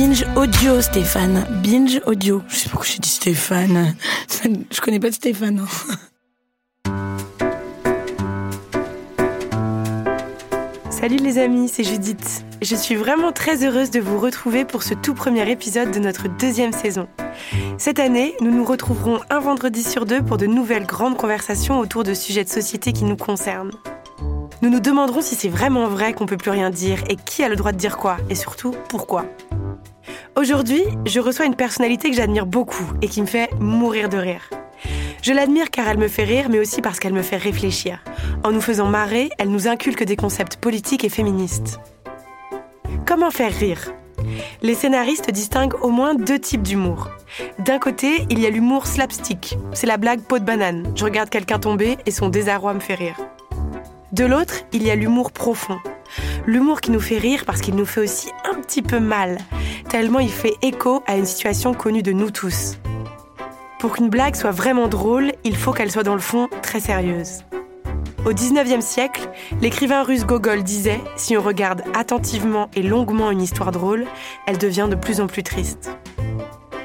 Binge 0.00 0.24
audio, 0.34 0.80
Stéphane. 0.80 1.46
Binge 1.62 2.00
audio. 2.06 2.40
Je 2.48 2.56
sais 2.56 2.64
pas 2.64 2.70
pourquoi 2.70 2.88
j'ai 2.90 3.00
dit 3.00 3.10
Stéphane. 3.10 3.94
Je 4.70 4.80
connais 4.80 4.98
pas 4.98 5.10
de 5.10 5.14
Stéphane. 5.14 5.58
hein. 5.58 5.66
Salut 10.88 11.18
les 11.18 11.36
amis, 11.36 11.68
c'est 11.68 11.84
Judith. 11.84 12.46
Je 12.62 12.74
suis 12.76 12.94
vraiment 12.94 13.30
très 13.32 13.62
heureuse 13.62 13.90
de 13.90 14.00
vous 14.00 14.18
retrouver 14.18 14.64
pour 14.64 14.84
ce 14.84 14.94
tout 14.94 15.12
premier 15.12 15.50
épisode 15.50 15.90
de 15.90 15.98
notre 15.98 16.28
deuxième 16.38 16.72
saison. 16.72 17.06
Cette 17.76 17.98
année, 17.98 18.34
nous 18.40 18.50
nous 18.50 18.64
retrouverons 18.64 19.20
un 19.28 19.40
vendredi 19.40 19.82
sur 19.82 20.06
deux 20.06 20.22
pour 20.22 20.38
de 20.38 20.46
nouvelles 20.46 20.86
grandes 20.86 21.18
conversations 21.18 21.78
autour 21.78 22.04
de 22.04 22.14
sujets 22.14 22.44
de 22.44 22.48
société 22.48 22.94
qui 22.94 23.04
nous 23.04 23.18
concernent. 23.18 23.72
Nous 24.62 24.70
nous 24.70 24.80
demanderons 24.80 25.20
si 25.20 25.34
c'est 25.34 25.50
vraiment 25.50 25.88
vrai 25.88 26.14
qu'on 26.14 26.24
peut 26.24 26.38
plus 26.38 26.50
rien 26.50 26.70
dire 26.70 27.04
et 27.10 27.16
qui 27.16 27.44
a 27.44 27.50
le 27.50 27.56
droit 27.56 27.72
de 27.72 27.76
dire 27.78 27.98
quoi 27.98 28.16
et 28.30 28.34
surtout 28.34 28.74
pourquoi. 28.88 29.26
Aujourd'hui, 30.36 30.82
je 31.06 31.20
reçois 31.20 31.46
une 31.46 31.56
personnalité 31.56 32.10
que 32.10 32.16
j'admire 32.16 32.46
beaucoup 32.46 32.84
et 33.02 33.08
qui 33.08 33.20
me 33.20 33.26
fait 33.26 33.50
mourir 33.58 34.08
de 34.08 34.16
rire. 34.16 34.48
Je 35.22 35.32
l'admire 35.32 35.70
car 35.70 35.86
elle 35.88 35.98
me 35.98 36.08
fait 36.08 36.24
rire, 36.24 36.48
mais 36.48 36.58
aussi 36.58 36.80
parce 36.80 36.98
qu'elle 36.98 37.12
me 37.12 37.22
fait 37.22 37.36
réfléchir. 37.36 38.02
En 38.42 38.52
nous 38.52 38.60
faisant 38.60 38.86
marrer, 38.86 39.30
elle 39.38 39.50
nous 39.50 39.68
inculque 39.68 40.04
des 40.04 40.16
concepts 40.16 40.56
politiques 40.56 41.04
et 41.04 41.10
féministes. 41.10 41.80
Comment 43.06 43.30
faire 43.30 43.52
rire? 43.52 43.92
Les 44.62 44.74
scénaristes 44.74 45.30
distinguent 45.30 45.82
au 45.82 45.90
moins 45.90 46.14
deux 46.14 46.38
types 46.38 46.62
d'humour. 46.62 47.10
D'un 47.58 47.78
côté, 47.78 48.26
il 48.30 48.38
y 48.38 48.46
a 48.46 48.50
l'humour 48.50 48.86
slapstick. 48.86 49.58
C'est 49.72 49.86
la 49.86 49.96
blague 49.96 50.20
peau 50.20 50.38
de 50.38 50.44
banane. 50.44 50.92
Je 50.94 51.04
regarde 51.04 51.28
quelqu'un 51.28 51.58
tomber 51.58 51.98
et 52.06 52.10
son 52.10 52.28
désarroi 52.28 52.74
me 52.74 52.80
fait 52.80 52.94
rire. 52.94 53.16
De 54.12 54.24
l'autre, 54.24 54.54
il 54.72 54.82
y 54.82 54.90
a 54.90 54.96
l'humour 54.96 55.30
profond. 55.30 55.78
L'humour 56.44 56.80
qui 56.80 56.90
nous 56.90 57.00
fait 57.00 57.18
rire 57.18 57.44
parce 57.46 57.60
qu'il 57.60 57.76
nous 57.76 57.86
fait 57.86 58.00
aussi 58.00 58.28
un 58.50 58.60
petit 58.60 58.82
peu 58.82 58.98
mal, 58.98 59.38
tellement 59.88 60.18
il 60.18 60.30
fait 60.30 60.54
écho 60.62 61.04
à 61.06 61.16
une 61.16 61.26
situation 61.26 61.74
connue 61.74 62.02
de 62.02 62.10
nous 62.10 62.32
tous. 62.32 62.76
Pour 63.78 63.92
qu'une 63.92 64.08
blague 64.08 64.34
soit 64.34 64.50
vraiment 64.50 64.88
drôle, 64.88 65.30
il 65.44 65.56
faut 65.56 65.72
qu'elle 65.72 65.92
soit 65.92 66.02
dans 66.02 66.14
le 66.14 66.20
fond 66.20 66.48
très 66.60 66.80
sérieuse. 66.80 67.44
Au 68.26 68.32
19e 68.32 68.80
siècle, 68.80 69.28
l'écrivain 69.62 70.02
russe 70.02 70.26
Gogol 70.26 70.64
disait 70.64 71.00
Si 71.16 71.36
on 71.36 71.42
regarde 71.42 71.82
attentivement 71.94 72.68
et 72.74 72.82
longuement 72.82 73.30
une 73.30 73.40
histoire 73.40 73.70
drôle, 73.70 74.06
elle 74.46 74.58
devient 74.58 74.88
de 74.90 74.96
plus 74.96 75.20
en 75.20 75.28
plus 75.28 75.44
triste. 75.44 75.96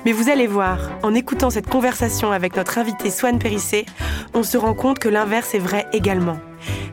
Mais 0.05 0.11
vous 0.11 0.29
allez 0.29 0.45
voir, 0.45 0.91
en 1.01 1.15
écoutant 1.15 1.49
cette 1.49 1.67
conversation 1.67 2.31
avec 2.31 2.55
notre 2.55 2.77
invité 2.77 3.09
Swan 3.09 3.39
Périssé, 3.39 3.87
on 4.35 4.43
se 4.43 4.57
rend 4.57 4.75
compte 4.75 4.99
que 4.99 5.09
l'inverse 5.09 5.55
est 5.55 5.59
vrai 5.59 5.87
également. 5.91 6.37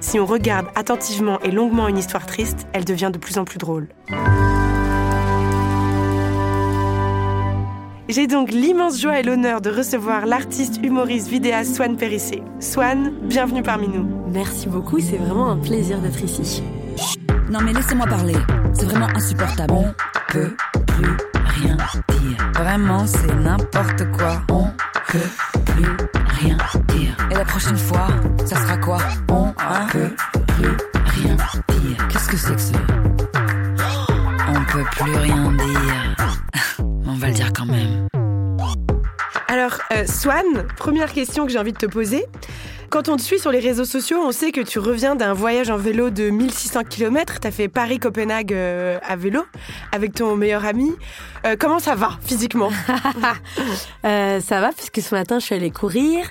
Si 0.00 0.18
on 0.18 0.26
regarde 0.26 0.66
attentivement 0.74 1.40
et 1.40 1.50
longuement 1.50 1.88
une 1.88 1.98
histoire 1.98 2.26
triste, 2.26 2.66
elle 2.72 2.84
devient 2.84 3.10
de 3.12 3.18
plus 3.18 3.38
en 3.38 3.44
plus 3.44 3.58
drôle. 3.58 3.88
J'ai 8.08 8.26
donc 8.26 8.50
l'immense 8.50 9.00
joie 9.00 9.20
et 9.20 9.22
l'honneur 9.22 9.60
de 9.62 9.70
recevoir 9.70 10.26
l'artiste 10.26 10.84
humoriste 10.84 11.28
vidéaste 11.28 11.76
Swan 11.76 11.96
Périssé. 11.96 12.42
Swan, 12.60 13.12
bienvenue 13.22 13.62
parmi 13.62 13.88
nous. 13.88 14.06
Merci 14.28 14.68
beaucoup, 14.68 15.00
c'est 15.00 15.16
vraiment 15.16 15.50
un 15.50 15.56
plaisir 15.56 15.98
d'être 15.98 16.22
ici. 16.22 16.62
Non 17.50 17.60
mais 17.64 17.72
laissez-moi 17.72 18.06
parler, 18.06 18.36
c'est 18.74 18.84
vraiment 18.84 19.08
insupportable. 19.14 19.72
On 19.72 19.94
peut 20.28 20.54
plus 20.86 21.16
rien 21.44 21.76
dire. 21.76 22.52
Vraiment, 22.54 23.06
c'est 23.06 23.34
n'importe 23.34 24.10
quoi. 24.12 24.42
On 24.50 24.66
peut 25.08 25.62
plus 25.66 26.21
rien 26.42 26.56
dire. 26.88 27.16
Et 27.30 27.34
la 27.34 27.44
prochaine 27.44 27.76
fois, 27.76 28.08
ça 28.44 28.56
sera 28.56 28.76
quoi? 28.76 28.98
On 29.28 29.52
peut 29.90 30.10
plus 30.48 30.76
rien 31.04 31.36
dire. 31.68 32.08
Qu'est-ce 32.08 32.28
que 32.28 32.36
c'est 32.36 32.54
que 32.54 32.60
ça? 32.60 32.78
On 34.48 34.64
peut 34.72 34.84
plus 34.90 35.16
rien 35.16 35.52
dire. 35.52 36.16
On 37.06 37.14
va 37.14 37.28
le 37.28 37.34
dire 37.34 37.52
quand 37.52 37.66
même. 37.66 38.08
Alors, 39.48 39.78
euh, 39.92 40.04
Swan, 40.06 40.66
première 40.76 41.12
question 41.12 41.46
que 41.46 41.52
j'ai 41.52 41.58
envie 41.58 41.72
de 41.72 41.78
te 41.78 41.86
poser. 41.86 42.24
Quand 42.92 43.08
on 43.08 43.16
te 43.16 43.22
suit 43.22 43.38
sur 43.38 43.50
les 43.50 43.60
réseaux 43.60 43.86
sociaux, 43.86 44.18
on 44.22 44.32
sait 44.32 44.52
que 44.52 44.60
tu 44.60 44.78
reviens 44.78 45.14
d'un 45.14 45.32
voyage 45.32 45.70
en 45.70 45.78
vélo 45.78 46.10
de 46.10 46.28
1600 46.28 46.84
km. 46.84 47.40
Tu 47.40 47.48
as 47.48 47.50
fait 47.50 47.66
Paris-Copenhague 47.68 48.52
euh, 48.52 48.98
à 49.08 49.16
vélo 49.16 49.46
avec 49.92 50.12
ton 50.12 50.36
meilleur 50.36 50.66
ami. 50.66 50.92
Euh, 51.46 51.56
comment 51.58 51.78
ça 51.78 51.94
va 51.94 52.10
physiquement? 52.22 52.68
Euh, 54.04 54.40
ça 54.40 54.60
va, 54.60 54.70
puisque 54.72 55.00
ce 55.00 55.14
matin, 55.14 55.38
je 55.38 55.44
suis 55.46 55.54
allée 55.54 55.70
courir. 55.70 56.26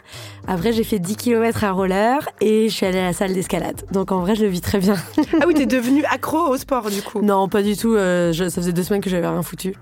Après, 0.46 0.74
j'ai 0.74 0.84
fait 0.84 1.00
10 1.00 1.16
km 1.16 1.64
à 1.64 1.72
roller 1.72 2.28
et 2.42 2.68
je 2.68 2.74
suis 2.76 2.86
allée 2.86 3.00
à 3.00 3.06
la 3.06 3.14
salle 3.14 3.34
d'escalade. 3.34 3.84
Donc, 3.92 4.12
en 4.12 4.20
vrai, 4.20 4.36
je 4.36 4.42
le 4.44 4.50
vis 4.50 4.60
très 4.62 4.80
bien. 4.80 4.96
Ah 5.42 5.46
oui, 5.48 5.54
t'es 5.54 5.66
devenu 5.66 6.04
accro 6.12 6.38
au 6.50 6.58
sport 6.58 6.90
du 6.92 7.02
coup. 7.02 7.22
non, 7.22 7.48
pas 7.48 7.64
du 7.64 7.78
tout. 7.78 7.96
euh, 7.96 8.34
je- 8.34 8.50
ça 8.50 8.62
faisait 8.62 8.74
deux 8.74 8.84
semaines 8.84 9.02
que 9.02 9.10
j'avais 9.10 9.28
rien 9.28 9.42
foutu. 9.42 9.74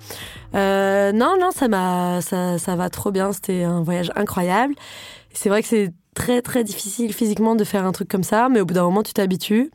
Non, 0.54 1.36
non, 1.40 1.50
ça 1.52 2.22
ça, 2.22 2.58
ça 2.60 2.76
va 2.76 2.90
trop 2.90 3.12
bien. 3.12 3.34
C'était 3.34 3.64
un 3.64 3.82
voyage 3.82 4.12
incroyable. 4.16 4.76
C'est 5.34 5.50
vrai 5.50 5.62
que 5.64 5.68
c'est 5.68 5.92
très, 6.16 6.42
très 6.42 6.64
difficile 6.64 7.14
physiquement 7.14 7.56
de 7.56 7.64
faire 7.64 7.86
un 7.86 7.92
truc 7.92 8.08
comme 8.10 8.24
ça, 8.24 8.50
mais 8.50 8.60
au 8.62 8.66
bout 8.66 8.74
d'un 8.74 8.84
moment, 8.84 9.04
tu 9.04 9.14
t'habitues. 9.14 9.72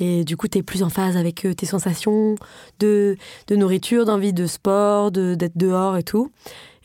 Et 0.00 0.24
du 0.24 0.36
coup, 0.36 0.46
tu 0.46 0.58
es 0.58 0.62
plus 0.62 0.82
en 0.84 0.90
phase 0.90 1.16
avec 1.16 1.44
euh, 1.44 1.54
tes 1.54 1.66
sensations 1.66 2.36
de, 2.78 3.16
de 3.48 3.56
nourriture, 3.56 4.04
d'envie 4.04 4.32
de 4.32 4.46
sport, 4.46 5.10
de- 5.10 5.34
d'être 5.34 5.56
dehors 5.58 5.96
et 5.96 6.04
tout. 6.04 6.30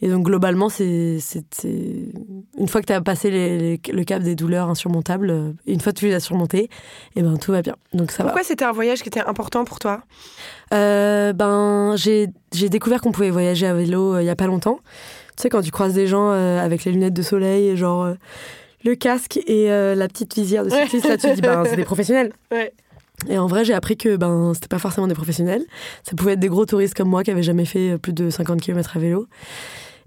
Et 0.01 0.09
donc, 0.09 0.25
globalement, 0.25 0.67
c'est 0.67 1.19
une 1.63 2.67
fois 2.67 2.81
que 2.81 2.87
tu 2.87 2.93
as 2.93 3.01
passé 3.01 3.29
les- 3.29 3.57
les- 3.77 3.91
le 3.93 4.03
cap 4.03 4.21
des 4.23 4.35
douleurs 4.35 4.67
insurmontables, 4.67 5.29
euh, 5.29 5.51
une 5.67 5.79
fois 5.79 5.93
que 5.93 5.99
tu 5.99 6.07
les 6.07 6.13
as 6.15 6.19
surmontées, 6.19 6.69
et 7.15 7.21
ben 7.21 7.37
tout 7.37 7.51
va 7.51 7.61
bien. 7.61 7.75
Donc, 7.93 8.11
ça. 8.11 8.23
Pourquoi 8.23 8.43
c'était 8.43 8.65
un 8.65 8.71
voyage 8.73 9.01
qui 9.03 9.09
était 9.09 9.21
important 9.21 9.63
pour 9.63 9.79
toi? 9.79 10.01
Euh, 10.73 11.33
ben, 11.33 11.95
j'ai 11.95 12.27
j'ai 12.53 12.67
découvert 12.69 12.99
qu'on 12.99 13.11
pouvait 13.11 13.29
voyager 13.29 13.67
à 13.67 13.73
vélo 13.73 14.15
euh, 14.15 14.23
il 14.23 14.25
y 14.25 14.29
a 14.29 14.35
pas 14.35 14.47
longtemps. 14.47 14.79
Tu 15.37 15.43
sais, 15.43 15.49
quand 15.49 15.61
tu 15.61 15.71
croises 15.71 15.93
des 15.93 16.07
gens 16.07 16.31
euh, 16.31 16.59
avec 16.59 16.83
les 16.83 16.91
lunettes 16.91 17.13
de 17.13 17.21
soleil, 17.21 17.77
genre 17.77 18.03
euh, 18.03 18.13
le 18.83 18.95
casque 18.95 19.37
et 19.47 19.71
euh, 19.71 19.95
la 19.95 20.07
petite 20.07 20.33
visière 20.33 20.63
de 20.63 20.69
cycliste, 20.69 21.07
là, 21.07 21.17
tu 21.17 21.27
te 21.27 21.33
dis, 21.35 21.41
ben, 21.41 21.63
c'est 21.65 21.75
des 21.75 21.83
professionnels. 21.85 22.33
Ouais. 22.51 22.73
Et 23.29 23.37
en 23.37 23.47
vrai, 23.47 23.63
j'ai 23.63 23.73
appris 23.73 23.95
que 23.95 24.15
ben, 24.15 24.53
c'était 24.53 24.67
pas 24.67 24.79
forcément 24.79 25.07
des 25.07 25.13
professionnels. 25.13 25.63
Ça 26.03 26.15
pouvait 26.15 26.33
être 26.33 26.39
des 26.39 26.49
gros 26.49 26.65
touristes 26.65 26.93
comme 26.93 27.09
moi 27.09 27.23
qui 27.23 27.31
avaient 27.31 27.43
jamais 27.43 27.65
fait 27.65 27.91
euh, 27.91 27.97
plus 27.97 28.13
de 28.13 28.29
50 28.29 28.61
km 28.61 28.97
à 28.97 28.99
vélo. 28.99 29.27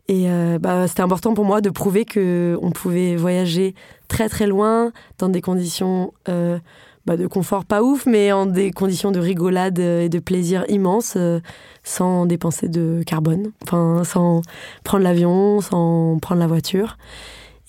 Et 0.09 0.31
euh, 0.31 0.59
bah, 0.59 0.87
c'était 0.87 1.03
important 1.03 1.34
pour 1.34 1.44
moi 1.44 1.60
de 1.60 1.70
prouver 1.70 2.04
que 2.04 2.56
on 2.62 2.70
pouvait 2.70 3.16
voyager 3.16 3.75
très 4.09 4.28
très 4.28 4.47
loin 4.47 4.93
dans 5.19 5.28
des 5.28 5.41
conditions 5.41 6.12
euh, 6.28 6.58
bah, 7.06 7.16
de 7.16 7.26
confort 7.26 7.64
pas 7.64 7.82
ouf, 7.82 8.06
mais 8.06 8.31
en 8.31 8.47
des 8.47 8.70
conditions 8.70 9.10
de 9.10 9.19
rigolade 9.19 9.78
et 9.78 10.08
de 10.08 10.19
plaisir 10.20 10.64
immense, 10.69 11.14
euh, 11.16 11.41
sans 11.82 12.26
dépenser 12.26 12.69
de 12.69 13.03
carbone, 13.04 13.50
enfin 13.64 14.04
sans 14.04 14.43
prendre 14.84 15.03
l'avion, 15.03 15.60
sans 15.60 16.19
prendre 16.20 16.41
la 16.41 16.47
voiture. 16.47 16.98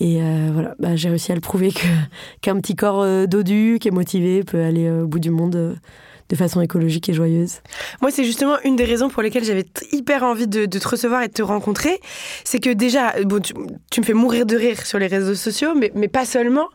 Et 0.00 0.22
euh, 0.22 0.50
voilà, 0.52 0.74
bah, 0.78 0.94
j'ai 0.94 1.08
réussi 1.08 1.32
à 1.32 1.34
le 1.34 1.40
prouver 1.40 1.72
que 1.72 1.86
qu'un 2.40 2.56
petit 2.60 2.76
corps 2.76 3.02
euh, 3.02 3.26
dodu, 3.26 3.78
qui 3.80 3.88
est 3.88 3.92
motivé, 3.92 4.44
peut 4.44 4.62
aller 4.62 4.86
euh, 4.86 5.04
au 5.04 5.06
bout 5.06 5.18
du 5.18 5.30
monde 5.30 5.76
de 6.28 6.36
façon 6.36 6.60
écologique 6.60 7.08
et 7.08 7.14
joyeuse. 7.14 7.60
Moi, 8.00 8.10
c'est 8.10 8.24
justement 8.24 8.56
une 8.64 8.76
des 8.76 8.84
raisons 8.84 9.08
pour 9.08 9.22
lesquelles 9.22 9.44
j'avais 9.44 9.64
hyper 9.92 10.22
envie 10.22 10.46
de, 10.46 10.66
de 10.66 10.78
te 10.78 10.88
recevoir 10.88 11.22
et 11.22 11.28
de 11.28 11.32
te 11.32 11.42
rencontrer. 11.42 12.00
C'est 12.44 12.60
que 12.60 12.70
déjà, 12.70 13.14
euh, 13.16 13.24
bon, 13.24 13.40
tu, 13.40 13.54
tu 13.90 14.00
me 14.00 14.04
fais 14.04 14.12
mourir 14.14 14.46
de 14.46 14.56
rire 14.56 14.84
sur 14.84 14.98
les 14.98 15.06
réseaux 15.06 15.34
sociaux, 15.34 15.74
mais, 15.74 15.90
mais 15.94 16.08
pas 16.08 16.24
seulement. 16.24 16.68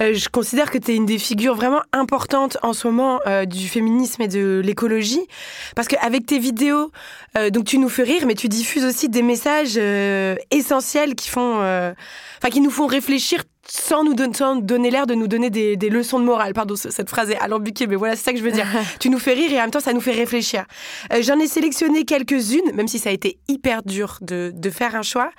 Euh, 0.00 0.14
je 0.14 0.28
considère 0.28 0.70
que 0.70 0.78
tu 0.78 0.92
es 0.92 0.96
une 0.96 1.06
des 1.06 1.18
figures 1.18 1.54
vraiment 1.54 1.82
importantes 1.92 2.58
en 2.62 2.72
ce 2.72 2.86
moment 2.86 3.20
euh, 3.26 3.44
du 3.44 3.68
féminisme 3.68 4.22
et 4.22 4.28
de 4.28 4.62
l'écologie. 4.64 5.26
Parce 5.74 5.88
qu'avec 5.88 6.26
tes 6.26 6.38
vidéos, 6.38 6.90
euh, 7.36 7.50
donc 7.50 7.64
tu 7.64 7.78
nous 7.78 7.88
fais 7.88 8.02
rire, 8.02 8.24
mais 8.26 8.34
tu 8.34 8.48
diffuses 8.48 8.84
aussi 8.84 9.08
des 9.08 9.22
messages 9.22 9.74
euh, 9.76 10.36
essentiels 10.50 11.14
qui 11.14 11.28
font, 11.28 11.60
euh, 11.60 11.92
enfin, 12.38 12.50
qui 12.50 12.60
nous 12.60 12.70
font 12.70 12.86
réfléchir 12.86 13.44
sans 13.74 14.04
nous 14.04 14.12
don- 14.12 14.34
sans 14.34 14.56
donner 14.56 14.90
l'air 14.90 15.06
de 15.06 15.14
nous 15.14 15.28
donner 15.28 15.48
des, 15.48 15.76
des 15.78 15.88
leçons 15.88 16.18
de 16.20 16.24
morale. 16.24 16.52
Pardon, 16.52 16.76
ce- 16.76 16.90
cette 16.90 17.08
phrase 17.08 17.30
est 17.30 17.38
alambiquée, 17.38 17.86
mais 17.86 17.96
voilà, 17.96 18.16
c'est 18.16 18.24
ça 18.24 18.32
que 18.32 18.38
je 18.38 18.44
veux 18.44 18.50
dire. 18.52 18.66
tu 19.00 19.08
nous 19.08 19.18
fais 19.18 19.32
rire 19.32 19.50
et 19.50 19.56
en 19.58 19.62
même 19.62 19.70
temps, 19.70 19.80
ça 19.80 19.94
nous 19.94 20.00
fait 20.02 20.12
réfléchir. 20.12 20.64
Euh, 21.12 21.22
J'en 21.22 21.38
ai 21.38 21.46
sélectionné 21.46 22.04
quelques-unes, 22.04 22.72
même 22.74 22.86
si 22.88 22.98
ça 22.98 23.08
a 23.08 23.12
été 23.12 23.38
hyper 23.48 23.82
dur 23.82 24.18
de, 24.20 24.52
de 24.54 24.70
faire 24.70 24.94
un 24.94 25.00
choix. 25.02 25.30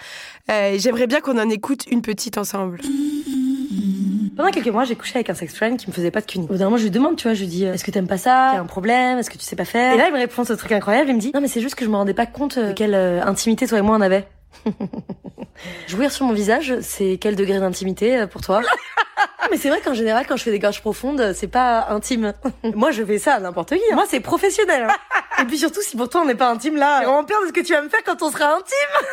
Euh, 0.49 0.75
J'aimerais 0.79 1.05
bien 1.05 1.19
qu'on 1.21 1.37
en 1.37 1.47
écoute 1.49 1.83
une 1.91 2.01
petite 2.01 2.39
ensemble. 2.39 2.79
Pendant 4.35 4.49
quelques 4.49 4.67
mois, 4.69 4.83
j'ai 4.83 4.95
couché 4.95 5.11
avec 5.17 5.29
un 5.29 5.35
sex 5.35 5.53
friend 5.55 5.77
qui 5.77 5.87
me 5.87 5.93
faisait 5.93 6.09
pas 6.09 6.21
de 6.21 6.25
cuni. 6.25 6.45
Au 6.45 6.47
bout 6.47 6.57
d'un 6.57 6.65
moment, 6.65 6.77
je 6.77 6.83
lui 6.83 6.89
demande, 6.91 7.17
tu 7.17 7.27
vois, 7.27 7.35
je 7.35 7.41
lui 7.41 7.47
dis, 7.47 7.65
est-ce 7.65 7.83
que 7.83 7.91
t'aimes 7.91 8.07
pas 8.07 8.17
ça? 8.17 8.53
T'as 8.53 8.59
un 8.59 8.65
problème? 8.65 9.19
Est-ce 9.19 9.29
que 9.29 9.37
tu 9.37 9.45
sais 9.45 9.55
pas 9.55 9.63
faire? 9.65 9.93
Et 9.93 9.97
là, 9.97 10.05
il 10.07 10.13
me 10.13 10.17
répond 10.17 10.43
ce 10.43 10.53
truc 10.53 10.71
incroyable. 10.71 11.09
Il 11.11 11.15
me 11.15 11.19
dit, 11.19 11.31
non, 11.35 11.39
mais 11.41 11.47
c'est 11.47 11.61
juste 11.61 11.75
que 11.75 11.85
je 11.85 11.89
me 11.89 11.95
rendais 11.95 12.15
pas 12.15 12.25
compte 12.25 12.57
de 12.57 12.71
quelle 12.73 12.95
euh, 12.95 13.21
intimité 13.23 13.67
toi 13.67 13.77
et 13.77 13.81
moi 13.83 13.95
on 13.95 14.01
avait. 14.01 14.25
Jouir 15.87 16.11
sur 16.11 16.25
mon 16.25 16.33
visage, 16.33 16.75
c'est 16.81 17.17
quel 17.19 17.35
degré 17.35 17.59
d'intimité 17.59 18.17
euh, 18.19 18.27
pour 18.27 18.41
toi? 18.41 18.61
Mais 19.51 19.57
c'est 19.57 19.69
vrai 19.69 19.81
qu'en 19.81 19.93
général, 19.93 20.25
quand 20.27 20.35
je 20.37 20.43
fais 20.43 20.51
des 20.51 20.59
gorges 20.59 20.81
profondes, 20.81 21.33
c'est 21.35 21.47
pas 21.47 21.87
intime. 21.89 22.33
Moi, 22.75 22.91
je 22.91 23.03
fais 23.03 23.17
ça 23.19 23.35
à 23.35 23.39
n'importe 23.39 23.69
qui. 23.69 23.81
hein. 23.91 23.95
Moi, 23.95 24.05
c'est 24.09 24.19
professionnel. 24.21 24.87
hein. 24.89 25.41
Et 25.41 25.45
puis 25.45 25.57
surtout, 25.57 25.81
si 25.81 25.97
pour 25.97 26.09
toi 26.09 26.21
on 26.21 26.25
n'est 26.25 26.35
pas 26.35 26.49
intime 26.49 26.75
là, 26.77 26.99
j'ai 26.99 27.05
vraiment 27.05 27.23
peur 27.23 27.41
de 27.41 27.47
ce 27.47 27.51
que 27.53 27.61
tu 27.61 27.73
vas 27.73 27.81
me 27.81 27.89
faire 27.89 28.03
quand 28.05 28.21
on 28.21 28.31
sera 28.31 28.53
intime. 28.55 29.07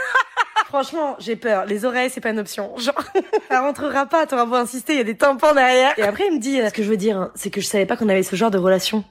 Franchement, 0.67 1.17
j'ai 1.19 1.35
peur. 1.35 1.65
Les 1.67 1.85
oreilles, 1.85 2.11
c'est 2.11 2.21
pas 2.21 2.29
une 2.31 2.39
option. 2.39 2.77
Genre, 2.79 3.03
ça 3.49 3.61
rentrera 3.63 4.07
pas. 4.07 4.27
T'auras 4.27 4.45
beau 4.45 4.55
insister, 4.57 4.93
il 4.93 4.99
y 4.99 5.01
a 5.01 5.05
des 5.05 5.17
tympans 5.17 5.55
derrière. 5.55 5.99
Et 5.99 6.03
après, 6.03 6.27
il 6.29 6.35
me 6.35 6.39
dit, 6.39 6.61
euh, 6.61 6.69
ce 6.69 6.75
que 6.75 6.83
je 6.83 6.89
veux 6.91 6.97
dire, 6.99 7.17
hein, 7.19 7.31
c'est 7.35 7.51
que 7.51 7.61
je 7.61 7.67
savais 7.67 7.87
pas 7.87 7.97
qu'on 7.97 8.09
avait 8.09 8.23
ce 8.23 8.37
genre 8.37 8.51
de 8.51 8.59
relation. 8.59 9.03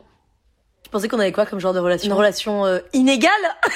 Tu 0.90 0.92
pensais 0.94 1.08
qu'on 1.08 1.20
avait 1.20 1.32
quoi 1.32 1.46
comme 1.46 1.60
genre 1.60 1.76
de 1.76 1.78
relation? 1.78 2.08
Une 2.08 2.18
relation 2.18 2.66
euh, 2.66 2.80
inégale? 2.94 3.30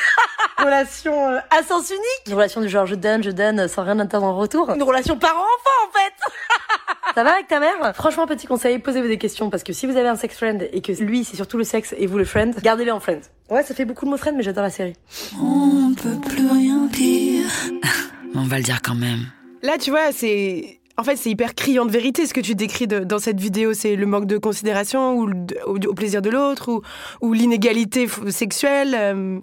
Relation 0.57 1.30
euh, 1.30 1.38
à 1.51 1.62
sens 1.62 1.92
unique? 1.92 2.24
Une 2.25 2.33
relation 2.33 2.60
du 2.60 2.68
genre 2.69 2.88
je 2.88 2.95
donne, 2.95 3.21
je 3.21 3.30
donne 3.30 3.60
euh, 3.60 3.68
sans 3.68 3.83
rien 3.83 4.00
attendre 4.00 4.25
en 4.25 4.36
retour? 4.36 4.71
Une 4.71 4.81
relation 4.81 5.15
parent-enfant 5.15 5.88
en 5.88 5.92
fait 5.92 7.13
Ça 7.13 7.24
va 7.24 7.33
avec 7.33 7.48
ta 7.48 7.60
mère? 7.60 7.94
Franchement, 7.94 8.25
petit 8.25 8.48
conseil, 8.48 8.80
posez-vous 8.80 9.07
des 9.07 9.19
questions 9.19 9.51
parce 9.51 9.62
que 9.62 9.74
si 9.74 9.86
vous 9.86 9.95
avez 9.95 10.07
un 10.07 10.15
sex 10.15 10.36
friend 10.36 10.68
et 10.74 10.81
que 10.81 10.92
lui 11.04 11.24
c'est 11.24 11.36
surtout 11.36 11.60
le 11.60 11.63
sexe 11.63 11.94
et 12.00 12.07
vous 12.07 12.18
le 12.18 12.25
friend, 12.25 12.56
gardez-le 12.63 12.92
en 12.92 13.00
friend. 13.00 13.21
Ouais, 13.51 13.62
ça 13.62 13.75
fait 13.75 13.86
beaucoup 13.86 14.06
de 14.06 14.09
mots 14.09 14.18
friend, 14.18 14.36
mais 14.36 14.42
j'adore 14.42 14.63
la 14.63 14.71
série. 14.71 14.95
On 15.39 15.94
peut 15.94 16.19
plus 16.27 16.50
rien 16.50 16.88
dire. 16.88 17.45
On 18.33 18.45
va 18.45 18.57
le 18.57 18.63
dire 18.63 18.81
quand 18.81 18.95
même. 18.95 19.27
Là, 19.62 19.77
tu 19.77 19.92
vois, 19.92 20.12
c'est. 20.12 20.80
En 20.95 21.04
fait, 21.04 21.16
c'est 21.16 21.31
hyper 21.31 21.56
criant 21.56 21.86
de 21.86 21.92
vérité 21.92 22.28
ce 22.28 22.34
que 22.34 22.42
tu 22.42 22.54
décris 22.54 22.88
dans 22.88 23.19
cette 23.19 23.40
vidéo. 23.40 23.74
C'est 23.74 23.95
le 23.95 24.06
manque 24.06 24.28
de 24.28 24.38
considération 24.38 25.18
ou 25.18 25.31
au, 25.66 25.94
plaisir 25.94 26.22
de 26.22 26.30
l'autre 26.30 26.81
ou, 27.22 27.34
l'inégalité 27.34 28.07
sexuelle. 28.30 28.94
euh, 28.94 29.40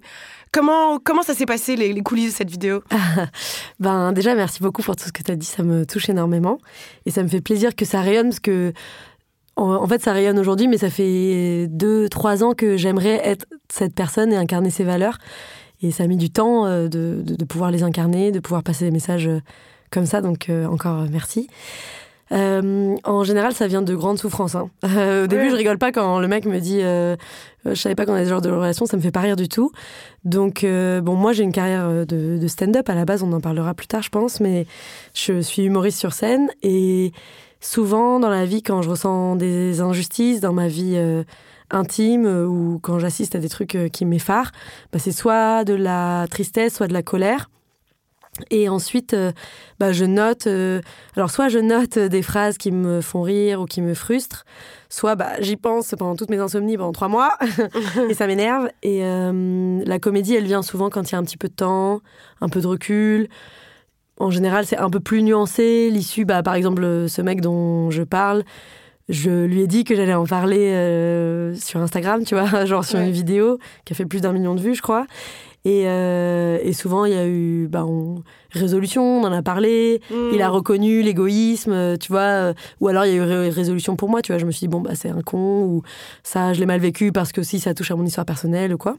comment, 0.51 0.97
comment 0.99 1.23
ça 1.23 1.33
s'est 1.33 1.45
passé, 1.45 1.75
les, 1.75 1.91
les 1.91 2.01
coulisses 2.01 2.33
de 2.33 2.37
cette 2.37 2.51
vidéo? 2.51 2.83
Ben 3.79 4.13
déjà 4.13 4.35
merci 4.35 4.61
beaucoup 4.61 4.81
pour 4.81 4.95
tout 4.95 5.05
ce 5.05 5.11
que 5.11 5.23
tu 5.23 5.31
as 5.31 5.35
dit, 5.35 5.45
ça 5.45 5.63
me 5.63 5.85
touche 5.85 6.07
énormément 6.09 6.57
et 7.05 7.11
ça 7.11 7.23
me 7.23 7.27
fait 7.27 7.41
plaisir 7.41 7.75
que 7.75 7.83
ça 7.83 8.01
rayonne 8.01 8.29
parce 8.29 8.39
que 8.39 8.73
en, 9.55 9.87
fait 9.87 10.01
ça 10.01 10.13
rayonne 10.13 10.39
aujourd'hui 10.39 10.67
mais 10.67 10.77
ça 10.77 10.89
fait 10.89 11.67
deux 11.67 12.07
trois 12.09 12.43
ans 12.43 12.53
que 12.53 12.77
j'aimerais 12.77 13.19
être 13.27 13.45
cette 13.69 13.95
personne 13.95 14.31
et 14.31 14.37
incarner 14.37 14.69
ses 14.69 14.83
valeurs 14.83 15.17
et 15.81 15.91
ça 15.91 16.03
a 16.03 16.07
mis 16.07 16.17
du 16.17 16.29
temps 16.29 16.65
euh, 16.67 16.87
de 16.87 17.45
pouvoir 17.45 17.71
les 17.71 17.81
incarner, 17.81 18.31
de 18.31 18.39
pouvoir 18.39 18.61
passer 18.61 18.85
des 18.85 18.91
messages 18.91 19.27
euh, 19.27 19.41
comme 19.91 20.05
ça 20.05 20.21
donc 20.21 20.49
euh, 20.49 20.65
encore 20.65 21.01
euh, 21.01 21.07
merci. 21.11 21.47
Euh, 22.31 22.95
en 23.03 23.25
général, 23.25 23.53
ça 23.53 23.67
vient 23.67 23.81
de 23.81 23.93
grandes 23.93 24.17
souffrances. 24.17 24.55
hein. 24.55 24.69
Euh, 24.85 25.23
au 25.25 25.27
début, 25.27 25.49
je 25.49 25.55
rigole 25.55 25.77
pas 25.77 25.91
quand 25.91 26.19
le 26.19 26.29
mec 26.29 26.45
me 26.45 26.59
dit 26.59 26.79
euh, 26.81 27.17
je 27.65 27.73
savais 27.73 27.93
pas 27.93 28.05
qu'on 28.05 28.13
avait 28.13 28.23
ce 28.23 28.29
genre 28.29 28.41
de 28.41 28.49
relation, 28.49 28.85
ça 28.85 28.95
me 28.95 29.01
fait 29.01 29.11
pas 29.11 29.19
rire 29.19 29.35
du 29.35 29.49
tout. 29.49 29.71
Donc, 30.23 30.63
bon, 30.63 31.15
moi, 31.15 31.33
j'ai 31.33 31.43
une 31.43 31.51
carrière 31.51 31.89
de, 32.05 32.37
de 32.37 32.47
stand-up 32.47 32.87
à 32.89 32.95
la 32.95 33.03
base, 33.03 33.21
on 33.21 33.33
en 33.33 33.41
parlera 33.41 33.73
plus 33.73 33.87
tard, 33.87 34.01
je 34.01 34.09
pense, 34.09 34.39
mais 34.39 34.65
je 35.13 35.41
suis 35.41 35.63
humoriste 35.63 35.99
sur 35.99 36.13
scène 36.13 36.49
et 36.63 37.11
souvent 37.59 38.19
dans 38.19 38.29
la 38.29 38.45
vie, 38.45 38.63
quand 38.63 38.81
je 38.81 38.89
ressens 38.89 39.35
des 39.35 39.81
injustices, 39.81 40.39
dans 40.39 40.53
ma 40.53 40.69
vie 40.69 40.97
intime 41.69 42.25
ou 42.25 42.79
quand 42.81 42.97
j'assiste 42.97 43.35
à 43.35 43.39
des 43.39 43.49
trucs 43.49 43.77
qui 43.91 44.05
m'effarent, 44.05 44.51
bah, 44.93 44.99
c'est 44.99 45.11
soit 45.11 45.65
de 45.65 45.73
la 45.73 46.27
tristesse, 46.31 46.75
soit 46.75 46.87
de 46.87 46.93
la 46.93 47.03
colère. 47.03 47.49
Et 48.49 48.67
ensuite, 48.69 49.13
euh, 49.13 49.31
bah, 49.79 49.91
je 49.91 50.05
note. 50.05 50.47
euh, 50.47 50.81
alors, 51.15 51.29
soit 51.31 51.49
je 51.49 51.59
note 51.59 51.97
des 51.99 52.21
phrases 52.21 52.57
qui 52.57 52.71
me 52.71 53.01
font 53.01 53.21
rire 53.21 53.61
ou 53.61 53.65
qui 53.65 53.81
me 53.81 53.93
frustrent, 53.93 54.45
soit 54.89 55.15
bah, 55.15 55.29
j'y 55.39 55.55
pense 55.57 55.93
pendant 55.97 56.15
toutes 56.15 56.29
mes 56.29 56.39
insomnies 56.39 56.77
pendant 56.77 56.91
trois 56.91 57.07
mois 57.07 57.37
et 58.09 58.13
ça 58.13 58.27
m'énerve. 58.27 58.69
Et 58.83 59.05
euh, 59.05 59.81
la 59.85 59.99
comédie, 59.99 60.35
elle 60.35 60.45
vient 60.45 60.61
souvent 60.61 60.89
quand 60.89 61.09
il 61.09 61.13
y 61.13 61.15
a 61.15 61.19
un 61.19 61.23
petit 61.23 61.37
peu 61.37 61.47
de 61.47 61.53
temps, 61.53 62.01
un 62.41 62.49
peu 62.49 62.61
de 62.61 62.67
recul. 62.67 63.27
En 64.19 64.29
général, 64.29 64.65
c'est 64.65 64.77
un 64.77 64.89
peu 64.89 64.99
plus 64.99 65.23
nuancé. 65.23 65.89
L'issue, 65.91 66.25
bah, 66.25 66.43
par 66.43 66.55
exemple, 66.55 66.83
ce 67.07 67.21
mec 67.21 67.41
dont 67.41 67.89
je 67.89 68.03
parle, 68.03 68.43
je 69.09 69.45
lui 69.45 69.61
ai 69.61 69.67
dit 69.67 69.83
que 69.83 69.95
j'allais 69.95 70.13
en 70.13 70.25
parler 70.25 71.53
sur 71.59 71.79
Instagram, 71.81 72.23
tu 72.23 72.35
vois, 72.35 72.65
genre 72.65 72.85
sur 72.85 72.99
Ouais. 72.99 73.05
une 73.07 73.11
vidéo 73.11 73.57
qui 73.83 73.93
a 73.93 73.95
fait 73.95 74.05
plus 74.05 74.21
d'un 74.21 74.31
million 74.31 74.53
de 74.55 74.61
vues, 74.61 74.75
je 74.75 74.81
crois. 74.81 75.05
Et, 75.63 75.83
euh, 75.85 76.57
et 76.63 76.73
souvent, 76.73 77.05
il 77.05 77.13
y 77.13 77.15
a 77.17 77.27
eu 77.27 77.67
bah, 77.69 77.85
on- 77.85 78.23
résolution, 78.49 79.03
on 79.21 79.23
en 79.23 79.31
a 79.31 79.43
parlé. 79.43 80.01
Il 80.33 80.41
a 80.41 80.49
reconnu 80.49 81.03
l'égoïsme, 81.03 81.71
euh, 81.71 81.97
tu 81.97 82.11
vois. 82.11 82.21
euh, 82.21 82.53
Ou 82.79 82.87
alors, 82.87 83.05
il 83.05 83.09
y 83.09 83.13
a 83.13 83.17
eu 83.17 83.21
ré- 83.21 83.49
résolution 83.49 83.95
pour 83.95 84.09
moi, 84.09 84.21
tu 84.23 84.31
vois. 84.31 84.39
Je 84.39 84.45
me 84.45 84.51
suis 84.51 84.61
dit, 84.61 84.67
bon, 84.67 84.81
bah, 84.81 84.95
c'est 84.95 85.09
un 85.09 85.21
con, 85.21 85.63
ou 85.65 85.83
ça, 86.23 86.53
je 86.53 86.59
l'ai 86.59 86.65
mal 86.65 86.79
vécu 86.79 87.11
parce 87.11 87.31
que 87.31 87.43
si 87.43 87.59
ça 87.59 87.73
touche 87.75 87.91
à 87.91 87.95
mon 87.95 88.03
histoire 88.05 88.25
personnelle 88.25 88.73
ou 88.73 88.77
quoi. 88.79 88.97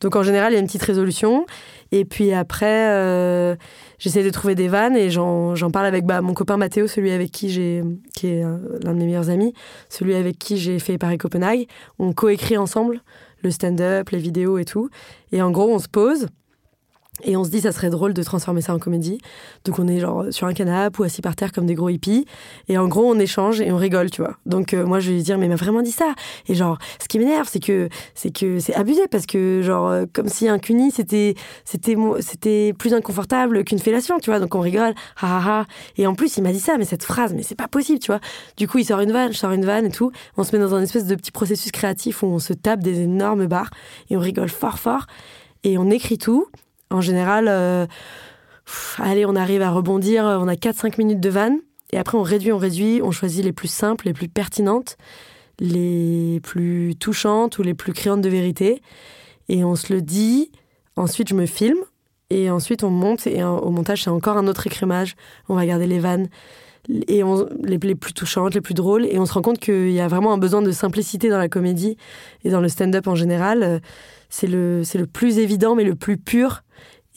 Donc, 0.00 0.16
en 0.16 0.24
général, 0.24 0.52
il 0.52 0.54
y 0.54 0.58
a 0.58 0.60
une 0.60 0.66
petite 0.66 0.82
résolution. 0.82 1.46
Et 1.92 2.04
puis 2.04 2.32
après, 2.32 2.88
euh, 2.90 3.54
j'essaie 3.98 4.24
de 4.24 4.30
trouver 4.30 4.54
des 4.56 4.66
vannes 4.68 4.96
et 4.96 5.10
j'en 5.10 5.54
parle 5.72 5.86
avec 5.86 6.04
bah, 6.06 6.20
mon 6.22 6.34
copain 6.34 6.56
Mathéo, 6.56 6.88
celui 6.88 7.12
avec 7.12 7.30
qui 7.30 7.50
j'ai, 7.50 7.82
qui 8.16 8.26
est 8.28 8.42
l'un 8.42 8.94
de 8.94 8.98
mes 8.98 9.06
meilleurs 9.06 9.30
amis, 9.30 9.54
celui 9.88 10.14
avec 10.14 10.38
qui 10.38 10.56
j'ai 10.56 10.78
fait 10.80 10.98
Paris-Copenhague. 10.98 11.66
On 12.00 12.12
coécrit 12.12 12.56
ensemble 12.58 13.00
le 13.42 13.50
stand-up, 13.50 14.10
les 14.10 14.18
vidéos 14.18 14.58
et 14.58 14.64
tout. 14.64 14.90
Et 15.32 15.42
en 15.42 15.50
gros, 15.50 15.72
on 15.72 15.78
se 15.78 15.88
pose 15.88 16.28
et 17.24 17.36
on 17.36 17.44
se 17.44 17.50
dit 17.50 17.60
ça 17.60 17.72
serait 17.72 17.90
drôle 17.90 18.14
de 18.14 18.22
transformer 18.22 18.60
ça 18.60 18.74
en 18.74 18.78
comédie. 18.78 19.18
Donc 19.64 19.78
on 19.78 19.88
est 19.88 20.00
genre 20.00 20.26
sur 20.30 20.46
un 20.46 20.54
canapé 20.54 21.00
ou 21.00 21.04
assis 21.04 21.22
par 21.22 21.36
terre 21.36 21.52
comme 21.52 21.66
des 21.66 21.74
gros 21.74 21.88
hippies. 21.88 22.26
Et 22.68 22.78
en 22.78 22.88
gros, 22.88 23.04
on 23.04 23.18
échange 23.18 23.60
et 23.60 23.72
on 23.72 23.76
rigole, 23.76 24.10
tu 24.10 24.22
vois. 24.22 24.36
Donc 24.46 24.74
euh, 24.74 24.84
moi, 24.84 25.00
je 25.00 25.10
vais 25.10 25.16
lui 25.16 25.22
dire, 25.22 25.38
mais 25.38 25.46
il 25.46 25.50
m'a 25.50 25.56
vraiment 25.56 25.82
dit 25.82 25.92
ça. 25.92 26.14
Et 26.48 26.54
genre, 26.54 26.78
ce 27.00 27.08
qui 27.08 27.18
m'énerve, 27.18 27.48
c'est 27.50 27.60
que 27.60 27.88
c'est 28.14 28.30
que 28.30 28.60
c'est 28.60 28.74
abusé 28.74 29.06
parce 29.08 29.26
que 29.26 29.62
genre 29.62 29.88
euh, 29.88 30.04
comme 30.12 30.28
si 30.28 30.48
un 30.48 30.58
cuni 30.58 30.90
c'était 30.90 31.34
c'était 31.64 31.96
c'était 32.20 32.72
plus 32.78 32.94
inconfortable 32.94 33.64
qu'une 33.64 33.78
fellation, 33.78 34.18
tu 34.18 34.30
vois. 34.30 34.40
Donc 34.40 34.54
on 34.54 34.60
rigole, 34.60 34.94
ha. 35.20 35.66
Et 35.96 36.06
en 36.06 36.14
plus, 36.14 36.36
il 36.36 36.42
m'a 36.42 36.52
dit 36.52 36.60
ça, 36.60 36.76
mais 36.78 36.84
cette 36.84 37.04
phrase, 37.04 37.34
mais 37.34 37.42
c'est 37.42 37.54
pas 37.54 37.68
possible, 37.68 37.98
tu 37.98 38.10
vois. 38.10 38.20
Du 38.56 38.68
coup, 38.68 38.78
il 38.78 38.84
sort 38.84 39.00
une 39.00 39.12
vanne, 39.12 39.32
je 39.32 39.38
sors 39.38 39.52
une 39.52 39.64
vanne 39.64 39.86
et 39.86 39.90
tout. 39.90 40.12
On 40.36 40.44
se 40.44 40.54
met 40.54 40.62
dans 40.62 40.74
un 40.74 40.82
espèce 40.82 41.06
de 41.06 41.14
petit 41.14 41.32
processus 41.32 41.72
créatif 41.72 42.22
où 42.22 42.26
on 42.26 42.38
se 42.38 42.52
tape 42.52 42.80
des 42.80 43.00
énormes 43.00 43.46
barres 43.46 43.70
et 44.10 44.16
on 44.16 44.20
rigole 44.20 44.48
fort 44.48 44.78
fort 44.78 45.06
et 45.64 45.78
on 45.78 45.90
écrit 45.90 46.18
tout. 46.18 46.46
En 46.90 47.00
général, 47.00 47.46
euh, 47.48 47.86
allez, 48.98 49.24
on 49.24 49.36
arrive 49.36 49.62
à 49.62 49.70
rebondir, 49.70 50.24
on 50.24 50.48
a 50.48 50.54
4-5 50.54 50.98
minutes 50.98 51.20
de 51.20 51.30
vanne, 51.30 51.58
et 51.92 51.98
après 51.98 52.18
on 52.18 52.22
réduit, 52.22 52.52
on 52.52 52.58
réduit, 52.58 53.00
on 53.02 53.12
choisit 53.12 53.44
les 53.44 53.52
plus 53.52 53.68
simples, 53.68 54.06
les 54.06 54.12
plus 54.12 54.28
pertinentes, 54.28 54.96
les 55.60 56.40
plus 56.42 56.96
touchantes 56.96 57.58
ou 57.58 57.62
les 57.62 57.74
plus 57.74 57.92
créantes 57.92 58.22
de 58.22 58.28
vérité, 58.28 58.82
et 59.48 59.62
on 59.62 59.76
se 59.76 59.92
le 59.92 60.02
dit, 60.02 60.50
ensuite 60.96 61.28
je 61.28 61.34
me 61.34 61.46
filme, 61.46 61.78
et 62.30 62.50
ensuite 62.50 62.82
on 62.82 62.90
monte, 62.90 63.26
et 63.28 63.40
euh, 63.40 63.50
au 63.50 63.70
montage 63.70 64.02
c'est 64.02 64.10
encore 64.10 64.36
un 64.36 64.48
autre 64.48 64.66
écrémage, 64.66 65.14
on 65.48 65.54
va 65.54 65.66
garder 65.66 65.86
les 65.86 66.00
vannes, 66.00 66.28
et 66.88 67.22
les, 67.62 67.78
les 67.78 67.94
plus 67.94 68.14
touchantes, 68.14 68.54
les 68.54 68.60
plus 68.60 68.74
drôles, 68.74 69.06
et 69.06 69.18
on 69.20 69.26
se 69.26 69.32
rend 69.34 69.42
compte 69.42 69.58
qu'il 69.60 69.92
y 69.92 70.00
a 70.00 70.08
vraiment 70.08 70.32
un 70.32 70.38
besoin 70.38 70.62
de 70.62 70.72
simplicité 70.72 71.28
dans 71.28 71.38
la 71.38 71.48
comédie, 71.48 71.96
et 72.42 72.50
dans 72.50 72.60
le 72.60 72.68
stand-up 72.68 73.06
en 73.06 73.14
général, 73.14 73.62
euh, 73.62 73.78
c'est 74.28 74.48
le, 74.48 74.82
c'est 74.82 74.98
le 74.98 75.06
plus 75.06 75.38
évident, 75.38 75.76
mais 75.76 75.84
le 75.84 75.94
plus 75.94 76.16
pur, 76.16 76.62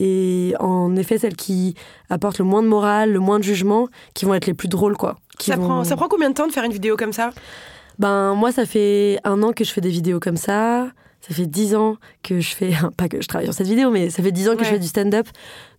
et 0.00 0.54
en 0.60 0.94
effet 0.96 1.18
celles 1.18 1.36
qui 1.36 1.74
apportent 2.10 2.38
le 2.38 2.44
moins 2.44 2.62
de 2.62 2.68
morale, 2.68 3.12
le 3.12 3.20
moins 3.20 3.38
de 3.38 3.44
jugement, 3.44 3.88
qui 4.14 4.24
vont 4.24 4.34
être 4.34 4.46
les 4.46 4.54
plus 4.54 4.68
drôles 4.68 4.96
quoi. 4.96 5.16
Qui 5.38 5.50
ça, 5.50 5.56
vont- 5.56 5.64
prend, 5.64 5.84
ça 5.84 5.96
prend 5.96 6.08
combien 6.08 6.30
de 6.30 6.34
temps 6.34 6.46
de 6.46 6.52
faire 6.52 6.64
une 6.64 6.72
vidéo 6.72 6.96
comme 6.96 7.12
ça? 7.12 7.30
Ben 7.98 8.34
moi 8.34 8.50
ça 8.52 8.66
fait 8.66 9.18
un 9.24 9.42
an 9.42 9.52
que 9.52 9.64
je 9.64 9.70
fais 9.72 9.80
des 9.80 9.90
vidéos 9.90 10.18
comme 10.20 10.36
ça. 10.36 10.88
Ça 11.26 11.34
fait 11.34 11.46
dix 11.46 11.74
ans 11.74 11.96
que 12.22 12.40
je 12.40 12.54
fais, 12.54 12.72
pas 12.98 13.08
que 13.08 13.22
je 13.22 13.26
travaille 13.28 13.46
sur 13.46 13.54
cette 13.54 13.66
vidéo, 13.66 13.90
mais 13.90 14.10
ça 14.10 14.22
fait 14.22 14.30
dix 14.32 14.46
ans 14.48 14.56
que 14.56 14.64
je 14.64 14.68
fais 14.68 14.78
du 14.78 14.86
stand-up. 14.86 15.26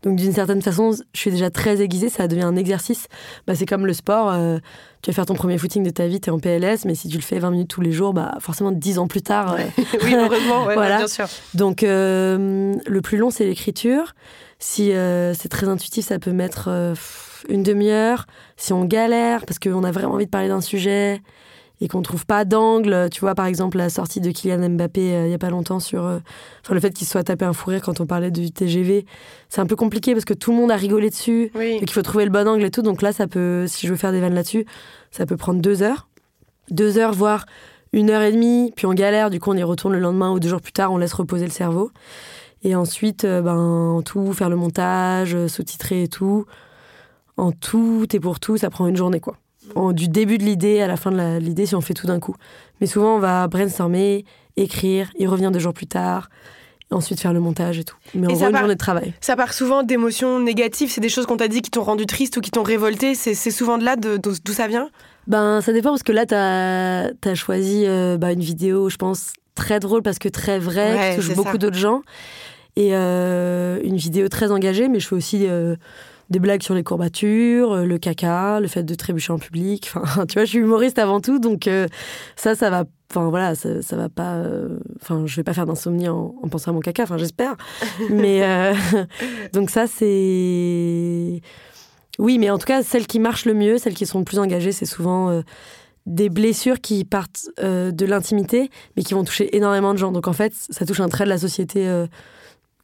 Donc 0.02 0.16
d'une 0.18 0.34
certaine 0.34 0.62
façon, 0.62 0.92
je 1.14 1.20
suis 1.20 1.30
déjà 1.32 1.50
très 1.52 1.82
aiguisée, 1.82 2.10
ça 2.10 2.28
devient 2.28 2.44
un 2.44 2.56
exercice. 2.56 3.08
Bah, 3.46 3.54
c'est 3.56 3.66
comme 3.68 3.86
le 3.86 3.94
sport, 3.94 4.32
euh, 4.32 4.58
tu 5.04 5.12
vas 5.12 5.16
faire 5.16 5.26
ton 5.28 5.36
premier 5.36 5.58
footing 5.60 5.84
de 5.84 5.90
ta 5.92 6.08
vie, 6.08 6.20
t'es 6.20 6.32
en 6.32 6.40
PLS, 6.40 6.86
mais 6.86 6.96
si 6.96 7.10
tu 7.10 7.18
le 7.18 7.22
fais 7.22 7.38
20 7.38 7.52
minutes 7.52 7.70
tous 7.70 7.82
les 7.82 7.92
jours, 7.92 8.14
bah 8.14 8.36
forcément 8.40 8.72
dix 8.72 8.98
ans 8.98 9.08
plus 9.08 9.22
tard, 9.22 9.54
euh, 9.54 9.64
Oui, 10.04 10.16
heureusement, 10.16 10.66
ouais, 10.68 10.74
Voilà. 10.74 10.98
bien 10.98 11.08
sûr. 11.08 11.28
donc 11.54 11.84
euh, 11.84 12.74
le 12.86 13.02
plus 13.02 13.18
long, 13.18 13.30
c'est 13.30 13.46
l'écriture. 13.46 14.14
Si 14.58 14.94
euh, 14.94 15.34
c'est 15.36 15.50
très 15.50 15.68
intuitif, 15.68 16.06
ça 16.08 16.18
peut 16.18 16.32
mettre 16.32 16.70
une 17.50 17.62
demi-heure. 17.62 18.26
Si 18.58 18.74
on 18.74 18.84
galère, 18.86 19.46
parce 19.46 19.60
qu'on 19.60 19.84
a 19.84 19.92
vraiment 19.92 20.14
envie 20.14 20.26
de 20.26 20.32
parler 20.32 20.48
d'un 20.48 20.62
sujet 20.62 21.22
et 21.82 21.88
qu'on 21.88 22.02
trouve 22.02 22.26
pas 22.26 22.46
d'angle, 22.46 23.10
tu 23.12 23.20
vois, 23.20 23.36
par 23.36 23.46
exemple, 23.46 23.78
la 23.78 23.90
sortie 23.90 24.22
de 24.22 24.32
Kylian 24.32 24.70
Mbappé 24.70 25.14
euh, 25.14 25.28
il 25.28 25.32
y 25.32 25.34
a 25.34 25.38
pas 25.38 25.50
longtemps 25.50 25.80
sur 25.80 26.06
euh, 26.06 26.20
enfin, 26.64 26.74
le 26.74 26.80
fait 26.80 26.92
qu'il 26.92 27.06
soit 27.06 27.24
tapé 27.24 27.46
un 27.46 27.54
fou 27.54 27.72
rire 27.72 27.82
quand 27.82 28.00
on 28.00 28.06
parlait 28.06 28.32
du 28.32 28.52
TGV, 28.52 29.06
c'est 29.50 29.62
un 29.62 29.66
peu 29.66 29.76
compliqué 29.76 30.14
parce 30.14 30.26
que 30.26 30.34
tout 30.34 30.52
le 30.52 30.58
monde 30.58 30.72
a 30.72 30.78
rigolé 30.78 31.10
dessus. 31.10 31.52
Oui. 31.56 31.80
Donc 31.80 31.90
il 31.90 31.94
faut 31.94 32.02
trouver 32.02 32.26
le 32.26 32.32
bon 32.32 32.48
angle 32.48 32.64
et 32.64 32.72
tout. 32.72 32.82
Donc 32.82 33.02
là, 33.02 33.12
ça 33.12 33.28
peut, 33.28 33.66
si 33.68 33.88
je 33.88 33.92
veux 33.92 33.98
faire 33.98 34.12
des 34.12 34.22
vannes 34.22 34.36
là-dessus, 34.36 34.66
ça 35.12 35.26
peut 35.26 35.38
prendre 35.38 35.62
deux 35.62 35.84
heures. 35.84 36.08
Deux 36.72 36.98
heures, 36.98 37.14
voire 37.14 37.46
une 37.94 38.10
heure 38.10 38.22
et 38.22 38.32
demie, 38.32 38.74
puis 38.76 38.86
on 38.86 38.94
galère, 38.94 39.30
du 39.30 39.40
coup 39.40 39.52
on 39.52 39.56
y 39.56 39.64
retourne 39.64 39.94
le 39.94 40.00
lendemain 40.00 40.32
ou 40.32 40.40
deux 40.40 40.50
jours 40.50 40.62
plus 40.62 40.74
tard, 40.74 40.92
on 40.92 40.98
laisse 40.98 41.14
reposer 41.14 41.46
le 41.46 41.52
cerveau. 41.52 41.92
Et 42.64 42.76
ensuite, 42.76 43.26
euh, 43.26 43.42
ben, 43.42 43.58
en 43.58 44.02
tout, 44.02 44.34
faire 44.34 44.50
le 44.50 44.56
montage, 44.56 45.36
euh, 45.36 45.48
sous-titrer 45.48 46.04
et 46.04 46.08
tout. 46.08 46.46
En 47.38 47.52
tout 47.52 48.08
et 48.12 48.20
pour 48.20 48.40
tout, 48.40 48.58
ça 48.58 48.70
prend 48.70 48.88
une 48.88 48.98
journée, 48.98 49.20
quoi. 49.20 49.38
Du 49.94 50.08
début 50.08 50.38
de 50.38 50.44
l'idée 50.44 50.82
à 50.82 50.88
la 50.88 50.98
fin 50.98 51.12
de 51.12 51.38
l'idée 51.40 51.66
si 51.66 51.76
on 51.76 51.82
fait 51.82 51.94
tout 51.94 52.08
d'un 52.08 52.20
coup. 52.20 52.36
Mais 52.82 52.88
souvent, 52.88 53.16
on 53.16 53.20
va 53.20 53.48
brainstormer, 53.48 54.26
écrire, 54.58 55.12
y 55.18 55.28
revenir 55.28 55.52
deux 55.52 55.60
jours 55.60 55.74
plus 55.74 55.88
tard, 55.88 56.30
ensuite 56.92 57.20
faire 57.20 57.34
le 57.34 57.40
montage 57.40 57.80
et 57.80 57.84
tout. 57.84 57.96
Mais 58.14 58.28
en 58.28 58.32
gros, 58.32 58.48
une 58.50 58.58
journée 58.58 58.74
de 58.74 58.80
travail. 58.80 59.14
Ça 59.22 59.36
part 59.36 59.54
souvent 59.54 59.84
d'émotions 59.84 60.40
négatives, 60.40 60.92
c'est 60.92 61.02
des 61.02 61.10
choses 61.10 61.26
qu'on 61.26 61.38
t'a 61.38 61.48
dit 61.48 61.62
qui 61.62 61.72
t'ont 61.72 61.84
rendu 61.84 62.06
triste 62.06 62.38
ou 62.38 62.42
qui 62.42 62.52
t'ont 62.52 62.64
révolté, 62.64 63.16
c'est 63.16 63.52
souvent 63.52 63.78
de 63.78 63.84
là 63.84 63.96
d'où 63.96 64.54
ça 64.54 64.68
vient? 64.68 64.90
Ben, 65.28 65.62
ça 65.62 65.74
dépend 65.74 65.90
parce 65.90 66.04
que 66.04 66.12
là, 66.12 66.26
t'as 66.26 67.10
as 67.30 67.36
choisi 67.36 67.84
euh, 67.86 68.18
bah, 68.18 68.32
une 68.32 68.42
vidéo, 68.42 68.90
je 68.90 68.98
pense, 68.98 69.34
très 69.56 69.80
drôle 69.80 70.04
parce 70.04 70.20
que 70.20 70.30
très 70.30 70.60
vraie, 70.60 71.12
qui 71.12 71.22
touche 71.22 71.36
beaucoup 71.36 71.58
d'autres 71.58 71.78
gens. 71.78 72.02
Et 72.76 72.90
euh, 72.92 73.80
une 73.84 73.96
vidéo 73.96 74.28
très 74.28 74.52
engagée, 74.52 74.90
mais 74.90 75.00
je 75.00 75.08
fais 75.08 75.16
aussi 75.16 75.48
euh, 75.48 75.76
des 76.30 76.40
blagues 76.40 76.64
sur 76.64 76.74
les 76.74 76.84
courbatures, 76.84 77.78
le 77.86 77.98
caca, 77.98 78.60
le 78.60 78.68
fait 78.68 78.84
de 78.84 78.96
trébucher 78.96 79.34
en 79.34 79.40
public. 79.40 79.92
Enfin, 79.96 80.26
tu 80.26 80.34
vois, 80.34 80.46
je 80.46 80.50
suis 80.50 80.60
humoriste 80.60 81.00
avant 81.00 81.22
tout, 81.22 81.40
donc 81.40 81.70
ça, 82.36 82.56
ça 82.56 82.70
va 82.70 82.86
Enfin 83.12 83.30
voilà, 83.30 83.56
ça, 83.56 83.82
ça 83.82 83.96
va 83.96 84.10
pas. 84.10 84.36
Euh, 84.36 84.80
enfin, 85.02 85.24
je 85.26 85.36
vais 85.36 85.44
pas 85.44 85.54
faire 85.54 85.66
d'insomnie 85.66 86.10
en, 86.10 86.34
pensant 86.50 86.72
à 86.72 86.74
mon 86.74 86.80
caca. 86.80 87.04
Enfin, 87.04 87.18
j'espère. 87.18 87.56
mais 88.10 88.44
euh, 88.44 88.74
donc 89.54 89.70
ça, 89.70 89.88
c'est. 89.88 91.42
Oui, 92.18 92.40
mais 92.40 92.50
en 92.50 92.58
tout 92.58 92.66
cas, 92.66 92.82
celles 92.82 93.08
qui 93.08 93.20
marchent 93.20 93.46
le 93.46 93.54
mieux, 93.54 93.78
celles 93.78 93.94
qui 93.94 94.06
sont 94.06 94.20
le 94.20 94.26
plus 94.26 94.40
engagées, 94.40 94.72
c'est 94.72 94.86
souvent 94.86 95.30
euh, 95.30 95.42
des 96.06 96.30
blessures 96.30 96.80
qui 96.82 97.04
partent 97.04 97.50
de 97.58 98.06
l'intimité, 98.06 98.70
mais 98.96 99.04
qui 99.04 99.14
vont 99.14 99.24
toucher 99.24 99.56
énormément 99.56 99.94
de 99.94 99.98
gens. 99.98 100.12
Donc 100.12 100.28
en 100.28 100.34
fait, 100.34 100.54
ça 100.54 100.86
touche 100.86 101.00
un 101.00 101.10
trait 101.10 101.26
de 101.26 101.30
la 101.30 101.38
société 101.38 102.06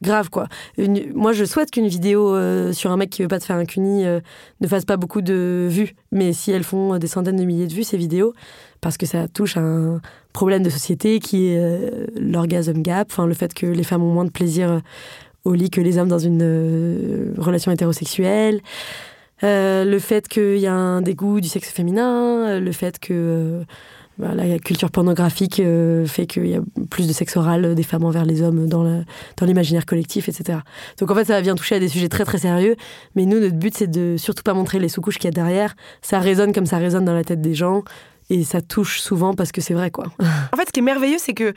grave 0.02 0.30
quoi. 0.30 0.48
moi 1.14 1.32
je 1.32 1.44
souhaite 1.44 1.70
qu'une 1.70 1.88
vidéo 1.88 2.34
sur 2.72 2.90
un 2.90 2.96
mec 2.96 3.10
qui 3.10 3.22
veut 3.22 3.28
pas 3.28 3.38
te 3.38 3.44
faire 3.44 3.56
un 3.56 3.64
cuni 3.64 4.04
ne 4.04 4.66
fasse 4.68 4.84
pas 4.84 4.96
beaucoup 4.96 5.22
de 5.22 5.66
vues, 5.70 5.94
mais 6.10 6.32
si 6.32 6.50
elles 6.50 6.64
font 6.64 6.98
des 6.98 7.06
centaines 7.06 7.36
de 7.36 7.44
milliers 7.44 7.66
de 7.66 7.72
vues 7.72 7.84
ces 7.84 7.96
vidéos, 7.96 8.34
parce 8.82 8.98
que 8.98 9.06
ça 9.06 9.28
touche 9.28 9.56
à 9.56 9.60
un 9.60 10.00
problème 10.32 10.62
de 10.62 10.70
société 10.70 11.20
qui 11.20 11.46
est 11.46 11.58
euh, 11.58 12.06
l'orgasme 12.18 12.82
gap, 12.82 13.08
enfin 13.10 13.26
le 13.26 13.34
fait 13.34 13.54
que 13.54 13.66
les 13.66 13.84
femmes 13.84 14.02
ont 14.02 14.12
moins 14.12 14.24
de 14.24 14.30
plaisir 14.30 14.70
euh, 14.70 14.78
au 15.44 15.54
lit 15.54 15.70
que 15.70 15.80
les 15.80 15.98
hommes 15.98 16.08
dans 16.08 16.18
une 16.18 16.42
euh, 16.42 17.32
relation 17.38 17.72
hétérosexuelle, 17.72 18.60
le 19.44 19.98
fait 19.98 20.28
qu'il 20.28 20.58
y 20.58 20.68
a 20.68 20.74
un 20.74 21.02
dégoût 21.02 21.40
du 21.40 21.48
sexe 21.48 21.70
féminin, 21.70 22.60
le 22.60 22.72
fait 22.72 23.00
que 23.00 23.64
bah, 24.18 24.34
la 24.34 24.58
culture 24.58 24.90
pornographique 24.90 25.62
fait 26.06 26.26
qu'il 26.26 26.46
y 26.46 26.54
a 26.54 26.60
plus 26.90 27.08
de 27.08 27.12
sexe 27.12 27.36
oral 27.36 27.74
des 27.74 27.82
femmes 27.82 28.04
envers 28.04 28.24
les 28.24 28.42
hommes 28.42 28.68
dans 28.68 29.04
l'imaginaire 29.42 29.86
collectif, 29.86 30.28
etc. 30.28 30.58
Donc 30.98 31.10
en 31.10 31.14
fait, 31.14 31.24
ça 31.24 31.40
vient 31.40 31.54
toucher 31.54 31.76
à 31.76 31.80
des 31.80 31.88
sujets 31.88 32.08
très 32.08 32.24
très 32.24 32.38
sérieux, 32.38 32.76
mais 33.14 33.24
nous, 33.24 33.40
notre 33.40 33.56
but, 33.56 33.76
c'est 33.76 33.90
de 33.90 34.16
surtout 34.18 34.42
pas 34.42 34.54
montrer 34.54 34.78
les 34.78 34.88
sous-couches 34.88 35.16
qu'il 35.16 35.24
y 35.24 35.28
a 35.28 35.32
derrière. 35.32 35.74
Ça 36.02 36.18
résonne 36.18 36.52
comme 36.52 36.66
ça 36.66 36.78
résonne 36.78 37.04
dans 37.04 37.14
la 37.14 37.24
tête 37.24 37.40
des 37.40 37.54
gens 37.54 37.84
et 38.30 38.44
ça 38.44 38.60
touche 38.60 39.00
souvent 39.00 39.34
parce 39.34 39.52
que 39.52 39.60
c'est 39.60 39.74
vrai, 39.74 39.90
quoi. 39.90 40.06
En 40.52 40.56
fait, 40.56 40.66
ce 40.66 40.72
qui 40.72 40.80
est 40.80 40.82
merveilleux, 40.82 41.18
c'est 41.18 41.34
que 41.34 41.54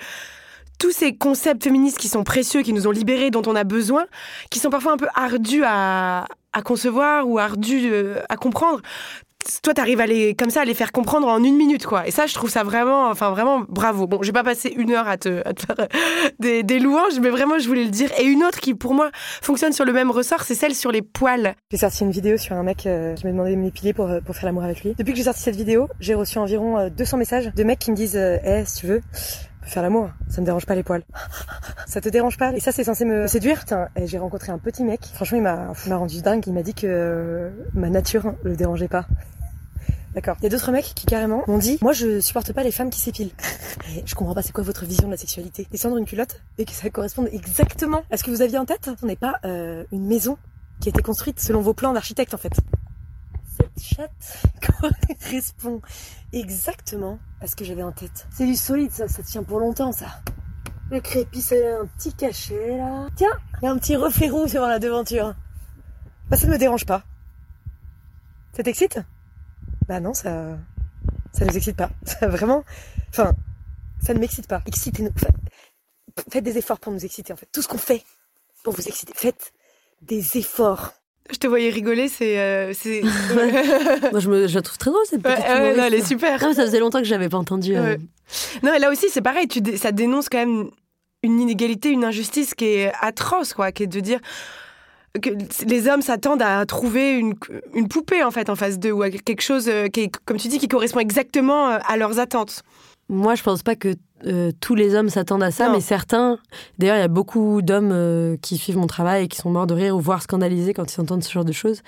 tous 0.79 0.91
ces 0.91 1.15
concepts 1.15 1.63
féministes 1.63 1.97
qui 1.97 2.09
sont 2.09 2.23
précieux, 2.23 2.61
qui 2.61 2.73
nous 2.73 2.87
ont 2.87 2.91
libérés, 2.91 3.31
dont 3.31 3.43
on 3.47 3.55
a 3.55 3.63
besoin, 3.63 4.05
qui 4.49 4.59
sont 4.59 4.69
parfois 4.69 4.93
un 4.93 4.97
peu 4.97 5.07
ardus 5.15 5.63
à, 5.65 6.25
à 6.53 6.61
concevoir 6.61 7.27
ou 7.27 7.39
ardus 7.39 7.89
euh, 7.91 8.19
à 8.29 8.35
comprendre, 8.35 8.81
toi, 9.61 9.73
t'arrives 9.73 9.99
à 9.99 10.05
les, 10.05 10.35
comme 10.35 10.49
ça, 10.49 10.61
à 10.61 10.65
les 10.65 10.73
faire 10.73 10.91
comprendre 10.91 11.27
en 11.27 11.43
une 11.43 11.55
minute, 11.55 11.85
quoi. 11.85 12.07
Et 12.07 12.11
ça, 12.11 12.25
je 12.25 12.33
trouve 12.33 12.49
ça 12.49 12.63
vraiment, 12.63 13.09
enfin, 13.09 13.31
vraiment 13.31 13.61
bravo. 13.67 14.07
Bon, 14.07 14.21
j'ai 14.21 14.31
pas 14.31 14.43
passé 14.43 14.73
une 14.75 14.91
heure 14.91 15.07
à 15.07 15.17
te, 15.17 15.41
à 15.47 15.53
te 15.53 15.61
faire 15.65 15.87
des, 16.39 16.63
des, 16.63 16.79
louanges, 16.79 17.19
mais 17.21 17.29
vraiment, 17.29 17.59
je 17.59 17.67
voulais 17.67 17.83
le 17.83 17.89
dire. 17.89 18.09
Et 18.19 18.23
une 18.23 18.43
autre 18.43 18.59
qui, 18.59 18.73
pour 18.73 18.93
moi, 18.93 19.11
fonctionne 19.41 19.73
sur 19.73 19.85
le 19.85 19.93
même 19.93 20.11
ressort, 20.11 20.41
c'est 20.41 20.55
celle 20.55 20.75
sur 20.75 20.91
les 20.91 21.01
poils. 21.01 21.55
J'ai 21.71 21.77
sorti 21.77 22.03
une 22.03 22.11
vidéo 22.11 22.37
sur 22.37 22.55
un 22.55 22.63
mec 22.63 22.85
euh, 22.85 23.13
qui 23.15 23.25
m'a 23.25 23.31
demandé 23.31 23.51
de 23.51 23.57
m'épiler 23.57 23.93
pour, 23.93 24.09
euh, 24.09 24.19
pour 24.21 24.35
faire 24.35 24.45
l'amour 24.45 24.63
avec 24.63 24.83
lui. 24.83 24.95
Depuis 24.97 25.11
que 25.11 25.17
j'ai 25.17 25.23
sorti 25.23 25.41
cette 25.41 25.55
vidéo, 25.55 25.87
j'ai 25.99 26.15
reçu 26.15 26.37
environ 26.37 26.89
200 26.89 27.17
euh, 27.17 27.19
messages 27.19 27.51
de 27.53 27.63
mecs 27.63 27.79
qui 27.79 27.91
me 27.91 27.95
disent, 27.95 28.15
eh, 28.15 28.63
si 28.65 28.77
tu 28.77 28.87
veux, 28.87 29.01
faire 29.61 29.83
l'amour. 29.83 30.09
Ça 30.29 30.41
me 30.41 30.45
dérange 30.45 30.65
pas 30.65 30.75
les 30.75 30.83
poils. 30.83 31.03
Ça 31.87 32.01
te 32.01 32.09
dérange 32.09 32.37
pas? 32.37 32.53
Et 32.53 32.59
ça, 32.59 32.71
c'est 32.71 32.83
censé 32.83 33.05
me 33.05 33.27
séduire. 33.27 33.63
j'ai 34.05 34.17
rencontré 34.17 34.51
un 34.51 34.57
petit 34.57 34.83
mec. 34.83 35.01
Franchement, 35.13 35.37
il 35.37 35.43
m'a, 35.43 35.73
m'a 35.87 35.97
rendu 35.97 36.21
dingue. 36.21 36.43
Il 36.47 36.53
m'a 36.53 36.63
dit 36.63 36.73
que 36.73 37.51
ma 37.73 37.89
nature 37.89 38.33
le 38.43 38.55
dérangeait 38.55 38.87
pas. 38.87 39.05
D'accord. 40.15 40.37
Il 40.39 40.43
y 40.43 40.45
a 40.45 40.49
d'autres 40.49 40.71
mecs 40.71 40.93
qui 40.95 41.05
carrément 41.05 41.43
m'ont 41.45 41.57
dit 41.57 41.77
Moi 41.81 41.91
je 41.91 42.21
supporte 42.21 42.53
pas 42.53 42.63
les 42.63 42.71
femmes 42.71 42.89
qui 42.89 43.01
s'épilent. 43.01 43.31
je 44.05 44.15
comprends 44.15 44.33
pas 44.33 44.41
c'est 44.41 44.53
quoi 44.53 44.63
votre 44.63 44.85
vision 44.85 45.07
de 45.07 45.11
la 45.11 45.17
sexualité. 45.17 45.67
Descendre 45.69 45.97
une 45.97 46.05
culotte 46.05 46.41
et 46.57 46.63
que 46.63 46.71
ça 46.71 46.89
corresponde 46.89 47.27
exactement 47.33 48.03
à 48.09 48.15
ce 48.15 48.23
que 48.23 48.31
vous 48.31 48.41
aviez 48.41 48.57
en 48.57 48.65
tête. 48.65 48.89
On 49.03 49.07
n'est 49.07 49.17
pas 49.17 49.35
euh, 49.43 49.83
une 49.91 50.07
maison 50.07 50.37
qui 50.79 50.87
a 50.87 50.91
été 50.91 51.01
construite 51.01 51.41
selon 51.41 51.59
vos 51.59 51.73
plans 51.73 51.91
d'architecte 51.91 52.33
en 52.33 52.37
fait. 52.37 52.53
Cette 53.57 53.83
chatte 53.83 54.43
correspond 54.81 55.81
exactement 56.31 57.19
à 57.41 57.47
ce 57.47 57.57
que 57.57 57.65
j'avais 57.65 57.83
en 57.83 57.91
tête. 57.91 58.25
C'est 58.31 58.45
du 58.45 58.55
solide 58.55 58.93
ça, 58.93 59.09
ça 59.09 59.21
tient 59.21 59.43
pour 59.43 59.59
longtemps 59.59 59.91
ça. 59.91 60.21
Le 60.91 61.01
crépi 61.01 61.41
c'est 61.41 61.73
un 61.73 61.87
petit 61.87 62.13
cachet 62.13 62.77
là. 62.77 63.07
Tiens, 63.17 63.37
il 63.61 63.65
y 63.65 63.67
a 63.67 63.71
un 63.71 63.77
petit 63.77 63.97
reflet 63.97 64.29
rouge 64.29 64.51
sur 64.51 64.61
la 64.61 64.79
devanture. 64.79 65.35
Bah 66.29 66.37
ça 66.37 66.47
ne 66.47 66.53
me 66.53 66.57
dérange 66.57 66.85
pas. 66.85 67.03
Ça 68.53 68.63
t'excite? 68.63 69.01
Bah 69.87 69.99
non, 69.99 70.13
ça, 70.13 70.57
ça 71.33 71.45
nous 71.45 71.55
excite 71.55 71.75
pas. 71.75 71.89
Ça 72.05 72.27
vraiment, 72.27 72.63
enfin, 73.09 73.33
ça 74.01 74.13
ne 74.13 74.19
m'excite 74.19 74.47
pas. 74.47 74.61
Excitez-nous. 74.65 75.11
Faites 76.31 76.43
des 76.43 76.57
efforts 76.57 76.79
pour 76.79 76.93
nous 76.93 77.03
exciter 77.03 77.33
en 77.33 77.35
fait. 77.35 77.47
Tout 77.51 77.61
ce 77.61 77.67
qu'on 77.67 77.77
fait 77.77 78.03
pour 78.63 78.73
vous 78.73 78.87
exciter, 78.87 79.13
faites 79.15 79.53
des 80.01 80.37
efforts. 80.37 80.93
Je 81.31 81.37
te 81.37 81.47
voyais 81.47 81.69
rigoler, 81.69 82.07
c'est. 82.07 82.39
Euh, 82.39 82.73
Moi, 84.11 84.19
je, 84.19 84.29
me, 84.29 84.47
je, 84.47 84.55
la 84.55 84.61
trouve 84.61 84.77
très 84.77 84.91
drôle, 84.91 85.05
cette 85.09 85.23
petite 85.23 85.39
ouais, 85.39 85.75
non, 85.75 85.83
elle 85.85 85.95
est 85.95 86.05
super. 86.05 86.39
ça 86.39 86.53
faisait 86.53 86.79
longtemps 86.79 86.99
que 86.99 87.05
j'avais 87.05 87.29
pas 87.29 87.37
entendu. 87.37 87.75
Euh. 87.75 87.97
Non, 88.63 88.73
et 88.73 88.79
là 88.79 88.91
aussi, 88.91 89.09
c'est 89.09 89.21
pareil, 89.21 89.47
tu 89.47 89.61
ça 89.77 89.91
dénonce 89.91 90.29
quand 90.29 90.37
même 90.37 90.69
une 91.23 91.39
inégalité, 91.39 91.89
une 91.89 92.03
injustice 92.03 92.53
qui 92.53 92.65
est 92.65 92.91
atroce, 93.01 93.53
quoi, 93.53 93.71
qui 93.71 93.83
est 93.83 93.87
de 93.87 93.99
dire 93.99 94.19
que 95.19 95.29
les 95.65 95.87
hommes 95.87 96.01
s'attendent 96.01 96.41
à 96.41 96.65
trouver 96.65 97.11
une, 97.11 97.33
une, 97.73 97.87
poupée 97.87 98.23
en 98.23 98.31
fait 98.31 98.49
en 98.49 98.55
face 98.55 98.79
d'eux 98.79 98.91
ou 98.91 99.01
à 99.01 99.09
quelque 99.09 99.41
chose 99.41 99.67
euh, 99.67 99.87
qui 99.87 100.09
comme 100.25 100.37
tu 100.37 100.47
dis, 100.47 100.59
qui 100.59 100.67
correspond 100.67 100.99
exactement 100.99 101.69
euh, 101.69 101.77
à 101.87 101.97
leurs 101.97 102.19
attentes. 102.19 102.63
Moi, 103.07 103.35
je 103.35 103.43
pense 103.43 103.61
pas 103.61 103.75
que 103.75 103.95
euh, 104.25 104.51
tous 104.59 104.73
les 104.73 104.95
hommes 104.95 105.09
s'attendent 105.09 105.43
à 105.43 105.51
ça, 105.51 105.69
mais 105.69 105.79
certains. 105.79 106.39
D'ailleurs, 106.79 106.97
il 106.97 107.01
y 107.01 107.03
a 107.03 107.07
beaucoup 107.07 107.61
d'hommes 107.61 108.37
qui 108.41 108.57
suivent 108.57 108.77
mon 108.77 108.87
travail 108.87 109.25
et 109.25 109.27
qui 109.27 109.37
sont 109.37 109.51
morts 109.51 109.67
de 109.67 109.75
rire 109.75 109.95
ou 109.95 109.99
voire 109.99 110.23
scandalisés 110.23 110.73
quand 110.73 110.91
ils 110.91 111.01
entendent 111.01 111.23
ce 111.23 111.31
genre 111.31 111.45
de 111.45 111.51
choses. 111.51 111.83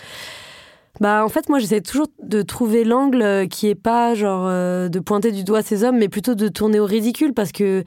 Bah, 0.99 1.25
en 1.25 1.29
fait, 1.29 1.49
moi, 1.49 1.57
j'essaie 1.57 1.81
toujours 1.81 2.07
de 2.21 2.43
trouver 2.43 2.83
l'angle 2.83 3.47
qui 3.47 3.67
est 3.67 3.75
pas 3.75 4.13
genre 4.13 4.47
de 4.47 4.99
pointer 4.99 5.31
du 5.31 5.43
doigt 5.43 5.63
ces 5.63 5.83
hommes, 5.83 5.97
mais 5.97 6.07
plutôt 6.07 6.35
de 6.35 6.49
tourner 6.49 6.79
au 6.79 6.85
ridicule 6.85 7.33
parce 7.33 7.51
que 7.51 7.83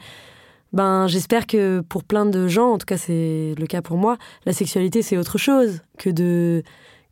ben 0.72 1.06
j'espère 1.08 1.46
que 1.46 1.80
pour 1.80 2.04
plein 2.04 2.26
de 2.26 2.46
gens, 2.46 2.72
en 2.72 2.78
tout 2.78 2.86
cas 2.86 2.96
c'est 2.96 3.54
le 3.58 3.66
cas 3.66 3.82
pour 3.82 3.96
moi, 3.96 4.16
la 4.46 4.52
sexualité 4.52 5.02
c'est 5.02 5.16
autre 5.16 5.38
chose 5.38 5.82
que 5.98 6.10
de 6.10 6.62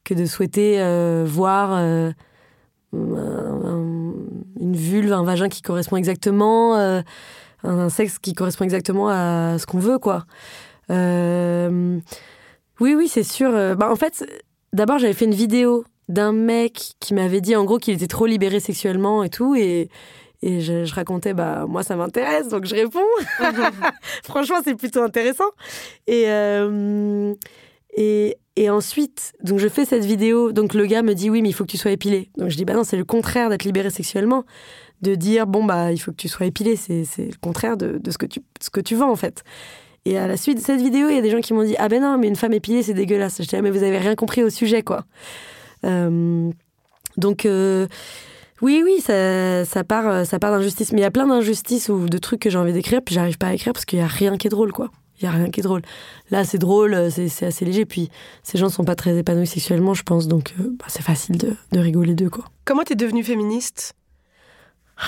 que 0.05 0.15
de 0.15 0.27
souhaiter 0.27 0.81
euh, 0.81 1.25
voir 1.27 1.73
euh, 1.75 2.13
une 2.93 4.15
vulve, 4.75 5.13
un 5.13 5.25
vagin 5.25 5.49
qui 5.49 5.61
correspond 5.61 5.97
exactement, 5.97 6.77
euh, 6.77 7.03
un 7.65 7.89
sexe 7.89 8.19
qui 8.19 8.33
correspond 8.33 8.65
exactement 8.65 9.09
à 9.09 9.57
ce 9.59 9.67
qu'on 9.67 9.81
veut 9.81 9.99
quoi. 9.99 10.25
oui 10.89 12.01
oui 12.81 13.09
c'est 13.09 13.25
sûr. 13.25 13.51
Ben, 13.51 13.91
en 13.91 13.97
fait 13.97 14.25
d'abord 14.73 14.99
j'avais 14.99 15.15
fait 15.15 15.25
une 15.25 15.35
vidéo 15.35 15.85
d'un 16.09 16.33
mec 16.33 16.93
qui 17.01 17.13
m'avait 17.13 17.41
dit 17.41 17.57
en 17.57 17.65
gros 17.65 17.79
qu'il 17.79 17.95
était 17.95 18.07
trop 18.07 18.27
libéré 18.27 18.61
sexuellement 18.61 19.23
et 19.25 19.29
tout 19.29 19.55
et 19.55 19.91
et 20.41 20.61
je, 20.61 20.95
racontais, 20.95 21.35
bah, 21.35 21.67
moi, 21.69 21.83
ça 21.83 21.97
m'intéresse, 21.97 22.49
donc 22.49 22.65
je 22.65 22.75
réponds. 22.75 23.01
Franchement, 24.25 24.57
c'est 24.63 24.77
plutôt 24.77 25.03
intéressant. 25.03 25.51
Et, 26.07 26.25
euh, 26.29 27.35
et, 27.97 28.37
et, 28.55 28.71
ensuite, 28.71 29.33
donc 29.43 29.59
je 29.59 29.69
fais 29.69 29.85
cette 29.85 30.05
vidéo. 30.05 30.53
Donc 30.53 30.75
le 30.75 30.87
gars 30.87 31.03
me 31.03 31.15
dit, 31.15 31.29
oui, 31.29 31.43
mais 31.43 31.49
il 31.49 31.53
faut 31.53 31.65
que 31.65 31.71
tu 31.71 31.77
sois 31.77 31.91
épilé. 31.91 32.31
Donc 32.37 32.51
je 32.51 32.57
dis, 32.57 32.65
bah 32.65 32.75
non, 32.75 32.85
c'est 32.85 32.97
le 32.97 33.05
contraire 33.05 33.51
d'être 33.51 33.65
libéré 33.65 33.91
sexuellement. 33.91 34.45
De 35.03 35.15
dire, 35.15 35.47
bon, 35.47 35.65
bah, 35.65 35.93
il 35.93 35.99
faut 35.99 36.13
que 36.13 36.17
tu 36.17 36.29
sois 36.29 36.47
épilé. 36.47 36.77
C'est 36.77 37.05
le 37.19 37.39
contraire 37.41 37.77
de, 37.77 37.99
de, 37.99 38.11
ce, 38.11 38.19
que 38.19 38.27
tu, 38.27 38.41
ce 38.61 38.71
que 38.71 38.81
tu 38.81 38.95
vends, 38.95 39.11
en 39.11 39.17
fait. 39.17 39.43
Et 40.05 40.17
à 40.17 40.29
la 40.29 40.37
suite 40.37 40.59
de 40.59 40.63
cette 40.63 40.81
vidéo, 40.81 41.09
il 41.09 41.17
y 41.17 41.19
a 41.19 41.23
des 41.23 41.31
gens 41.31 41.41
qui 41.41 41.53
m'ont 41.53 41.65
dit, 41.65 41.75
ah 41.79 41.89
ben 41.89 42.01
non, 42.01 42.17
mais 42.17 42.29
une 42.29 42.37
femme 42.37 42.53
épilée, 42.53 42.83
c'est 42.83 42.95
dégueulasse. 42.95 43.43
Je 43.43 43.49
dis, 43.49 43.57
ah, 43.57 43.63
mais 43.63 43.71
vous 43.71 43.83
avez 43.83 43.99
rien 43.99 44.15
compris 44.15 44.43
au 44.45 44.51
sujet, 44.51 44.83
quoi. 44.83 45.05
Euh, 45.85 46.51
donc, 47.17 47.45
euh, 47.45 47.89
oui, 48.61 48.83
oui, 48.85 49.01
ça, 49.01 49.65
ça 49.65 49.85
part, 49.85 50.09
euh, 50.09 50.25
ça 50.25 50.39
part 50.39 50.51
d'injustice. 50.51 50.93
Mais 50.93 51.01
il 51.01 51.03
y 51.03 51.07
a 51.07 51.11
plein 51.11 51.27
d'injustices 51.27 51.89
ou 51.89 52.09
de 52.09 52.19
trucs 52.19 52.41
que 52.41 52.51
j'ai 52.51 52.59
envie 52.59 52.73
d'écrire, 52.73 53.01
puis 53.05 53.15
j'arrive 53.15 53.39
pas 53.39 53.49
à 53.49 53.55
écrire 53.55 53.73
parce 53.73 53.85
qu'il 53.85 53.99
y 53.99 54.03
a 54.03 54.07
rien 54.07 54.37
qui 54.37 54.49
est 54.49 54.51
drôle, 54.51 54.73
quoi. 54.73 54.91
Il 55.21 55.25
y 55.25 55.27
a 55.27 55.31
rien 55.31 55.51
qui 55.51 55.61
est 55.61 55.63
drôle. 55.65 55.83
Là, 56.31 56.45
c'est 56.45 56.59
drôle, 56.59 56.95
euh, 56.95 57.11
c'est 57.11 57.47
assez 57.47 57.65
léger. 57.65 57.85
Puis 57.85 58.11
ces 58.43 58.59
gens 58.59 58.69
sont 58.69 58.85
pas 58.85 58.95
très 58.95 59.17
épanouis 59.17 59.47
sexuellement, 59.47 59.95
je 59.95 60.03
pense, 60.03 60.29
donc 60.29 60.55
euh, 60.61 60.71
bah, 60.79 60.87
c'est 60.89 61.03
facile 61.03 61.39
de, 61.39 61.55
de 61.73 61.79
rigoler 61.79 62.15
d'eux, 62.15 62.31
quoi. 62.31 62.45
Comment 62.65 62.83
t'es 62.83 62.97
devenue 62.97 63.25
féministe? 63.25 63.95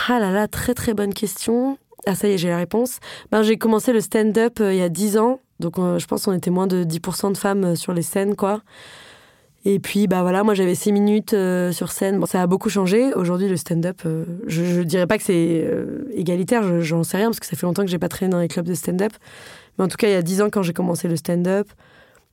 Ah 0.08 0.20
là 0.20 0.30
là, 0.30 0.46
très 0.46 0.74
très 0.74 0.94
bonne 0.94 1.14
question. 1.14 1.76
Ah 2.06 2.14
ça 2.14 2.28
y 2.28 2.32
est, 2.32 2.38
j'ai 2.38 2.48
la 2.48 2.56
réponse. 2.56 2.98
Ben, 3.32 3.42
j'ai 3.42 3.56
commencé 3.56 3.92
le 3.92 4.00
stand-up 4.00 4.60
il 4.60 4.76
y 4.76 4.82
a 4.82 4.88
10 4.88 5.18
ans, 5.18 5.40
donc 5.58 5.76
je 5.76 6.06
pense 6.06 6.24
qu'on 6.24 6.32
était 6.32 6.50
moins 6.50 6.68
de 6.68 6.84
10% 6.84 7.32
de 7.32 7.36
femmes 7.36 7.76
sur 7.76 7.92
les 7.92 8.02
scènes, 8.02 8.36
quoi. 8.36 8.62
Et 9.66 9.78
puis, 9.78 10.06
bah 10.06 10.22
voilà, 10.22 10.42
moi 10.42 10.54
j'avais 10.54 10.74
six 10.74 10.90
minutes 10.90 11.34
euh, 11.34 11.70
sur 11.70 11.92
scène. 11.92 12.18
Bon, 12.18 12.26
ça 12.26 12.40
a 12.40 12.46
beaucoup 12.46 12.70
changé. 12.70 13.12
Aujourd'hui, 13.12 13.46
le 13.48 13.56
stand-up, 13.58 14.00
euh, 14.06 14.24
je, 14.46 14.64
je 14.64 14.80
dirais 14.80 15.06
pas 15.06 15.18
que 15.18 15.22
c'est 15.24 15.64
euh, 15.66 16.04
égalitaire, 16.14 16.62
je- 16.62 16.80
j'en 16.80 17.04
sais 17.04 17.18
rien, 17.18 17.26
parce 17.26 17.40
que 17.40 17.46
ça 17.46 17.56
fait 17.56 17.66
longtemps 17.66 17.82
que 17.84 17.90
j'ai 17.90 17.98
pas 17.98 18.08
traîné 18.08 18.30
dans 18.32 18.40
les 18.40 18.48
clubs 18.48 18.66
de 18.66 18.72
stand-up. 18.74 19.12
Mais 19.78 19.84
en 19.84 19.88
tout 19.88 19.98
cas, 19.98 20.08
il 20.08 20.12
y 20.12 20.16
a 20.16 20.22
dix 20.22 20.40
ans, 20.40 20.48
quand 20.50 20.62
j'ai 20.62 20.72
commencé 20.72 21.08
le 21.08 21.16
stand-up, 21.16 21.68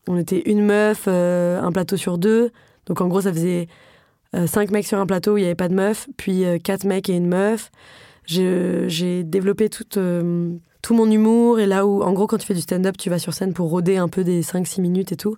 on 0.08 0.18
était 0.18 0.42
une 0.50 0.64
meuf, 0.64 1.08
un 1.10 1.72
plateau 1.74 1.98
sur 1.98 2.18
deux. 2.18 2.52
Donc 2.86 3.02
en 3.02 3.08
gros, 3.10 3.20
ça 3.22 3.34
faisait 3.34 3.68
cinq 4.46 4.72
mecs 4.72 4.88
sur 4.88 4.98
un 5.00 5.06
plateau 5.06 5.34
où 5.34 5.38
il 5.38 5.42
n'y 5.42 5.48
avait 5.48 5.56
pas 5.56 5.68
de 5.68 5.74
meuf, 5.74 6.08
puis 6.16 6.46
quatre 6.64 6.86
mecs 6.86 7.10
et 7.10 7.16
une 7.18 7.28
meuf. 7.28 7.72
J'ai 8.26 9.24
développé 9.26 9.68
toute, 9.68 9.98
tout 10.88 10.94
mon 10.94 11.12
humour, 11.12 11.60
et 11.60 11.66
là 11.66 11.86
où, 11.86 12.02
en 12.02 12.14
gros, 12.14 12.28
quand 12.28 12.38
tu 12.38 12.46
fais 12.48 12.54
du 12.54 12.62
stand-up, 12.62 12.96
tu 12.98 13.10
vas 13.10 13.20
sur 13.20 13.34
scène 13.34 13.52
pour 13.52 13.70
rôder 13.70 13.98
un 13.98 14.08
peu 14.08 14.24
des 14.24 14.42
5-6 14.42 14.80
minutes 14.80 15.12
et 15.12 15.18
tout. 15.18 15.36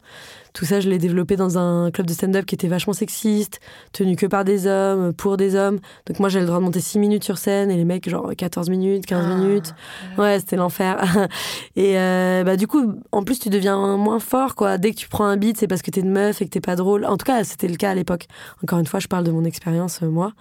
Tout 0.53 0.63
ça, 0.63 0.79
je 0.79 0.87
l'ai 0.87 0.99
développé 0.99 1.37
dans 1.37 1.57
un 1.57 1.89
club 1.89 2.05
de 2.05 2.13
stand-up 2.13 2.45
qui 2.45 2.53
était 2.53 2.67
vachement 2.67 2.93
sexiste, 2.93 3.59
tenu 3.91 4.15
que 4.15 4.27
par 4.27 4.45
des 4.45 4.67
hommes, 4.67 5.11
pour 5.11 5.37
des 5.37 5.55
hommes. 5.55 5.79
Donc 6.05 6.19
moi, 6.19 6.29
j'avais 6.29 6.41
le 6.43 6.47
droit 6.49 6.59
de 6.59 6.65
monter 6.65 6.81
6 6.81 6.99
minutes 6.99 7.23
sur 7.23 7.39
scène 7.39 7.71
et 7.71 7.77
les 7.77 7.83
mecs, 7.83 8.07
genre 8.07 8.29
14 8.37 8.69
minutes, 8.69 9.07
15 9.07 9.25
Ah. 9.27 9.35
minutes. 9.37 9.73
Ouais, 10.19 10.37
c'était 10.37 10.55
l'enfer. 10.55 11.01
et 11.75 11.97
euh, 11.97 12.43
bah, 12.43 12.55
du 12.55 12.67
coup, 12.67 12.93
en 13.11 13.23
plus, 13.23 13.39
tu 13.39 13.49
deviens 13.49 13.97
moins 13.97 14.19
fort, 14.19 14.53
quoi. 14.53 14.77
Dès 14.77 14.91
que 14.91 14.97
tu 14.97 15.09
prends 15.09 15.25
un 15.25 15.35
beat, 15.37 15.57
c'est 15.57 15.67
parce 15.67 15.81
que 15.81 15.89
t'es 15.89 16.01
une 16.01 16.11
meuf 16.11 16.43
et 16.43 16.45
que 16.45 16.51
t'es 16.51 16.61
pas 16.61 16.75
drôle. 16.75 17.05
En 17.05 17.17
tout 17.17 17.25
cas, 17.25 17.43
c'était 17.43 17.67
le 17.67 17.75
cas 17.75 17.89
à 17.89 17.95
l'époque. 17.95 18.27
Encore 18.63 18.77
une 18.77 18.85
fois, 18.85 18.99
je 18.99 19.07
parle 19.07 19.23
de 19.23 19.31
mon 19.31 19.45
expérience, 19.45 20.01
euh, 20.03 20.09
moi. 20.11 20.33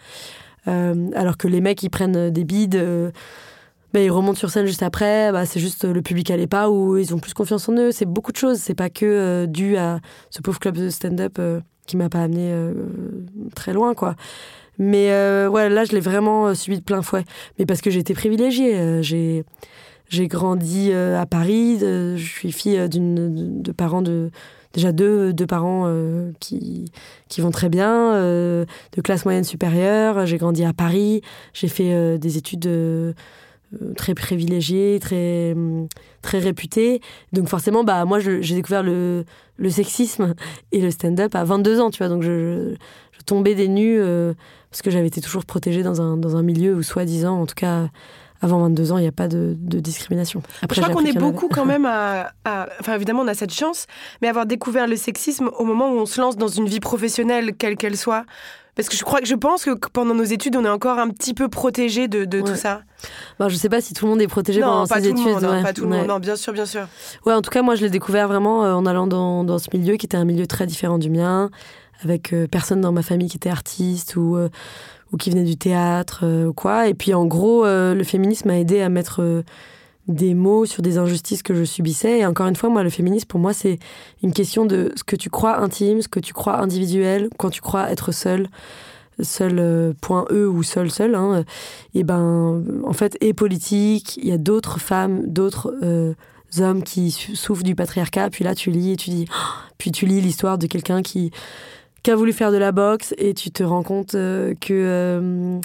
Euh, 0.67 1.09
alors 1.15 1.39
que 1.39 1.49
les 1.49 1.63
mecs, 1.63 1.83
ils 1.83 1.89
prennent 1.89 2.29
des 2.29 2.45
bides. 2.45 2.79
Bah, 3.93 4.01
ils 4.01 4.11
remontent 4.11 4.39
sur 4.39 4.51
scène 4.51 4.67
juste 4.67 4.83
après, 4.83 5.33
bah, 5.33 5.47
c'est 5.47 5.61
juste 5.61 5.85
euh, 5.85 5.93
le 5.93 6.03
public 6.03 6.31
allait 6.31 6.47
pas 6.47 6.69
ou 6.69 6.99
ils 6.99 7.15
ont 7.15 7.19
plus 7.19 7.33
confiance 7.33 7.69
en 7.69 7.73
eux. 7.73 7.91
C'est 7.91 8.05
beaucoup 8.05 8.33
de 8.33 8.37
choses. 8.37 8.59
C'est 8.59 8.75
pas 8.75 8.91
que 8.91 9.07
euh, 9.07 9.47
dû 9.47 9.77
à 9.77 10.01
ce 10.31 10.43
pauvre 10.43 10.59
club 10.59 10.77
de 10.77 10.91
stand-up 10.91 11.37
euh, 11.39 11.61
qui 11.87 11.97
m'a 11.97 12.11
pas 12.11 12.23
amené 12.23 12.51
euh, 12.53 12.75
très 13.55 13.73
loin, 13.73 13.95
quoi. 13.95 14.15
Mais 14.81 15.09
ouais, 15.49 15.69
là, 15.69 15.85
je 15.85 15.91
l'ai 15.91 16.01
vraiment 16.01 16.55
subi 16.55 16.79
de 16.79 16.85
plein 16.85 17.03
fouet. 17.03 17.25
Mais 17.59 17.67
parce 17.67 17.81
que 17.81 17.91
j'ai 17.91 17.99
été 17.99 18.15
privilégiée. 18.15 19.03
j'ai 19.03 19.45
j'ai 20.09 20.29
grandi 20.29 20.93
à 20.93 21.27
Paris. 21.27 21.79
je 21.81 22.17
suis 22.17 22.53
fille 22.53 22.89
d'une 22.89 23.61
de 23.61 23.73
parents 23.73 24.03
de 24.03 24.31
déjà 24.73 24.93
deux, 24.93 25.33
deux 25.33 25.49
parents 25.49 25.93
qui 26.39 26.93
qui 27.27 27.41
vont 27.41 27.51
très 27.51 27.69
bien, 27.69 28.13
de 28.13 29.01
classe 29.03 29.25
moyenne 29.25 29.43
supérieure. 29.43 30.27
J'ai 30.27 30.39
grandi 30.39 30.65
à 30.65 30.73
Paris. 30.73 31.23
J'ai 31.55 31.67
fait 31.67 32.17
des 32.21 32.39
études 32.39 32.69
très 33.97 34.15
privilégiées, 34.15 34.99
très 35.01 35.53
hum, 35.53 35.89
très 36.23 36.39
réputées. 36.39 37.01
Donc 37.33 37.49
forcément, 37.49 37.85
bah 37.85 38.05
moi, 38.05 38.19
j'ai 38.21 38.55
découvert 38.55 38.83
le 38.83 39.25
le 39.57 39.71
sexisme 39.71 40.35
et 40.73 40.81
le 40.81 40.91
stand-up 40.91 41.35
à 41.35 41.43
22 41.45 41.81
ans, 41.81 41.91
tu 41.91 41.99
vois. 41.99 42.09
Donc 42.09 42.23
je, 42.23 42.29
je, 42.31 42.75
je 43.19 43.23
tombais 43.25 43.55
des 43.55 43.69
nues 43.69 43.99
euh, 44.01 44.33
parce 44.71 44.83
que 44.83 44.91
j'avais 44.91 45.09
été 45.09 45.21
toujours 45.21 45.45
protégée 45.45 45.83
dans 45.83 46.01
un 46.01 46.17
dans 46.17 46.37
un 46.37 46.43
milieu 46.43 46.75
où 46.75 46.83
soi-disant, 46.83 47.41
en 47.41 47.47
tout 47.47 47.55
cas. 47.57 47.89
Avant 48.41 48.61
22 48.61 48.93
ans, 48.93 48.99
il 48.99 49.01
n'y 49.01 49.09
a 49.09 49.11
pas 49.11 49.27
de, 49.27 49.57
de 49.59 49.81
discrimination. 49.81 50.45
Après, 50.63 50.77
je 50.77 50.81
crois 50.81 50.95
qu'on 50.95 51.05
est 51.05 51.09
avait. 51.09 51.19
beaucoup 51.19 51.49
quand 51.49 51.65
même 51.65 51.85
à, 51.89 52.31
à- 52.45 52.69
Enfin, 52.79 52.95
évidemment, 52.95 53.23
on 53.23 53.27
a 53.27 53.35
cette 53.35 53.53
chance, 53.53 53.87
mais 54.23 54.29
avoir 54.29 54.47
découvert 54.47 54.87
le 54.87 54.95
sexisme 54.95 55.51
au 55.59 55.65
moment 55.65 55.91
où 55.91 55.97
on 55.99 56.07
se 56.07 56.21
lance 56.21 56.37
dans 56.37 56.47
une 56.47 56.67
vie 56.69 56.79
professionnelle, 56.79 57.57
quelle 57.59 57.77
qu'elle 57.77 57.97
soit. 57.97 58.25
Parce 58.79 58.89
que 58.89 58.97
je 58.97 59.03
crois 59.03 59.19
que 59.21 59.27
je 59.27 59.35
pense 59.35 59.65
que 59.65 59.73
pendant 59.93 60.15
nos 60.15 60.23
études, 60.23 60.55
on 60.55 60.65
est 60.65 60.69
encore 60.69 61.01
un 61.01 61.09
petit 61.09 61.35
peu 61.35 61.49
protégé 61.49 62.07
de, 62.07 62.25
de 62.25 62.41
tout 62.41 62.55
ça. 62.55 62.83
Bon, 63.41 63.49
je 63.49 63.57
sais 63.57 63.69
pas 63.69 63.81
si 63.81 63.93
tout 63.93 64.05
le 64.05 64.13
monde 64.13 64.23
est 64.23 64.29
protégé 64.29 64.61
non, 64.61 64.69
pendant 64.69 64.87
pas 64.87 65.01
ses 65.01 65.11
tout 65.13 65.17
études. 65.21 65.27
le 65.27 65.33
monde, 65.33 65.43
non, 65.43 65.51
ouais. 65.51 65.63
pas 65.65 65.73
tout 65.73 65.83
le 65.83 65.89
Ouais. 65.91 65.99
monde. 65.99 66.07
Non, 66.07 66.19
bien 66.21 66.37
sûr, 66.37 66.53
bien 66.53 66.65
sûr. 66.65 66.87
Ouais, 67.27 67.35
en 67.35 67.43
tout 67.43 67.51
cas, 67.51 67.63
moi, 67.63 67.75
je 67.75 67.83
l'ai 67.83 67.91
découvert 67.91 68.29
vraiment 68.29 68.65
euh, 68.65 68.73
en 68.75 68.87
allant 68.87 69.09
dans, 69.09 69.43
dans 69.43 69.59
ce 69.59 69.67
milieu 69.77 69.97
qui 69.97 70.07
était 70.07 70.17
un 70.17 70.25
milieu 70.25 70.47
très 70.47 70.65
différent 70.65 70.99
du 70.99 71.11
mien, 71.11 71.51
avec 72.05 72.33
euh, 72.33 72.47
personne 72.47 72.81
dans 72.81 72.93
ma 72.93 73.03
famille 73.03 73.29
qui 73.29 73.37
était 73.37 73.51
artiste 73.51 74.15
ou, 74.15 74.37
euh, 74.37 74.49
ou 75.13 75.17
qui 75.17 75.31
venait 75.31 75.43
du 75.43 75.57
théâtre 75.57 76.25
ou 76.47 76.53
quoi. 76.53 76.87
Et 76.87 76.95
puis, 76.95 77.15
en 77.15 77.27
gros, 77.27 77.67
euh, 77.67 77.95
le 77.97 78.05
féminisme 78.05 78.47
m'a 78.47 78.59
aidé 78.61 78.81
à 78.81 78.89
mettre 78.89 79.43
des 80.09 80.35
mots 80.35 80.65
sur 80.67 80.83
des 80.83 80.99
injustices 80.99 81.43
que 81.43 81.55
je 81.55 81.65
subissais. 81.65 82.21
Et 82.21 82.27
encore 82.27 82.47
une 82.47 82.57
fois, 82.57 82.71
moi, 82.71 82.83
le 82.83 82.91
féminisme, 82.91 83.27
pour 83.27 83.41
moi, 83.41 83.53
c'est 83.53 83.79
une 84.23 84.33
question 84.33 84.65
de 84.65 84.93
ce 84.97 85.05
que 85.05 85.17
tu 85.17 85.31
crois 85.31 85.59
intime, 85.59 86.03
ce 86.03 86.09
que 86.09 86.21
tu 86.21 86.33
crois 86.33 86.59
individuel, 86.61 87.29
quand 87.39 87.51
tu 87.51 87.61
crois 87.61 87.91
être 87.91 88.13
seul 88.13 88.49
seul 89.21 89.59
euh, 89.59 89.93
point 90.01 90.27
E 90.31 90.47
ou 90.47 90.63
seul 90.63 90.93
seul 90.93 91.17
hein, 91.17 91.45
et 91.93 92.05
ben 92.05 92.63
en 92.85 92.93
fait 92.93 93.17
et 93.21 93.35
politique 93.35 94.17
il 94.17 94.29
y 94.29 94.33
a 94.33 94.39
d'autres 94.39 94.79
femmes 94.79 95.27
d'autres 95.27 95.75
euh, 95.83 96.15
hommes 96.61 96.85
qui 96.85 97.11
souffrent 97.11 97.65
du 97.65 97.75
patriarcat 97.75 98.31
puis 98.31 98.45
là 98.45 98.55
tu 98.55 98.71
lis 98.71 98.93
et 98.93 98.97
tu 98.97 99.11
dis 99.11 99.27
Oh 99.29 99.73
puis 99.77 99.91
tu 99.91 100.07
lis 100.07 100.21
l'histoire 100.21 100.57
de 100.57 100.69
quelqu'un 100.69 101.03
qui 101.03 101.33
qui 102.03 102.11
a 102.13 102.17
voulu 102.17 102.33
faire 102.33 102.53
de 102.53 102.59
la 102.59 102.71
boxe 102.71 103.13
et 103.19 103.35
tu 103.35 103.51
te 103.51 103.65
rends 103.65 103.83
compte 103.83 104.15
euh, 104.15 104.55
que 104.61 105.61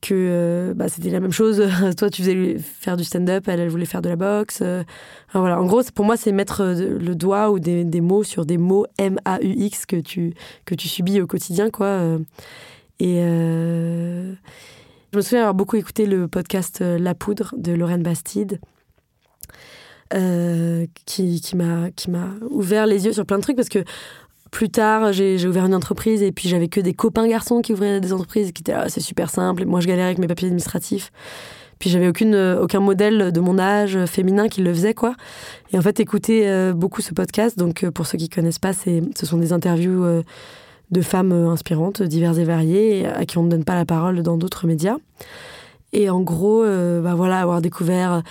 que 0.00 0.14
euh, 0.14 0.74
bah, 0.74 0.88
c'était 0.88 1.10
la 1.10 1.20
même 1.20 1.32
chose. 1.32 1.62
Toi 1.96 2.10
tu 2.10 2.22
faisais 2.22 2.58
faire 2.58 2.96
du 2.96 3.04
stand-up 3.04 3.48
elle 3.48 3.68
voulait 3.68 3.84
faire 3.84 4.02
de 4.02 4.08
la 4.08 4.16
boxe 4.16 4.60
euh. 4.62 4.82
Voilà. 5.32 5.60
En 5.60 5.66
gros 5.66 5.82
pour 5.94 6.04
moi 6.04 6.16
c'est 6.16 6.32
mettre 6.32 6.62
euh, 6.62 6.98
le 6.98 7.14
doigt 7.14 7.50
ou 7.50 7.58
des, 7.58 7.84
des 7.84 8.00
mots 8.00 8.22
sur 8.22 8.46
des 8.46 8.58
mots 8.58 8.86
M 8.98 9.18
A 9.24 9.40
U 9.42 9.52
X 9.52 9.86
que 9.86 9.96
tu 9.96 10.34
que 10.64 10.74
tu 10.74 10.88
subis 10.88 11.20
au 11.20 11.26
quotidien 11.26 11.70
quoi 11.70 12.18
et 12.98 13.16
je 13.22 15.16
me 15.16 15.22
souviens 15.22 15.40
avoir 15.40 15.54
beaucoup 15.54 15.76
écouté 15.76 16.06
le 16.06 16.28
podcast 16.28 16.80
La 16.80 17.14
Poudre 17.14 17.54
de 17.56 17.72
Lorraine 17.72 18.02
Bastide, 18.02 18.60
qui, 21.06 21.40
qui 21.40 21.56
m'a 21.56 22.28
ouvert 22.50 22.86
les 22.86 23.06
yeux 23.06 23.12
sur 23.12 23.24
plein 23.24 23.38
de 23.38 23.42
trucs 23.42 23.56
parce 23.56 23.70
que 23.70 23.82
plus 24.50 24.70
tard, 24.70 25.12
j'ai 25.12 25.46
ouvert 25.46 25.66
une 25.66 25.74
entreprise 25.74 26.22
et 26.22 26.32
puis 26.32 26.48
j'avais 26.48 26.68
que 26.68 26.80
des 26.80 26.94
copains 26.94 27.28
garçons 27.28 27.60
qui 27.60 27.72
ouvraient 27.72 28.00
des 28.00 28.12
entreprises 28.12 28.52
qui 28.52 28.62
étaient 28.62 28.72
là, 28.72 28.88
c'est 28.88 29.00
super 29.00 29.30
simple. 29.30 29.64
Moi, 29.64 29.80
je 29.80 29.86
galérais 29.86 30.06
avec 30.06 30.18
mes 30.18 30.26
papiers 30.26 30.46
administratifs. 30.46 31.12
Puis 31.80 31.88
j'avais 31.88 32.08
aucune, 32.08 32.34
euh, 32.34 32.62
aucun 32.62 32.80
modèle 32.80 33.32
de 33.32 33.40
mon 33.40 33.58
âge 33.58 34.04
féminin 34.04 34.48
qui 34.48 34.60
le 34.60 34.72
faisait, 34.72 34.92
quoi. 34.92 35.14
Et 35.72 35.78
en 35.78 35.82
fait, 35.82 35.98
écouter 35.98 36.46
euh, 36.46 36.74
beaucoup 36.74 37.00
ce 37.00 37.14
podcast, 37.14 37.58
donc 37.58 37.82
euh, 37.82 37.90
pour 37.90 38.06
ceux 38.06 38.18
qui 38.18 38.28
connaissent 38.28 38.58
pas, 38.58 38.74
ce 38.74 39.26
sont 39.26 39.38
des 39.38 39.52
interviews 39.52 40.04
de 40.90 41.00
femmes 41.00 41.32
inspirantes, 41.32 42.02
diverses 42.02 42.38
et 42.38 42.44
variées, 42.44 43.06
à 43.06 43.24
qui 43.24 43.38
on 43.38 43.44
ne 43.44 43.50
donne 43.50 43.64
pas 43.64 43.76
la 43.76 43.86
parole 43.86 44.22
dans 44.22 44.36
d'autres 44.36 44.66
médias. 44.66 44.96
Et 45.92 46.10
en 46.10 46.20
gros, 46.20 46.64
bah 46.64 47.14
voilà, 47.14 47.40
avoir 47.40 47.62
découvert 47.62 48.22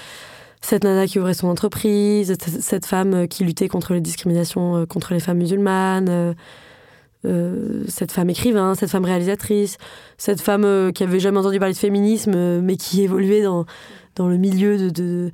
cette 0.62 0.84
nana 0.84 1.08
qui 1.08 1.19
ouvrait 1.19 1.34
son 1.34 1.48
entreprise, 1.48 2.36
cette- 2.60 2.86
femme 2.86 3.13
euh, 3.13 3.28
qui 3.28 3.43
luttait 3.43 3.67
contre 3.67 3.93
les 3.93 4.02
discriminations 4.02 4.78
euh, 4.78 4.86
contre 4.86 5.13
les 5.13 5.19
femmes 5.19 5.38
musulmanes, 5.38 6.36
euh, 7.26 7.84
cette 7.88 8.12
femme 8.12 8.30
écrivain, 8.30 8.76
cette 8.76 8.89
femme 8.89 9.06
réalisatrice, 9.06 9.78
cette 10.17 10.41
femme 10.41 10.91
qui 10.93 11.04
avait 11.04 11.19
jamais 11.19 11.38
entendu 11.39 11.60
parler 11.60 11.74
de 11.74 11.80
féminisme, 11.80 12.62
mais 12.62 12.76
qui 12.76 13.04
évoluait 13.04 13.41
dans, 13.41 13.65
dans 14.15 14.28
le 14.28 14.38
milieu 14.38 14.78
de, 14.78 14.89
de, 14.89 15.32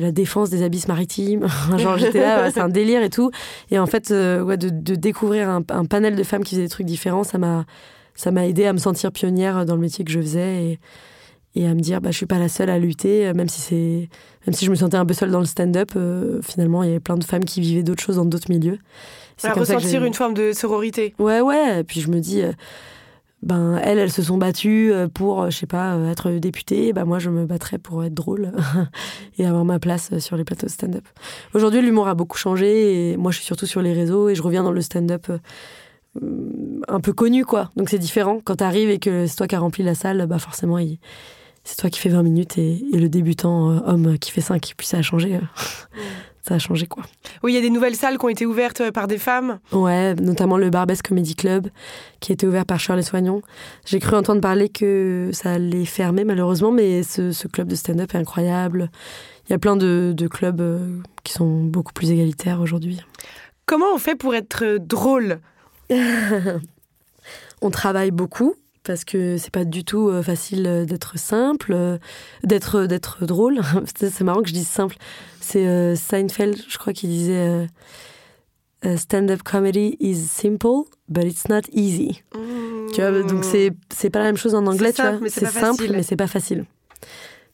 la 0.00 0.12
défense 0.12 0.50
des 0.50 0.62
abysses 0.62 0.86
maritimes. 0.86 1.46
Genre, 1.78 1.98
j'étais 1.98 2.20
là, 2.20 2.50
c'est 2.52 2.60
un 2.60 2.68
délire 2.68 3.02
et 3.02 3.10
tout. 3.10 3.30
Et 3.70 3.78
en 3.78 3.86
fait, 3.86 4.12
de, 4.12 4.56
de 4.56 4.94
découvrir 4.94 5.48
un, 5.48 5.62
panel 5.62 6.14
de 6.14 6.22
femmes 6.22 6.44
qui 6.44 6.54
faisaient 6.54 6.62
des 6.62 6.68
trucs 6.68 6.86
différents, 6.86 7.24
ça 7.24 7.38
m'a 7.38 7.66
ça 8.14 8.32
m'a 8.32 8.46
aidé 8.46 8.66
à 8.66 8.72
me 8.72 8.78
sentir 8.78 9.12
pionnière 9.12 9.64
dans 9.64 9.76
le 9.76 9.80
métier 9.80 10.04
que 10.04 10.10
je 10.10 10.20
faisais 10.20 10.80
et 11.54 11.66
à 11.66 11.74
me 11.74 11.80
dire 11.80 12.00
bah 12.00 12.10
je 12.10 12.16
suis 12.16 12.26
pas 12.26 12.38
la 12.38 12.48
seule 12.48 12.70
à 12.70 12.78
lutter 12.78 13.26
euh, 13.26 13.34
même 13.34 13.48
si 13.48 13.60
c'est 13.60 14.08
même 14.46 14.54
si 14.54 14.64
je 14.64 14.70
me 14.70 14.76
sentais 14.76 14.96
un 14.96 15.06
peu 15.06 15.14
seule 15.14 15.30
dans 15.30 15.40
le 15.40 15.46
stand-up 15.46 15.90
euh, 15.96 16.40
finalement 16.42 16.82
il 16.82 16.88
y 16.88 16.90
avait 16.90 17.00
plein 17.00 17.16
de 17.16 17.24
femmes 17.24 17.44
qui 17.44 17.60
vivaient 17.60 17.82
d'autres 17.82 18.02
choses 18.02 18.16
dans 18.16 18.24
d'autres 18.26 18.50
milieux 18.50 18.78
C'est 19.38 19.50
ressentir 19.52 20.04
une 20.04 20.14
forme 20.14 20.34
de 20.34 20.52
sororité. 20.52 21.14
Ouais, 21.18 21.40
ouais. 21.40 21.80
Et 21.80 21.84
puis 21.84 22.00
je 22.00 22.10
me 22.10 22.18
dis, 22.20 22.42
euh, 22.42 22.52
ben 23.42 23.78
elles, 23.84 23.98
elles 23.98 24.10
se 24.10 24.20
sont 24.22 24.36
battues 24.36 24.92
pour, 25.14 25.48
je 25.48 25.56
sais 25.56 25.66
pas, 25.66 25.96
être 26.10 26.32
députée. 26.32 26.92
Ben 26.92 27.04
moi, 27.04 27.20
je 27.20 27.30
me 27.30 27.46
battrais 27.46 27.78
pour 27.78 28.02
être 28.04 28.14
drôle 28.14 28.50
et 29.38 29.46
avoir 29.46 29.64
ma 29.64 29.78
place 29.78 30.18
sur 30.18 30.36
les 30.36 30.42
plateaux 30.42 30.66
de 30.66 30.72
stand-up. 30.72 31.04
Aujourd'hui, 31.54 31.80
l'humour 31.80 32.08
a 32.08 32.16
beaucoup 32.16 32.36
changé 32.36 33.12
et 33.12 33.16
moi, 33.16 33.30
je 33.30 33.36
suis 33.36 33.46
surtout 33.46 33.66
sur 33.66 33.80
les 33.80 33.92
réseaux 33.92 34.28
et 34.28 34.34
je 34.34 34.42
reviens 34.42 34.64
dans 34.64 34.72
le 34.72 34.80
stand-up. 34.80 35.28
un 36.88 37.00
peu 37.00 37.12
connu 37.12 37.44
quoi 37.44 37.70
donc 37.76 37.90
c'est 37.90 37.98
différent 37.98 38.40
quand 38.42 38.56
t'arrives 38.56 38.90
et 38.90 38.98
que 38.98 39.26
c'est 39.26 39.36
toi 39.36 39.46
qui 39.46 39.54
as 39.54 39.60
rempli 39.60 39.84
la 39.84 39.94
salle 39.94 40.26
bah 40.26 40.38
forcément 40.40 40.78
il- 40.78 40.98
c'est 41.68 41.76
toi 41.76 41.90
qui 41.90 42.00
fais 42.00 42.08
20 42.08 42.22
minutes 42.22 42.56
et, 42.56 42.82
et 42.94 42.98
le 42.98 43.10
débutant 43.10 43.70
euh, 43.70 43.80
homme 43.84 44.18
qui 44.18 44.30
fait 44.30 44.40
5 44.40 44.72
puis 44.74 44.86
ça 44.86 44.96
a 44.96 45.02
changé 45.02 45.34
euh, 45.34 45.40
ça 46.42 46.54
a 46.54 46.58
changé 46.58 46.86
quoi 46.86 47.02
Oui, 47.42 47.52
il 47.52 47.56
y 47.56 47.58
a 47.58 47.60
des 47.60 47.68
nouvelles 47.68 47.94
salles 47.94 48.16
qui 48.16 48.24
ont 48.24 48.30
été 48.30 48.46
ouvertes 48.46 48.80
euh, 48.80 48.90
par 48.90 49.06
des 49.06 49.18
femmes. 49.18 49.58
Ouais, 49.72 50.14
notamment 50.14 50.56
le 50.56 50.70
Barbès 50.70 51.02
Comedy 51.02 51.34
Club, 51.34 51.68
qui 52.20 52.32
a 52.32 52.34
été 52.34 52.46
ouvert 52.46 52.64
par 52.64 52.80
Shirley 52.80 53.02
Soignon. 53.02 53.42
J'ai 53.84 53.98
cru 53.98 54.16
entendre 54.16 54.40
parler 54.40 54.70
que 54.70 55.28
ça 55.34 55.52
allait 55.52 55.84
fermer, 55.84 56.24
malheureusement, 56.24 56.72
mais 56.72 57.02
ce, 57.02 57.32
ce 57.32 57.48
club 57.48 57.68
de 57.68 57.74
stand-up 57.74 58.14
est 58.14 58.18
incroyable. 58.18 58.90
Il 59.46 59.52
y 59.52 59.54
a 59.54 59.58
plein 59.58 59.76
de, 59.76 60.14
de 60.16 60.26
clubs 60.26 60.62
qui 61.22 61.34
sont 61.34 61.64
beaucoup 61.64 61.92
plus 61.92 62.10
égalitaires 62.10 62.62
aujourd'hui. 62.62 62.98
Comment 63.66 63.92
on 63.94 63.98
fait 63.98 64.14
pour 64.14 64.34
être 64.34 64.78
drôle? 64.78 65.40
On 67.60 67.70
travaille 67.70 68.10
beaucoup, 68.10 68.54
parce 68.88 69.04
que 69.04 69.36
c'est 69.36 69.50
pas 69.50 69.66
du 69.66 69.84
tout 69.84 70.08
euh, 70.08 70.22
facile 70.22 70.66
euh, 70.66 70.84
d'être 70.86 71.18
simple, 71.18 71.72
euh, 71.74 71.98
d'être 72.42 72.86
d'être 72.86 73.26
drôle. 73.26 73.60
c'est 73.94 74.22
marrant 74.22 74.40
que 74.40 74.48
je 74.48 74.54
dise 74.54 74.66
simple. 74.66 74.96
C'est 75.40 75.94
Seinfeld, 75.94 76.56
je 76.68 76.78
crois, 76.78 76.92
qui 76.92 77.06
disait 77.06 77.66
stand-up 78.96 79.42
comedy 79.42 79.96
is 79.98 80.16
simple, 80.16 80.84
but 81.08 81.24
it's 81.24 81.48
not 81.48 81.62
easy. 81.72 82.22
Mmh. 82.34 82.92
Tu 82.92 83.00
vois, 83.00 83.22
donc 83.22 83.44
c'est 83.44 83.72
c'est 83.94 84.10
pas 84.10 84.18
la 84.18 84.26
même 84.26 84.36
chose 84.36 84.54
en 84.54 84.66
anglais, 84.66 84.88
C'est 84.88 84.96
tu 84.96 85.02
simple, 85.02 85.16
vois. 85.16 85.24
mais 85.24 85.30
c'est 85.30 85.46
simple, 85.46 85.78
facile. 85.78 85.92
mais 85.96 86.02
c'est 86.02 86.16
pas 86.16 86.26
facile. 86.26 86.64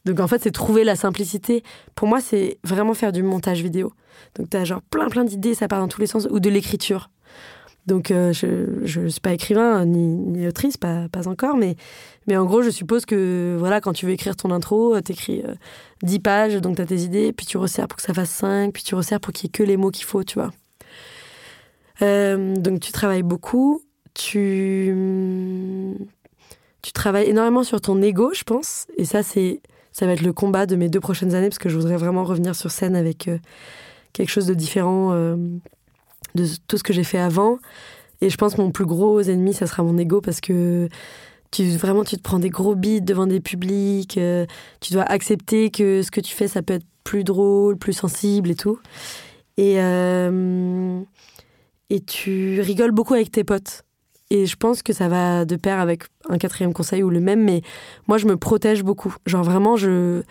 Donc 0.05 0.19
en 0.21 0.27
fait, 0.27 0.43
c'est 0.43 0.51
trouver 0.51 0.83
la 0.83 0.97
simplicité. 0.97 1.63
Pour 1.95 2.09
moi, 2.09 2.21
c'est 2.21 2.59
vraiment 2.65 2.95
faire 2.95 3.13
du 3.13 3.23
montage 3.23 3.63
vidéo. 3.63 3.93
Donc 4.37 4.51
t'as 4.51 4.65
genre 4.65 4.83
plein 4.83 5.09
plein 5.09 5.25
d'idées, 5.25 5.55
ça 5.55 5.69
part 5.69 5.81
dans 5.81 5.89
tous 5.89 6.01
les 6.01 6.09
sens, 6.09 6.27
ou 6.31 6.41
de 6.41 6.51
l'écriture. 6.51 7.11
Donc 7.87 8.11
euh, 8.11 8.33
je 8.33 8.85
je 8.85 9.07
suis 9.09 9.21
pas 9.21 9.33
écrivain 9.33 9.85
ni, 9.85 10.07
ni 10.07 10.49
autrice, 10.49 10.77
pas 10.77 11.09
pas 11.11 11.29
encore, 11.29 11.57
mais 11.57 11.77
mais 12.27 12.37
en 12.37 12.45
gros, 12.47 12.63
je 12.63 12.71
suppose 12.71 13.05
que 13.05 13.57
voilà, 13.59 13.81
quand 13.81 13.93
tu 13.93 14.07
veux 14.07 14.13
écrire 14.13 14.37
ton 14.37 14.51
intro, 14.51 14.95
euh, 14.95 15.01
t'écris 15.03 15.43
euh, 15.47 15.55
10 16.03 16.19
pages, 16.21 16.55
donc 16.57 16.77
t'as 16.77 16.87
tes 16.87 17.01
idées, 17.01 17.33
puis 17.33 17.47
tu 17.47 17.59
resserres 17.59 17.89
pour 17.89 17.97
que 17.97 18.03
ça 18.03 18.15
fasse 18.15 18.31
5, 18.31 18.73
puis 18.73 18.83
tu 18.83 18.95
resserres 18.95 19.21
pour 19.21 19.33
qu'il 19.33 19.47
y 19.47 19.49
ait 19.49 19.51
que 19.51 19.63
les 19.63 19.77
mots 19.77 19.91
qu'il 19.91 20.05
faut, 20.07 20.25
tu 20.25 20.39
vois. 20.39 20.53
Euh, 22.03 22.57
donc 22.57 22.81
tu 22.81 22.93
travailles 22.93 23.23
beaucoup, 23.23 23.83
tu 24.15 24.95
tu 26.83 26.93
travailles 26.93 27.29
énormément 27.29 27.65
sur 27.65 27.81
ton 27.81 28.01
ego, 28.03 28.33
je 28.35 28.45
pense, 28.45 28.87
et 28.97 29.05
ça 29.05 29.23
c'est 29.23 29.61
ça 29.95 30.07
va 30.07 30.13
être 30.13 30.23
le 30.23 30.33
combat 30.33 30.67
de 30.67 30.75
mes 30.75 30.89
deux 30.89 31.01
prochaines 31.01 31.35
années 31.35 31.49
parce 31.49 31.61
que 31.61 31.69
je 31.69 31.77
voudrais 31.77 31.97
vraiment 31.97 32.25
revenir 32.25 32.57
sur 32.57 32.71
scène 32.71 32.97
avec 32.97 33.29
euh, 33.29 33.39
quelque 34.13 34.29
chose 34.29 34.47
de 34.47 34.55
différent 34.55 35.13
euh, 35.13 35.37
de 36.35 36.47
tout 36.67 36.79
ce 36.79 36.83
que 36.83 36.93
j'ai 36.93 37.05
fait 37.05 37.19
avant. 37.19 37.59
Et 38.21 38.31
je 38.31 38.37
pense 38.37 38.55
que 38.55 38.61
mon 38.61 38.71
plus 38.71 38.87
gros 38.87 39.21
ennemi, 39.21 39.53
ça 39.55 39.67
sera 39.67 39.83
mon 39.83 39.99
ego 39.99 40.21
parce 40.21 40.41
que 40.41 40.89
tu 41.51 41.65
vraiment 41.77 42.05
tu 42.05 42.17
te 42.17 42.23
prends 42.23 42.39
des 42.39 42.51
gros 42.51 42.75
beats 42.75 43.01
devant 43.01 43.27
des 43.27 43.41
publics, 43.41 44.19
euh, 44.19 44.47
tu 44.81 44.93
dois 44.93 45.05
accepter 45.05 45.71
que 45.71 46.03
ce 46.03 46.11
que 46.11 46.21
tu 46.21 46.35
fais 46.35 46.49
ça 46.49 46.63
peut 46.63 46.75
être 46.75 46.87
plus 47.05 47.23
drôle, 47.23 47.77
plus 47.77 47.93
sensible 47.93 48.51
et 48.51 48.55
tout. 48.57 48.79
Et 49.57 49.81
euh, 49.81 51.01
et 51.91 52.01
tu 52.01 52.61
rigoles 52.61 52.93
beaucoup 52.93 53.15
avec 53.15 53.31
tes 53.31 53.45
potes. 53.45 53.83
Et 54.31 54.47
je 54.47 54.57
pense 54.57 54.83
que 54.83 54.93
ça 54.93 55.09
va 55.09 55.45
de 55.45 55.57
pair 55.57 55.79
avec 55.79 56.05
un 56.29 56.39
quatrième 56.39 56.73
conseil 56.73 57.03
ou 57.03 57.11
le 57.11 57.21
même, 57.21 57.45
mais 57.45 57.63
moi 58.09 58.19
je 58.19 58.27
me 58.27 58.37
protège 58.37 58.83
beaucoup. 58.83 59.15
Genre 59.27 59.45
vraiment, 59.45 59.77
je 59.77 60.23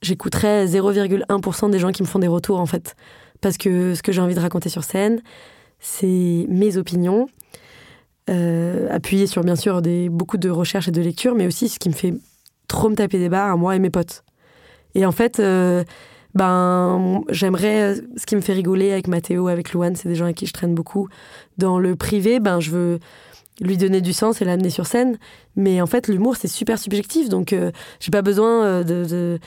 j'écouterai 0.00 0.66
0,1% 0.66 1.70
des 1.70 1.78
gens 1.78 1.90
qui 1.90 2.02
me 2.02 2.06
font 2.06 2.20
des 2.20 2.28
retours 2.28 2.60
en 2.60 2.66
fait. 2.66 2.94
Parce 3.40 3.56
que 3.56 3.94
ce 3.94 4.02
que 4.02 4.12
j'ai 4.12 4.20
envie 4.20 4.34
de 4.34 4.40
raconter 4.40 4.68
sur 4.68 4.84
scène, 4.84 5.20
c'est 5.78 6.46
mes 6.48 6.76
opinions, 6.76 7.28
euh, 8.30 8.88
appuyées 8.90 9.26
sur 9.26 9.42
bien 9.42 9.56
sûr 9.56 9.80
beaucoup 10.10 10.36
de 10.36 10.50
recherches 10.50 10.88
et 10.88 10.92
de 10.92 11.00
lectures, 11.00 11.34
mais 11.34 11.46
aussi 11.46 11.68
ce 11.68 11.78
qui 11.78 11.88
me 11.88 11.94
fait 11.94 12.14
trop 12.66 12.88
me 12.88 12.94
taper 12.94 13.18
des 13.18 13.28
barres 13.28 13.52
à 13.52 13.56
moi 13.56 13.76
et 13.76 13.78
mes 13.78 13.90
potes. 13.90 14.24
Et 14.94 15.06
en 15.06 15.12
fait, 15.12 15.40
euh, 15.40 15.84
ben, 16.34 17.22
j'aimerais, 17.30 17.96
ce 18.16 18.26
qui 18.26 18.36
me 18.36 18.40
fait 18.40 18.52
rigoler 18.52 18.92
avec 18.92 19.08
Mathéo, 19.08 19.48
avec 19.48 19.72
Louane, 19.72 19.96
c'est 19.96 20.08
des 20.08 20.14
gens 20.14 20.24
avec 20.24 20.36
qui 20.36 20.46
je 20.46 20.52
traîne 20.52 20.74
beaucoup. 20.74 21.08
Dans 21.56 21.78
le 21.78 21.96
privé, 21.96 22.40
ben, 22.40 22.60
je 22.60 22.70
veux 22.70 22.98
lui 23.60 23.76
donner 23.76 24.00
du 24.00 24.12
sens 24.12 24.40
et 24.42 24.44
l'amener 24.44 24.70
sur 24.70 24.86
scène. 24.86 25.18
Mais 25.56 25.80
en 25.80 25.86
fait, 25.86 26.08
l'humour, 26.08 26.36
c'est 26.36 26.48
super 26.48 26.78
subjectif. 26.78 27.28
Donc, 27.28 27.52
euh, 27.52 27.70
j'ai 28.00 28.10
pas 28.10 28.22
besoin 28.22 28.64
euh, 28.64 28.82
de- 28.84 29.38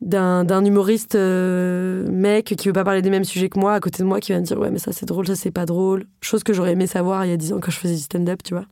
d'un, 0.00 0.44
d'un 0.44 0.64
humoriste 0.64 1.14
euh, 1.14 2.06
mec 2.10 2.54
qui 2.56 2.68
veut 2.68 2.74
pas 2.74 2.84
parler 2.84 3.02
des 3.02 3.10
mêmes 3.10 3.24
sujets 3.24 3.48
que 3.48 3.58
moi 3.58 3.72
à 3.74 3.80
côté 3.80 4.02
de 4.02 4.08
moi 4.08 4.20
qui 4.20 4.32
va 4.32 4.40
me 4.40 4.44
dire 4.44 4.58
ouais 4.58 4.70
mais 4.70 4.78
ça 4.78 4.92
c'est 4.92 5.06
drôle 5.06 5.26
ça 5.26 5.34
c'est 5.34 5.50
pas 5.50 5.64
drôle 5.66 6.06
chose 6.20 6.42
que 6.44 6.52
j'aurais 6.52 6.72
aimé 6.72 6.86
savoir 6.86 7.24
il 7.24 7.30
y 7.30 7.34
a 7.34 7.36
10 7.36 7.54
ans 7.54 7.60
quand 7.60 7.70
je 7.70 7.78
faisais 7.78 7.94
du 7.94 8.00
stand-up 8.00 8.42
tu 8.44 8.52
vois 8.54 8.66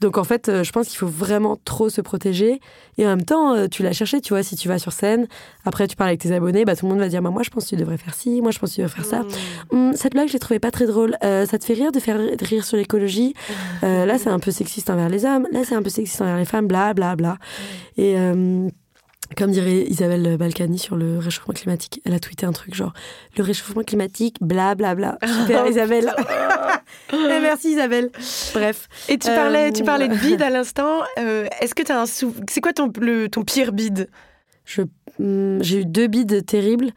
donc 0.00 0.18
en 0.18 0.24
fait 0.24 0.50
euh, 0.50 0.62
je 0.62 0.70
pense 0.70 0.88
qu'il 0.88 0.98
faut 0.98 1.06
vraiment 1.06 1.58
trop 1.64 1.88
se 1.88 2.02
protéger 2.02 2.60
et 2.98 3.06
en 3.06 3.10
même 3.10 3.24
temps 3.24 3.54
euh, 3.54 3.68
tu 3.68 3.82
l'as 3.82 3.92
cherché 3.92 4.20
tu 4.20 4.34
vois 4.34 4.42
si 4.42 4.54
tu 4.54 4.68
vas 4.68 4.78
sur 4.78 4.92
scène 4.92 5.28
après 5.64 5.86
tu 5.86 5.96
parles 5.96 6.10
avec 6.10 6.20
tes 6.20 6.32
abonnés 6.32 6.66
bah 6.66 6.76
tout 6.76 6.84
le 6.84 6.90
monde 6.90 7.00
va 7.00 7.08
dire 7.08 7.22
bah, 7.22 7.30
moi 7.30 7.42
je 7.42 7.48
pense 7.48 7.64
que 7.64 7.70
tu 7.70 7.76
devrais 7.76 7.96
faire 7.96 8.14
ci 8.14 8.42
moi 8.42 8.50
je 8.50 8.58
pense 8.58 8.70
que 8.70 8.74
tu 8.74 8.80
devrais 8.82 8.94
faire 8.94 9.06
ça 9.06 9.22
Mmh. 9.22 9.76
Hum, 9.76 9.92
cette 9.96 10.12
blague, 10.12 10.28
je 10.28 10.34
l'ai 10.34 10.38
trouvée 10.38 10.60
pas 10.60 10.70
très 10.70 10.86
drôle. 10.86 11.16
Euh, 11.24 11.46
ça 11.46 11.58
te 11.58 11.64
fait 11.64 11.74
rire 11.74 11.92
de 11.92 12.00
faire 12.00 12.18
rire 12.40 12.64
sur 12.64 12.76
l'écologie? 12.76 13.34
Euh, 13.82 14.04
Là, 14.04 14.18
c'est 14.18 14.28
un 14.28 14.38
peu 14.38 14.50
sexiste 14.50 14.90
envers 14.90 15.08
les 15.08 15.24
hommes. 15.24 15.46
Là, 15.52 15.60
c'est 15.64 15.74
un 15.74 15.82
peu 15.82 15.88
sexiste 15.90 16.20
envers 16.20 16.36
les 16.36 16.44
femmes. 16.44 16.66
Bla, 16.66 16.94
bla, 16.94 17.16
bla. 17.16 17.38
Et 17.96 18.16
comme 19.36 19.50
dirait 19.50 19.82
Isabelle 19.88 20.36
Balkany 20.36 20.78
sur 20.78 20.96
le 20.96 21.18
réchauffement 21.18 21.54
climatique, 21.54 22.00
elle 22.04 22.14
a 22.14 22.20
tweeté 22.20 22.46
un 22.46 22.52
truc 22.52 22.74
genre 22.74 22.92
le 23.36 23.42
réchauffement 23.42 23.82
climatique, 23.82 24.36
bla, 24.40 24.74
bla, 24.74 24.94
bla. 24.94 25.18
Super, 25.26 25.66
Isabelle. 25.66 26.12
Eh, 27.12 27.40
merci, 27.40 27.72
Isabelle. 27.72 28.10
Bref. 28.54 28.88
Et 29.08 29.18
tu 29.18 29.28
Euh, 29.28 29.34
parlais, 29.34 29.72
tu 29.72 29.82
parlais 29.84 30.08
de 30.08 30.14
bide 30.14 30.42
à 30.48 30.50
l'instant. 30.50 31.00
Euh, 31.18 31.46
Est-ce 31.60 31.74
que 31.74 31.82
tu 31.82 31.90
as 31.92 32.00
un 32.00 32.06
sou... 32.06 32.34
C'est 32.48 32.60
quoi 32.60 32.72
ton, 32.72 32.90
le, 33.00 33.28
ton 33.28 33.42
pire 33.42 33.72
bide? 33.72 34.08
Je- 34.64 34.82
hum, 35.18 35.58
J'ai 35.62 35.80
eu 35.80 35.84
deux 35.86 36.06
bides 36.06 36.44
terribles. 36.46 36.90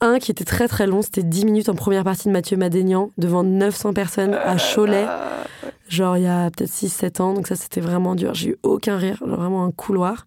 Un 0.00 0.18
qui 0.18 0.30
était 0.30 0.44
très 0.44 0.66
très 0.68 0.86
long, 0.86 1.02
c'était 1.02 1.22
10 1.22 1.44
minutes 1.44 1.68
en 1.68 1.74
première 1.74 2.04
partie 2.04 2.28
de 2.28 2.32
Mathieu 2.32 2.56
Madénian 2.56 3.10
devant 3.18 3.42
900 3.44 3.92
personnes 3.92 4.34
à 4.34 4.56
Cholet. 4.56 5.06
genre 5.88 6.16
il 6.16 6.22
y 6.24 6.26
a 6.26 6.50
peut-être 6.50 6.70
6-7 6.70 7.20
ans, 7.20 7.34
donc 7.34 7.46
ça 7.46 7.54
c'était 7.56 7.80
vraiment 7.82 8.14
dur. 8.14 8.34
J'ai 8.34 8.50
eu 8.50 8.56
aucun 8.62 8.96
rire, 8.96 9.18
genre 9.26 9.38
vraiment 9.38 9.64
un 9.64 9.70
couloir. 9.72 10.26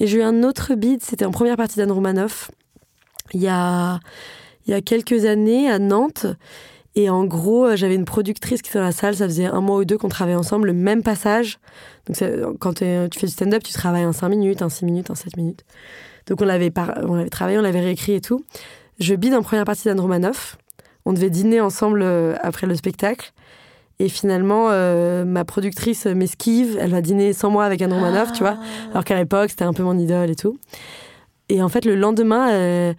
Et 0.00 0.06
j'ai 0.06 0.18
eu 0.18 0.22
un 0.22 0.42
autre 0.42 0.74
bid, 0.74 1.02
c'était 1.02 1.24
en 1.24 1.30
première 1.30 1.56
partie 1.56 1.76
d'Anne 1.78 1.90
Romanoff, 1.92 2.50
il 3.34 3.40
y 3.42 3.48
a, 3.48 3.98
il 4.66 4.70
y 4.70 4.74
a 4.74 4.80
quelques 4.80 5.24
années 5.24 5.70
à 5.70 5.78
Nantes. 5.78 6.26
Et 6.94 7.10
en 7.10 7.24
gros, 7.24 7.66
euh, 7.66 7.76
j'avais 7.76 7.94
une 7.94 8.04
productrice 8.04 8.60
qui 8.62 8.70
était 8.70 8.78
dans 8.78 8.84
la 8.84 8.92
salle, 8.92 9.14
ça 9.14 9.26
faisait 9.26 9.44
un 9.46 9.60
mois 9.60 9.76
ou 9.78 9.84
deux 9.84 9.98
qu'on 9.98 10.08
travaillait 10.08 10.38
ensemble, 10.38 10.66
le 10.68 10.72
même 10.72 11.02
passage. 11.02 11.58
Donc 12.06 12.16
quand 12.58 12.74
t'es- 12.74 13.08
tu 13.08 13.20
fais 13.20 13.26
du 13.26 13.32
stand-up, 13.32 13.62
tu 13.62 13.72
travailles 13.72 14.06
en 14.06 14.12
5 14.12 14.28
minutes, 14.30 14.62
en 14.62 14.68
6 14.68 14.84
minutes, 14.84 15.10
en 15.10 15.14
7 15.14 15.36
minutes. 15.36 15.64
Donc 16.26 16.40
on 16.40 16.44
l'avait, 16.44 16.72
on 17.06 17.14
l'avait 17.14 17.28
travaillé, 17.28 17.58
on 17.58 17.62
l'avait 17.62 17.80
réécrit 17.80 18.14
et 18.14 18.20
tout. 18.20 18.42
Je 18.98 19.14
bide 19.14 19.34
en 19.34 19.42
première 19.42 19.64
partie 19.64 19.84
d'Anne 19.84 20.00
Romanoff. 20.00 20.56
On 21.04 21.12
devait 21.12 21.30
dîner 21.30 21.60
ensemble 21.60 22.02
euh, 22.02 22.34
après 22.42 22.66
le 22.66 22.74
spectacle. 22.74 23.32
Et 24.00 24.08
finalement, 24.08 24.68
euh, 24.70 25.24
ma 25.24 25.44
productrice 25.44 26.06
m'esquive. 26.06 26.76
Elle 26.80 26.90
va 26.90 27.00
dîner 27.00 27.32
sans 27.32 27.50
moi 27.50 27.64
avec 27.64 27.82
Anne 27.82 27.92
Romanoff, 27.92 28.32
tu 28.32 28.40
vois. 28.40 28.56
Alors 28.92 29.04
qu'à 29.04 29.16
l'époque, 29.16 29.50
c'était 29.50 29.64
un 29.64 29.72
peu 29.72 29.82
mon 29.82 29.98
idole 29.98 30.30
et 30.30 30.36
tout. 30.36 30.58
Et 31.48 31.62
en 31.62 31.68
fait, 31.68 31.84
le 31.84 31.96
lendemain, 31.96 32.50
euh, 32.52 32.92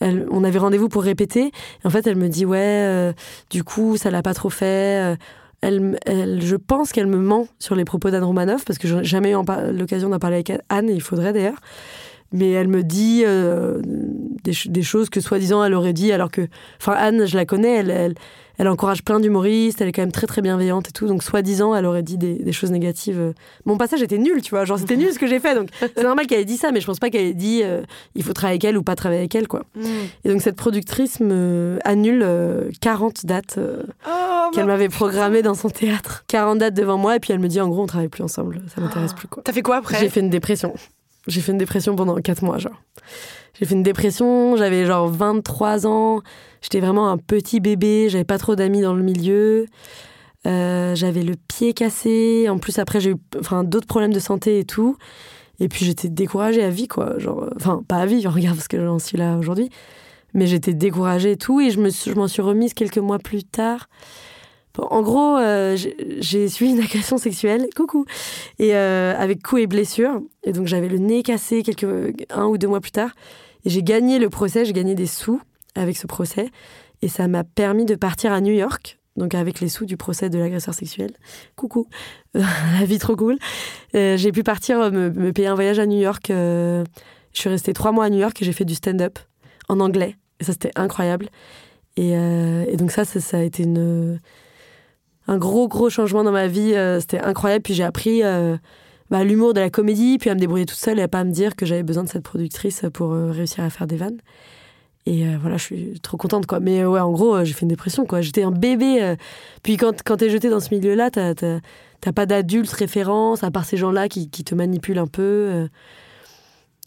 elle- 0.00 0.26
on 0.30 0.44
avait 0.44 0.58
rendez-vous 0.60 0.88
pour 0.88 1.02
répéter. 1.02 1.46
Et 1.46 1.86
en 1.86 1.90
fait, 1.90 2.06
elle 2.06 2.16
me 2.16 2.28
dit 2.28 2.44
Ouais, 2.46 2.58
euh, 2.60 3.12
du 3.50 3.64
coup, 3.64 3.96
ça 3.96 4.10
l'a 4.10 4.22
pas 4.22 4.34
trop 4.34 4.50
fait. 4.50 5.16
Elle, 5.60 5.98
elle- 6.06 6.40
je 6.42 6.54
pense 6.56 6.92
qu'elle 6.92 7.06
me 7.08 7.16
ment 7.16 7.48
sur 7.58 7.74
les 7.74 7.84
propos 7.84 8.10
d'Anne 8.10 8.22
Romanoff, 8.24 8.64
parce 8.64 8.78
que 8.78 8.86
j'ai 8.86 9.02
jamais 9.02 9.32
eu 9.32 9.36
l'occasion 9.72 10.08
d'en 10.10 10.18
parler 10.20 10.36
avec 10.36 10.52
Anne, 10.68 10.88
et 10.88 10.92
il 10.94 11.00
faudrait 11.02 11.32
d'ailleurs. 11.32 11.58
Mais 12.32 12.50
elle 12.50 12.68
me 12.68 12.82
dit 12.84 13.24
des, 14.44 14.52
ch- 14.52 14.68
des 14.68 14.82
choses 14.82 15.08
que 15.08 15.20
soi-disant 15.20 15.64
elle 15.64 15.74
aurait 15.74 15.92
dit, 15.94 16.12
alors 16.12 16.30
que. 16.30 16.42
Enfin, 16.80 16.92
Anne, 16.92 17.26
je 17.26 17.36
la 17.36 17.44
connais, 17.46 17.76
elle, 17.76 17.90
elle, 17.90 18.14
elle 18.58 18.68
encourage 18.68 19.02
plein 19.02 19.20
d'humoristes, 19.20 19.80
elle 19.80 19.88
est 19.88 19.92
quand 19.92 20.02
même 20.02 20.12
très 20.12 20.26
très 20.26 20.42
bienveillante 20.42 20.88
et 20.88 20.92
tout. 20.92 21.06
Donc, 21.06 21.22
soi-disant, 21.22 21.74
elle 21.74 21.86
aurait 21.86 22.02
dit 22.02 22.16
des, 22.18 22.34
des 22.34 22.52
choses 22.52 22.70
négatives. 22.70 23.18
euh. 23.18 23.32
Mon 23.64 23.76
passage 23.76 24.02
était 24.02 24.18
nul, 24.18 24.42
tu 24.42 24.50
vois. 24.50 24.64
Genre, 24.64 24.78
c'était 24.78 24.96
nul 24.96 25.12
ce 25.12 25.18
que 25.18 25.26
j'ai 25.26 25.40
fait. 25.40 25.54
Donc, 25.54 25.68
c'est 25.80 26.02
normal 26.02 26.26
qu'elle 26.26 26.40
ait 26.40 26.44
dit 26.44 26.56
ça, 26.56 26.72
mais 26.72 26.80
je 26.80 26.86
pense 26.86 26.98
pas 26.98 27.10
qu'elle 27.10 27.26
ait 27.26 27.34
dit 27.34 27.62
euh, 27.64 27.82
il 28.14 28.22
faut 28.22 28.32
travailler 28.32 28.54
avec 28.54 28.64
elle 28.64 28.76
ou 28.78 28.82
pas 28.82 28.94
travailler 28.96 29.20
avec 29.20 29.34
elle, 29.34 29.48
quoi. 29.48 29.62
Et 30.24 30.28
donc, 30.28 30.40
cette 30.42 30.56
productrice 30.56 31.20
me 31.20 31.78
annule 31.84 32.22
euh, 32.24 32.70
40 32.80 33.26
dates 33.26 33.56
euh, 33.58 33.82
Oh, 34.08 34.50
qu'elle 34.52 34.66
m'avait 34.66 34.88
programmées 34.88 35.42
dans 35.42 35.54
son 35.54 35.70
théâtre. 35.70 36.24
40 36.28 36.58
dates 36.58 36.74
devant 36.74 36.98
moi, 36.98 37.16
et 37.16 37.20
puis 37.20 37.32
elle 37.32 37.38
me 37.40 37.48
dit 37.48 37.60
en 37.60 37.68
gros, 37.68 37.82
on 37.82 37.86
travaille 37.86 38.08
plus 38.08 38.22
ensemble, 38.22 38.60
ça 38.74 38.80
m'intéresse 38.80 39.14
plus, 39.14 39.26
quoi. 39.28 39.42
T'as 39.42 39.52
fait 39.52 39.62
quoi 39.62 39.76
après? 39.76 39.98
J'ai 40.00 40.08
fait 40.08 40.20
une 40.20 40.30
dépression. 40.30 40.74
J'ai 41.26 41.40
fait 41.40 41.52
une 41.52 41.58
dépression 41.58 41.96
pendant 41.96 42.16
4 42.16 42.42
mois, 42.42 42.58
genre. 42.58 42.80
J'ai 43.58 43.66
fait 43.66 43.74
une 43.74 43.82
dépression, 43.82 44.56
j'avais 44.56 44.84
genre 44.84 45.08
23 45.08 45.86
ans, 45.86 46.22
j'étais 46.60 46.80
vraiment 46.80 47.08
un 47.08 47.16
petit 47.18 47.60
bébé, 47.60 48.08
j'avais 48.10 48.24
pas 48.24 48.38
trop 48.38 48.56
d'amis 48.56 48.80
dans 48.82 48.94
le 48.94 49.02
milieu, 49.02 49.66
Euh, 50.46 50.94
j'avais 50.94 51.22
le 51.22 51.36
pied 51.48 51.72
cassé, 51.72 52.48
en 52.50 52.58
plus 52.58 52.78
après 52.78 53.00
j'ai 53.00 53.10
eu 53.12 53.16
enfin, 53.40 53.64
d'autres 53.64 53.86
problèmes 53.86 54.12
de 54.12 54.20
santé 54.20 54.58
et 54.58 54.64
tout, 54.66 54.98
et 55.58 55.68
puis 55.68 55.86
j'étais 55.86 56.10
découragée 56.10 56.62
à 56.62 56.68
vie, 56.68 56.86
quoi. 56.86 57.18
Genre, 57.18 57.44
euh, 57.44 57.50
enfin, 57.56 57.82
pas 57.88 57.96
à 57.96 58.04
vie, 58.06 58.26
regarde 58.26 58.56
parce 58.56 58.68
que 58.68 58.78
j'en 58.84 58.98
suis 58.98 59.16
là 59.16 59.38
aujourd'hui, 59.38 59.70
mais 60.34 60.46
j'étais 60.46 60.74
découragée 60.74 61.30
et 61.32 61.36
tout, 61.38 61.62
et 61.62 61.70
je 61.70 61.80
me 61.80 61.88
suis- 61.88 62.14
m'en 62.14 62.28
suis 62.28 62.42
remise 62.42 62.74
quelques 62.74 62.98
mois 62.98 63.18
plus 63.18 63.42
tard. 63.44 63.88
En 64.78 65.02
gros, 65.02 65.36
euh, 65.36 65.76
j'ai 66.18 66.48
suivi 66.48 66.72
une 66.72 66.80
agression 66.80 67.16
sexuelle, 67.16 67.68
coucou, 67.76 68.06
et 68.58 68.74
euh, 68.74 69.14
avec 69.16 69.42
coups 69.42 69.62
et 69.62 69.66
blessures. 69.66 70.20
Et 70.42 70.52
donc 70.52 70.66
j'avais 70.66 70.88
le 70.88 70.98
nez 70.98 71.22
cassé 71.22 71.62
quelques 71.62 71.86
un 72.30 72.46
ou 72.46 72.58
deux 72.58 72.66
mois 72.66 72.80
plus 72.80 72.90
tard. 72.90 73.10
Et 73.64 73.70
j'ai 73.70 73.82
gagné 73.82 74.18
le 74.18 74.28
procès, 74.28 74.64
j'ai 74.64 74.72
gagné 74.72 74.94
des 74.94 75.06
sous 75.06 75.40
avec 75.76 75.96
ce 75.96 76.06
procès, 76.06 76.50
et 77.02 77.08
ça 77.08 77.28
m'a 77.28 77.44
permis 77.44 77.84
de 77.84 77.94
partir 77.94 78.32
à 78.32 78.40
New 78.40 78.52
York. 78.52 78.98
Donc 79.16 79.36
avec 79.36 79.60
les 79.60 79.68
sous 79.68 79.86
du 79.86 79.96
procès 79.96 80.28
de 80.28 80.38
l'agresseur 80.38 80.74
sexuel. 80.74 81.12
Coucou, 81.54 81.86
la 82.34 82.84
vie 82.84 82.98
trop 82.98 83.14
cool. 83.14 83.38
Euh, 83.94 84.16
j'ai 84.16 84.32
pu 84.32 84.42
partir 84.42 84.90
me, 84.90 85.32
payer 85.32 85.46
un 85.46 85.54
voyage 85.54 85.78
à 85.78 85.86
New 85.86 86.00
York. 86.00 86.26
je 86.28 86.84
suis 87.32 87.48
restée 87.48 87.72
trois 87.74 87.92
mois 87.92 88.06
à 88.06 88.10
New 88.10 88.18
York 88.18 88.42
et 88.42 88.44
j'ai 88.44 88.52
fait 88.52 88.64
du 88.64 88.74
stand-up 88.74 89.20
en 89.68 89.78
anglais. 89.78 90.16
Et 90.40 90.44
ça 90.44 90.52
c'était 90.52 90.72
incroyable. 90.74 91.28
Et, 91.96 92.16
donc 92.76 92.90
ça, 92.90 93.04
ça 93.04 93.38
a 93.38 93.42
été 93.42 93.62
une 93.62 94.18
un 95.26 95.38
gros 95.38 95.68
gros 95.68 95.90
changement 95.90 96.24
dans 96.24 96.32
ma 96.32 96.46
vie. 96.46 96.74
euh, 96.74 97.00
C'était 97.00 97.20
incroyable. 97.20 97.62
Puis 97.62 97.74
j'ai 97.74 97.84
appris 97.84 98.22
euh, 98.22 98.56
bah, 99.10 99.24
l'humour 99.24 99.54
de 99.54 99.60
la 99.60 99.70
comédie, 99.70 100.18
puis 100.18 100.30
à 100.30 100.34
me 100.34 100.40
débrouiller 100.40 100.66
toute 100.66 100.78
seule 100.78 100.98
et 100.98 101.02
à 101.02 101.08
pas 101.08 101.24
me 101.24 101.30
dire 101.30 101.56
que 101.56 101.66
j'avais 101.66 101.82
besoin 101.82 102.04
de 102.04 102.08
cette 102.08 102.22
productrice 102.22 102.84
pour 102.92 103.12
euh, 103.12 103.30
réussir 103.30 103.64
à 103.64 103.70
faire 103.70 103.86
des 103.86 103.96
vannes. 103.96 104.18
Et 105.06 105.26
euh, 105.26 105.36
voilà, 105.40 105.58
je 105.58 105.64
suis 105.64 106.00
trop 106.00 106.16
contente, 106.16 106.46
quoi. 106.46 106.60
Mais 106.60 106.84
ouais, 106.84 107.00
en 107.00 107.12
gros, 107.12 107.44
j'ai 107.44 107.52
fait 107.52 107.62
une 107.62 107.68
dépression, 107.68 108.06
quoi. 108.06 108.22
J'étais 108.22 108.42
un 108.42 108.50
bébé. 108.50 109.16
Puis 109.62 109.76
quand, 109.76 110.02
quand 110.02 110.16
t'es 110.16 110.30
jeté 110.30 110.48
dans 110.48 110.60
ce 110.60 110.74
milieu-là, 110.74 111.10
t'as, 111.10 111.34
t'as, 111.34 112.12
pas 112.12 112.24
d'adultes 112.24 112.72
référence, 112.72 113.44
à 113.44 113.50
part 113.50 113.66
ces 113.66 113.76
gens-là 113.76 114.08
qui, 114.08 114.30
qui 114.30 114.44
te 114.44 114.54
manipulent 114.54 114.98
un 114.98 115.06
peu. 115.06 115.68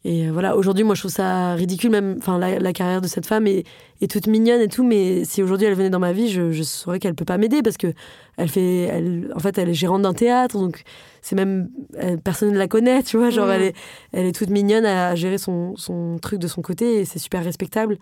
Euh. 0.05 0.09
Et 0.09 0.27
euh, 0.27 0.31
voilà, 0.31 0.55
aujourd'hui, 0.55 0.83
moi, 0.83 0.95
je 0.95 1.01
trouve 1.01 1.11
ça 1.11 1.53
ridicule, 1.55 1.91
même, 1.91 2.15
enfin, 2.19 2.37
la, 2.37 2.59
la 2.59 2.73
carrière 2.73 3.01
de 3.01 3.07
cette 3.07 3.25
femme 3.25 3.47
est, 3.47 3.63
est 4.01 4.09
toute 4.09 4.27
mignonne 4.27 4.61
et 4.61 4.67
tout, 4.67 4.83
mais 4.83 5.23
si 5.25 5.41
aujourd'hui 5.43 5.67
elle 5.67 5.73
venait 5.73 5.89
dans 5.89 5.99
ma 5.99 6.13
vie, 6.13 6.29
je, 6.29 6.51
je 6.51 6.63
saurais 6.63 6.99
qu'elle 6.99 7.15
peut 7.15 7.25
pas 7.25 7.37
m'aider 7.37 7.61
parce 7.61 7.77
que 7.77 7.93
elle 8.37 8.49
fait, 8.49 8.83
elle, 8.83 9.31
en 9.35 9.39
fait, 9.39 9.57
elle 9.57 9.69
est 9.69 9.73
gérante 9.73 10.03
d'un 10.03 10.13
théâtre, 10.13 10.59
donc 10.59 10.83
c'est 11.21 11.35
même, 11.35 11.69
elle- 11.97 12.19
personne 12.19 12.51
ne 12.51 12.57
la 12.57 12.67
connaît, 12.67 13.01
tu 13.03 13.17
vois, 13.17 13.29
genre, 13.31 13.49
elle 13.51 13.61
est, 13.63 13.75
elle 14.13 14.25
est 14.27 14.31
toute 14.35 14.49
mignonne 14.49 14.85
à 14.85 15.15
gérer 15.15 15.37
son, 15.39 15.75
son 15.75 16.17
truc 16.21 16.39
de 16.39 16.47
son 16.47 16.61
côté 16.61 16.99
et 16.99 17.05
c'est 17.05 17.19
super 17.19 17.43
respectable. 17.43 17.97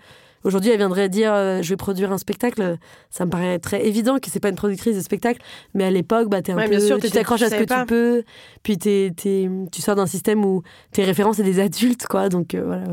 Aujourd'hui, 0.45 0.71
elle 0.71 0.77
viendrait 0.77 1.09
dire 1.09 1.33
euh, 1.33 1.61
je 1.61 1.69
vais 1.69 1.75
produire 1.75 2.11
un 2.13 2.17
spectacle. 2.17 2.77
Ça 3.09 3.25
me 3.25 3.29
paraît 3.31 3.59
très 3.59 3.85
évident 3.85 4.19
que 4.19 4.29
c'est 4.31 4.39
pas 4.39 4.49
une 4.49 4.55
productrice 4.55 4.95
de 4.95 5.01
spectacle, 5.01 5.41
mais 5.73 5.83
à 5.83 5.91
l'époque, 5.91 6.29
bah, 6.29 6.41
t'es 6.41 6.53
un 6.53 6.57
Ouais, 6.57 6.63
peu, 6.65 6.69
bien 6.69 6.79
sûr, 6.79 6.97
tu 6.99 7.09
t'accroches 7.11 7.41
à 7.41 7.49
ce 7.49 7.55
que 7.55 7.63
tu 7.81 7.85
peux, 7.87 8.23
puis 8.63 8.77
t'es, 8.77 9.11
t'es- 9.17 9.49
tu 9.71 9.81
sors 9.81 9.95
d'un 9.95 10.05
système 10.05 10.45
où 10.45 10.61
tes 10.93 11.03
références 11.03 11.37
c'est 11.37 11.43
des 11.43 11.59
adultes, 11.59 12.05
quoi. 12.07 12.29
Donc 12.29 12.53
euh, 12.55 12.63
voilà. 12.63 12.83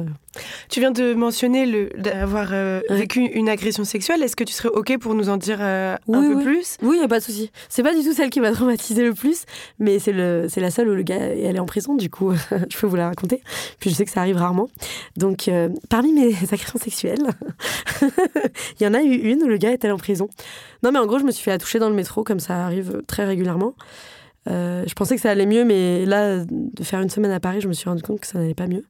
Tu 0.70 0.80
viens 0.80 0.90
de 0.90 1.12
mentionner 1.14 1.66
le 1.66 1.90
d'avoir 1.98 2.48
euh, 2.52 2.80
Ouais. 2.88 2.96
vécu 3.00 3.20
une 3.20 3.48
agression 3.48 3.84
sexuelle. 3.84 4.22
Est-ce 4.22 4.34
que 4.36 4.44
tu 4.44 4.52
serais 4.52 4.70
ok 4.70 4.96
pour 4.98 5.14
nous 5.14 5.28
en 5.28 5.36
dire 5.36 5.58
euh, 5.60 5.94
un 5.94 5.98
Oui, 6.20 6.34
peu 6.34 6.40
plus? 6.42 6.76
Oui, 6.82 6.98
y 7.00 7.04
a 7.04 7.08
pas 7.08 7.18
de 7.18 7.24
souci. 7.24 7.50
C'est 7.68 7.82
pas 7.82 7.94
du 7.94 8.02
tout 8.02 8.12
celle 8.14 8.30
qui 8.30 8.40
m'a 8.40 8.50
traumatisée 8.52 9.04
le 9.04 9.12
plus, 9.14 9.44
mais 9.78 9.98
c'est 9.98 10.12
le, 10.12 10.46
c'est 10.48 10.60
la 10.60 10.70
seule 10.70 10.88
où 10.88 10.94
le 10.94 11.02
gars 11.02 11.16
est 11.34 11.46
allé 11.46 11.58
en 11.58 11.66
prison. 11.66 11.94
Du 11.94 12.08
coup, 12.08 12.32
je 12.70 12.78
peux 12.78 12.86
vous 12.86 12.96
la 12.96 13.08
raconter. 13.08 13.42
Puis 13.78 13.90
je 13.90 13.94
sais 13.94 14.04
que 14.04 14.10
ça 14.10 14.20
arrive 14.20 14.36
rarement. 14.36 14.68
Donc, 15.16 15.48
euh, 15.48 15.68
parmi 15.90 16.12
mes 16.12 16.28
agressions 16.52 16.78
sexuelles, 16.78 17.26
il 18.80 18.84
y 18.84 18.86
en 18.86 18.94
a 18.94 19.02
eu 19.02 19.14
une 19.14 19.42
où 19.42 19.48
le 19.48 19.56
gars 19.58 19.70
est 19.72 19.84
allé 19.84 19.92
en 19.92 19.98
prison. 19.98 20.28
Non, 20.82 20.92
mais 20.92 20.98
en 20.98 21.06
gros, 21.06 21.18
je 21.18 21.24
me 21.24 21.30
suis 21.30 21.44
fait 21.44 21.52
attoucher 21.52 21.78
dans 21.78 21.88
le 21.90 21.94
métro, 21.94 22.24
comme 22.24 22.40
ça 22.40 22.64
arrive 22.64 23.02
très 23.06 23.24
régulièrement. 23.26 23.74
Je 24.46 24.92
pensais 24.94 25.14
que 25.14 25.20
ça 25.20 25.30
allait 25.30 25.46
mieux, 25.46 25.64
mais 25.64 26.04
là, 26.06 26.38
de 26.44 26.82
faire 26.82 27.00
une 27.00 27.10
semaine 27.10 27.30
à 27.30 27.38
Paris, 27.38 27.60
je 27.60 27.68
me 27.68 27.72
suis 27.72 27.88
rendu 27.88 28.02
compte 28.02 28.20
que 28.20 28.26
ça 28.26 28.38
n'allait 28.38 28.54
pas 28.54 28.66
mieux. 28.66 28.84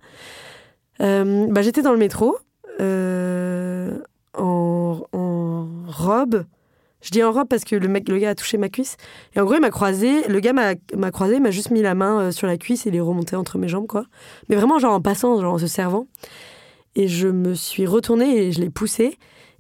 Euh, 1.01 1.47
bah, 1.51 1.63
j'étais 1.63 1.83
dans 1.83 1.93
le 1.93 1.99
métro, 1.99 2.37
euh, 2.81 3.99
en, 4.35 5.01
robe. 5.87 6.45
Je 7.01 7.11
dis 7.11 7.23
en 7.23 7.33
robe 7.33 7.49
parce 7.49 7.65
que 7.65 7.75
le 7.75 7.89
mec, 7.89 8.09
le 8.09 8.19
gars 8.19 8.31
a 8.31 8.35
touché 8.35 8.59
ma 8.59 8.69
cuisse. 8.69 8.97
Et 9.35 9.41
en 9.41 9.45
gros, 9.45 9.55
il 9.55 9.61
m'a 9.61 9.71
croisé. 9.71 10.27
Le 10.29 10.41
gars 10.41 10.53
m'a 10.53 11.11
croisé, 11.11 11.41
m'a 11.41 11.51
juste 11.51 11.71
mis 11.71 11.83
la 11.83 11.95
main 11.95 12.21
euh, 12.21 12.31
sur 12.31 12.47
la 12.47 12.57
cuisse 12.57 12.87
et 12.87 12.91
il 12.91 12.97
est 12.97 13.01
remonté 13.01 13.37
entre 13.37 13.59
mes 13.59 13.69
jambes, 13.69 13.87
quoi. 13.87 14.07
Mais 14.49 14.57
vraiment, 14.57 14.79
genre 14.79 14.95
en 14.95 15.01
passant, 15.01 15.41
genre 15.41 15.55
en 15.55 15.59
se 15.59 15.67
servant. 15.67 16.07
Et 16.95 17.09
je 17.09 17.29
me 17.29 17.55
suis 17.55 17.87
retournée 17.87 18.37
et 18.37 18.53
je 18.53 18.61
l'ai 18.61 18.71
poussé. 18.71 19.19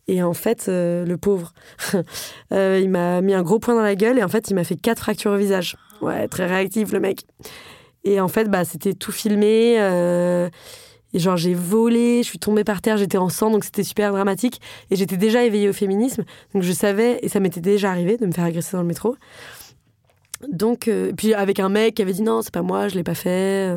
Et 0.08 0.22
en 0.22 0.34
fait, 0.34 0.66
le 0.68 1.14
pauvre, 1.16 1.52
il 2.50 2.88
m'a 2.90 3.20
mis 3.20 3.34
un 3.34 3.42
gros 3.42 3.58
point 3.58 3.74
dans 3.74 3.82
la 3.82 3.94
gueule 3.94 4.18
et 4.18 4.24
en 4.24 4.28
fait, 4.28 4.50
il 4.50 4.54
m'a 4.54 4.64
fait 4.64 4.76
quatre 4.76 4.98
fractures 4.98 5.30
au 5.30 5.36
visage. 5.36 5.76
Ouais, 6.02 6.26
très 6.28 6.46
réactif, 6.46 6.92
le 6.92 7.00
mec. 7.00 7.24
Et 8.04 8.20
en 8.20 8.28
fait, 8.28 8.50
bah, 8.50 8.64
c'était 8.64 8.94
tout 8.94 9.12
filmé. 9.12 9.78
Et 11.14 11.18
genre, 11.18 11.36
j'ai 11.36 11.54
volé, 11.54 12.22
je 12.22 12.28
suis 12.28 12.38
tombée 12.38 12.64
par 12.64 12.80
terre, 12.80 12.96
j'étais 12.96 13.18
en 13.18 13.28
sang, 13.28 13.50
donc 13.50 13.64
c'était 13.64 13.84
super 13.84 14.12
dramatique. 14.12 14.60
Et 14.90 14.96
j'étais 14.96 15.16
déjà 15.16 15.44
éveillée 15.44 15.68
au 15.68 15.72
féminisme, 15.72 16.24
donc 16.54 16.62
je 16.62 16.72
savais, 16.72 17.18
et 17.22 17.28
ça 17.28 17.40
m'était 17.40 17.60
déjà 17.60 17.90
arrivé 17.90 18.16
de 18.16 18.26
me 18.26 18.32
faire 18.32 18.44
agresser 18.44 18.76
dans 18.76 18.82
le 18.82 18.88
métro. 18.88 19.16
Donc, 20.50 20.88
euh, 20.88 21.12
puis 21.16 21.34
avec 21.34 21.60
un 21.60 21.68
mec 21.68 21.94
qui 21.94 22.02
avait 22.02 22.12
dit 22.12 22.22
non, 22.22 22.42
c'est 22.42 22.52
pas 22.52 22.62
moi, 22.62 22.88
je 22.88 22.96
l'ai 22.96 23.04
pas 23.04 23.14
fait. 23.14 23.76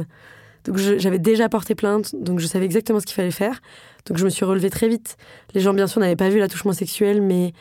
Donc 0.66 0.78
j'avais 0.78 1.20
déjà 1.20 1.48
porté 1.48 1.76
plainte, 1.76 2.16
donc 2.16 2.40
je 2.40 2.48
savais 2.48 2.66
exactement 2.66 3.00
ce 3.00 3.06
qu'il 3.06 3.14
fallait 3.14 3.30
faire. 3.32 3.62
Donc 4.08 4.18
je 4.18 4.26
me 4.26 4.30
suis 4.30 4.46
relevée 4.46 4.70
très 4.70 4.88
vite. 4.88 5.18
Les 5.54 5.62
gens, 5.62 5.74
bien 5.74 5.88
sûr, 5.88 6.02
n'avaient 6.02 6.16
pas 6.16 6.30
vu 6.30 6.40
l'attouchement 6.40 6.74
sexuel, 6.74 7.22
mais 7.22 7.54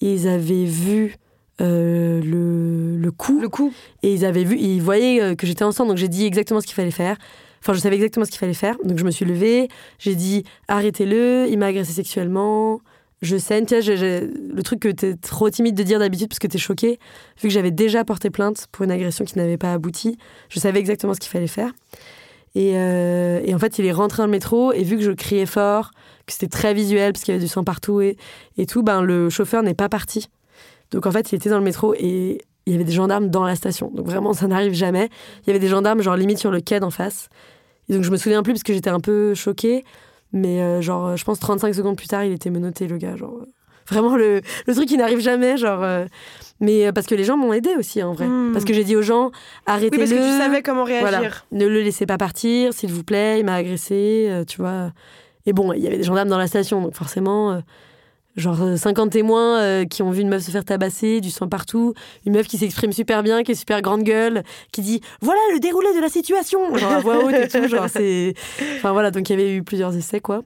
ils 0.00 0.26
avaient 0.26 0.64
vu 0.64 1.16
euh, 1.60 2.20
le, 2.22 2.96
le 2.96 3.10
coup. 3.10 3.40
Le 3.40 3.48
coup 3.48 3.72
Et 4.02 4.12
ils 4.12 4.24
avaient 4.24 4.44
vu, 4.44 4.58
ils 4.58 4.80
voyaient 4.80 5.22
euh, 5.22 5.34
que 5.34 5.46
j'étais 5.46 5.64
enceinte, 5.64 5.88
donc 5.88 5.96
j'ai 5.96 6.08
dit 6.08 6.24
exactement 6.24 6.60
ce 6.60 6.66
qu'il 6.66 6.74
fallait 6.74 6.90
faire. 6.90 7.16
Enfin, 7.66 7.74
je 7.74 7.80
savais 7.80 7.96
exactement 7.96 8.24
ce 8.24 8.30
qu'il 8.30 8.38
fallait 8.38 8.54
faire. 8.54 8.76
Donc 8.84 8.96
je 8.96 9.02
me 9.02 9.10
suis 9.10 9.24
levée, 9.24 9.66
j'ai 9.98 10.14
dit 10.14 10.44
arrêtez-le, 10.68 11.48
il 11.48 11.58
m'a 11.58 11.66
agressé 11.66 11.90
sexuellement, 11.90 12.80
je 13.22 13.36
saigne. 13.36 13.66
Tu 13.66 13.74
le 13.74 14.62
truc 14.62 14.78
que 14.78 14.88
t'es 14.88 15.16
trop 15.16 15.50
timide 15.50 15.74
de 15.74 15.82
dire 15.82 15.98
d'habitude 15.98 16.28
parce 16.28 16.38
que 16.38 16.46
t'es 16.46 16.58
choquée, 16.58 17.00
vu 17.42 17.48
que 17.48 17.50
j'avais 17.50 17.72
déjà 17.72 18.04
porté 18.04 18.30
plainte 18.30 18.68
pour 18.70 18.84
une 18.84 18.92
agression 18.92 19.24
qui 19.24 19.36
n'avait 19.36 19.56
pas 19.56 19.72
abouti, 19.72 20.16
je 20.48 20.60
savais 20.60 20.78
exactement 20.78 21.12
ce 21.12 21.18
qu'il 21.18 21.28
fallait 21.28 21.48
faire. 21.48 21.72
Et, 22.54 22.74
euh, 22.76 23.40
et 23.44 23.52
en 23.52 23.58
fait, 23.58 23.80
il 23.80 23.84
est 23.84 23.92
rentré 23.92 24.18
dans 24.18 24.26
le 24.26 24.30
métro 24.30 24.72
et 24.72 24.84
vu 24.84 24.96
que 24.96 25.02
je 25.02 25.10
criais 25.10 25.44
fort, 25.44 25.90
que 26.24 26.34
c'était 26.34 26.46
très 26.46 26.72
visuel 26.72 27.14
parce 27.14 27.24
qu'il 27.24 27.34
y 27.34 27.36
avait 27.36 27.44
du 27.44 27.50
sang 27.50 27.64
partout 27.64 28.00
et, 28.00 28.16
et 28.58 28.66
tout, 28.66 28.84
ben 28.84 29.02
le 29.02 29.28
chauffeur 29.28 29.64
n'est 29.64 29.74
pas 29.74 29.88
parti. 29.88 30.28
Donc 30.92 31.04
en 31.06 31.10
fait, 31.10 31.32
il 31.32 31.34
était 31.34 31.50
dans 31.50 31.58
le 31.58 31.64
métro 31.64 31.94
et 31.94 32.42
il 32.66 32.72
y 32.72 32.76
avait 32.76 32.84
des 32.84 32.92
gendarmes 32.92 33.28
dans 33.28 33.44
la 33.44 33.56
station. 33.56 33.90
Donc 33.92 34.06
vraiment, 34.06 34.32
ça 34.34 34.46
n'arrive 34.46 34.72
jamais. 34.72 35.08
Il 35.42 35.48
y 35.48 35.50
avait 35.50 35.58
des 35.58 35.68
gendarmes, 35.68 36.00
genre 36.00 36.16
limite 36.16 36.38
sur 36.38 36.52
le 36.52 36.60
quai 36.60 36.78
d'en 36.78 36.90
face. 36.90 37.28
Et 37.88 37.94
donc 37.94 38.02
je 38.02 38.10
me 38.10 38.16
souviens 38.16 38.42
plus 38.42 38.52
parce 38.52 38.62
que 38.62 38.72
j'étais 38.72 38.90
un 38.90 39.00
peu 39.00 39.34
choquée. 39.34 39.84
Mais 40.32 40.60
euh, 40.60 40.80
genre, 40.80 41.16
je 41.16 41.24
pense 41.24 41.38
35 41.38 41.74
secondes 41.74 41.96
plus 41.96 42.08
tard, 42.08 42.24
il 42.24 42.32
était 42.32 42.50
menotté, 42.50 42.88
le 42.88 42.98
gars. 42.98 43.16
Genre, 43.16 43.38
euh, 43.40 43.46
vraiment 43.88 44.16
le, 44.16 44.40
le 44.66 44.74
truc 44.74 44.88
qui 44.88 44.96
n'arrive 44.96 45.20
jamais. 45.20 45.56
Genre, 45.56 45.82
euh, 45.82 46.04
mais 46.60 46.92
parce 46.92 47.06
que 47.06 47.14
les 47.14 47.24
gens 47.24 47.36
m'ont 47.36 47.52
aidé 47.52 47.70
aussi, 47.78 48.02
en 48.02 48.12
vrai. 48.12 48.26
Hmm. 48.26 48.52
Parce 48.52 48.64
que 48.64 48.72
j'ai 48.74 48.84
dit 48.84 48.96
aux 48.96 49.02
gens, 49.02 49.26
Oui, 49.26 49.32
arrêtez-le. 49.66 49.98
parce 49.98 50.10
que 50.10 50.16
tu 50.16 50.38
savais 50.38 50.62
comment 50.62 50.84
réagir. 50.84 51.08
Voilà. 51.08 51.30
Ne 51.52 51.66
le 51.66 51.80
laissez 51.80 52.06
pas 52.06 52.18
partir, 52.18 52.72
s'il 52.74 52.92
vous 52.92 53.04
plaît, 53.04 53.38
il 53.40 53.44
m'a 53.44 53.54
agressé, 53.54 54.42
tu 54.46 54.58
vois. 54.60 54.92
Et 55.46 55.52
bon, 55.52 55.72
il 55.72 55.80
y 55.80 55.86
avait 55.86 55.98
des 55.98 56.02
gendarmes 56.02 56.28
dans 56.28 56.38
la 56.38 56.48
station, 56.48 56.82
donc 56.82 56.94
forcément, 56.94 57.62
genre 58.36 58.62
euh, 58.62 58.76
50 58.76 59.10
témoins 59.10 59.60
euh, 59.60 59.84
qui 59.84 60.02
ont 60.02 60.10
vu 60.10 60.20
une 60.22 60.28
meuf 60.28 60.42
se 60.42 60.50
faire 60.50 60.64
tabasser, 60.64 61.20
du 61.20 61.30
sang 61.30 61.48
partout, 61.48 61.94
une 62.24 62.34
meuf 62.34 62.46
qui 62.46 62.58
s'exprime 62.58 62.92
super 62.92 63.22
bien, 63.22 63.42
qui 63.42 63.52
est 63.52 63.56
super 63.56 63.82
grande 63.82 64.02
gueule, 64.02 64.42
qui 64.72 64.82
dit 64.82 65.00
voilà 65.20 65.40
le 65.52 65.60
déroulé 65.60 65.88
de 65.94 66.00
la 66.00 66.08
situation, 66.08 66.76
genre 66.76 66.92
à 66.92 67.00
voix 67.00 67.24
haute 67.24 67.34
et 67.34 67.48
tout, 67.48 67.66
genre 67.68 67.88
c'est. 67.88 68.34
Enfin 68.76 68.92
voilà, 68.92 69.10
donc 69.10 69.28
il 69.28 69.32
y 69.32 69.34
avait 69.34 69.54
eu 69.54 69.62
plusieurs 69.62 69.96
essais, 69.96 70.20
quoi. 70.20 70.42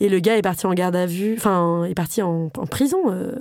Et 0.00 0.08
le 0.08 0.20
gars 0.20 0.36
est 0.36 0.42
parti 0.42 0.66
en 0.66 0.74
garde 0.74 0.96
à 0.96 1.06
vue, 1.06 1.34
enfin, 1.36 1.84
est 1.84 1.94
parti 1.94 2.22
en, 2.22 2.48
prison. 2.70 3.10
euh, 3.10 3.32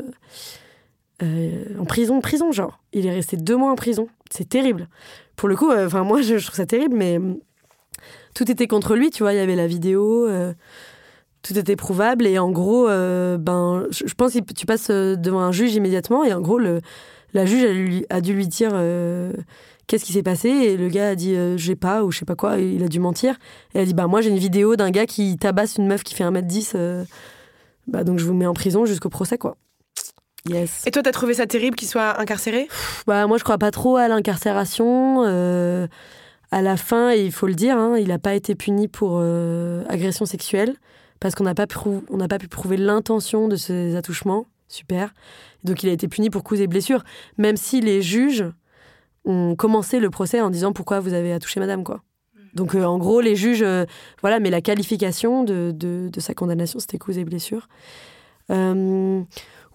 euh, 1.23 1.65
en 1.79 1.85
prison, 1.85 2.19
prison, 2.21 2.51
genre. 2.51 2.79
Il 2.93 3.05
est 3.05 3.11
resté 3.13 3.37
deux 3.37 3.55
mois 3.55 3.71
en 3.71 3.75
prison. 3.75 4.07
C'est 4.29 4.47
terrible. 4.47 4.87
Pour 5.35 5.49
le 5.49 5.55
coup, 5.55 5.69
euh, 5.69 5.85
enfin, 5.85 6.03
moi, 6.03 6.21
je, 6.21 6.35
trouve 6.35 6.55
ça 6.55 6.65
terrible, 6.65 6.95
mais 6.95 7.19
tout 8.33 8.49
était 8.49 8.67
contre 8.67 8.95
lui, 8.95 9.09
tu 9.11 9.23
vois. 9.23 9.33
Il 9.33 9.37
y 9.37 9.39
avait 9.39 9.55
la 9.55 9.67
vidéo, 9.67 10.27
euh, 10.27 10.53
tout 11.41 11.57
était 11.57 11.75
prouvable. 11.75 12.25
Et 12.27 12.39
en 12.39 12.51
gros, 12.51 12.87
euh, 12.87 13.37
ben, 13.37 13.85
je, 13.91 14.13
pense 14.13 14.33
que 14.33 14.53
tu 14.53 14.65
passes 14.65 14.89
euh, 14.89 15.15
devant 15.15 15.39
un 15.39 15.51
juge 15.51 15.75
immédiatement. 15.75 16.23
Et 16.23 16.33
en 16.33 16.41
gros, 16.41 16.59
le, 16.59 16.81
la 17.33 17.45
juge 17.45 17.63
a, 17.63 17.73
lui- 17.73 18.05
a 18.09 18.21
dû 18.21 18.33
lui 18.33 18.47
dire 18.47 18.71
euh, 18.73 19.33
qu'est-ce 19.87 20.05
qui 20.05 20.13
s'est 20.13 20.23
passé. 20.23 20.49
Et 20.49 20.77
le 20.77 20.89
gars 20.89 21.09
a 21.09 21.15
dit 21.15 21.35
euh, 21.35 21.57
j'ai 21.57 21.75
pas, 21.75 22.03
ou 22.03 22.11
je 22.11 22.19
sais 22.19 22.25
pas 22.25 22.35
quoi. 22.35 22.59
Et 22.59 22.73
il 22.73 22.83
a 22.83 22.87
dû 22.87 22.99
mentir. 22.99 23.35
Et 23.73 23.77
elle 23.77 23.81
a 23.81 23.85
dit 23.85 23.93
bah, 23.93 24.07
moi, 24.07 24.21
j'ai 24.21 24.29
une 24.29 24.37
vidéo 24.37 24.75
d'un 24.75 24.91
gars 24.91 25.05
qui 25.05 25.37
tabasse 25.37 25.77
une 25.77 25.87
meuf 25.87 26.03
qui 26.03 26.13
fait 26.15 26.23
1m10. 26.23 26.73
euh, 26.75 27.03
bah, 27.87 28.03
donc 28.03 28.19
je 28.19 28.25
vous 28.25 28.33
mets 28.33 28.45
en 28.45 28.53
prison 28.53 28.85
jusqu'au 28.85 29.09
procès, 29.09 29.37
quoi. 29.37 29.57
Yes. 30.49 30.83
Et 30.87 30.91
toi, 30.91 31.03
t'as 31.03 31.11
trouvé 31.11 31.35
ça 31.35 31.45
terrible 31.45 31.75
qu'il 31.75 31.87
soit 31.87 32.19
incarcéré? 32.19 32.67
Bah, 33.05 33.27
moi, 33.27 33.37
je 33.37 33.43
crois 33.43 33.57
pas 33.59 33.69
trop 33.71 33.97
à 33.97 34.07
l'incarcération. 34.07 35.21
à 36.51 36.61
la 36.61 36.77
fin, 36.77 37.11
et 37.11 37.23
il 37.23 37.31
faut 37.31 37.47
le 37.47 37.53
dire, 37.53 37.77
hein, 37.77 37.97
il 37.97 38.09
n'a 38.09 38.19
pas 38.19 38.33
été 38.33 38.55
puni 38.55 38.87
pour 38.87 39.19
euh, 39.21 39.83
agression 39.87 40.25
sexuelle 40.25 40.75
parce 41.21 41.35
qu'on 41.35 41.45
n'a 41.45 41.55
pas, 41.55 41.67
prou- 41.67 42.03
pas 42.27 42.37
pu 42.37 42.49
prouver 42.49 42.75
l'intention 42.75 43.47
de 43.47 43.55
ces 43.55 43.95
attouchements. 43.95 44.47
Super. 44.67 45.13
Donc, 45.63 45.83
il 45.83 45.89
a 45.89 45.93
été 45.93 46.07
puni 46.07 46.29
pour 46.29 46.43
coups 46.43 46.59
et 46.59 46.67
blessures, 46.67 47.03
même 47.37 47.55
si 47.55 47.79
les 47.79 48.01
juges 48.01 48.45
ont 49.23 49.55
commencé 49.55 49.99
le 49.99 50.09
procès 50.09 50.41
en 50.41 50.49
disant 50.49 50.73
pourquoi 50.73 50.99
vous 50.99 51.13
avez 51.13 51.31
attouché 51.31 51.59
madame, 51.59 51.83
quoi. 51.83 52.01
Donc, 52.53 52.75
euh, 52.75 52.83
en 52.83 52.97
gros, 52.97 53.21
les 53.21 53.35
juges, 53.35 53.61
euh, 53.61 53.85
voilà, 54.21 54.39
mais 54.39 54.49
la 54.49 54.61
qualification 54.61 55.43
de, 55.43 55.71
de, 55.73 56.09
de 56.11 56.19
sa 56.19 56.33
condamnation, 56.33 56.79
c'était 56.79 56.97
coups 56.97 57.17
et 57.17 57.23
blessures. 57.23 57.69
Euh, 58.49 59.21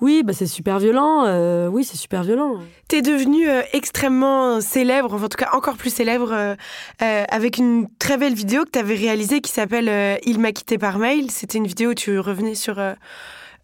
oui, 0.00 0.22
bah, 0.24 0.32
c'est 0.32 0.46
super 0.46 0.78
violent. 0.78 1.24
euh, 1.26 1.68
oui, 1.68 1.84
c'est 1.84 1.96
super 1.96 2.22
violent. 2.22 2.60
T'es 2.88 3.02
devenu 3.02 3.48
euh, 3.48 3.62
extrêmement 3.72 4.60
célèbre, 4.60 5.14
enfin, 5.14 5.24
en 5.24 5.28
tout 5.28 5.38
cas 5.38 5.50
encore 5.52 5.76
plus 5.76 5.92
célèbre, 5.92 6.32
euh, 6.32 6.54
euh, 7.02 7.24
avec 7.28 7.58
une 7.58 7.88
très 7.98 8.16
belle 8.16 8.34
vidéo 8.34 8.64
que 8.64 8.70
t'avais 8.70 8.94
réalisée 8.94 9.40
qui 9.40 9.50
s'appelle 9.50 9.88
euh, 9.88 10.16
Il 10.24 10.38
m'a 10.38 10.52
quitté 10.52 10.78
par 10.78 10.98
mail. 10.98 11.30
C'était 11.30 11.58
une 11.58 11.66
vidéo 11.66 11.90
où 11.90 11.94
tu 11.94 12.18
revenais 12.18 12.54
sur 12.54 12.78
euh, 12.78 12.92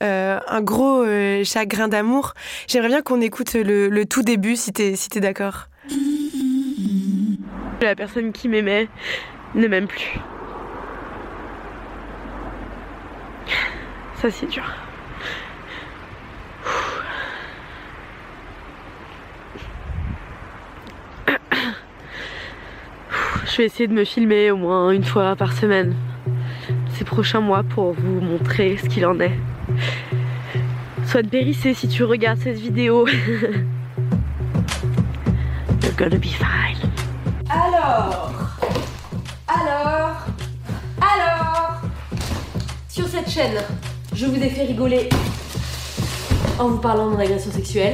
euh, 0.03 0.41
un 0.49 0.61
gros 0.63 1.03
euh, 1.03 1.45
chagrin 1.45 1.89
d'amour. 1.89 2.35
J'aimerais 2.67 2.89
bien 2.89 3.03
qu'on 3.03 3.21
écoute 3.21 3.55
le, 3.55 3.89
le 3.89 4.07
tout 4.07 4.23
début 4.23 4.57
si 4.57 4.73
t'es 4.73 4.97
si 4.97 5.09
t'es 5.09 5.21
d'accord. 5.21 5.69
La 7.81 7.95
personne 7.95 8.33
qui 8.33 8.49
m'aimait 8.49 8.89
ne 9.55 9.67
m'aime 9.69 9.87
plus. 9.87 10.19
Ça 14.21 14.31
c'est 14.31 14.47
dur. 14.47 14.65
Je 23.53 23.59
vais 23.59 23.67
essayer 23.67 23.87
de 23.87 23.93
me 23.93 24.05
filmer 24.07 24.51
au 24.51 24.57
moins 24.57 24.93
une 24.93 25.05
fois 25.05 25.37
par 25.37 25.53
semaine. 25.53 25.95
Ces 26.95 27.05
prochains 27.05 27.43
mois 27.43 27.63
pour 27.63 27.93
vous 27.93 28.19
montrer 28.19 28.79
ce 28.79 28.89
qu'il 28.89 29.05
en 29.05 29.21
est. 29.21 29.39
Sois 31.07 31.23
périssé 31.23 31.75
si 31.75 31.87
tu 31.87 32.03
regardes 32.03 32.39
cette 32.39 32.59
vidéo. 32.59 33.07
You're 35.83 35.95
gonna 35.99 36.17
be 36.17 36.29
fine. 36.29 36.79
Alors, 37.51 38.33
alors, 39.47 40.17
alors, 41.03 41.83
sur 42.89 43.07
cette 43.07 43.29
chaîne, 43.29 43.61
je 44.15 44.25
vous 44.25 44.43
ai 44.43 44.49
fait 44.49 44.65
rigoler 44.65 45.11
en 46.59 46.69
vous 46.69 46.79
parlant 46.79 47.11
de 47.11 47.17
mon 47.17 47.19
agression 47.19 47.51
sexuelle. 47.51 47.92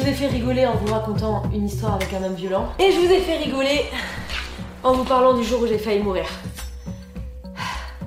Je 0.00 0.06
vous 0.06 0.12
ai 0.12 0.14
fait 0.14 0.28
rigoler 0.28 0.64
en 0.64 0.76
vous 0.76 0.94
racontant 0.94 1.42
une 1.54 1.66
histoire 1.66 1.96
avec 1.96 2.08
un 2.14 2.24
homme 2.24 2.32
violent. 2.34 2.70
Et 2.78 2.90
je 2.90 3.00
vous 3.00 3.12
ai 3.12 3.18
fait 3.18 3.36
rigoler 3.36 3.82
en 4.82 4.94
vous 4.94 5.04
parlant 5.04 5.34
du 5.34 5.44
jour 5.44 5.60
où 5.60 5.66
j'ai 5.66 5.76
failli 5.76 6.02
mourir. 6.02 6.24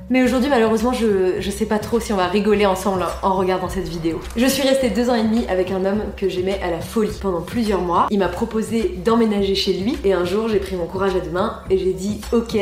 Mais 0.10 0.24
aujourd'hui, 0.24 0.50
malheureusement, 0.50 0.92
je, 0.92 1.40
je 1.40 1.52
sais 1.52 1.68
pas 1.68 1.78
trop 1.78 2.00
si 2.00 2.12
on 2.12 2.16
va 2.16 2.26
rigoler 2.26 2.66
ensemble 2.66 3.06
en 3.22 3.36
regardant 3.36 3.70
cette 3.70 3.88
vidéo. 3.88 4.20
Je 4.36 4.48
suis 4.48 4.64
restée 4.64 4.90
deux 4.90 5.12
ans 5.12 5.14
et 5.14 5.22
demi 5.22 5.46
avec 5.50 5.70
un 5.70 5.86
homme 5.86 6.02
que 6.18 6.30
j'aimais 6.30 6.60
à 6.64 6.72
la 6.72 6.82
folie 6.82 7.16
pendant 7.22 7.42
plusieurs 7.42 7.82
mois. 7.82 8.08
Il 8.10 8.18
m'a 8.18 8.28
proposé 8.28 8.96
d'emménager 9.06 9.54
chez 9.54 9.74
lui 9.74 9.96
et 10.04 10.14
un 10.14 10.26
jour, 10.26 10.48
j'ai 10.48 10.60
pris 10.60 10.76
mon 10.76 10.88
courage 10.88 11.16
à 11.16 11.20
deux 11.20 11.30
mains 11.30 11.60
et 11.70 11.78
j'ai 11.78 11.94
dit 11.94 12.22
Ok, 12.32 12.58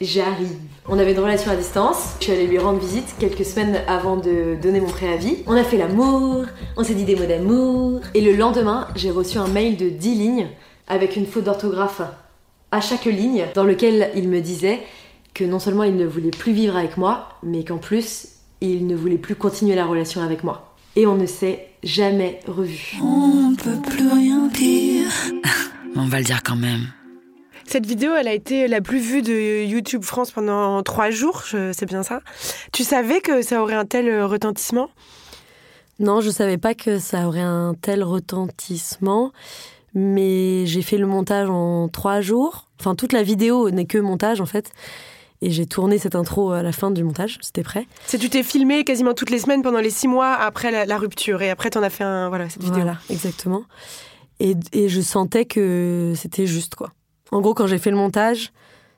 J'arrive. 0.00 0.58
On 0.88 0.98
avait 0.98 1.12
une 1.12 1.20
relation 1.20 1.50
à 1.50 1.56
distance. 1.56 2.16
Je 2.18 2.24
suis 2.24 2.32
allée 2.32 2.46
lui 2.46 2.58
rendre 2.58 2.78
visite 2.78 3.14
quelques 3.18 3.46
semaines 3.46 3.80
avant 3.88 4.16
de 4.16 4.54
donner 4.60 4.80
mon 4.80 4.88
préavis. 4.88 5.38
On 5.46 5.56
a 5.56 5.64
fait 5.64 5.78
l'amour, 5.78 6.44
on 6.76 6.84
s'est 6.84 6.94
dit 6.94 7.04
des 7.04 7.16
mots 7.16 7.24
d'amour. 7.24 8.00
Et 8.12 8.20
le 8.20 8.36
lendemain, 8.36 8.88
j'ai 8.94 9.10
reçu 9.10 9.38
un 9.38 9.48
mail 9.48 9.78
de 9.78 9.88
10 9.88 10.14
lignes 10.14 10.48
avec 10.86 11.16
une 11.16 11.26
faute 11.26 11.44
d'orthographe 11.44 12.02
à 12.72 12.80
chaque 12.82 13.06
ligne 13.06 13.46
dans 13.54 13.64
lequel 13.64 14.10
il 14.14 14.28
me 14.28 14.40
disait 14.40 14.80
que 15.32 15.44
non 15.44 15.58
seulement 15.58 15.84
il 15.84 15.96
ne 15.96 16.06
voulait 16.06 16.30
plus 16.30 16.52
vivre 16.52 16.76
avec 16.76 16.98
moi, 16.98 17.30
mais 17.42 17.64
qu'en 17.64 17.78
plus, 17.78 18.28
il 18.60 18.86
ne 18.86 18.96
voulait 18.96 19.18
plus 19.18 19.34
continuer 19.34 19.74
la 19.76 19.86
relation 19.86 20.20
avec 20.22 20.44
moi. 20.44 20.74
Et 20.94 21.06
on 21.06 21.14
ne 21.14 21.26
s'est 21.26 21.68
jamais 21.82 22.40
revu. 22.46 22.96
On 23.02 23.54
peut 23.54 23.80
plus 23.88 24.08
rien 24.08 24.46
dire. 24.48 25.10
On 25.96 26.06
va 26.06 26.18
le 26.18 26.24
dire 26.24 26.42
quand 26.42 26.56
même. 26.56 26.86
Cette 27.68 27.84
vidéo, 27.84 28.14
elle 28.14 28.28
a 28.28 28.32
été 28.32 28.68
la 28.68 28.80
plus 28.80 29.00
vue 29.00 29.22
de 29.22 29.64
YouTube 29.64 30.04
France 30.04 30.30
pendant 30.30 30.82
trois 30.82 31.10
jours, 31.10 31.42
c'est 31.44 31.86
bien 31.86 32.02
ça? 32.02 32.20
Tu 32.72 32.84
savais 32.84 33.20
que 33.20 33.42
ça 33.42 33.60
aurait 33.62 33.74
un 33.74 33.84
tel 33.84 34.08
euh, 34.08 34.26
retentissement? 34.26 34.88
Non, 35.98 36.20
je 36.20 36.30
savais 36.30 36.58
pas 36.58 36.74
que 36.74 36.98
ça 36.98 37.26
aurait 37.26 37.40
un 37.40 37.74
tel 37.74 38.02
retentissement, 38.04 39.32
mais 39.94 40.66
j'ai 40.66 40.82
fait 40.82 40.96
le 40.96 41.06
montage 41.06 41.50
en 41.50 41.88
trois 41.88 42.20
jours. 42.20 42.68
Enfin, 42.78 42.94
toute 42.94 43.12
la 43.12 43.22
vidéo 43.22 43.70
n'est 43.70 43.86
que 43.86 43.98
montage 43.98 44.40
en 44.40 44.46
fait. 44.46 44.70
Et 45.42 45.50
j'ai 45.50 45.66
tourné 45.66 45.98
cette 45.98 46.14
intro 46.14 46.52
à 46.52 46.62
la 46.62 46.72
fin 46.72 46.90
du 46.90 47.04
montage, 47.04 47.38
c'était 47.42 47.62
prêt. 47.62 47.86
C'est 48.06 48.18
tu 48.18 48.30
t'es 48.30 48.42
filmé 48.42 48.84
quasiment 48.84 49.12
toutes 49.12 49.30
les 49.30 49.38
semaines 49.38 49.62
pendant 49.62 49.80
les 49.80 49.90
six 49.90 50.08
mois 50.08 50.32
après 50.32 50.70
la, 50.70 50.86
la 50.86 50.96
rupture 50.96 51.42
et 51.42 51.50
après 51.50 51.68
t'en 51.68 51.82
as 51.82 51.90
fait 51.90 52.04
un 52.04 52.28
voilà 52.28 52.48
cette 52.48 52.62
vidéo. 52.62 52.76
Voilà, 52.76 52.98
exactement. 53.10 53.64
Et, 54.38 54.54
et 54.72 54.88
je 54.88 55.00
sentais 55.00 55.44
que 55.44 56.14
c'était 56.14 56.46
juste 56.46 56.74
quoi. 56.74 56.92
En 57.32 57.40
gros, 57.40 57.54
quand 57.54 57.66
j'ai 57.66 57.78
fait 57.78 57.90
le 57.90 57.96
montage, 57.96 58.52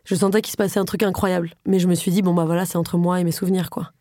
je 0.04 0.14
sentais 0.14 0.42
qu'il 0.42 0.52
se 0.52 0.56
passait 0.56 0.80
un 0.80 0.84
truc 0.84 1.02
incroyable. 1.02 1.54
Mais 1.66 1.78
je 1.78 1.88
me 1.88 1.94
suis 1.94 2.10
dit, 2.10 2.22
bon, 2.22 2.34
bah 2.34 2.44
voilà, 2.44 2.64
c'est 2.66 2.76
entre 2.76 2.98
moi 2.98 3.20
et 3.20 3.24
mes 3.24 3.32
souvenirs, 3.32 3.70
quoi. 3.70 3.92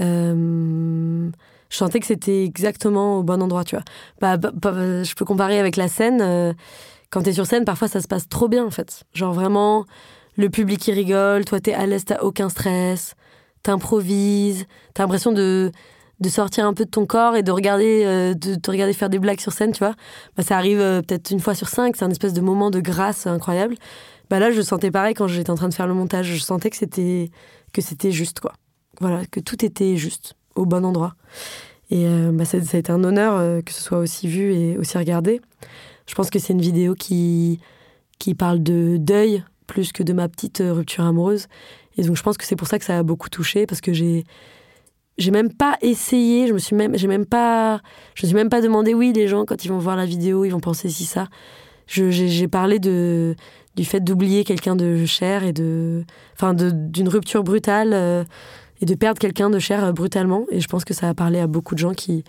Euh, 0.00 1.30
je 1.68 1.76
sentais 1.76 2.00
que 2.00 2.06
c'était 2.06 2.44
exactement 2.44 3.18
au 3.18 3.22
bon 3.22 3.42
endroit, 3.42 3.64
tu 3.64 3.76
vois. 3.76 3.84
Bah, 4.20 4.36
bah, 4.36 4.50
bah, 4.54 5.02
je 5.02 5.14
peux 5.14 5.24
comparer 5.24 5.58
avec 5.58 5.76
la 5.76 5.88
scène. 5.88 6.20
Euh, 6.20 6.52
quand 7.10 7.22
t'es 7.22 7.32
sur 7.32 7.46
scène, 7.46 7.64
parfois 7.64 7.88
ça 7.88 8.00
se 8.00 8.08
passe 8.08 8.28
trop 8.28 8.48
bien, 8.48 8.64
en 8.64 8.70
fait. 8.70 9.04
Genre 9.14 9.32
vraiment, 9.32 9.84
le 10.36 10.50
public 10.50 10.80
qui 10.80 10.92
rigole, 10.92 11.44
toi 11.44 11.60
t'es 11.60 11.74
à 11.74 11.86
l'aise, 11.86 12.04
t'as 12.04 12.20
aucun 12.20 12.48
stress, 12.48 13.14
t'improvises, 13.62 14.66
t'as 14.94 15.02
l'impression 15.04 15.32
de 15.32 15.72
de 16.20 16.28
sortir 16.28 16.66
un 16.66 16.72
peu 16.72 16.84
de 16.84 16.90
ton 16.90 17.06
corps 17.06 17.36
et 17.36 17.42
de 17.42 17.50
regarder, 17.52 18.02
euh, 18.04 18.34
de 18.34 18.54
te 18.54 18.70
regarder 18.70 18.92
faire 18.92 19.10
des 19.10 19.18
blagues 19.18 19.40
sur 19.40 19.52
scène, 19.52 19.72
tu 19.72 19.80
vois. 19.80 19.94
Bah, 20.36 20.42
ça 20.42 20.56
arrive 20.56 20.80
euh, 20.80 21.02
peut-être 21.02 21.30
une 21.30 21.40
fois 21.40 21.54
sur 21.54 21.68
cinq, 21.68 21.96
c'est 21.96 22.04
un 22.04 22.10
espèce 22.10 22.32
de 22.32 22.40
moment 22.40 22.70
de 22.70 22.80
grâce 22.80 23.26
incroyable. 23.26 23.76
Bah 24.30 24.38
là, 24.38 24.50
je 24.50 24.60
sentais 24.62 24.90
pareil 24.90 25.14
quand 25.14 25.28
j'étais 25.28 25.50
en 25.50 25.54
train 25.54 25.68
de 25.68 25.74
faire 25.74 25.86
le 25.86 25.94
montage. 25.94 26.26
Je 26.26 26.42
sentais 26.42 26.70
que 26.70 26.76
c'était 26.76 27.30
que 27.72 27.82
c'était 27.82 28.10
juste, 28.10 28.40
quoi. 28.40 28.52
Voilà, 29.00 29.26
que 29.26 29.40
tout 29.40 29.64
était 29.64 29.96
juste, 29.96 30.34
au 30.54 30.64
bon 30.64 30.84
endroit. 30.84 31.14
Et 31.90 32.06
euh, 32.06 32.32
bah, 32.32 32.44
ça, 32.44 32.60
ça, 32.62 32.76
a 32.76 32.80
été 32.80 32.90
un 32.90 33.04
honneur 33.04 33.62
que 33.62 33.72
ce 33.72 33.80
soit 33.80 33.98
aussi 33.98 34.26
vu 34.26 34.54
et 34.54 34.78
aussi 34.78 34.96
regardé. 34.98 35.40
Je 36.06 36.14
pense 36.14 36.30
que 36.30 36.38
c'est 36.38 36.54
une 36.54 36.60
vidéo 36.60 36.94
qui 36.94 37.60
qui 38.18 38.34
parle 38.34 38.62
de 38.62 38.96
deuil 38.98 39.44
plus 39.66 39.92
que 39.92 40.02
de 40.02 40.14
ma 40.14 40.28
petite 40.28 40.62
rupture 40.64 41.04
amoureuse. 41.04 41.46
Et 41.98 42.02
donc, 42.02 42.16
je 42.16 42.22
pense 42.22 42.38
que 42.38 42.44
c'est 42.44 42.56
pour 42.56 42.68
ça 42.68 42.78
que 42.78 42.84
ça 42.84 42.98
a 42.98 43.02
beaucoup 43.02 43.28
touché 43.28 43.66
parce 43.66 43.82
que 43.82 43.92
j'ai 43.92 44.24
j'ai 45.18 45.30
même 45.30 45.52
pas 45.52 45.76
essayé, 45.80 46.46
je 46.46 46.52
me 46.52 46.58
suis 46.58 46.76
même, 46.76 46.96
j'ai 46.96 47.08
même 47.08 47.26
pas, 47.26 47.80
je 48.14 48.24
me 48.24 48.28
suis 48.28 48.34
même 48.34 48.50
pas 48.50 48.60
demandé, 48.60 48.94
oui, 48.94 49.12
les 49.14 49.28
gens, 49.28 49.44
quand 49.44 49.64
ils 49.64 49.68
vont 49.68 49.78
voir 49.78 49.96
la 49.96 50.04
vidéo, 50.04 50.44
ils 50.44 50.50
vont 50.50 50.60
penser 50.60 50.88
si 50.88 51.04
ça. 51.04 51.28
j'ai 51.86 52.48
parlé 52.48 52.78
de, 52.78 53.34
du 53.76 53.84
fait 53.84 54.00
d'oublier 54.00 54.44
quelqu'un 54.44 54.76
de 54.76 55.06
cher 55.06 55.44
et 55.44 55.52
de, 55.52 56.04
enfin, 56.34 56.54
d'une 56.54 57.08
rupture 57.08 57.44
brutale 57.44 57.92
euh, 57.92 58.24
et 58.80 58.86
de 58.86 58.94
perdre 58.94 59.18
quelqu'un 59.18 59.48
de 59.48 59.58
cher 59.58 59.84
euh, 59.84 59.92
brutalement. 59.92 60.44
Et 60.50 60.60
je 60.60 60.68
pense 60.68 60.84
que 60.84 60.94
ça 60.94 61.08
a 61.08 61.14
parlé 61.14 61.38
à 61.38 61.46
beaucoup 61.46 61.74
de 61.74 61.80
gens 61.80 61.94
qui, 61.94 62.24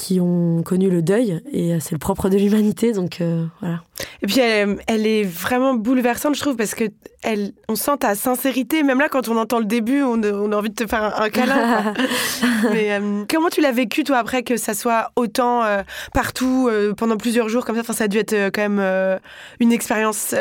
qui 0.00 0.18
ont 0.18 0.62
connu 0.62 0.88
le 0.88 1.02
deuil 1.02 1.42
et 1.52 1.78
c'est 1.78 1.92
le 1.92 1.98
propre 1.98 2.30
de 2.30 2.38
l'humanité 2.38 2.92
donc 2.92 3.20
euh, 3.20 3.44
voilà. 3.60 3.82
Et 4.22 4.26
puis 4.26 4.40
elle, 4.40 4.78
elle, 4.86 5.06
est 5.06 5.24
vraiment 5.24 5.74
bouleversante 5.74 6.34
je 6.34 6.40
trouve 6.40 6.56
parce 6.56 6.74
que 6.74 6.84
elle, 7.22 7.52
on 7.68 7.74
sent 7.74 7.98
ta 8.00 8.14
sincérité 8.14 8.82
même 8.82 8.98
là 8.98 9.08
quand 9.10 9.28
on 9.28 9.36
entend 9.36 9.58
le 9.58 9.66
début 9.66 10.02
on, 10.02 10.22
on 10.22 10.52
a 10.52 10.56
envie 10.56 10.70
de 10.70 10.74
te 10.74 10.86
faire 10.86 11.04
un, 11.04 11.24
un 11.24 11.28
câlin. 11.28 11.94
Mais 12.72 12.92
euh, 12.92 13.24
comment 13.28 13.50
tu 13.50 13.60
l'as 13.60 13.72
vécu 13.72 14.02
toi 14.02 14.16
après 14.16 14.42
que 14.42 14.56
ça 14.56 14.72
soit 14.72 15.12
autant 15.16 15.64
euh, 15.64 15.82
partout 16.14 16.70
pendant 16.96 17.18
plusieurs 17.18 17.50
jours 17.50 17.66
comme 17.66 17.76
ça? 17.76 17.82
Enfin 17.82 17.92
ça 17.92 18.04
a 18.04 18.08
dû 18.08 18.16
être 18.16 18.50
quand 18.54 18.66
même 18.66 19.20
une 19.60 19.72
expérience 19.72 20.34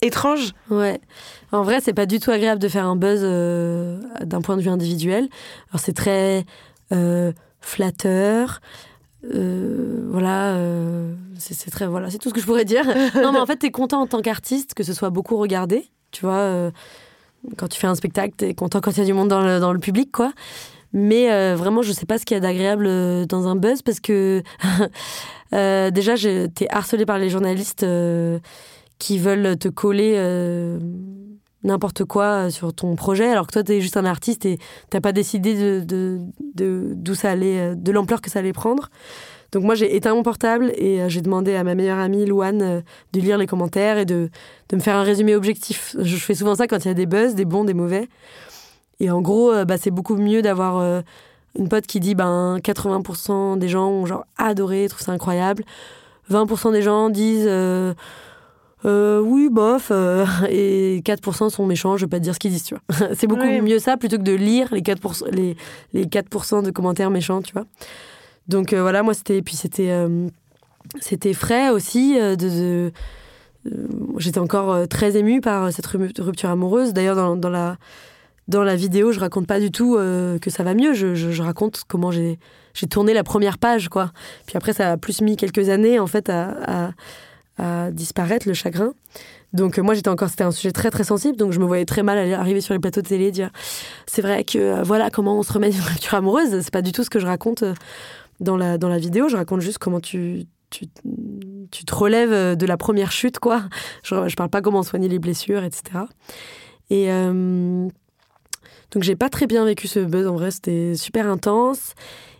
étrange. 0.00 0.52
Ouais. 0.70 1.00
En 1.52 1.64
vrai 1.64 1.80
c'est 1.82 1.92
pas 1.92 2.06
du 2.06 2.18
tout 2.18 2.30
agréable 2.30 2.62
de 2.62 2.68
faire 2.68 2.86
un 2.86 2.96
buzz 2.96 3.20
d'un 3.20 4.40
point 4.40 4.56
de 4.56 4.62
vue 4.62 4.70
individuel. 4.70 5.28
Alors 5.70 5.80
c'est 5.80 5.92
très 5.92 6.46
flatteur. 7.60 8.60
Euh, 9.24 10.08
voilà, 10.10 10.54
euh, 10.54 11.14
c'est 11.38 11.70
très 11.70 11.86
voilà, 11.86 12.10
c'est 12.10 12.18
tout 12.18 12.28
ce 12.28 12.34
que 12.34 12.40
je 12.40 12.46
pourrais 12.46 12.64
dire. 12.64 12.84
non, 13.14 13.32
mais 13.32 13.38
en 13.38 13.46
fait, 13.46 13.56
t'es 13.56 13.70
content 13.70 14.00
en 14.00 14.06
tant 14.06 14.20
qu'artiste 14.20 14.74
que 14.74 14.82
ce 14.82 14.92
soit 14.92 15.10
beaucoup 15.10 15.36
regardé, 15.36 15.86
tu 16.10 16.22
vois. 16.22 16.38
Euh, 16.38 16.70
quand 17.56 17.68
tu 17.68 17.78
fais 17.78 17.86
un 17.86 17.94
spectacle, 17.94 18.34
t'es 18.36 18.54
content 18.54 18.80
quand 18.80 18.92
il 18.92 18.98
y 18.98 19.02
a 19.02 19.04
du 19.04 19.12
monde 19.12 19.28
dans 19.28 19.42
le, 19.42 19.58
dans 19.58 19.72
le 19.72 19.80
public, 19.80 20.10
quoi. 20.12 20.32
Mais 20.92 21.54
vraiment, 21.54 21.80
je 21.80 21.90
sais 21.90 22.04
pas 22.04 22.18
ce 22.18 22.26
qu'il 22.26 22.34
y 22.34 22.38
a 22.38 22.40
d'agréable 22.40 22.86
dans 23.26 23.48
un 23.48 23.56
buzz 23.56 23.80
parce 23.80 23.98
que 23.98 24.42
déjà, 25.50 26.14
t'es 26.54 26.68
harcelé 26.68 27.06
par 27.06 27.18
les 27.18 27.30
journalistes 27.30 27.86
qui 28.98 29.18
veulent 29.18 29.56
te 29.56 29.68
coller 29.68 30.18
n'importe 31.64 32.04
quoi 32.04 32.50
sur 32.50 32.74
ton 32.74 32.96
projet, 32.96 33.28
alors 33.28 33.46
que 33.46 33.52
toi, 33.52 33.62
tu 33.62 33.72
es 33.72 33.80
juste 33.80 33.96
un 33.96 34.04
artiste 34.04 34.46
et 34.46 34.58
t'as 34.90 35.00
pas 35.00 35.12
décidé 35.12 35.54
de, 35.84 36.20
de, 36.54 36.92
d'où 36.94 37.14
ça 37.14 37.30
allait, 37.30 37.74
de 37.76 37.92
l'ampleur 37.92 38.20
que 38.20 38.30
ça 38.30 38.40
allait 38.40 38.52
prendre. 38.52 38.90
Donc 39.52 39.64
moi, 39.64 39.74
j'ai 39.74 39.94
éteint 39.94 40.14
mon 40.14 40.22
portable 40.22 40.72
et 40.76 41.02
euh, 41.02 41.08
j'ai 41.10 41.20
demandé 41.20 41.54
à 41.54 41.62
ma 41.62 41.74
meilleure 41.74 41.98
amie, 41.98 42.24
Louane, 42.24 42.62
euh, 42.62 42.80
de 43.12 43.20
lire 43.20 43.36
les 43.36 43.46
commentaires 43.46 43.98
et 43.98 44.06
de, 44.06 44.30
de 44.70 44.76
me 44.76 44.80
faire 44.80 44.96
un 44.96 45.02
résumé 45.02 45.36
objectif. 45.36 45.94
Je 46.00 46.16
fais 46.16 46.34
souvent 46.34 46.54
ça 46.54 46.66
quand 46.66 46.84
il 46.84 46.88
y 46.88 46.90
a 46.90 46.94
des 46.94 47.06
buzz, 47.06 47.34
des 47.34 47.44
bons, 47.44 47.64
des 47.64 47.74
mauvais. 47.74 48.08
Et 48.98 49.10
en 49.10 49.20
gros, 49.20 49.52
euh, 49.52 49.66
bah, 49.66 49.76
c'est 49.76 49.90
beaucoup 49.90 50.16
mieux 50.16 50.40
d'avoir 50.40 51.02
une 51.58 51.68
pote 51.68 51.86
qui 51.86 52.00
dit 52.00 52.14
ben 52.14 52.58
80% 52.62 53.58
des 53.58 53.68
gens 53.68 53.88
ont 53.88 54.06
genre 54.06 54.24
adoré, 54.38 54.86
trouvent 54.88 55.04
ça 55.04 55.12
incroyable. 55.12 55.64
20% 56.30 56.72
des 56.72 56.82
gens 56.82 57.10
disent 57.10 57.46
euh, 57.46 57.94
oui, 58.84 59.48
bof, 59.50 59.88
euh, 59.90 60.26
et 60.48 61.02
4% 61.04 61.50
sont 61.50 61.66
méchants, 61.66 61.96
je 61.96 62.04
vais 62.04 62.10
pas 62.10 62.18
te 62.18 62.24
dire 62.24 62.34
ce 62.34 62.38
qu'ils 62.38 62.50
disent, 62.50 62.64
tu 62.64 62.74
vois. 62.74 63.08
c'est 63.14 63.26
beaucoup 63.26 63.46
mieux 63.46 63.78
ça 63.78 63.96
plutôt 63.96 64.18
que 64.18 64.22
de 64.22 64.32
lire 64.32 64.68
les 64.72 64.82
4%, 64.82 65.30
les, 65.30 65.56
les 65.92 66.06
4 66.06 66.62
de 66.62 66.70
commentaires 66.70 67.10
méchants, 67.10 67.42
tu 67.42 67.52
vois. 67.52 67.64
Donc 68.48 68.72
euh, 68.72 68.82
voilà, 68.82 69.02
moi 69.02 69.14
c'était, 69.14 69.40
puis 69.40 69.54
c'était, 69.54 69.90
euh, 69.90 70.28
c'était 71.00 71.32
frais 71.32 71.70
aussi. 71.70 72.14
de, 72.14 72.34
de 72.34 72.92
j'étais 74.18 74.40
encore 74.40 74.88
très 74.88 75.16
émue 75.16 75.40
par 75.40 75.72
cette 75.72 75.86
rupture 75.86 76.50
amoureuse. 76.50 76.92
D'ailleurs, 76.92 77.14
dans, 77.14 77.36
dans, 77.36 77.50
la, 77.50 77.76
dans 78.48 78.64
la 78.64 78.74
vidéo, 78.74 79.12
je 79.12 79.20
raconte 79.20 79.46
pas 79.46 79.60
du 79.60 79.70
tout 79.70 79.94
que 79.94 80.50
ça 80.50 80.64
va 80.64 80.74
mieux. 80.74 80.94
Je, 80.94 81.14
je, 81.14 81.30
je 81.30 81.42
raconte 81.44 81.82
comment 81.86 82.10
j'ai, 82.10 82.40
j'ai 82.74 82.88
tourné 82.88 83.14
la 83.14 83.22
première 83.22 83.58
page, 83.58 83.88
quoi. 83.88 84.10
Puis 84.46 84.56
après, 84.56 84.72
ça 84.72 84.90
a 84.90 84.96
plus 84.96 85.20
mis 85.20 85.36
quelques 85.36 85.68
années, 85.68 86.00
en 86.00 86.08
fait, 86.08 86.28
à, 86.28 86.88
à 86.88 86.90
disparaître, 87.92 88.48
le 88.48 88.54
chagrin. 88.54 88.94
Donc 89.52 89.78
euh, 89.78 89.82
moi 89.82 89.94
j'étais 89.94 90.08
encore, 90.08 90.30
c'était 90.30 90.44
un 90.44 90.50
sujet 90.50 90.72
très 90.72 90.90
très 90.90 91.04
sensible, 91.04 91.36
donc 91.36 91.52
je 91.52 91.60
me 91.60 91.66
voyais 91.66 91.84
très 91.84 92.02
mal 92.02 92.32
arriver 92.32 92.60
sur 92.60 92.72
les 92.72 92.80
plateaux 92.80 93.02
de 93.02 93.06
télé 93.06 93.26
et 93.26 93.30
dire 93.30 93.50
c'est 94.06 94.22
vrai 94.22 94.44
que 94.44 94.58
euh, 94.58 94.82
voilà 94.82 95.10
comment 95.10 95.38
on 95.38 95.42
se 95.42 95.52
remet 95.52 95.70
d'une 95.70 95.82
rupture 95.82 96.14
amoureuse. 96.14 96.60
C'est 96.62 96.72
pas 96.72 96.82
du 96.82 96.92
tout 96.92 97.04
ce 97.04 97.10
que 97.10 97.18
je 97.18 97.26
raconte 97.26 97.62
euh, 97.62 97.74
dans 98.40 98.56
la, 98.56 98.78
dans 98.78 98.88
la 98.88 98.98
vidéo, 98.98 99.28
je 99.28 99.36
raconte 99.36 99.60
juste 99.60 99.78
comment 99.78 100.00
tu, 100.00 100.46
tu, 100.70 100.86
tu 101.70 101.84
te 101.84 101.94
relèves 101.94 102.56
de 102.56 102.66
la 102.66 102.76
première 102.76 103.12
chute, 103.12 103.38
quoi. 103.38 103.62
Je, 104.02 104.28
je 104.28 104.34
parle 104.34 104.48
pas 104.48 104.62
comment 104.62 104.82
soigner 104.82 105.08
les 105.08 105.18
blessures, 105.18 105.62
etc. 105.62 106.06
Et 106.90 107.06
donc 108.90 109.02
j'ai 109.02 109.14
pas 109.14 109.28
très 109.28 109.46
bien 109.46 109.64
vécu 109.64 109.86
ce 109.86 110.00
buzz 110.00 110.26
en 110.26 110.34
vrai, 110.34 110.50
c'était 110.50 110.94
super 110.96 111.28
intense. 111.28 111.94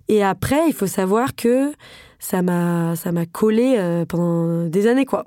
Et 0.09 0.25
après, 0.25 0.67
il 0.67 0.73
faut 0.73 0.89
savoir 0.89 1.37
que 1.37 1.73
ça 2.25 2.41
m'a 2.41 2.95
ça 2.95 3.11
m'a 3.11 3.27
collé 3.27 3.75
euh, 3.79 4.05
pendant 4.07 4.67
des 4.69 4.87
années 4.87 5.05
quoi. 5.07 5.25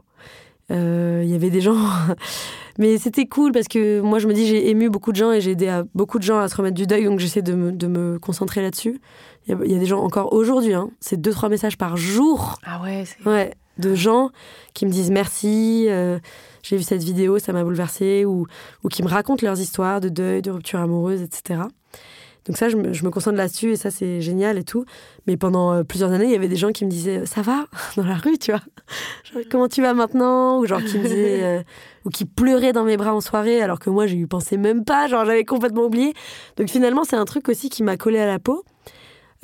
Euh, 0.72 1.22
Il 1.24 1.30
y 1.30 1.36
avait 1.36 1.50
des 1.52 1.62
gens, 1.62 1.76
mais 2.80 2.98
c'était 2.98 3.26
cool 3.26 3.52
parce 3.52 3.68
que 3.68 4.00
moi 4.02 4.18
je 4.20 4.28
me 4.28 4.34
dis 4.34 4.48
j'ai 4.48 4.70
ému 4.70 4.90
beaucoup 4.90 5.12
de 5.12 5.18
gens 5.18 5.32
et 5.32 5.42
j'ai 5.42 5.52
aidé 5.52 5.68
à 5.68 5.84
beaucoup 5.94 6.18
de 6.18 6.24
gens 6.24 6.40
à 6.40 6.48
se 6.48 6.56
remettre 6.56 6.76
du 6.76 6.88
deuil, 6.88 7.04
donc 7.06 7.20
j'essaie 7.20 7.42
de 7.44 7.54
me, 7.54 7.72
de 7.72 7.88
me 7.88 8.18
concentrer 8.18 8.62
là-dessus. 8.62 9.00
Il 9.46 9.52
y, 9.52 9.54
a- 9.54 9.66
il 9.66 9.72
y 9.72 9.76
a 9.76 9.80
des 9.80 9.86
gens 9.86 10.00
encore 10.02 10.34
aujourd'hui, 10.34 10.74
hein, 10.74 10.90
c'est 11.00 11.20
deux 11.20 11.32
trois 11.32 11.50
messages 11.50 11.78
par 11.78 11.98
jour 11.98 12.58
Ah 12.66 12.82
ouais, 12.82 13.04
c'est... 13.06 13.28
Ouais, 13.30 13.54
de 13.78 13.94
gens 13.94 14.30
qui 14.74 14.86
me 14.88 14.92
disent 14.92 15.12
merci, 15.12 15.86
euh, 15.90 16.18
j'ai 16.64 16.78
vu 16.78 16.84
cette 16.84 17.04
vidéo, 17.04 17.38
ça 17.40 17.52
m'a 17.54 17.64
bouleversée, 17.64 18.26
ou, 18.26 18.48
ou 18.84 18.88
qui 18.88 19.04
me 19.04 19.08
racontent 19.10 19.46
leurs 19.46 19.60
histoires 19.60 20.00
de 20.02 20.10
deuil, 20.10 20.42
de 20.42 20.50
rupture 20.50 20.80
amoureuse, 20.80 21.22
etc. 21.22 21.60
Donc 22.46 22.58
ça, 22.58 22.70
je 22.70 22.78
me, 22.78 22.94
je 22.94 23.04
me 23.04 23.10
concentre 23.10 23.38
là-dessus 23.38 23.72
et 23.72 23.76
ça, 23.76 23.90
c'est 23.90 24.22
génial 24.22 24.58
et 24.58 24.64
tout. 24.64 24.86
Mais 25.26 25.36
pendant 25.36 25.74
euh, 25.74 25.84
plusieurs 25.84 26.12
années, 26.12 26.26
il 26.26 26.32
y 26.32 26.36
avait 26.36 26.48
des 26.48 26.56
gens 26.56 26.72
qui 26.72 26.86
me 26.86 26.90
disaient 26.90 27.26
ça 27.26 27.42
va? 27.42 27.66
Dans 27.98 28.04
la 28.04 28.16
rue, 28.16 28.38
tu 28.38 28.52
vois? 28.52 28.62
Genre, 29.24 29.44
comment 29.50 29.68
tu 29.68 29.82
vas 29.82 29.94
maintenant? 29.94 30.60
Ou 30.60 30.68
genre 30.68 30.84
qui 30.84 31.00
me 31.00 31.04
disaient 31.04 31.44
euh, 31.44 31.64
ou 32.06 32.10
qui 32.10 32.26
pleuraient 32.26 32.74
dans 32.74 32.84
mes 32.84 32.98
bras 32.98 33.16
en 33.16 33.22
soirée 33.22 33.62
alors 33.62 33.80
que 33.80 33.90
moi, 33.90 34.06
je 34.06 34.16
y 34.16 34.26
pensais 34.28 34.58
même 34.58 34.86
pas. 34.86 35.08
Genre, 35.08 35.26
j'avais 35.26 35.44
complètement 35.44 35.86
oublié. 35.86 36.14
Donc 36.58 36.70
finalement, 36.70 37.04
c'est 37.04 37.16
un 37.16 37.26
truc 37.26 37.50
aussi 37.50 37.70
qui 37.70 37.82
m'a 37.82 37.98
collé 37.98 38.20
à 38.20 38.28
la 38.28 38.38
peau. 38.38 38.64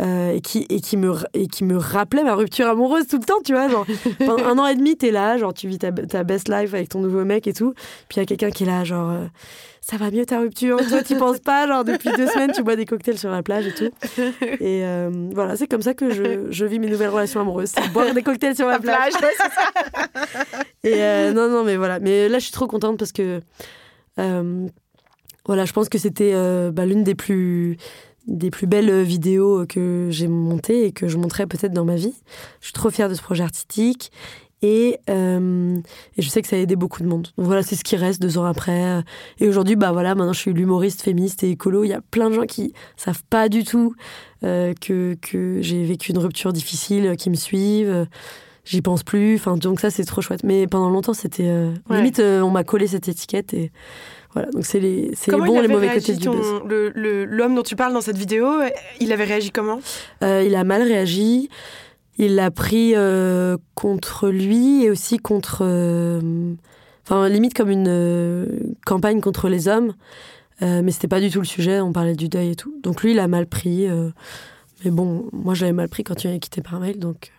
Euh, 0.02 0.34
et, 0.34 0.42
qui, 0.42 0.66
et, 0.70 0.82
qui 0.82 0.98
me, 0.98 1.14
et 1.34 1.48
qui 1.48 1.64
me 1.64 1.78
rappelait 1.78 2.24
ma 2.24 2.34
rupture 2.34 2.68
amoureuse 2.68 3.06
tout 3.08 3.20
le 3.20 3.26
temps, 3.26 3.42
tu 3.46 3.54
vois. 3.54 3.68
Genre, 3.68 3.86
pendant 4.20 4.46
un 4.46 4.58
an 4.58 4.66
et 4.66 4.76
demi, 4.76 4.98
t'es 4.98 5.12
là, 5.12 5.38
genre, 5.38 5.54
tu 5.54 5.68
vis 5.68 5.78
ta, 5.78 5.92
ta 5.92 6.24
best 6.24 6.50
life 6.50 6.74
avec 6.74 6.90
ton 6.90 7.02
nouveau 7.02 7.24
mec 7.24 7.46
et 7.46 7.54
tout. 7.54 7.74
Puis 8.10 8.18
il 8.18 8.20
y 8.20 8.24
a 8.24 8.26
quelqu'un 8.26 8.50
qui 8.50 8.64
est 8.64 8.66
là, 8.66 8.84
genre, 8.84 9.12
euh, 9.12 9.26
ça 9.82 9.98
va 9.98 10.10
mieux 10.10 10.26
ta 10.26 10.40
rupture, 10.40 10.78
toi, 10.88 11.04
t'y 11.04 11.14
penses 11.14 11.40
pas, 11.40 11.68
genre, 11.68 11.84
depuis 11.84 12.10
deux 12.18 12.26
semaines, 12.28 12.52
tu 12.52 12.64
bois 12.64 12.76
des 12.76 12.86
cocktails 12.86 13.20
sur 13.20 13.30
la 13.30 13.44
plage 13.44 13.68
et 13.68 13.74
tout. 13.74 13.92
Et 14.60 14.84
euh, 14.86 15.12
voilà, 15.34 15.56
c'est 15.56 15.68
comme 15.68 15.84
ça 15.84 15.94
que 15.94 16.10
je, 16.10 16.48
je 16.50 16.66
vis 16.66 16.80
mes 16.80 16.90
nouvelles 16.90 17.10
relations 17.10 17.42
amoureuses. 17.42 17.70
C'est 17.76 17.92
boire 17.92 18.14
des 18.14 18.24
cocktails 18.24 18.56
sur 18.56 18.68
la, 18.68 18.80
plage. 18.80 19.14
Et 20.84 20.96
euh, 20.96 21.32
non, 21.32 21.48
non, 21.48 21.64
mais 21.64 21.78
voilà. 21.78 22.00
Mais 22.00 22.28
là, 22.28 22.40
je 22.40 22.46
suis 22.46 22.54
trop 22.54 22.68
contente 22.68 22.98
parce 22.98 23.12
que, 23.12 23.42
voilà, 24.18 25.66
je 25.66 25.74
pense 25.74 25.90
que 25.90 26.00
c'était 26.00 26.34
bah, 26.72 26.88
l'une 26.88 27.04
des 27.04 27.16
plus 27.16 27.78
des 28.28 28.52
plus 28.52 28.68
belles 28.68 29.02
vidéos 29.02 29.66
que 29.68 30.08
j'ai 30.12 30.28
montées 30.28 30.86
et 30.86 30.92
que 30.92 31.08
je 31.08 31.18
montrerai 31.18 31.48
peut-être 31.48 31.74
dans 31.74 31.86
ma 31.86 31.96
vie. 31.96 32.14
Je 32.60 32.66
suis 32.68 32.74
trop 32.74 32.90
fière 32.90 33.10
de 33.10 33.14
ce 33.16 33.22
projet 33.22 33.44
artistique 33.44 34.12
et, 34.62 35.00
euh, 35.10 35.78
et 36.18 36.22
je 36.22 36.30
sais 36.30 36.42
que 36.44 36.48
ça 36.48 36.56
a 36.56 36.60
aidé 36.60 36.76
beaucoup 36.76 37.02
de 37.02 37.08
monde. 37.08 37.30
Donc 37.38 37.48
voilà, 37.48 37.64
c'est 37.64 37.76
ce 37.76 37.84
qui 37.84 37.96
reste 37.96 38.22
deux 38.22 38.38
ans 38.38 38.46
après. 38.46 39.04
Et 39.40 39.48
aujourd'hui, 39.48 39.76
bah 39.76 39.92
voilà, 39.92 40.14
maintenant 40.14 40.34
je 40.34 40.40
suis 40.40 40.54
l'humoriste 40.54 41.02
féministe 41.02 41.44
et 41.44 41.50
écolo. 41.50 41.84
Il 41.84 41.88
y 41.90 41.94
a 41.94 42.02
plein 42.12 42.30
de 42.30 42.36
gens 42.36 42.46
qui 42.46 42.74
savent 42.96 43.24
pas 43.30 43.50
du 43.50 43.64
tout 43.64 43.96
euh, 44.44 44.74
que, 44.80 45.18
que 45.20 45.62
j'ai 45.62 45.84
vécu 45.84 46.12
une 46.12 46.20
rupture 46.20 46.54
difficile, 46.54 47.16
qui 47.18 47.30
me 47.32 47.36
suivent. 47.36 48.06
J'y 48.64 48.84
pense 48.84 49.02
plus. 49.02 49.36
Enfin, 49.38 49.58
donc 49.58 49.80
ça, 49.80 49.90
c'est 49.90 50.04
trop 50.06 50.22
chouette. 50.22 50.44
Mais 50.44 50.68
pendant 50.68 50.92
longtemps, 50.92 51.16
c'était 51.16 51.48
euh, 51.48 51.74
Ouais. 51.90 51.98
limite, 51.98 52.20
euh, 52.20 52.42
on 52.42 52.52
m'a 52.52 52.64
collé 52.64 52.86
cette 52.86 53.08
étiquette 53.08 53.56
et 53.56 53.72
voilà. 54.34 54.50
Donc 54.52 54.66
c'est 54.66 54.80
les, 54.80 55.12
c'est 55.16 55.32
les 55.32 55.38
bons 55.38 55.60
et 55.60 55.62
les 55.64 55.68
mauvais 55.68 55.90
côtés 55.94 56.14
du 56.16 56.30
buzz. 56.30 56.62
le- 56.68 56.90
le- 56.96 57.26
L'homme 57.26 57.56
dont 57.56 57.64
tu 57.64 57.76
parles 57.76 57.94
dans 57.94 58.02
cette 58.02 58.18
vidéo, 58.18 58.48
il 59.00 59.12
avait 59.12 59.24
réagi 59.26 59.52
comment? 59.52 59.80
Euh, 60.24 60.44
il 60.46 60.56
a 60.56 60.64
mal 60.64 60.82
réagi. 60.84 61.50
Il 62.18 62.36
l'a 62.36 62.52
pris 62.52 62.94
euh, 62.96 63.58
contre 63.76 64.30
lui 64.30 64.84
et 64.86 64.90
aussi 64.90 65.18
contre. 65.18 65.60
euh, 65.64 66.54
Enfin, 67.04 67.28
limite 67.30 67.54
comme 67.56 67.72
une 67.72 68.76
campagne 68.86 69.22
contre 69.22 69.50
les 69.50 69.68
hommes. 69.68 69.94
Mais 70.62 70.92
c'était 70.92 71.08
pas 71.08 71.20
du 71.20 71.32
tout 71.32 71.40
le 71.40 71.46
sujet, 71.46 71.80
on 71.82 71.92
parlait 71.92 72.16
du 72.16 72.30
deuil 72.30 72.52
et 72.52 72.56
tout. 72.56 72.74
Donc 72.84 73.02
lui, 73.02 73.12
il 73.12 73.20
a 73.20 73.28
mal 73.28 73.48
pris. 73.48 73.88
mais 74.86 74.92
bon, 74.92 75.26
moi, 75.34 75.56
je 75.56 75.62
l'avais 75.62 75.74
mal 75.74 75.90
pris 75.90 76.04
quand 76.04 76.14
tu 76.14 76.28
m'avais 76.28 76.40
quitté 76.40 76.62
par 76.62 76.80
mail. 76.80 77.00
Donc 77.00 77.32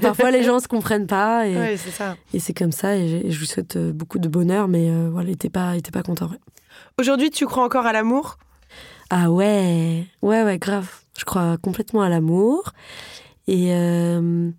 parfois, 0.00 0.30
les 0.30 0.42
gens 0.42 0.58
se 0.60 0.68
comprennent 0.68 1.06
pas 1.06 1.46
et, 1.46 1.56
Ouais, 1.56 1.76
c'est 1.76 1.90
ça. 1.90 2.16
et 2.34 2.38
c'est 2.40 2.52
comme 2.54 2.72
ça. 2.72 2.96
Et, 2.96 3.30
je 3.30 3.38
lui 3.38 3.46
souhaite 3.46 3.76
euh, 3.76 3.92
beaucoup 3.92 4.18
de 4.18 4.28
bonheur, 4.28 4.68
mais 4.68 4.88
euh, 4.90 5.08
voilà, 5.12 5.28
il 5.30 5.32
était 5.34 5.50
pas, 5.50 5.76
était 5.76 5.90
pas 5.90 6.02
content. 6.02 6.26
ouais. 6.28 6.38
Aujourd'hui, 6.98 7.30
tu 7.30 7.46
crois 7.46 7.64
encore 7.64 7.86
à 7.86 7.92
l'amour? 7.92 8.38
Ah 9.10 9.30
ouais, 9.30 10.06
ouais, 10.22 10.42
ouais, 10.42 10.58
grave. 10.58 10.88
Je 11.18 11.24
crois 11.24 11.56
complètement 11.58 12.02
à 12.02 12.08
l'amour. 12.08 12.72
Et 13.46 13.68
euh, 13.74 14.50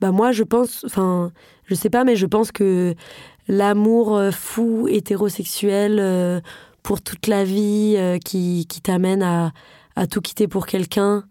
bah 0.00 0.10
moi, 0.10 0.32
je 0.32 0.42
pense, 0.42 0.84
enfin, 0.84 1.30
je 1.66 1.74
sais 1.74 1.90
pas, 1.90 2.04
mais 2.04 2.16
je 2.16 2.26
pense 2.26 2.50
que 2.52 2.94
l'amour 3.48 4.20
fou, 4.32 4.88
hétérosexuel, 4.88 5.98
euh, 6.00 6.40
pour 6.82 7.02
toute 7.02 7.26
la 7.26 7.44
vie, 7.44 7.96
qui, 8.24 8.66
qui 8.68 8.80
t'amène 8.80 9.22
à, 9.22 9.52
à 9.96 10.06
tout 10.06 10.20
quitter 10.20 10.48
pour 10.48 10.66
quelqu'un, 10.66 11.24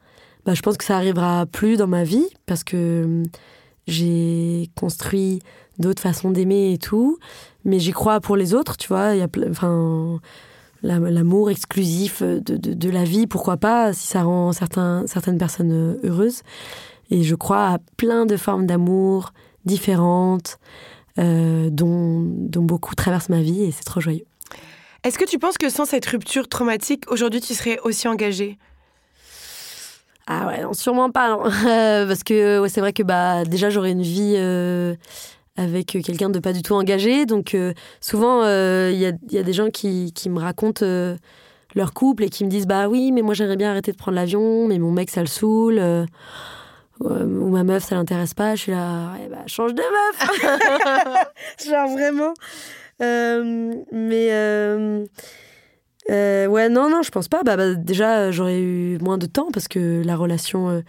bah, 0.50 0.56
je 0.56 0.64
pense 0.64 0.78
que 0.78 0.84
ça 0.84 0.96
arrivera 0.96 1.46
plus 1.46 1.78
dans 1.78 1.86
ma 1.86 2.04
vie 2.04 2.26
parce 2.48 2.64
que 2.64 2.76
euh, 2.76 3.24
j'ai 3.86 4.72
construit 4.76 5.44
d'autres 5.78 6.02
façons 6.02 6.32
d'aimer 6.32 6.74
et 6.74 6.80
tout. 6.80 7.20
Mais 7.66 7.78
j'y 7.78 7.92
crois 7.92 8.20
pour 8.20 8.36
les 8.36 8.56
autres, 8.56 8.76
tu 8.76 8.88
vois. 8.88 9.14
Enfin, 9.48 10.20
la- 10.82 10.98
l'amour 10.98 11.52
exclusif 11.52 12.24
de, 12.24 12.40
de, 12.40 12.90
la 12.90 13.04
vie, 13.04 13.28
pourquoi 13.28 13.58
pas, 13.58 13.94
si 13.94 14.08
ça 14.08 14.24
rend 14.24 14.52
certaines 14.52 15.38
personnes 15.38 16.00
heureuses. 16.04 16.42
Et 17.12 17.22
je 17.22 17.36
crois 17.36 17.68
à 17.68 17.78
plein 17.96 18.26
de 18.26 18.36
formes 18.36 18.66
d'amour 18.66 19.34
différentes, 19.66 20.58
euh, 21.20 21.70
dont, 21.70 22.24
dont 22.24 22.64
beaucoup 22.64 22.96
traversent 22.96 23.30
ma 23.30 23.42
vie, 23.42 23.66
et 23.66 23.72
c'est 23.72 23.84
trop 23.84 24.02
joyeux. 24.02 24.26
Est-ce 25.04 25.20
que 25.20 25.26
tu 25.26 25.38
penses 25.38 25.60
que 25.60 25.70
sans 25.70 25.86
cette 25.86 26.08
rupture 26.08 26.48
traumatique, 26.48 27.04
aujourd'hui, 27.12 27.40
tu 27.40 27.54
serais 27.54 27.78
aussi 27.84 28.08
engagée? 28.08 28.58
Ah 30.32 30.46
ouais, 30.46 30.62
non, 30.62 30.74
sûrement 30.74 31.10
pas, 31.10 31.30
non. 31.32 31.44
Euh, 31.46 32.06
parce 32.08 32.24
que 32.24 32.64
c'est 32.70 32.82
vrai 32.82 32.94
que 32.94 33.02
bah, 33.02 33.46
déjà 33.46 33.72
j'aurais 33.72 33.92
une 33.92 34.04
vie 34.04 34.36
euh, 34.38 34.94
avec 35.58 35.88
quelqu'un 35.88 36.30
de 36.30 36.38
pas 36.38 36.54
du 36.54 36.62
tout 36.62 36.76
engagé. 36.76 37.26
Donc 37.26 37.56
euh, 37.56 37.74
souvent, 38.00 38.44
euh, 38.44 38.92
il 38.94 39.00
y, 39.00 39.38
a, 39.38 39.44
des 39.44 39.54
gens 39.54 39.72
qui, 39.72 40.14
qui 40.14 40.30
me 40.30 40.40
racontent 40.40 40.86
euh, 40.86 41.18
leur 41.74 41.94
couple 41.94 42.24
et 42.24 42.30
qui 42.30 42.46
me 42.46 42.50
disent 42.50 42.68
Bah 42.68 42.88
oui, 42.88 43.12
mais 43.12 43.24
moi 43.24 43.34
j'aimerais 43.34 43.58
bien 43.58 43.72
arrêter 43.72 43.92
de 43.92 43.98
prendre 43.98 44.16
l'avion, 44.16 44.68
mais 44.68 44.78
mon 44.78 44.92
mec 44.92 45.10
ça 45.10 45.22
le 45.22 45.28
saoule. 45.28 45.80
euh, 45.80 46.06
euh, 47.06 47.26
ou 47.26 47.50
ma 47.50 47.64
meuf 47.64 47.84
ça 47.84 47.96
l'intéresse 47.96 48.36
pas. 48.36 48.54
Je 48.54 48.62
suis 48.62 48.72
là, 48.72 49.14
bah, 49.32 49.38
change 49.48 49.74
de 49.74 49.82
meuf 49.82 51.28
Genre 51.68 51.90
vraiment. 51.90 52.34
Euh, 53.02 53.74
mais. 53.92 55.08
Euh, 56.10 56.48
ouais, 56.48 56.70
non, 56.70 56.90
non, 56.90 57.02
je 57.02 57.12
pense 57.12 57.28
pas. 57.28 57.44
Bah, 57.44 57.56
bah, 57.56 57.76
déjà, 57.76 58.32
j'aurais 58.32 58.60
eu 58.60 58.98
moins 59.00 59.18
de 59.18 59.26
temps 59.26 59.50
parce 59.54 59.68
que 59.68 60.02
la 60.04 60.16
relation, 60.16 60.70
euh, 60.70 60.82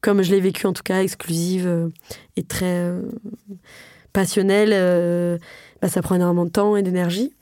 comme 0.00 0.22
je 0.22 0.30
l'ai 0.30 0.40
vécue 0.40 0.66
en 0.66 0.72
tout 0.72 0.82
cas, 0.82 1.02
exclusive 1.02 1.66
euh, 1.66 1.88
et 2.36 2.42
très 2.42 2.78
euh, 2.78 3.02
passionnelle, 4.12 5.40
bah, 5.80 5.88
ça 5.88 6.02
prend 6.02 6.16
énormément 6.16 6.44
de 6.44 6.50
temps 6.50 6.76
et 6.76 6.82
d'énergie. 6.82 7.32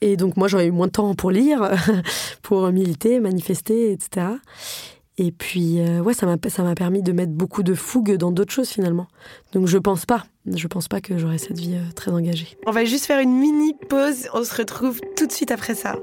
Et 0.00 0.16
donc, 0.16 0.36
moi, 0.38 0.48
j'aurais 0.48 0.66
eu 0.66 0.70
moins 0.70 0.86
de 0.86 0.92
temps 0.92 1.14
pour 1.14 1.30
lire, 1.30 1.70
pour 2.42 2.70
militer, 2.72 3.20
manifester, 3.20 3.92
etc. 3.92 4.28
Et 5.18 5.30
puis, 5.30 5.80
ouais, 5.82 6.14
ça 6.14 6.24
m'a 6.24 6.74
permis 6.74 7.02
de 7.02 7.12
mettre 7.12 7.32
beaucoup 7.32 7.62
de 7.62 7.74
fougue 7.74 8.16
dans 8.16 8.32
d'autres 8.32 8.52
choses 8.52 8.70
finalement. 8.70 9.08
Donc, 9.52 9.66
je 9.66 9.76
pense 9.76 10.06
pas. 10.06 10.24
Je 10.56 10.66
pense 10.66 10.88
pas 10.88 11.00
que 11.00 11.18
j'aurais 11.18 11.38
cette 11.38 11.58
vie 11.58 11.74
euh, 11.74 11.92
très 11.94 12.10
engagée. 12.10 12.56
On 12.66 12.72
va 12.72 12.84
juste 12.84 13.06
faire 13.06 13.20
une 13.20 13.36
mini 13.36 13.74
pause. 13.88 14.28
On 14.34 14.44
se 14.44 14.54
retrouve 14.54 15.00
tout 15.16 15.26
de 15.26 15.32
suite 15.32 15.50
après 15.50 15.74
ça. 15.74 15.96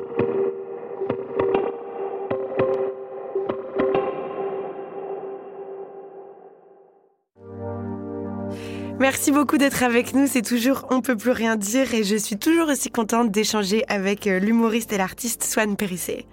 Merci 9.00 9.32
beaucoup 9.32 9.60
d'être 9.60 9.84
avec 9.84 10.16
nous. 10.16 10.26
C'est 10.26 10.41
toujours 10.41 10.88
On 10.89 11.02
peut 11.02 11.16
plus 11.16 11.30
rien 11.30 11.56
dire 11.56 11.93
et 11.93 12.04
je 12.04 12.16
suis 12.16 12.38
toujours 12.38 12.70
aussi 12.70 12.89
contente 12.89 13.30
d'échanger 13.30 13.84
avec 13.89 14.26
euh, 14.26 14.39
l'humoriste 14.39 14.91
et 14.91 14.98
l'artiste 14.98 15.43
Swan 15.43 15.76
Périssé. 15.76 16.26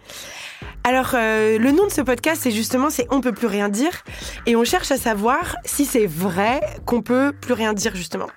Alors, 0.83 1.11
euh, 1.13 1.59
le 1.59 1.73
nom 1.73 1.87
de 1.87 1.93
ce 1.93 2.01
podcast, 2.01 2.41
c'est 2.43 2.51
justement 2.51 2.89
c'est 2.89 3.07
On 3.11 3.21
peut 3.21 3.33
plus 3.33 3.49
rien 3.49 3.69
dire 3.69 4.03
et 4.47 4.57
on 4.57 4.65
cherche 4.65 4.91
à 4.91 4.97
savoir 4.97 5.57
si 5.67 5.85
c'est 5.85 6.07
vrai 6.07 6.61
qu'on 6.87 7.03
peut 7.03 7.35
plus 7.39 7.53
rien 7.53 7.75
dire 7.75 7.95
justement. 7.95 8.29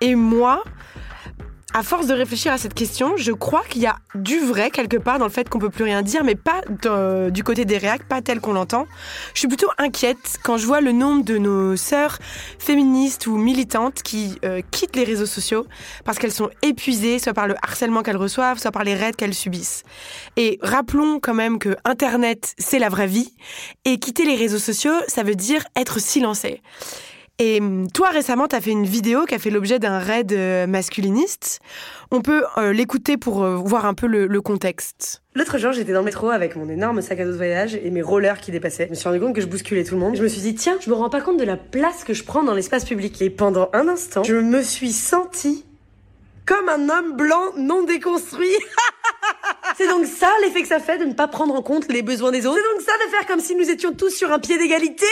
Et 0.00 0.14
moi, 0.14 0.62
à 1.74 1.82
force 1.82 2.06
de 2.06 2.12
réfléchir 2.12 2.52
à 2.52 2.58
cette 2.58 2.74
question, 2.74 3.16
je 3.16 3.32
crois 3.32 3.62
qu'il 3.68 3.80
y 3.80 3.86
a 3.86 3.96
du 4.14 4.38
vrai 4.40 4.70
quelque 4.70 4.98
part 4.98 5.18
dans 5.18 5.24
le 5.24 5.30
fait 5.30 5.48
qu'on 5.48 5.58
peut 5.58 5.70
plus 5.70 5.84
rien 5.84 6.02
dire, 6.02 6.22
mais 6.22 6.34
pas 6.34 6.60
de- 6.68 7.30
du 7.30 7.42
côté 7.42 7.64
des 7.64 7.78
réacs, 7.78 8.04
pas 8.06 8.20
tel 8.20 8.40
qu'on 8.40 8.52
l'entend. 8.52 8.86
Je 9.32 9.38
suis 9.38 9.48
plutôt 9.48 9.70
inquiète 9.78 10.38
quand 10.42 10.58
je 10.58 10.66
vois 10.66 10.82
le 10.82 10.92
nombre 10.92 11.24
de 11.24 11.38
nos 11.38 11.76
sœurs 11.76 12.18
féministes 12.58 13.26
ou 13.26 13.36
militantes 13.38 14.02
qui 14.02 14.38
euh, 14.44 14.60
quittent 14.70 14.96
les 14.96 15.04
réseaux 15.04 15.24
sociaux 15.26 15.66
parce 16.04 16.18
qu'elles 16.18 16.32
sont 16.32 16.50
épuisées, 16.60 17.18
soit 17.18 17.32
par 17.32 17.46
le 17.48 17.54
harcèlement 17.62 18.02
qu'elles 18.02 18.16
reçoivent, 18.18 18.58
soit 18.58 18.72
par 18.72 18.84
les 18.84 18.94
raids 18.94 19.12
qu'elles 19.16 19.34
subissent. 19.34 19.82
Et 20.36 20.58
rappelons 20.62 21.20
quand 21.20 21.34
même 21.34 21.58
que 21.58 21.74
Internet, 21.86 22.54
c'est 22.58 22.78
la 22.80 22.90
vraie 22.90 23.06
vie, 23.06 23.32
et 23.86 23.98
quitter 23.98 24.24
les 24.24 24.36
réseaux 24.36 24.58
sociaux, 24.58 24.92
ça 25.08 25.22
veut 25.22 25.34
dire 25.36 25.64
être 25.74 26.00
silencé. 26.00 26.60
Et 27.38 27.60
toi, 27.94 28.10
récemment, 28.10 28.46
tu 28.46 28.56
as 28.56 28.60
fait 28.60 28.70
une 28.70 28.84
vidéo 28.84 29.24
qui 29.24 29.34
a 29.34 29.38
fait 29.38 29.50
l'objet 29.50 29.78
d'un 29.78 29.98
raid 29.98 30.32
euh, 30.32 30.66
masculiniste. 30.66 31.60
On 32.10 32.20
peut 32.20 32.44
euh, 32.58 32.72
l'écouter 32.72 33.16
pour 33.16 33.42
euh, 33.42 33.56
voir 33.56 33.86
un 33.86 33.94
peu 33.94 34.06
le, 34.06 34.26
le 34.26 34.40
contexte. 34.40 35.22
L'autre 35.34 35.58
jour, 35.58 35.72
j'étais 35.72 35.92
dans 35.92 36.00
le 36.00 36.04
métro 36.04 36.28
avec 36.28 36.56
mon 36.56 36.68
énorme 36.68 37.00
sac 37.00 37.18
à 37.20 37.24
dos 37.24 37.32
de 37.32 37.36
voyage 37.36 37.74
et 37.74 37.90
mes 37.90 38.02
rollers 38.02 38.38
qui 38.38 38.52
dépassaient. 38.52 38.84
Je 38.86 38.90
me 38.90 38.94
suis 38.94 39.08
rendu 39.08 39.18
compte 39.18 39.34
que 39.34 39.40
je 39.40 39.46
bousculais 39.46 39.82
tout 39.82 39.94
le 39.94 40.00
monde. 40.00 40.14
Je 40.14 40.22
me 40.22 40.28
suis 40.28 40.42
dit, 40.42 40.54
tiens, 40.54 40.76
je 40.80 40.90
me 40.90 40.94
rends 40.94 41.10
pas 41.10 41.20
compte 41.20 41.38
de 41.38 41.44
la 41.44 41.56
place 41.56 42.04
que 42.04 42.12
je 42.12 42.22
prends 42.22 42.44
dans 42.44 42.54
l'espace 42.54 42.84
public. 42.84 43.20
Et 43.22 43.30
pendant 43.30 43.70
un 43.72 43.88
instant, 43.88 44.22
je 44.22 44.36
me 44.36 44.62
suis 44.62 44.92
sentie 44.92 45.64
comme 46.46 46.68
un 46.68 46.88
homme 46.88 47.12
blanc 47.16 47.52
non 47.56 47.82
déconstruit. 47.84 48.56
C'est 49.76 49.88
donc 49.88 50.06
ça 50.06 50.28
l'effet 50.42 50.62
que 50.62 50.68
ça 50.68 50.80
fait 50.80 50.98
de 50.98 51.04
ne 51.04 51.14
pas 51.14 51.28
prendre 51.28 51.54
en 51.54 51.62
compte 51.62 51.90
les 51.90 52.02
besoins 52.02 52.30
des 52.30 52.46
autres. 52.46 52.58
C'est 52.58 52.74
donc 52.74 52.86
ça 52.86 52.92
de 53.04 53.10
faire 53.10 53.26
comme 53.26 53.40
si 53.40 53.54
nous 53.54 53.70
étions 53.70 53.92
tous 53.92 54.10
sur 54.10 54.30
un 54.30 54.38
pied 54.38 54.58
d'égalité. 54.58 55.06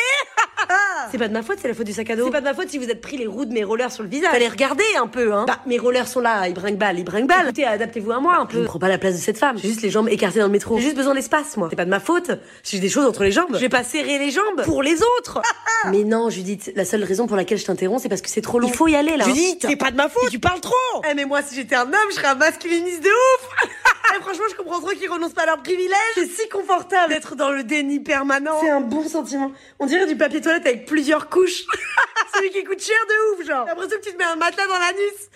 c'est 1.11 1.19
pas 1.19 1.29
de 1.29 1.33
ma 1.33 1.43
faute, 1.43 1.59
c'est 1.61 1.69
la 1.69 1.75
faute 1.75 1.87
du 1.87 1.93
sac 1.93 2.11
à 2.11 2.17
dos. 2.17 2.27
C'est 2.27 2.31
pas 2.31 2.41
de 2.41 2.45
ma 2.45 2.55
faute 2.55 2.69
si 2.69 2.79
vous 2.79 2.89
êtes 2.89 3.01
pris 3.01 3.17
les 3.17 3.27
roues 3.27 3.47
de 3.47 3.53
mes 3.53 3.65
rollers 3.65 3.91
sur 3.91 4.03
le 4.03 4.09
visage. 4.09 4.31
Fallait 4.31 4.49
regarder 4.49 4.85
un 5.01 5.07
peu, 5.07 5.33
hein. 5.33 5.45
Bah, 5.47 5.61
mes 5.67 5.79
rollers 5.79 6.09
sont 6.09 6.21
là, 6.21 6.47
ils 6.49 6.55
brinquent 6.55 6.79
balle, 6.79 6.99
ils 6.99 7.05
brinquent 7.05 7.27
balle. 7.27 7.47
Écoutez, 7.47 7.65
adaptez-vous 7.65 8.13
à 8.13 8.21
moi 8.21 8.37
un 8.37 8.47
peu. 8.47 8.59
Je 8.59 8.63
ne 8.63 8.67
prends 8.67 8.79
pas 8.79 8.89
la 8.89 8.99
place 8.99 9.15
de 9.15 9.21
cette 9.21 9.39
femme. 9.39 9.57
J'ai 9.57 9.69
juste 9.69 9.83
les 9.83 9.91
jambes 9.91 10.09
écartées 10.09 10.41
dans 10.41 10.47
le 10.47 10.53
métro. 10.53 10.77
J'ai 10.77 10.85
juste 10.85 10.97
besoin 10.97 11.15
d'espace, 11.15 11.57
moi. 11.57 11.69
C'est 11.71 11.77
pas 11.77 11.85
de 11.87 11.91
ma 11.91 12.01
faute. 12.01 12.31
J'ai 12.63 12.81
des 12.81 12.89
choses 12.89 13.07
entre 13.07 13.23
les 13.23 13.33
jambes, 13.33 13.51
je 13.55 13.59
vais 13.59 13.69
pas 13.69 13.85
serrer 13.85 14.19
les 14.19 14.31
jambes 14.31 14.65
pour 14.65 14.83
les 14.83 14.99
autres. 15.19 15.41
Mais 15.91 16.05
non, 16.05 16.29
Judith, 16.29 16.73
la 16.77 16.85
seule 16.85 17.05
raison 17.05 17.27
pour 17.27 17.37
laquelle 17.37 17.59
je 17.59 17.65
t'interromps, 17.65 18.03
c'est 18.03 18.09
parce 18.09 18.21
que 18.21 18.29
c'est 18.29 18.43
trop 18.43 18.59
long. 18.59 18.69
Il 18.69 18.75
faut 18.75 18.89
y 18.89 18.97
aller 18.97 19.17
là. 19.17 19.25
Judith, 19.25 19.65
c'est 19.67 19.77
pas 19.77 19.91
de 19.91 19.97
ma 19.97 20.09
faute. 20.09 20.29
tu 20.31 20.39
parles 20.39 20.61
trop. 20.61 20.75
Eh 21.11 21.15
mais 21.21 21.27
moi, 21.27 21.43
si 21.43 21.55
j'étais 21.55 21.75
un 21.75 21.83
homme, 21.87 22.09
je 22.09 22.15
serais 22.15 22.29
un 22.29 22.35
masculiniste 22.35 23.03
de 23.03 23.09
ouf. 23.09 23.49
Franchement, 24.23 24.45
je 24.51 24.57
comprends 24.57 24.81
trop 24.81 24.91
qu'ils 24.91 25.11
renoncent 25.11 25.35
pas 25.35 25.43
à 25.43 25.47
leurs 25.47 25.63
privilèges. 25.63 25.95
C'est 26.15 26.27
si 26.27 26.49
confortable 26.49 27.13
d'être 27.13 27.37
dans 27.37 27.51
le 27.51 27.63
déni 27.63 28.01
permanent. 28.01 28.59
C'est 28.61 28.71
un 28.71 28.81
bon 28.81 29.07
sentiment. 29.07 29.53
On 29.79 29.87
dirait 29.87 30.07
du 30.07 30.17
papier 30.17 30.41
toilette 30.41 30.67
avec 30.67 30.87
plusieurs 30.87 31.29
couches. 31.29 31.65
Celui 32.35 32.51
qui 32.51 32.65
coûte 32.65 32.81
cher 32.81 32.97
de 33.09 33.41
ouf, 33.41 33.47
genre. 33.47 33.67
J'ai 33.67 33.75
l'impression 33.75 33.99
que 33.99 34.05
tu 34.05 34.13
te 34.13 34.17
mets 34.17 34.25
un 34.25 34.37
matelas 34.37 34.67
dans 34.67 34.79
l'anus. 34.79 35.31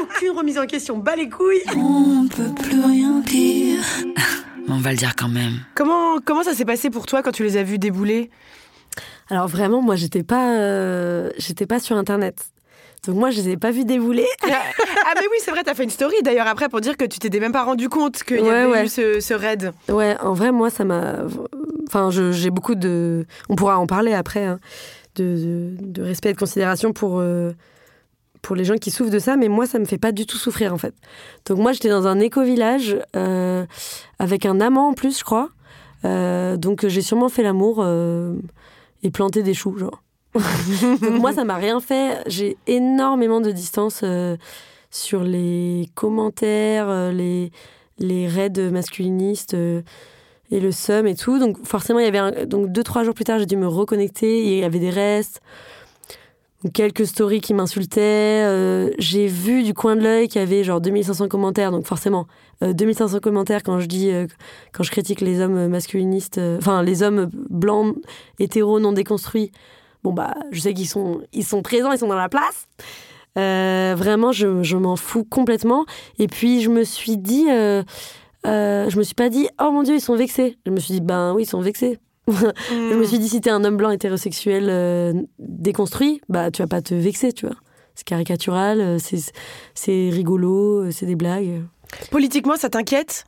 Aucune 0.00 0.30
remise 0.30 0.58
en 0.58 0.66
question. 0.66 0.96
Bas 0.96 1.16
les 1.16 1.28
couilles. 1.28 1.62
On 1.76 2.26
peut 2.26 2.54
plus 2.62 2.80
rien 2.80 3.20
dire. 3.20 3.84
On 4.68 4.78
va 4.78 4.92
le 4.92 4.96
dire 4.96 5.14
quand 5.14 5.28
même. 5.28 5.60
Comment, 5.74 6.20
comment 6.24 6.42
ça 6.42 6.54
s'est 6.54 6.64
passé 6.64 6.88
pour 6.88 7.04
toi 7.04 7.22
quand 7.22 7.32
tu 7.32 7.42
les 7.42 7.58
as 7.58 7.62
vus 7.62 7.78
débouler? 7.78 8.30
Alors 9.28 9.46
vraiment, 9.46 9.82
moi, 9.82 9.96
j'étais 9.96 10.22
pas, 10.22 10.56
euh, 10.56 11.30
j'étais 11.36 11.66
pas 11.66 11.80
sur 11.80 11.96
Internet. 11.96 12.50
Donc 13.06 13.16
moi, 13.16 13.30
je 13.30 13.40
les 13.40 13.50
ai 13.50 13.56
pas 13.56 13.70
vus 13.70 13.84
débouler. 13.84 14.26
Ah 15.06 15.12
mais 15.16 15.26
oui, 15.30 15.36
c'est 15.40 15.50
vrai, 15.50 15.62
t'as 15.64 15.74
fait 15.74 15.82
une 15.84 15.90
story 15.90 16.14
d'ailleurs 16.22 16.46
après 16.46 16.68
pour 16.68 16.80
dire 16.80 16.96
que 16.96 17.04
tu 17.04 17.18
t'étais 17.18 17.40
même 17.40 17.52
pas 17.52 17.64
rendu 17.64 17.88
compte 17.88 18.22
qu'il 18.22 18.38
y 18.38 18.42
Ouais, 18.42 18.50
avait 18.50 18.70
ouais. 18.70 18.84
eu 18.84 18.88
ce, 18.88 19.18
ce 19.20 19.34
raid. 19.34 19.72
Ouais, 19.88 20.16
en 20.20 20.34
vrai, 20.34 20.52
moi, 20.52 20.70
ça 20.70 20.84
m'a. 20.84 21.16
Enfin, 21.88 22.10
j'ai 22.10 22.50
beaucoup 22.50 22.74
de. 22.76 23.26
On 23.48 23.56
pourra 23.56 23.78
en 23.78 23.86
parler 23.86 24.12
après, 24.12 24.44
hein, 24.44 24.60
de, 25.16 25.24
de- 25.24 25.76
de 25.80 26.02
respect 26.02 26.30
et 26.30 26.32
de 26.34 26.38
considération 26.38 26.92
pour, 26.92 27.18
euh, 27.18 27.52
pour 28.42 28.54
les 28.54 28.64
gens 28.64 28.76
qui 28.76 28.90
souffrent 28.90 29.10
de 29.10 29.18
ça, 29.18 29.36
mais 29.36 29.48
moi, 29.48 29.66
ça 29.66 29.78
me 29.78 29.84
fait 29.86 29.98
pas 29.98 30.12
du 30.12 30.26
tout 30.26 30.36
souffrir, 30.36 30.72
en 30.74 30.78
fait. 30.78 30.94
Donc, 31.46 31.58
moi, 31.58 31.72
j'étais 31.72 31.88
dans 31.88 32.06
un 32.06 32.20
éco-village 32.20 32.98
euh, 33.16 33.64
avec 34.18 34.46
un 34.46 34.60
amant 34.60 34.90
en 34.90 34.92
plus, 34.92 35.18
je 35.18 35.24
crois. 35.24 35.48
Euh, 36.04 36.56
donc, 36.56 36.86
j'ai 36.86 37.02
sûrement 37.02 37.28
fait 37.30 37.42
l'amour 37.42 37.84
et 39.02 39.10
planté 39.10 39.42
des 39.42 39.54
choux, 39.54 39.76
genre. 39.78 40.02
moi, 41.02 41.32
ça 41.32 41.44
m'a 41.44 41.56
rien 41.56 41.80
fait. 41.80 42.22
J'ai 42.26 42.56
énormément 42.66 43.40
de 43.40 43.50
distance 43.50 44.00
euh, 44.04 44.36
sur 44.90 45.22
les 45.22 45.90
commentaires, 45.94 46.88
euh, 46.88 47.12
les 47.12 47.50
les 47.98 48.26
raids 48.26 48.70
masculinistes 48.70 49.52
euh, 49.52 49.82
et 50.50 50.60
le 50.60 50.72
seum 50.72 51.06
et 51.06 51.14
tout. 51.14 51.38
Donc 51.38 51.58
forcément, 51.66 51.98
il 51.98 52.04
y 52.04 52.16
avait 52.16 52.46
donc 52.46 52.72
deux 52.72 52.82
trois 52.82 53.04
jours 53.04 53.14
plus 53.14 53.24
tard, 53.24 53.38
j'ai 53.38 53.46
dû 53.46 53.56
me 53.56 53.66
reconnecter. 53.66 54.42
Il 54.42 54.58
y 54.58 54.64
avait 54.64 54.78
des 54.78 54.88
restes, 54.88 55.42
quelques 56.72 57.06
stories 57.06 57.40
qui 57.40 57.52
m'insultaient. 57.52 58.90
j'ai 58.98 59.26
vu 59.26 59.62
du 59.62 59.74
coin 59.74 59.96
de 59.96 60.00
l'œil 60.02 60.28
qu'il 60.28 60.40
y 60.40 60.44
avait 60.44 60.64
genre 60.64 60.80
2500 60.80 61.28
commentaires. 61.28 61.72
Donc 61.72 61.86
forcément, 61.86 62.26
euh, 62.62 62.72
2500 62.72 63.18
commentaires 63.18 63.62
quand 63.62 63.80
je 63.80 63.86
dis 63.86 64.10
quand 64.72 64.82
je 64.84 64.90
critique 64.90 65.20
les 65.20 65.40
hommes 65.40 65.68
masculinistes, 65.68 66.40
enfin 66.56 66.82
les 66.82 67.02
hommes 67.02 67.28
blancs 67.50 67.96
hétéros 68.38 68.80
non 68.80 68.92
déconstruits. 68.92 69.50
Bon 70.02 70.12
bah, 70.12 70.34
je 70.50 70.60
sais 70.60 70.74
qu'ils 70.74 70.88
sont 70.88 71.20
ils 71.32 71.44
sont 71.44 71.62
présents, 71.62 71.92
ils 71.92 71.98
sont 71.98 72.08
dans 72.08 72.16
la 72.16 72.28
place. 72.28 72.66
Euh, 73.38 73.94
vraiment, 73.96 74.32
je, 74.32 74.62
je 74.62 74.76
m'en 74.76 74.96
fous 74.96 75.24
complètement. 75.24 75.84
Et 76.18 76.26
puis, 76.26 76.62
je 76.62 76.68
me 76.68 76.82
suis 76.82 77.16
dit, 77.16 77.46
euh, 77.48 77.82
euh, 78.46 78.90
je 78.90 78.98
me 78.98 79.02
suis 79.04 79.14
pas 79.14 79.28
dit, 79.28 79.48
oh 79.60 79.70
mon 79.70 79.82
dieu, 79.82 79.94
ils 79.94 80.00
sont 80.00 80.16
vexés. 80.16 80.58
Je 80.66 80.72
me 80.72 80.80
suis 80.80 80.94
dit, 80.94 81.00
ben 81.00 81.32
oui, 81.34 81.44
ils 81.44 81.46
sont 81.46 81.60
vexés. 81.60 81.98
Je 82.28 82.94
me 82.94 83.04
suis 83.04 83.18
dit, 83.18 83.28
si 83.28 83.40
t'es 83.40 83.50
un 83.50 83.64
homme 83.64 83.76
blanc 83.76 83.90
hétérosexuel 83.90 85.26
déconstruit, 85.40 86.20
bah 86.28 86.52
tu 86.52 86.62
vas 86.62 86.68
pas 86.68 86.80
te 86.80 86.94
vexer, 86.94 87.32
tu 87.32 87.46
vois. 87.46 87.56
C'est 87.96 88.04
caricatural, 88.04 89.00
c'est 89.00 89.32
c'est 89.74 90.10
rigolo, 90.12 90.92
c'est 90.92 91.06
des 91.06 91.16
blagues. 91.16 91.64
Politiquement, 92.12 92.56
ça 92.56 92.70
t'inquiète? 92.70 93.24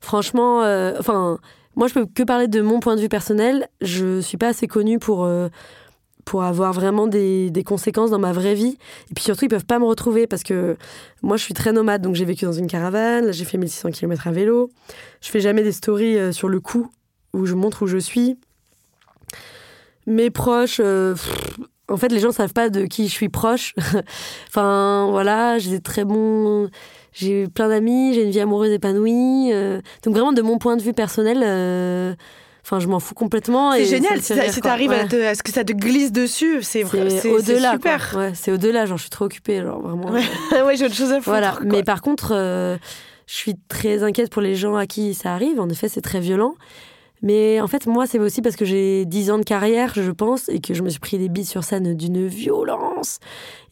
Franchement, 0.00 0.62
euh, 0.62 0.94
enfin, 0.98 1.38
moi 1.78 1.86
je 1.86 1.94
peux 1.94 2.06
que 2.06 2.24
parler 2.24 2.48
de 2.48 2.60
mon 2.60 2.80
point 2.80 2.96
de 2.96 3.00
vue 3.00 3.08
personnel. 3.08 3.68
Je 3.80 4.20
suis 4.20 4.36
pas 4.36 4.48
assez 4.48 4.66
connue 4.66 4.98
pour 4.98 5.24
euh, 5.24 5.48
pour 6.24 6.42
avoir 6.42 6.72
vraiment 6.72 7.06
des, 7.06 7.50
des 7.50 7.62
conséquences 7.62 8.10
dans 8.10 8.18
ma 8.18 8.32
vraie 8.32 8.54
vie. 8.54 8.76
Et 9.10 9.14
puis 9.14 9.24
surtout, 9.24 9.44
ils 9.44 9.48
peuvent 9.48 9.64
pas 9.64 9.78
me 9.78 9.84
retrouver 9.84 10.26
parce 10.26 10.42
que 10.42 10.76
moi 11.22 11.36
je 11.36 11.44
suis 11.44 11.54
très 11.54 11.72
nomade, 11.72 12.02
donc 12.02 12.16
j'ai 12.16 12.24
vécu 12.24 12.44
dans 12.44 12.52
une 12.52 12.66
caravane. 12.66 13.32
J'ai 13.32 13.44
fait 13.44 13.58
1600 13.58 13.92
km 13.92 14.26
à 14.26 14.32
vélo. 14.32 14.70
Je 15.20 15.30
fais 15.30 15.40
jamais 15.40 15.62
des 15.62 15.72
stories 15.72 16.18
euh, 16.18 16.32
sur 16.32 16.48
le 16.48 16.60
coup 16.60 16.90
où 17.32 17.46
je 17.46 17.54
montre 17.54 17.82
où 17.82 17.86
je 17.86 17.98
suis. 17.98 18.36
Mes 20.06 20.30
proches, 20.30 20.80
euh, 20.82 21.14
en 21.88 21.96
fait, 21.96 22.08
les 22.08 22.18
gens 22.18 22.32
savent 22.32 22.52
pas 22.52 22.70
de 22.70 22.86
qui 22.86 23.06
je 23.06 23.12
suis 23.12 23.28
proche. 23.28 23.74
enfin, 24.48 25.06
voilà, 25.10 25.58
j'ai 25.58 25.70
des 25.70 25.80
très 25.80 26.04
bons. 26.04 26.68
J'ai 27.18 27.48
plein 27.48 27.68
d'amis, 27.68 28.14
j'ai 28.14 28.22
une 28.22 28.30
vie 28.30 28.40
amoureuse 28.40 28.70
épanouie. 28.72 29.50
euh, 29.52 29.80
donc, 30.04 30.14
vraiment, 30.14 30.32
de 30.32 30.42
mon 30.42 30.58
point 30.58 30.76
de 30.76 30.82
vue 30.82 30.92
personnel, 30.92 31.42
euh, 31.44 32.14
enfin, 32.64 32.78
je 32.78 32.86
m'en 32.86 33.00
fous 33.00 33.14
complètement. 33.14 33.72
C'est 33.72 33.84
génial, 33.86 34.20
si 34.22 34.60
t'arrives 34.60 34.90
Ouais. 34.90 35.00
à, 35.00 35.04
te- 35.08 35.24
à 35.24 35.34
ce 35.34 35.42
que 35.42 35.50
ça 35.50 35.64
te 35.64 35.72
glisse 35.72 36.12
dessus, 36.12 36.62
c'est 36.62 36.82
vrai, 36.84 37.10
C'est 37.10 37.18
c'est 37.20 37.30
au-delà. 37.30 37.72
super. 37.72 38.14
Ouais, 38.16 38.32
c'est 38.34 38.52
au-delà, 38.52 38.86
genre, 38.86 38.98
je 38.98 39.02
suis 39.02 39.10
trop 39.10 39.24
occupée, 39.24 39.60
genre, 39.62 39.80
vraiment. 39.80 40.10
Ouais, 40.10 40.22
ouais, 40.64 40.76
j'ai 40.76 40.84
autre 40.86 40.94
chose 40.94 41.10
à 41.12 41.16
foutre. 41.16 41.28
Voilà, 41.30 41.52
quoi. 41.52 41.60
mais 41.64 41.82
par 41.82 42.02
contre, 42.02 42.32
euh, 42.34 42.76
je 43.26 43.34
suis 43.34 43.54
très 43.68 44.02
inquiète 44.04 44.30
pour 44.30 44.40
les 44.42 44.54
gens 44.54 44.76
à 44.76 44.86
qui 44.86 45.12
ça 45.14 45.32
arrive. 45.34 45.58
En 45.60 45.68
effet, 45.68 45.88
c'est 45.88 46.00
très 46.02 46.20
violent. 46.20 46.54
Mais 47.22 47.60
en 47.60 47.66
fait, 47.66 47.86
moi, 47.86 48.06
c'est 48.06 48.18
aussi 48.18 48.42
parce 48.42 48.56
que 48.56 48.64
j'ai 48.64 49.04
10 49.04 49.30
ans 49.30 49.38
de 49.38 49.44
carrière, 49.44 49.92
je 49.94 50.10
pense, 50.10 50.48
et 50.48 50.60
que 50.60 50.74
je 50.74 50.82
me 50.82 50.88
suis 50.88 51.00
pris 51.00 51.18
des 51.18 51.28
bites 51.28 51.48
sur 51.48 51.64
scène 51.64 51.94
d'une 51.94 52.26
violence. 52.26 53.18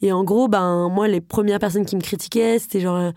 Et 0.03 0.13
en 0.13 0.25
gros, 0.25 0.49
ben, 0.49 0.89
moi, 0.89 1.07
les 1.09 1.21
premières 1.21 1.59
personnes 1.59 1.87
qui 1.87 1.97
me 1.97 2.01
critiquaient, 2.01 2.59
c'était 2.59 2.81
genre 2.81 2.97
euh, 2.97 3.11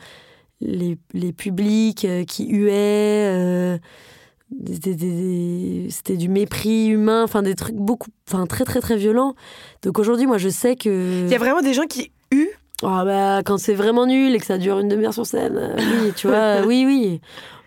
les, 0.61 0.97
les 1.13 1.34
publics 1.34 2.05
euh, 2.05 2.23
qui 2.25 2.47
huaient. 2.49 3.34
euh, 3.34 3.77
c'était 4.71 6.17
du 6.17 6.27
mépris 6.27 6.88
humain, 6.88 7.23
enfin 7.23 7.43
des 7.43 7.53
trucs 7.53 7.75
beaucoup, 7.75 8.09
enfin 8.27 8.47
très 8.47 8.65
très 8.65 8.82
très 8.82 8.97
violents. 8.97 9.36
Donc 9.84 9.99
aujourd'hui, 9.99 10.25
moi, 10.25 10.39
je 10.39 10.49
sais 10.49 10.75
que. 10.75 11.25
Il 11.25 11.32
y 11.32 11.36
a 11.36 11.38
vraiment 11.38 11.61
des 11.61 11.73
gens 11.73 11.86
qui 11.86 12.11
huent? 12.32 12.49
Ah 12.82 13.03
bah, 13.05 13.41
quand 13.45 13.57
c'est 13.57 13.73
vraiment 13.73 14.05
nul 14.07 14.34
et 14.34 14.39
que 14.39 14.45
ça 14.45 14.57
dure 14.57 14.80
une 14.80 14.88
demi-heure 14.88 15.13
sur 15.13 15.25
scène, 15.25 15.75
oui, 15.77 16.13
tu 16.15 16.27
vois, 16.27 16.61
oui, 16.65 16.86
oui. 16.88 17.21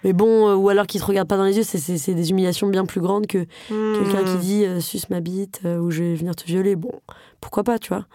Mais 0.04 0.12
bon, 0.12 0.48
euh, 0.48 0.54
ou 0.54 0.68
alors 0.68 0.86
qu'ils 0.86 1.00
te 1.00 1.06
regardent 1.06 1.28
pas 1.28 1.36
dans 1.36 1.44
les 1.44 1.56
yeux, 1.56 1.62
c'est- 1.62 2.14
des 2.14 2.30
humiliations 2.30 2.66
bien 2.68 2.84
plus 2.84 3.00
grandes 3.00 3.26
que 3.26 3.44
quelqu'un 3.68 4.24
qui 4.24 4.36
Hmm. 4.36 4.40
dit 4.40 4.64
euh, 4.64 4.80
suce 4.80 5.08
ma 5.10 5.20
bite 5.20 5.60
euh, 5.64 5.78
ou 5.78 5.90
je 5.90 6.02
vais 6.02 6.14
venir 6.14 6.34
te 6.34 6.44
violer. 6.44 6.76
Bon, 6.76 6.92
pourquoi 7.40 7.62
pas, 7.64 7.78
tu 7.78 7.88
vois. 7.88 8.06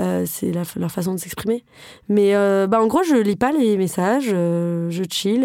Euh, 0.00 0.24
c'est 0.26 0.52
la- 0.52 0.62
leur 0.76 0.90
façon 0.90 1.14
de 1.14 1.20
s'exprimer. 1.20 1.64
Mais 2.08 2.34
euh, 2.34 2.66
bah, 2.66 2.82
en 2.82 2.86
gros, 2.86 3.02
je 3.02 3.14
lis 3.16 3.36
pas 3.36 3.52
les 3.52 3.76
messages, 3.76 4.30
euh, 4.32 4.90
je 4.90 5.02
chill, 5.10 5.42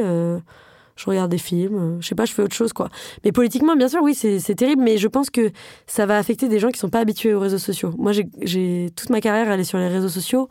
je 0.95 1.05
regarde 1.05 1.29
des 1.29 1.37
films, 1.37 1.97
je 2.01 2.07
sais 2.07 2.15
pas, 2.15 2.25
je 2.25 2.33
fais 2.33 2.41
autre 2.41 2.55
chose, 2.55 2.73
quoi. 2.73 2.89
Mais 3.23 3.31
politiquement, 3.31 3.75
bien 3.75 3.87
sûr, 3.87 4.01
oui, 4.01 4.15
c'est 4.15 4.39
c'est 4.39 4.55
terrible, 4.55 4.81
mais 4.81 4.97
je 4.97 5.07
pense 5.07 5.29
que 5.29 5.51
ça 5.85 6.05
va 6.05 6.17
affecter 6.17 6.47
des 6.47 6.59
gens 6.59 6.69
qui 6.69 6.79
sont 6.79 6.89
pas 6.89 6.99
habitués 7.01 7.33
aux 7.33 7.39
réseaux 7.39 7.57
sociaux. 7.59 7.93
Moi, 7.97 8.13
j'ai- 8.13 8.27
j'ai 8.41 8.89
toute 8.95 9.09
ma 9.11 9.21
carrière, 9.21 9.51
elle 9.51 9.59
est 9.59 9.63
sur 9.65 9.77
les 9.77 9.89
réseaux 9.89 10.09
sociaux. 10.09 10.47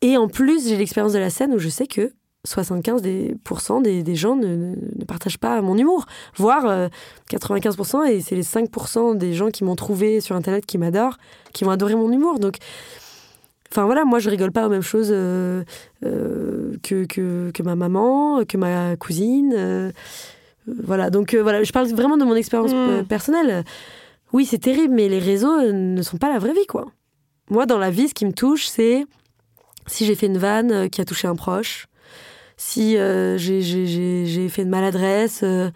Et 0.00 0.16
en 0.16 0.28
plus, 0.28 0.68
j'ai 0.68 0.76
l'expérience 0.76 1.12
de 1.12 1.18
la 1.18 1.30
scène 1.30 1.54
où 1.54 1.58
je 1.58 1.68
sais 1.68 1.86
que 1.86 2.12
75% 2.46 3.00
des, 3.00 3.36
pourcents 3.44 3.80
des, 3.80 4.02
des 4.02 4.16
gens 4.16 4.34
ne, 4.34 4.46
ne- 4.48 4.74
ne 4.98 5.04
partagent 5.04 5.38
pas 5.38 5.60
mon 5.62 5.76
humour, 5.78 6.06
voire 6.36 6.66
euh, 6.66 6.88
95%, 7.30 8.06
et 8.08 8.20
c'est 8.20 8.34
les 8.34 8.42
5% 8.42 9.16
des 9.16 9.32
gens 9.32 9.50
qui 9.50 9.62
m'ont 9.64 9.76
trouvé 9.76 10.20
sur 10.20 10.34
Internet 10.34 10.66
qui 10.66 10.76
m'adorent, 10.78 11.18
qui 11.52 11.64
vont 11.64 11.70
adorer 11.70 11.94
mon 11.94 12.10
humour. 12.10 12.40
Donc, 12.40 12.56
enfin 13.70 13.84
voilà, 13.84 14.04
moi 14.04 14.18
je 14.18 14.28
rigole 14.28 14.50
pas 14.52 14.66
aux 14.66 14.70
mêmes 14.70 14.82
choses 14.82 15.10
euh, 15.12 15.62
euh, 16.04 16.72
que, 16.82 17.04
que, 17.04 17.50
que 17.54 17.62
ma 17.62 17.76
maman, 17.76 18.44
que 18.44 18.56
ma 18.56 18.96
cousine. 18.96 19.52
euh, 19.56 19.92
euh, 20.68 20.74
voilà, 20.84 21.10
donc 21.10 21.34
euh, 21.34 21.42
voilà, 21.42 21.62
je 21.62 21.72
parle 21.72 21.86
vraiment 21.88 22.16
de 22.16 22.24
mon 22.24 22.34
expérience 22.34 22.72
Mm. 22.72 22.76
euh, 22.76 23.02
personnelle. 23.04 23.64
Oui, 24.32 24.46
c'est 24.46 24.58
terrible, 24.58 24.94
mais 24.94 25.08
les 25.08 25.18
réseaux 25.18 25.52
euh, 25.60 25.72
ne 25.72 26.02
sont 26.02 26.16
pas 26.16 26.32
la 26.32 26.38
vraie 26.38 26.54
vie, 26.54 26.66
quoi. 26.66 26.86
Moi, 27.50 27.66
dans 27.66 27.78
la 27.78 27.90
vie, 27.90 28.08
ce 28.08 28.14
qui 28.14 28.24
me 28.26 28.32
touche, 28.32 28.66
c'est 28.66 29.04
si 29.86 30.06
j'ai 30.06 30.14
fait 30.14 30.26
une 30.26 30.38
vanne 30.38 30.72
euh, 30.72 30.88
qui 30.88 31.00
a 31.00 31.04
touché 31.04 31.28
un 31.28 31.34
proche, 31.36 31.86
si 32.62 32.96
euh, 32.96 33.36
j'ai- 33.38 34.48
fait 34.48 34.62
une 34.62 34.68
maladresse 34.68 35.40
euh, 35.42 35.68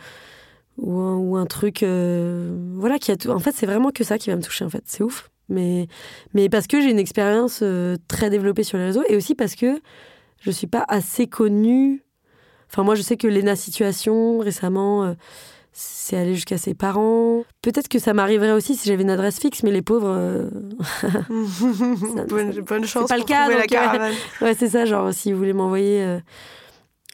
ou, 0.78 0.92
un, 1.00 1.16
ou 1.16 1.36
un 1.36 1.44
truc, 1.46 1.82
euh, 1.82 2.56
voilà, 2.76 2.98
qui 2.98 3.10
a 3.10 3.16
tout. 3.16 3.30
En 3.30 3.40
fait, 3.40 3.52
c'est 3.54 3.66
vraiment 3.66 3.90
que 3.90 4.04
ça 4.04 4.18
qui 4.18 4.30
va 4.30 4.36
me 4.36 4.42
toucher. 4.42 4.64
En 4.64 4.70
fait, 4.70 4.84
c'est 4.86 5.02
ouf. 5.02 5.30
Mais, 5.48 5.88
mais 6.32 6.48
parce 6.48 6.66
que 6.66 6.80
j'ai 6.80 6.90
une 6.90 6.98
expérience 6.98 7.62
très 8.08 8.30
développée 8.30 8.62
sur 8.62 8.78
les 8.78 8.84
réseaux 8.84 9.02
et 9.08 9.16
aussi 9.16 9.34
parce 9.34 9.54
que 9.54 9.80
je 10.40 10.50
suis 10.50 10.66
pas 10.66 10.84
assez 10.88 11.26
connue. 11.26 12.02
Enfin, 12.70 12.82
moi, 12.82 12.94
je 12.94 13.02
sais 13.02 13.16
que 13.16 13.26
Lena 13.28 13.54
Situation, 13.56 14.38
récemment, 14.38 15.14
c'est 15.72 16.16
allé 16.16 16.34
jusqu'à 16.34 16.58
ses 16.58 16.74
parents. 16.74 17.44
Peut-être 17.62 17.88
que 17.88 17.98
ça 18.00 18.12
m'arriverait 18.12 18.52
aussi 18.52 18.74
si 18.74 18.88
j'avais 18.88 19.02
une 19.02 19.10
adresse 19.10 19.38
fixe, 19.38 19.62
mais 19.62 19.70
les 19.70 19.82
pauvres. 19.82 20.50
bonne, 22.28 22.60
bonne 22.60 22.84
chance. 22.84 23.08
pas 23.08 23.18
le 23.18 23.24
cas, 23.24 23.48
la. 23.48 24.10
Ouais, 24.40 24.54
c'est 24.54 24.68
ça, 24.68 24.84
genre, 24.84 25.12
si 25.12 25.32
vous 25.32 25.38
voulez 25.38 25.52
m'envoyer, 25.52 26.18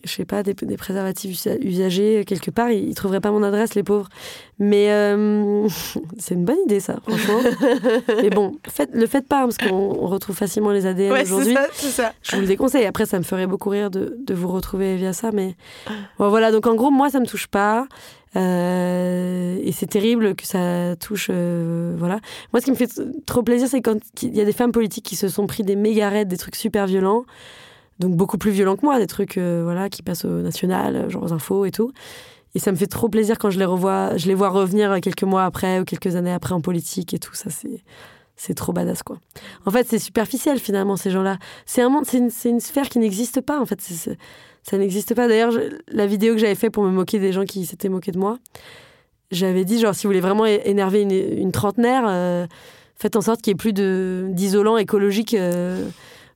je 0.04 0.10
sais 0.12 0.24
pas, 0.24 0.42
des, 0.42 0.54
des 0.54 0.76
préservatifs 0.76 1.30
usa- 1.32 1.58
usagés 1.60 2.18
euh, 2.20 2.24
quelque 2.24 2.50
part, 2.50 2.70
ils, 2.70 2.88
ils 2.88 2.94
trouveraient 2.94 3.20
pas 3.20 3.30
mon 3.30 3.42
adresse, 3.42 3.74
les 3.74 3.82
pauvres. 3.82 4.08
Mais 4.58 4.90
euh, 4.90 5.68
c'est 6.18 6.34
une 6.34 6.44
bonne 6.44 6.58
idée, 6.66 6.80
ça, 6.80 6.98
franchement. 7.06 7.40
Mais 8.22 8.30
bon, 8.30 8.56
faites, 8.68 8.90
le 8.94 9.06
faites 9.06 9.26
pas, 9.28 9.42
hein, 9.42 9.48
parce 9.48 9.58
qu'on 9.58 9.74
on 9.74 10.06
retrouve 10.06 10.36
facilement 10.36 10.70
les 10.70 10.86
ADN 10.86 11.12
Ouais, 11.12 11.24
c'est 11.24 11.32
aujourd'hui. 11.32 11.54
ça, 11.54 11.66
c'est 11.72 11.88
ça. 11.90 12.12
Je 12.22 12.36
vous 12.36 12.42
le 12.42 12.46
déconseille. 12.48 12.86
Après, 12.86 13.06
ça 13.06 13.18
me 13.18 13.24
ferait 13.24 13.46
beaucoup 13.46 13.68
rire 13.70 13.90
de, 13.90 14.16
de 14.24 14.34
vous 14.34 14.48
retrouver 14.48 14.96
via 14.96 15.12
ça. 15.12 15.30
Mais 15.32 15.54
bon, 16.18 16.28
voilà, 16.28 16.50
donc 16.52 16.66
en 16.66 16.74
gros, 16.74 16.90
moi, 16.90 17.10
ça 17.10 17.20
me 17.20 17.26
touche 17.26 17.46
pas. 17.46 17.86
Euh, 18.34 19.58
et 19.62 19.72
c'est 19.72 19.86
terrible 19.86 20.34
que 20.34 20.46
ça 20.46 20.96
touche. 20.96 21.28
euh, 21.30 21.94
voilà. 21.98 22.18
Moi, 22.52 22.60
ce 22.60 22.64
qui 22.66 22.70
me 22.70 22.76
fait 22.76 22.88
trop 23.26 23.42
plaisir, 23.42 23.68
c'est 23.68 23.82
quand 23.82 23.98
il 24.22 24.34
y 24.36 24.40
a 24.40 24.44
des 24.44 24.52
femmes 24.52 24.72
politiques 24.72 25.04
qui 25.04 25.16
se 25.16 25.28
sont 25.28 25.46
pris 25.46 25.62
des 25.62 25.76
méga 25.76 26.08
raids, 26.08 26.24
des 26.24 26.36
trucs 26.38 26.56
super 26.56 26.86
violents. 26.86 27.24
Donc 28.02 28.16
beaucoup 28.16 28.36
plus 28.36 28.50
violents 28.50 28.76
que 28.76 28.84
moi, 28.84 28.98
des 28.98 29.06
trucs 29.06 29.38
euh, 29.38 29.60
voilà, 29.62 29.88
qui 29.88 30.02
passent 30.02 30.24
au 30.24 30.42
national, 30.42 31.08
genre 31.08 31.22
aux 31.22 31.32
infos 31.32 31.64
et 31.64 31.70
tout. 31.70 31.92
Et 32.56 32.58
ça 32.58 32.72
me 32.72 32.76
fait 32.76 32.88
trop 32.88 33.08
plaisir 33.08 33.38
quand 33.38 33.50
je 33.50 33.58
les 33.60 33.64
revois, 33.64 34.16
je 34.16 34.26
les 34.26 34.34
vois 34.34 34.48
revenir 34.48 35.00
quelques 35.00 35.22
mois 35.22 35.44
après 35.44 35.78
ou 35.78 35.84
quelques 35.84 36.16
années 36.16 36.32
après 36.32 36.52
en 36.52 36.60
politique 36.60 37.14
et 37.14 37.20
tout. 37.20 37.34
Ça, 37.34 37.48
c'est, 37.48 37.82
c'est 38.36 38.54
trop 38.54 38.72
badass, 38.72 39.04
quoi. 39.04 39.18
En 39.66 39.70
fait, 39.70 39.86
c'est 39.88 40.00
superficiel 40.00 40.58
finalement, 40.58 40.96
ces 40.96 41.12
gens-là. 41.12 41.38
C'est 41.64 41.80
un 41.80 41.88
monde, 41.88 42.04
c'est 42.04 42.18
une, 42.18 42.30
une 42.44 42.60
sphère 42.60 42.88
qui 42.88 42.98
n'existe 42.98 43.40
pas, 43.40 43.60
en 43.60 43.66
fait. 43.66 43.80
Ça 43.80 44.78
n'existe 44.78 45.14
pas. 45.14 45.28
D'ailleurs, 45.28 45.52
la 45.88 46.06
vidéo 46.06 46.34
que 46.34 46.40
j'avais 46.40 46.56
fait 46.56 46.70
pour 46.70 46.82
me 46.82 46.90
moquer 46.90 47.20
des 47.20 47.32
gens 47.32 47.44
qui 47.44 47.64
s'étaient 47.64 47.88
moqués 47.88 48.10
de 48.10 48.18
moi, 48.18 48.38
j'avais 49.30 49.64
dit, 49.64 49.78
genre, 49.78 49.94
si 49.94 50.06
vous 50.06 50.10
voulez 50.10 50.20
vraiment 50.20 50.44
énerver 50.44 51.02
une, 51.02 51.52
trentenaire, 51.52 52.04
euh, 52.06 52.46
faites 52.96 53.16
en 53.16 53.22
sorte 53.22 53.40
qu'il 53.42 53.52
n'y 53.52 53.56
ait 53.56 53.62
plus 53.62 53.72
de, 53.72 54.26
d'isolant 54.30 54.76
écologique 54.76 55.34
euh, 55.34 55.88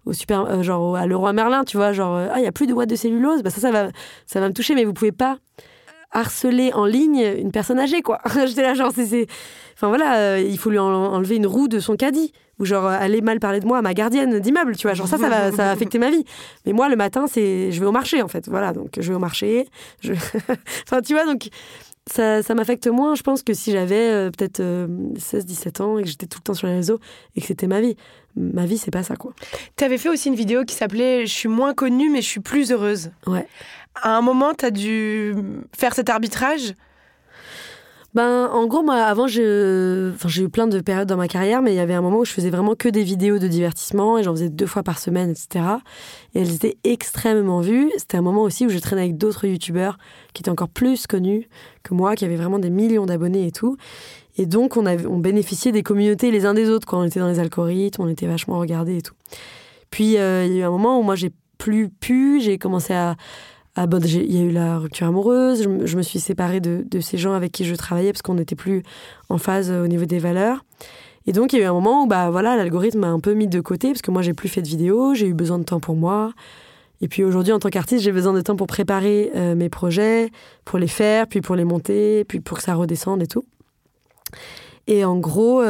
au 0.07 0.13
super, 0.13 0.47
euh, 0.47 0.63
genre 0.63 0.83
au- 0.91 0.95
à 0.95 1.07
Leroy 1.07 1.33
Merlin, 1.33 1.65
tu 1.65 1.77
vois, 1.77 1.93
genre, 1.93 2.17
euh, 2.17 2.29
ah, 2.33 2.39
il 2.39 2.43
n'y 2.43 2.49
a 2.49 2.53
plus 2.53 2.67
de 2.67 2.73
boîte 2.75 2.89
de 2.89 2.97
cellulose, 2.97 3.43
bah, 3.43 3.51
ça, 3.51 3.61
ça 3.61 3.71
va, 3.71 3.89
ça 4.27 4.41
va 4.41 4.49
me 4.49 4.55
toucher, 4.55 4.75
mais 4.75 4.85
vous 4.85 4.93
pouvez 4.95 5.13
pas 5.13 5.39
harceler 6.13 6.73
en 6.73 6.85
ligne 6.87 7.23
une 7.39 7.51
personne 7.53 7.79
âgée, 7.79 8.01
quoi. 8.03 8.21
J'étais 8.47 8.63
là, 8.63 8.75
genre, 8.75 8.93
c'est, 8.95 9.27
Enfin 9.75 9.89
voilà, 9.89 10.17
euh, 10.17 10.41
il 10.49 10.57
faut 10.59 10.71
lui 10.71 10.79
en- 10.79 10.87
enlever 10.87 11.37
une 11.37 11.47
roue 11.47 11.69
de 11.69 11.81
son 11.81 11.97
caddie. 11.97 12.33
Ou 12.59 12.65
genre, 12.65 12.87
aller 12.87 13.21
mal 13.21 13.39
parler 13.39 13.61
de 13.61 13.67
moi 13.67 13.77
à 13.77 13.83
ma 13.83 13.93
gardienne 13.93 14.41
d'immeuble, 14.41 14.77
tu 14.77 14.87
vois. 14.87 14.95
Genre, 14.95 15.07
ça, 15.07 15.19
ça 15.19 15.29
va, 15.29 15.53
ça 15.53 15.71
affecter 15.71 15.99
ma 15.99 16.09
vie. 16.11 16.25
Mais 16.65 16.73
moi, 16.73 16.89
le 16.89 16.97
matin, 16.97 17.27
c'est. 17.31 17.71
Je 17.71 17.79
vais 17.81 17.85
au 17.85 17.93
marché, 17.93 18.23
en 18.23 18.29
fait. 18.29 18.49
Voilà, 18.49 18.73
donc 18.73 18.93
je 18.99 19.07
vais 19.07 19.15
au 19.15 19.19
marché. 19.19 19.69
Enfin, 20.87 21.03
tu 21.03 21.13
vois, 21.13 21.27
donc. 21.27 21.49
Ça, 22.11 22.41
ça 22.43 22.55
m'affecte 22.55 22.87
moins, 22.87 23.17
je 23.17 23.23
pense, 23.23 23.43
que 23.43 23.53
si 23.53 23.73
j'avais 23.73 24.31
peut-être 24.31 24.63
16-17 25.19 25.81
ans 25.83 25.99
et 25.99 26.05
que 26.05 26.09
j'étais 26.09 26.27
tout 26.27 26.39
le 26.39 26.45
temps 26.45 26.55
sur 26.55 26.69
les 26.69 26.75
réseaux 26.77 27.01
et 27.35 27.41
que 27.41 27.47
c'était 27.49 27.67
ma 27.67 27.81
vie. 27.81 27.97
Ma 28.37 28.67
vie, 28.67 28.79
c'est 28.79 28.91
pas 28.91 29.03
ça, 29.03 29.17
quoi. 29.17 29.33
Tu 29.77 29.85
avais 29.85 29.99
fait 29.99 30.09
aussi 30.09 30.29
une 30.29 30.35
vidéo 30.35 30.65
qui 30.65 30.75
s'appelait 30.75 31.27
Je 31.27 31.33
suis 31.33 31.49
moins 31.49 31.75
connue, 31.75 32.11
mais 32.11 32.21
je 32.21 32.27
suis 32.27 32.41
plus 32.41 32.71
heureuse. 32.71 33.11
Ouais. 33.27 33.47
À 34.03 34.17
un 34.17 34.21
moment, 34.21 34.53
tu 34.53 34.65
as 34.67 34.71
dû 34.71 35.35
faire 35.75 35.95
cet 35.95 36.11
arbitrage? 36.11 36.75
Ben, 38.17 38.49
en 38.51 38.67
gros, 38.67 38.83
moi, 38.83 38.95
avant, 38.95 39.27
je... 39.27 40.11
enfin, 40.15 40.27
j'ai 40.29 40.45
eu 40.45 40.49
plein 40.49 40.67
de 40.67 40.81
périodes 40.81 41.07
dans 41.07 41.19
ma 41.19 41.29
carrière, 41.29 41.61
mais 41.61 41.73
il 41.73 41.77
y 41.77 41.81
avait 41.81 41.93
un 41.93 42.01
moment 42.01 42.21
où 42.21 42.25
je 42.25 42.33
faisais 42.33 42.49
vraiment 42.49 42.75
que 42.75 42.89
des 42.89 43.03
vidéos 43.03 43.39
de 43.39 43.47
divertissement 43.47 44.17
et 44.17 44.23
j'en 44.23 44.33
faisais 44.33 44.49
deux 44.49 44.65
fois 44.65 44.83
par 44.83 44.99
semaine, 44.99 45.33
etc. 45.33 45.65
Et 46.35 46.41
elles 46.41 46.55
étaient 46.55 46.79
extrêmement 46.83 47.61
vues. 47.61 47.93
C'était 47.99 48.17
un 48.17 48.23
moment 48.23 48.41
aussi 48.41 48.65
où 48.65 48.71
je 48.71 48.79
traînais 48.79 49.03
avec 49.03 49.19
d'autres 49.19 49.47
youtubeurs 49.47 49.99
qui 50.33 50.41
étaient 50.41 50.51
encore 50.51 50.71
plus 50.71 51.07
connus 51.07 51.47
que 51.83 51.93
moi, 51.93 52.15
qui 52.15 52.25
avaient 52.25 52.37
vraiment 52.37 52.59
des 52.59 52.71
millions 52.71 53.05
d'abonnés 53.05 53.49
et 53.49 53.53
tout. 53.53 53.77
Et 54.37 54.47
donc, 54.47 54.77
on, 54.77 54.87
avait... 54.87 55.07
on 55.07 55.19
bénéficiait 55.19 55.73
des 55.73 55.83
communautés 55.83 56.31
les 56.31 56.45
uns 56.47 56.55
des 56.55 56.69
autres 56.71 56.87
quand 56.87 57.01
on 57.01 57.05
était 57.05 57.21
dans 57.21 57.29
les 57.29 57.39
algorithmes, 57.41 58.03
on 58.03 58.09
était 58.09 58.27
vachement 58.27 58.59
regardés 58.59 58.99
et 58.99 59.03
tout. 59.03 59.15
Puis, 59.91 60.19
euh, 60.19 60.45
il 60.47 60.53
y 60.53 60.57
a 60.57 60.61
eu 60.61 60.65
un 60.65 60.71
moment 60.71 60.99
où 60.99 61.03
moi, 61.03 61.15
j'ai 61.15 61.31
plus 61.59 61.89
pu, 61.89 62.41
j'ai 62.41 62.59
commencé 62.59 62.93
à 62.93 63.17
bon, 63.87 64.03
il 64.03 64.35
y 64.35 64.39
a 64.39 64.43
eu 64.43 64.53
la 64.53 64.79
rupture 64.79 65.07
amoureuse, 65.07 65.63
je, 65.85 65.97
me- 65.97 66.03
suis 66.03 66.19
séparée 66.19 66.61
de, 66.61 66.85
de 66.91 67.01
ces 67.01 67.19
gens 67.19 67.35
avec 67.35 67.53
qui 67.53 67.65
je 67.67 67.75
travaillais 67.75 68.13
parce 68.13 68.23
qu'on 68.23 68.35
n'était 68.35 68.55
plus 68.57 68.83
en 69.29 69.37
phase 69.37 69.71
euh, 69.71 69.85
au 69.85 69.87
niveau 69.87 70.07
des 70.07 70.19
valeurs. 70.19 70.65
Et 71.27 71.33
donc 71.33 71.53
il 71.53 71.59
y 71.59 71.63
a 71.63 71.65
eu 71.65 71.69
un 71.69 71.73
moment 71.75 72.05
où 72.05 72.07
bah 72.07 72.31
voilà, 72.31 72.57
l'algorithme 72.57 73.01
m'a 73.01 73.09
un 73.09 73.21
peu 73.21 73.35
mis 73.35 73.49
de 73.49 73.61
côté 73.61 73.89
parce 73.89 74.01
que 74.01 74.11
moi 74.11 74.23
j'ai 74.23 74.33
plus 74.33 74.49
fait 74.49 74.63
de 74.63 74.69
vidéos, 74.69 75.15
j'ai 75.15 75.27
eu 75.27 75.35
besoin 75.35 75.59
de 75.59 75.65
temps 75.65 75.81
pour 75.81 75.97
moi. 75.97 76.33
Et 77.03 77.09
puis 77.09 77.23
aujourd'hui 77.25 77.53
en 77.53 77.59
tant 77.59 77.69
qu'artiste, 77.69 78.03
j'ai 78.03 78.13
besoin 78.13 78.33
de 78.33 78.41
temps 78.41 78.57
pour 78.57 78.67
préparer 78.67 79.31
euh, 79.35 79.55
mes 79.55 79.69
projets, 79.69 80.31
pour 80.65 80.79
les 80.79 80.87
faire, 80.89 81.27
puis 81.27 81.43
pour 81.43 81.57
les 81.57 81.65
monter, 81.65 82.25
puis 82.25 82.41
pour 82.41 82.57
que 82.57 82.63
ça 82.63 82.75
redescende 82.75 83.23
et 83.23 83.27
tout. 83.27 83.45
Et 84.87 85.05
en 85.05 85.19
gros, 85.19 85.63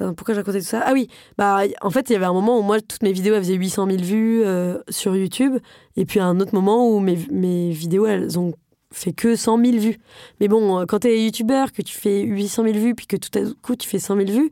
euh, 0.00 0.12
pourquoi 0.12 0.34
j'ai 0.34 0.40
raconté 0.40 0.60
tout 0.60 0.66
ça? 0.66 0.82
Ah 0.84 0.92
oui, 0.92 1.08
bah 1.36 1.60
en 1.80 1.90
fait 1.90 2.08
il 2.10 2.12
y 2.12 2.16
avait 2.16 2.24
un 2.24 2.32
moment 2.32 2.58
où 2.58 2.62
moi 2.62 2.80
toutes 2.80 3.02
mes 3.02 3.12
vidéos 3.12 3.34
elles 3.34 3.42
faisaient 3.42 3.54
800 3.54 3.86
000 3.86 3.98
vues 4.02 4.42
euh, 4.44 4.78
sur 4.88 5.16
YouTube. 5.16 5.58
Et 5.96 6.04
puis 6.04 6.20
à 6.20 6.26
un 6.26 6.40
autre 6.40 6.54
moment 6.54 6.88
où 6.90 7.00
mes, 7.00 7.18
mes 7.30 7.70
vidéos, 7.70 8.06
elles 8.06 8.38
ont 8.38 8.54
fait 8.92 9.12
que 9.12 9.36
100 9.36 9.64
000 9.64 9.78
vues. 9.78 9.98
Mais 10.40 10.48
bon, 10.48 10.80
euh, 10.80 10.84
quand 10.86 11.00
t'es 11.00 11.22
youtubeur, 11.22 11.72
que 11.72 11.82
tu 11.82 11.94
fais 11.94 12.22
800 12.22 12.64
000 12.64 12.78
vues, 12.78 12.94
puis 12.94 13.06
que 13.06 13.16
tout 13.16 13.36
à 13.38 13.42
coup 13.62 13.76
tu 13.76 13.88
fais 13.88 13.98
100 13.98 14.16
000 14.16 14.30
vues, 14.30 14.50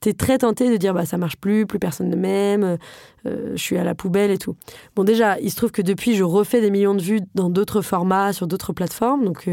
t'es 0.00 0.12
très 0.12 0.38
tenté 0.38 0.70
de 0.70 0.76
dire 0.76 0.92
bah 0.92 1.06
ça 1.06 1.16
marche 1.16 1.36
plus, 1.36 1.66
plus 1.66 1.78
personne 1.78 2.08
ne 2.08 2.16
m'aime, 2.16 2.78
je 3.24 3.56
suis 3.56 3.76
à 3.76 3.84
la 3.84 3.94
poubelle 3.94 4.30
et 4.30 4.38
tout. 4.38 4.56
Bon 4.96 5.04
déjà, 5.04 5.38
il 5.40 5.50
se 5.50 5.56
trouve 5.56 5.72
que 5.72 5.82
depuis 5.82 6.16
je 6.16 6.24
refais 6.24 6.60
des 6.62 6.70
millions 6.70 6.94
de 6.94 7.02
vues 7.02 7.20
dans 7.34 7.50
d'autres 7.50 7.82
formats, 7.82 8.32
sur 8.32 8.46
d'autres 8.46 8.72
plateformes, 8.72 9.24
donc 9.24 9.46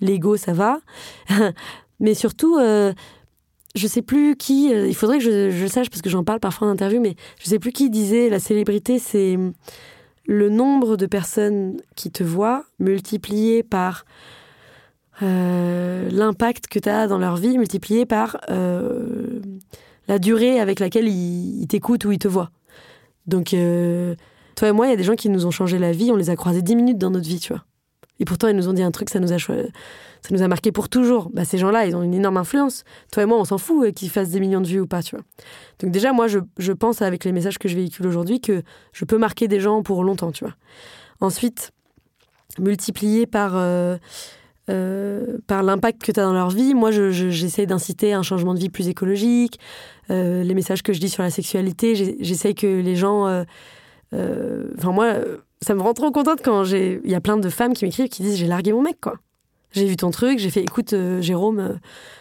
l'ego 0.00 0.36
ça 0.36 0.52
va. 0.52 0.78
Mais 2.02 2.12
surtout, 2.14 2.58
euh, 2.58 2.92
je 3.74 3.86
sais 3.86 4.02
plus 4.02 4.36
qui, 4.36 4.74
euh, 4.74 4.86
il 4.86 4.94
faudrait 4.94 5.18
que 5.18 5.24
je, 5.24 5.50
je 5.50 5.66
sache 5.66 5.88
parce 5.88 6.02
que 6.02 6.10
j'en 6.10 6.24
parle 6.24 6.40
parfois 6.40 6.68
en 6.68 6.70
interview, 6.72 7.00
mais 7.00 7.16
je 7.40 7.48
sais 7.48 7.58
plus 7.58 7.72
qui 7.72 7.88
disait 7.88 8.28
la 8.28 8.38
célébrité 8.40 8.98
c'est 8.98 9.38
le 10.26 10.48
nombre 10.50 10.96
de 10.96 11.06
personnes 11.06 11.80
qui 11.96 12.10
te 12.10 12.22
voient 12.22 12.64
multiplié 12.78 13.62
par 13.62 14.04
euh, 15.22 16.08
l'impact 16.10 16.66
que 16.66 16.78
tu 16.78 16.88
as 16.88 17.06
dans 17.06 17.18
leur 17.18 17.36
vie, 17.36 17.56
multiplié 17.56 18.04
par 18.06 18.38
euh, 18.50 19.40
la 20.08 20.18
durée 20.18 20.60
avec 20.60 20.80
laquelle 20.80 21.08
ils, 21.08 21.66
t'écoutent 21.68 22.04
ou 22.04 22.12
ils 22.12 22.18
te 22.18 22.28
voient. 22.28 22.50
Donc, 23.26 23.54
toi 24.56 24.68
et 24.68 24.72
moi, 24.72 24.86
il 24.86 24.90
y 24.90 24.92
a 24.92 24.96
des 24.96 25.04
gens 25.04 25.14
qui 25.14 25.28
nous 25.28 25.46
ont 25.46 25.52
changé 25.52 25.78
la 25.78 25.92
vie, 25.92 26.10
on 26.10 26.16
les 26.16 26.30
a 26.30 26.36
croisés 26.36 26.62
10 26.62 26.74
minutes 26.74 26.98
dans 26.98 27.10
notre 27.10 27.28
vie, 27.28 27.38
tu 27.38 27.52
vois. 27.52 27.64
Et 28.18 28.24
pourtant, 28.24 28.48
ils 28.48 28.56
nous 28.56 28.68
ont 28.68 28.72
dit 28.72 28.82
un 28.82 28.90
truc, 28.90 29.10
ça 29.10 29.20
nous 29.20 29.32
a, 29.32 29.38
cho- 29.38 29.52
ça 30.22 30.28
nous 30.34 30.42
a 30.42 30.48
marqué 30.48 30.70
pour 30.70 30.88
toujours. 30.88 31.30
Bah, 31.30 31.44
ces 31.44 31.58
gens-là, 31.58 31.84
ils 31.86 31.96
ont 31.96 32.02
une 32.02 32.14
énorme 32.14 32.36
influence. 32.36 32.84
Toi 33.10 33.24
et 33.24 33.26
moi, 33.26 33.38
on 33.38 33.44
s'en 33.44 33.58
fout 33.58 33.86
euh, 33.86 33.90
qu'ils 33.90 34.10
fassent 34.10 34.30
des 34.30 34.40
millions 34.40 34.60
de 34.60 34.68
vues 34.68 34.80
ou 34.80 34.86
pas, 34.86 35.02
tu 35.02 35.16
vois. 35.16 35.24
Donc 35.80 35.90
déjà, 35.90 36.12
moi, 36.12 36.28
je, 36.28 36.72
pense 36.72 37.02
avec 37.02 37.24
les 37.24 37.32
messages 37.32 37.58
que 37.58 37.68
je 37.68 37.74
véhicule 37.74 38.06
aujourd'hui 38.06 38.40
que 38.40 38.62
je 38.92 39.04
peux 39.04 39.18
marquer 39.18 39.48
des 39.48 39.58
gens 39.58 39.82
pour 39.82 40.04
longtemps, 40.04 40.30
tu 40.30 40.44
vois. 40.44 40.54
Ensuite, 41.20 41.72
multiplié 42.58 43.26
par, 43.26 43.56
euh, 43.56 43.96
euh, 44.70 45.38
par 45.48 45.64
l'impact 45.64 46.02
que 46.02 46.12
tu 46.12 46.20
as 46.20 46.24
dans 46.24 46.32
leur 46.32 46.50
vie, 46.50 46.74
moi, 46.74 46.92
je- 46.92 47.10
je- 47.10 47.30
j'essaie 47.30 47.66
d'inciter 47.66 48.12
un 48.12 48.22
changement 48.22 48.54
de 48.54 48.60
vie 48.60 48.70
plus 48.70 48.88
écologique. 48.88 49.58
Les 50.08 50.54
messages 50.54 50.82
que 50.82 50.92
je 50.92 51.00
dis 51.00 51.08
sur 51.08 51.22
la 51.22 51.30
sexualité, 51.30 52.16
j'essaie 52.20 52.52
que 52.52 52.66
les 52.66 52.96
gens... 52.96 53.44
Enfin, 54.12 54.92
moi, 54.92 55.14
ça 55.62 55.74
me 55.74 55.80
rend 55.80 55.94
trop 55.94 56.10
contente 56.10 56.40
quand. 56.44 56.64
Il 56.64 57.00
y 57.10 57.14
a 57.14 57.20
plein 57.22 57.38
de 57.38 57.48
femmes 57.48 57.72
qui 57.72 57.86
m'écrivent 57.86 58.08
qui 58.10 58.22
disent 58.22 58.36
«j'ai 58.36 58.46
largué 58.46 58.72
mon 58.72 58.82
mec, 58.82 59.00
quoi». 59.00 59.14
J'ai 59.72 59.86
vu 59.86 59.96
ton 59.96 60.10
truc, 60.10 60.38
j'ai 60.38 60.50
fait 60.50 60.62
«écoute, 60.62 60.92
euh, 60.92 61.20
Jérôme, 61.20 61.58
euh, 61.60 61.68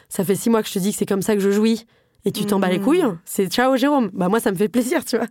ça 0.10 0.24
fait 0.24 0.36
six 0.36 0.49
mois 0.49 0.62
que 0.62 0.68
je 0.70 0.74
te 0.74 0.80
dis 0.80 0.91
que 0.91 0.97
c'est 0.97 1.06
comme 1.06 1.22
ça 1.22 1.36
que 1.36 1.41
je 1.41 1.52
jouis». 1.52 1.86
Et 2.24 2.32
tu 2.32 2.45
t'en 2.45 2.60
bats 2.60 2.70
les 2.70 2.78
Mhm. 2.78 2.84
couilles, 2.84 3.04
c'est 3.26 3.47
ciao 3.47 3.76
Jérôme. 3.78 4.12
Bah 4.14 4.30
moi 4.30 4.39
ça 4.39 4.52
me 4.52 4.56
fait 4.56 4.70
plaisir, 4.70 5.04
tu 5.04 5.18
vois. 5.18 5.26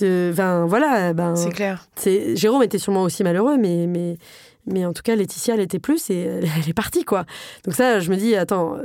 De- 0.00 0.34
Ben 0.36 0.66
voilà, 0.66 1.14
ben 1.14 1.34
C'est 1.34 1.48
clair. 1.48 1.86
c'est 1.96 2.36
Jérôme 2.36 2.62
était 2.62 2.76
sûrement 2.78 3.04
aussi 3.04 3.24
malheureux, 3.24 3.56
mais 3.56 3.86
mais 3.86 4.18
mais 4.66 4.84
en 4.84 4.92
tout 4.92 5.00
cas 5.02 5.16
Laetitia 5.16 5.54
elle 5.54 5.60
était 5.60 5.78
plus 5.78 6.10
et 6.10 6.20
elle, 6.20 6.44
elle 6.62 6.68
est 6.68 6.74
partie 6.74 7.04
quoi. 7.04 7.24
Donc 7.64 7.74
ça 7.74 8.00
je 8.00 8.10
me 8.10 8.16
dis 8.16 8.36
attends. 8.36 8.76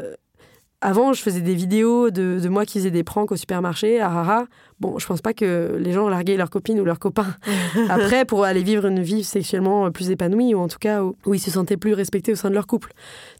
Euh, 0.84 0.88
avant, 0.88 1.14
je 1.14 1.22
faisais 1.22 1.42
des 1.42 1.54
vidéos 1.56 2.10
de, 2.10 2.40
de 2.42 2.50
moi 2.50 2.66
qui 2.66 2.80
faisais 2.80 2.92
des 2.92 3.04
pranks 3.04 3.32
au 3.32 3.36
supermarché, 3.36 4.00
ah 4.02 4.12
ah 4.12 4.26
ah. 4.30 4.46
Bon, 4.80 4.98
je 4.98 5.06
pense 5.06 5.22
pas 5.22 5.34
que 5.34 5.78
les 5.80 5.92
gens 5.92 6.10
larguaient 6.10 6.38
leurs 6.38 6.50
copines 6.50 6.80
ou 6.80 6.84
leurs 6.86 6.98
copains 6.98 7.36
après 7.90 8.26
pour 8.26 8.46
aller 8.46 8.64
vivre 8.64 8.88
une 8.88 9.00
vie 9.04 9.24
sexuellement 9.24 9.92
plus 9.92 10.10
épanouie 10.10 10.56
ou 10.56 10.60
en 10.60 10.68
tout 10.68 10.80
cas 10.80 11.04
où, 11.04 11.16
où 11.28 11.36
ils 11.36 11.40
se 11.40 11.52
sentaient 11.52 11.78
plus 11.78 11.94
respectés 11.94 12.32
au 12.32 12.36
sein 12.36 12.50
de 12.50 12.56
leur 12.56 12.66
couple. 12.66 12.92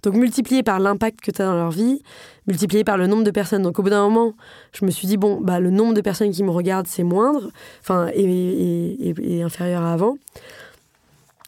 Donc 0.04 0.14
multiplié 0.14 0.62
par 0.62 0.80
l'impact 0.80 1.20
que 1.20 1.32
tu 1.32 1.42
as 1.42 1.46
dans 1.46 1.56
leur 1.56 1.72
vie, 1.72 2.04
multiplié 2.46 2.84
par 2.84 2.96
le 2.98 3.08
nombre 3.08 3.24
de 3.24 3.32
personnes. 3.32 3.64
Donc 3.64 3.80
au 3.80 3.82
bout 3.82 3.90
d'un 3.90 4.04
moment, 4.08 4.34
je 4.72 4.86
me 4.86 4.92
suis 4.92 5.08
dit 5.08 5.18
bon, 5.18 5.42
bah 5.42 5.60
le 5.60 5.72
nombre 5.72 5.96
de 5.96 6.02
personnes 6.02 6.30
qui 6.32 6.44
me 6.44 6.52
regardent 6.52 6.86
c'est 6.88 7.02
moindre, 7.04 7.50
enfin 7.82 8.10
et, 8.14 8.22
et- 8.24 9.10
et- 9.10 9.38
et 9.38 9.42
inférieur 9.42 9.82
à 9.82 9.94
avant. 9.94 10.18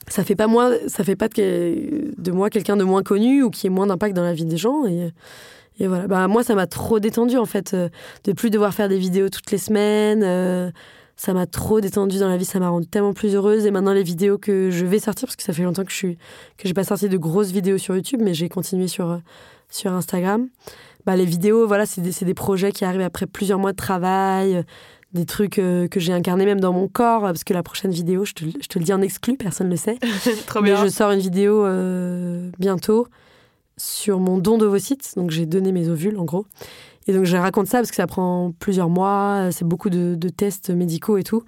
Ça 0.07 0.23
fait 0.23 0.35
pas 0.35 0.47
moi, 0.47 0.71
ça 0.87 1.03
fait 1.03 1.15
pas 1.15 1.27
de, 1.29 2.11
de 2.17 2.31
moi 2.31 2.49
quelqu'un 2.49 2.75
de 2.77 2.83
moins 2.83 3.03
connu 3.03 3.41
ou 3.43 3.49
qui 3.51 3.67
ait 3.67 3.69
moins 3.69 3.87
d'impact 3.87 4.15
dans 4.15 4.23
la 4.23 4.33
vie 4.33 4.45
des 4.45 4.57
gens 4.57 4.85
et 4.85 5.11
Et 5.79 5.87
voilà, 5.87 6.07
bah, 6.07 6.27
moi, 6.27 6.43
ça 6.43 6.55
m'a 6.55 6.67
trop 6.67 6.99
détendu, 6.99 7.37
en 7.37 7.45
fait, 7.45 7.73
euh, 7.73 7.89
de 8.25 8.31
plus 8.33 8.49
devoir 8.49 8.73
faire 8.73 8.89
des 8.89 8.97
vidéos 8.99 9.29
toutes 9.29 9.51
les 9.51 9.57
semaines. 9.57 10.21
euh, 10.23 10.69
ça 11.15 11.33
m'a 11.33 11.45
trop 11.45 11.79
détendu 11.79 12.17
dans 12.19 12.27
la 12.27 12.37
vie, 12.37 12.45
ça 12.45 12.59
m'a 12.59 12.69
rendue 12.69 12.87
tellement 12.87 13.13
plus 13.13 13.35
heureuse. 13.35 13.65
Et 13.65 13.71
maintenant, 13.71 13.93
les 13.93 14.03
vidéos 14.03 14.37
que 14.37 14.69
je 14.71 14.85
vais 14.85 14.99
sortir, 14.99 15.27
parce 15.27 15.35
que 15.35 15.43
ça 15.43 15.53
fait 15.53 15.63
longtemps 15.63 15.83
que 15.83 15.91
je 15.91 15.95
suis 15.95 16.17
que 16.57 16.67
j'ai 16.67 16.73
pas 16.73 16.83
sorti 16.83 17.07
de 17.07 17.17
grosses 17.17 17.51
vidéos 17.51 17.77
sur 17.77 17.95
YouTube, 17.95 18.19
mais 18.23 18.33
j'ai 18.33 18.49
continué 18.49 18.87
sur, 18.87 19.09
euh, 19.11 19.17
sur 19.69 19.91
Instagram. 19.91 20.47
Bah, 21.05 21.15
les 21.15 21.25
vidéos, 21.25 21.67
voilà, 21.67 21.85
c'est 21.85 22.01
des, 22.01 22.11
c'est 22.11 22.25
des 22.25 22.33
projets 22.33 22.71
qui 22.71 22.83
arrivent 22.85 23.01
après 23.01 23.25
plusieurs 23.27 23.59
mois 23.59 23.71
de 23.73 23.77
travail, 23.77 24.63
des 25.13 25.25
trucs 25.25 25.59
euh, 25.59 25.87
que 25.87 25.99
j'ai 25.99 26.13
incarnés 26.13 26.45
même 26.45 26.59
dans 26.59 26.73
mon 26.73 26.87
corps, 26.87 27.21
parce 27.21 27.43
que 27.43 27.53
la 27.53 27.61
prochaine 27.61 27.91
vidéo, 27.91 28.25
je 28.25 28.33
te, 28.33 28.45
le- 28.45 28.51
je 28.61 28.67
te 28.67 28.79
le 28.79 28.85
dis 28.85 28.93
en 28.93 29.01
exclu, 29.01 29.37
personne 29.37 29.67
ne 29.67 29.71
le 29.71 29.77
sait. 29.77 29.97
Trop 30.47 30.61
Mais 30.61 30.75
je 30.75 30.87
sors 30.87 31.11
une 31.11 31.19
vidéo 31.19 31.63
euh, 31.65 32.49
bientôt 32.57 33.07
sur 33.77 34.19
mon 34.19 34.37
don 34.37 34.57
d'ovocytes. 34.57 35.13
Donc 35.15 35.31
j'ai 35.31 35.45
donné 35.45 35.71
mes 35.71 35.89
ovules 35.89 36.17
en 36.17 36.25
gros. 36.25 36.45
Et 37.07 37.13
donc 37.13 37.25
je 37.25 37.35
raconte 37.35 37.67
ça 37.67 37.79
parce 37.79 37.89
que 37.89 37.95
ça 37.95 38.07
prend 38.07 38.53
plusieurs 38.59 38.89
mois, 38.89 39.47
euh, 39.47 39.51
c'est 39.51 39.65
beaucoup 39.65 39.89
de, 39.89 40.15
tests 40.29 40.69
médicaux 40.69 41.17
et 41.17 41.23
tout. 41.23 41.43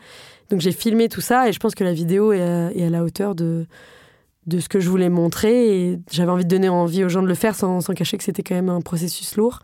Donc 0.49 0.59
j'ai 0.59 0.71
filmé 0.71 1.07
tout 1.07 1.21
ça 1.21 1.47
et 1.47 1.53
je 1.53 1.59
pense 1.59 1.75
que 1.75 1.83
la 1.83 1.93
vidéo 1.93 2.33
est 2.33 2.41
à, 2.41 2.71
est 2.71 2.85
à 2.85 2.89
la 2.89 3.03
hauteur 3.03 3.35
de, 3.35 3.65
de 4.47 4.59
ce 4.59 4.69
que 4.69 4.79
je 4.79 4.89
voulais 4.89 5.09
montrer. 5.09 5.91
Et 5.91 5.99
j'avais 6.11 6.31
envie 6.31 6.43
de 6.43 6.49
donner 6.49 6.69
envie 6.69 7.03
aux 7.03 7.09
gens 7.09 7.21
de 7.21 7.27
le 7.27 7.35
faire 7.35 7.55
sans, 7.55 7.81
sans 7.81 7.93
cacher 7.93 8.17
que 8.17 8.23
c'était 8.23 8.43
quand 8.43 8.55
même 8.55 8.69
un 8.69 8.81
processus 8.81 9.37
lourd. 9.37 9.59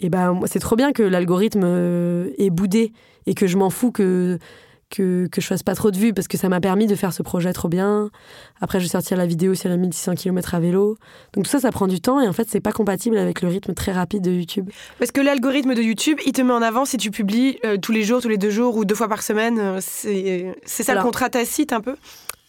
Et 0.00 0.10
ben 0.10 0.40
c'est 0.46 0.60
trop 0.60 0.76
bien 0.76 0.92
que 0.92 1.02
l'algorithme 1.02 1.62
euh, 1.64 2.30
est 2.38 2.50
boudé 2.50 2.92
et 3.26 3.34
que 3.34 3.46
je 3.46 3.56
m'en 3.56 3.70
fous 3.70 3.90
que, 3.90 4.38
que, 4.90 5.26
que 5.26 5.40
je 5.40 5.46
fasse 5.46 5.62
pas 5.62 5.74
trop 5.74 5.90
de 5.90 5.96
vues 5.98 6.12
parce 6.14 6.28
que 6.28 6.36
ça 6.38 6.48
m'a 6.48 6.60
permis 6.60 6.86
de 6.86 6.94
faire 6.94 7.12
ce 7.12 7.22
projet 7.22 7.52
trop 7.52 7.68
bien. 7.68 8.10
Après, 8.60 8.78
je 8.80 8.84
vais 8.84 8.90
sortir 8.90 9.16
la 9.16 9.26
vidéo 9.26 9.54
sur 9.54 9.68
les 9.68 9.76
1600 9.76 10.14
km 10.14 10.54
à 10.54 10.60
vélo. 10.60 10.96
Donc 11.34 11.44
tout 11.44 11.50
ça, 11.50 11.60
ça 11.60 11.70
prend 11.70 11.86
du 11.86 12.00
temps 12.00 12.20
et 12.20 12.28
en 12.28 12.32
fait, 12.32 12.46
c'est 12.48 12.60
pas 12.60 12.72
compatible 12.72 13.18
avec 13.18 13.42
le 13.42 13.48
rythme 13.48 13.74
très 13.74 13.92
rapide 13.92 14.22
de 14.22 14.30
YouTube. 14.30 14.70
Parce 14.98 15.10
que 15.10 15.20
l'algorithme 15.20 15.74
de 15.74 15.82
YouTube, 15.82 16.18
il 16.26 16.32
te 16.32 16.40
met 16.42 16.52
en 16.52 16.62
avant 16.62 16.84
si 16.84 16.96
tu 16.96 17.10
publies 17.10 17.58
euh, 17.64 17.76
tous 17.76 17.92
les 17.92 18.02
jours, 18.02 18.22
tous 18.22 18.28
les 18.28 18.38
deux 18.38 18.50
jours 18.50 18.76
ou 18.76 18.84
deux 18.84 18.94
fois 18.94 19.08
par 19.08 19.22
semaine. 19.22 19.58
euh, 19.58 19.80
C'est 19.80 20.82
ça 20.82 20.94
le 20.94 21.02
contrat 21.02 21.28
tacite 21.28 21.72
un 21.72 21.80
peu? 21.80 21.96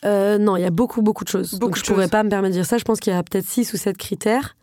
Euh, 0.05 0.37
non, 0.37 0.55
il 0.55 0.61
y 0.61 0.65
a 0.65 0.69
beaucoup, 0.71 1.01
beaucoup 1.01 1.25
de 1.25 1.29
choses. 1.29 1.51
Beaucoup 1.59 1.65
Donc 1.71 1.77
je 1.77 1.83
pourrais 1.83 2.03
choses. 2.03 2.11
pas 2.11 2.23
me 2.23 2.29
permettre 2.29 2.53
de 2.53 2.59
dire 2.59 2.65
ça. 2.65 2.77
Je 2.77 2.85
pense 2.85 2.99
qu'il 3.01 3.11
y 3.11 3.15
a 3.15 3.21
peut-être 3.21 3.45
six 3.45 3.73
ou 3.73 3.77
sept 3.77 3.97
critères. 3.97 4.55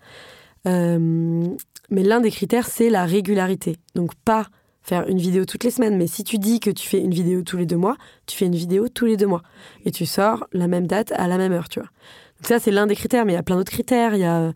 Euh, 0.66 1.45
mais 1.91 2.03
l'un 2.03 2.20
des 2.20 2.31
critères, 2.31 2.66
c'est 2.66 2.91
la 2.91 3.05
régularité. 3.05 3.77
Donc 3.95 4.14
pas 4.24 4.47
faire 4.87 5.07
une 5.09 5.18
vidéo 5.18 5.45
toutes 5.45 5.64
les 5.64 5.70
semaines, 5.70 5.97
mais 5.97 6.07
si 6.07 6.24
tu 6.24 6.39
dis 6.39 6.61
que 6.61 6.70
tu 6.70 6.89
fais 6.89 7.01
une 7.01 7.12
vidéo 7.12 7.43
tous 7.43 7.57
les 7.57 7.66
deux 7.66 7.76
mois, 7.76 7.97
tu 8.26 8.37
fais 8.37 8.47
une 8.47 8.55
vidéo 8.55 8.89
tous 8.89 9.05
les 9.05 9.16
deux 9.16 9.26
mois. 9.26 9.43
Et 9.84 9.91
tu 9.91 10.07
sors 10.07 10.47
la 10.53 10.68
même 10.68 10.87
date 10.87 11.12
à 11.16 11.26
la 11.26 11.39
même 11.39 11.53
heure, 11.53 11.68
tu 11.68 11.80
vois. 11.80 11.89
Donc 12.39 12.47
ça, 12.47 12.59
c'est 12.59 12.70
l'un 12.70 12.87
des 12.87 12.95
critères, 12.95 13.24
mais 13.24 13.32
il 13.32 13.37
y 13.37 13.39
a 13.39 13.43
plein 13.43 13.57
d'autres 13.57 13.72
critères. 13.72 14.14
Il 14.14 14.20
y 14.20 14.24
a 14.24 14.53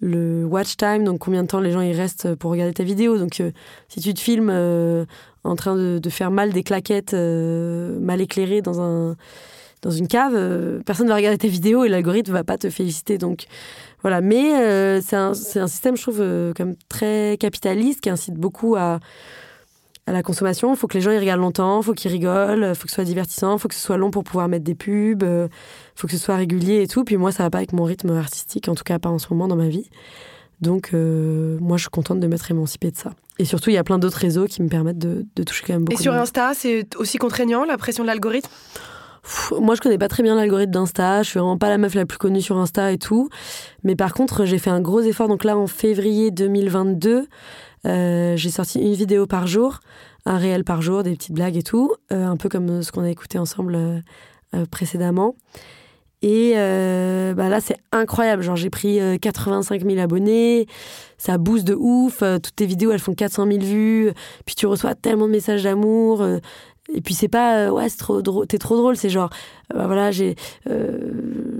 le 0.00 0.44
watch 0.44 0.76
time, 0.76 1.04
donc 1.04 1.20
combien 1.20 1.42
de 1.42 1.48
temps 1.48 1.60
les 1.60 1.72
gens 1.72 1.82
y 1.82 1.92
restent 1.92 2.34
pour 2.34 2.50
regarder 2.50 2.72
ta 2.72 2.84
vidéo. 2.84 3.18
Donc 3.18 3.40
euh, 3.40 3.52
si 3.88 4.00
tu 4.00 4.12
te 4.12 4.20
filmes 4.20 4.50
euh, 4.50 5.04
en 5.44 5.56
train 5.56 5.76
de, 5.76 6.10
faire 6.10 6.30
mal 6.30 6.52
des 6.52 6.62
claquettes 6.62 7.14
euh, 7.14 7.98
mal 8.00 8.20
éclairées 8.20 8.62
dans 8.62 8.80
un 8.80 9.16
dans 9.82 9.90
une 9.90 10.08
cave, 10.08 10.34
euh, 10.34 10.80
personne 10.84 11.06
ne 11.06 11.10
va 11.10 11.16
regarder 11.16 11.38
ta 11.38 11.48
vidéo 11.48 11.84
et 11.84 11.88
l'algorithme 11.88 12.32
va 12.32 12.44
pas 12.44 12.58
te 12.58 12.68
féliciter. 12.68 13.18
Donc 13.18 13.46
voilà, 14.02 14.20
mais 14.20 14.54
euh, 14.54 15.00
c'est 15.00 15.16
un, 15.16 15.30
un 15.30 15.66
système, 15.66 15.96
je 15.96 16.02
trouve, 16.02 16.20
euh, 16.20 16.52
comme 16.54 16.74
très 16.88 17.36
capitaliste 17.40 18.00
qui 18.00 18.10
incite 18.10 18.34
beaucoup 18.34 18.76
à, 18.76 19.00
à 20.06 20.12
la 20.12 20.22
consommation. 20.22 20.72
Il 20.72 20.76
faut 20.76 20.86
que 20.86 20.94
les 20.94 21.00
gens 21.00 21.10
y 21.10 21.18
regardent 21.18 21.40
longtemps, 21.40 21.80
il 21.80 21.84
faut 21.84 21.94
qu'ils 21.94 22.10
rigolent, 22.10 22.66
il 22.70 22.74
faut 22.74 22.84
que 22.84 22.90
ce 22.90 22.96
soit 22.96 23.04
divertissant, 23.04 23.56
il 23.56 23.60
faut 23.60 23.68
que 23.68 23.74
ce 23.74 23.80
soit 23.80 23.96
long 23.96 24.10
pour 24.10 24.24
pouvoir 24.24 24.48
mettre 24.48 24.64
des 24.64 24.74
pubs, 24.74 25.22
il 25.22 25.48
faut 25.94 26.06
que 26.06 26.12
ce 26.12 26.18
soit 26.18 26.36
régulier 26.36 26.82
et 26.82 26.86
tout. 26.86 27.04
Puis 27.04 27.16
moi, 27.16 27.32
ça 27.32 27.42
va 27.42 27.50
pas 27.50 27.58
avec 27.58 27.72
mon 27.72 27.84
rythme 27.84 28.10
artistique, 28.16 28.68
en 28.68 28.74
tout 28.74 28.84
cas 28.84 28.98
pas 28.98 29.10
en 29.10 29.18
ce 29.18 29.28
moment 29.30 29.48
dans 29.48 29.56
ma 29.56 29.68
vie. 29.68 29.88
Donc 30.60 30.90
euh, 30.92 31.58
moi, 31.60 31.76
je 31.76 31.82
suis 31.82 31.90
contente 31.90 32.20
de 32.20 32.26
m'être 32.26 32.50
émancipée 32.50 32.90
de 32.90 32.96
ça. 32.96 33.12
Et 33.38 33.44
surtout, 33.44 33.70
il 33.70 33.74
y 33.74 33.78
a 33.78 33.84
plein 33.84 33.98
d'autres 33.98 34.18
réseaux 34.18 34.46
qui 34.46 34.62
me 34.62 34.68
permettent 34.68 34.98
de, 34.98 35.24
de 35.34 35.42
toucher 35.42 35.64
quand 35.66 35.72
même 35.72 35.84
beaucoup 35.84 35.98
Et 35.98 36.02
sur 36.02 36.12
de. 36.12 36.18
Insta, 36.18 36.52
c'est 36.54 36.94
aussi 36.96 37.18
contraignant 37.18 37.64
la 37.64 37.78
pression 37.78 38.02
de 38.04 38.08
l'algorithme? 38.08 38.50
Moi, 39.58 39.74
je 39.74 39.80
connais 39.80 39.98
pas 39.98 40.08
très 40.08 40.22
bien 40.22 40.34
l'algorithme 40.34 40.72
d'Insta. 40.72 41.22
Je 41.22 41.30
suis 41.30 41.38
vraiment 41.38 41.58
pas 41.58 41.68
la 41.68 41.78
meuf 41.78 41.94
la 41.94 42.06
plus 42.06 42.18
connue 42.18 42.40
sur 42.40 42.56
Insta 42.58 42.92
et 42.92 42.98
tout. 42.98 43.28
Mais 43.84 43.94
par 43.96 44.14
contre, 44.14 44.44
j'ai 44.44 44.58
fait 44.58 44.70
un 44.70 44.80
gros 44.80 45.00
effort. 45.00 45.28
Donc 45.28 45.44
là, 45.44 45.56
en 45.56 45.66
février 45.66 46.30
2022, 46.30 47.26
euh, 47.86 48.36
j'ai 48.36 48.50
sorti 48.50 48.78
une 48.80 48.94
vidéo 48.94 49.26
par 49.26 49.46
jour, 49.46 49.80
un 50.26 50.36
réel 50.36 50.64
par 50.64 50.82
jour, 50.82 51.02
des 51.02 51.12
petites 51.12 51.32
blagues 51.32 51.56
et 51.56 51.62
tout, 51.62 51.92
euh, 52.12 52.26
un 52.26 52.36
peu 52.36 52.48
comme 52.48 52.82
ce 52.82 52.92
qu'on 52.92 53.02
a 53.02 53.10
écouté 53.10 53.38
ensemble 53.38 53.74
euh, 53.74 54.00
précédemment. 54.70 55.34
Et 56.22 56.52
bah 56.54 57.48
là, 57.48 57.60
c'est 57.62 57.78
incroyable. 57.92 58.42
Genre, 58.42 58.56
j'ai 58.56 58.68
pris 58.68 59.00
euh, 59.00 59.16
85 59.16 59.82
000 59.82 59.98
abonnés. 59.98 60.66
Ça 61.16 61.38
booste 61.38 61.66
de 61.66 61.74
ouf. 61.74 62.18
Toutes 62.18 62.54
tes 62.54 62.66
vidéos, 62.66 62.92
elles 62.92 62.98
font 62.98 63.14
400 63.14 63.46
000 63.46 63.58
vues. 63.60 64.12
Puis 64.44 64.54
tu 64.54 64.66
reçois 64.66 64.94
tellement 64.94 65.26
de 65.26 65.32
messages 65.32 65.62
d'amour. 65.62 66.22
Et 66.94 67.00
puis 67.00 67.14
c'est 67.14 67.28
pas 67.28 67.56
euh, 67.66 67.70
ouais 67.70 67.88
c'est 67.88 67.98
trop 67.98 68.20
drôle 68.22 68.46
t'es 68.46 68.58
trop 68.58 68.76
drôle 68.76 68.96
c'est 68.96 69.10
genre 69.10 69.30
euh, 69.72 69.78
bah 69.78 69.86
voilà 69.86 70.10
j'ai 70.10 70.34
euh, 70.68 70.98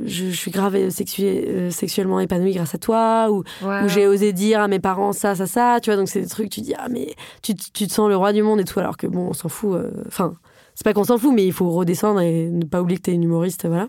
je, 0.04 0.26
je 0.26 0.36
suis 0.36 0.50
grave 0.50 0.74
sexu- 0.90 1.22
euh, 1.24 1.70
sexuellement 1.70 2.18
épanouie 2.20 2.52
grâce 2.54 2.74
à 2.74 2.78
toi 2.78 3.28
ou, 3.30 3.44
ou 3.84 3.88
j'ai 3.88 4.06
osé 4.06 4.32
dire 4.32 4.60
à 4.60 4.68
mes 4.68 4.80
parents 4.80 5.12
ça 5.12 5.34
ça 5.34 5.46
ça 5.46 5.78
tu 5.82 5.90
vois 5.90 5.96
donc 5.96 6.08
c'est 6.08 6.20
des 6.22 6.26
trucs 6.28 6.50
tu 6.50 6.60
dis 6.60 6.74
ah 6.76 6.88
mais 6.90 7.14
tu, 7.42 7.54
te- 7.54 7.70
tu 7.72 7.86
te 7.86 7.92
sens 7.92 8.08
le 8.08 8.16
roi 8.16 8.32
du 8.32 8.42
monde 8.42 8.60
et 8.60 8.64
tout 8.64 8.80
alors 8.80 8.96
que 8.96 9.06
bon 9.06 9.28
on 9.28 9.32
s'en 9.32 9.48
fout 9.48 9.74
euh, 9.76 9.90
enfin 10.08 10.32
c'est 10.74 10.84
pas 10.84 10.92
qu'on 10.94 11.04
s'en 11.04 11.18
fout 11.18 11.32
mais 11.34 11.46
il 11.46 11.52
faut 11.52 11.70
redescendre 11.70 12.20
et 12.22 12.48
ne 12.50 12.64
pas 12.64 12.80
oublier 12.82 12.96
que 12.98 13.02
t'es 13.02 13.12
une 13.12 13.22
humoriste 13.24 13.66
voilà. 13.68 13.86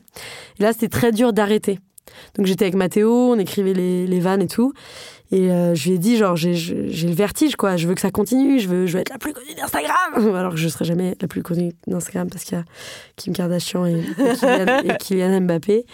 Et 0.59 0.63
là 0.63 0.73
c'était 0.73 0.89
très 0.89 1.11
dur 1.11 1.33
d'arrêter. 1.33 1.79
Donc 2.35 2.45
j'étais 2.45 2.65
avec 2.65 2.75
Mathéo 2.75 3.09
on 3.31 3.39
écrivait 3.39 3.73
les, 3.73 4.05
les 4.05 4.19
vannes 4.19 4.41
et 4.41 4.47
tout 4.47 4.73
et 5.31 5.49
euh, 5.51 5.73
je 5.75 5.87
lui 5.89 5.95
ai 5.95 5.97
dit, 5.97 6.17
genre, 6.17 6.35
j'ai- 6.35 6.53
le 6.55 7.13
vertige, 7.13 7.55
quoi. 7.55 7.77
Je 7.77 7.87
veux 7.87 7.95
que 7.95 8.01
ça 8.01 8.11
continue. 8.11 8.59
Je 8.59 8.67
veux, 8.67 8.85
je 8.85 8.93
veux 8.93 8.99
être 8.99 9.09
la 9.09 9.17
plus 9.17 9.33
connue 9.33 9.53
d'Instagram. 9.55 9.95
Alors 10.35 10.51
que 10.51 10.57
je 10.59 10.67
serai 10.67 10.83
jamais 10.85 11.15
la 11.21 11.27
plus 11.27 11.41
connue 11.41 11.71
d'Instagram 11.87 12.29
parce 12.29 12.43
qu'il 12.43 12.57
y 12.57 12.61
a 12.61 12.65
Kim 13.15 13.33
Kardashian 13.33 13.85
et, 13.85 13.99
et 14.01 14.35
Kylian, 14.35 14.79
et 14.83 14.97
Kylian 14.99 15.41
Mbappé. 15.41 15.85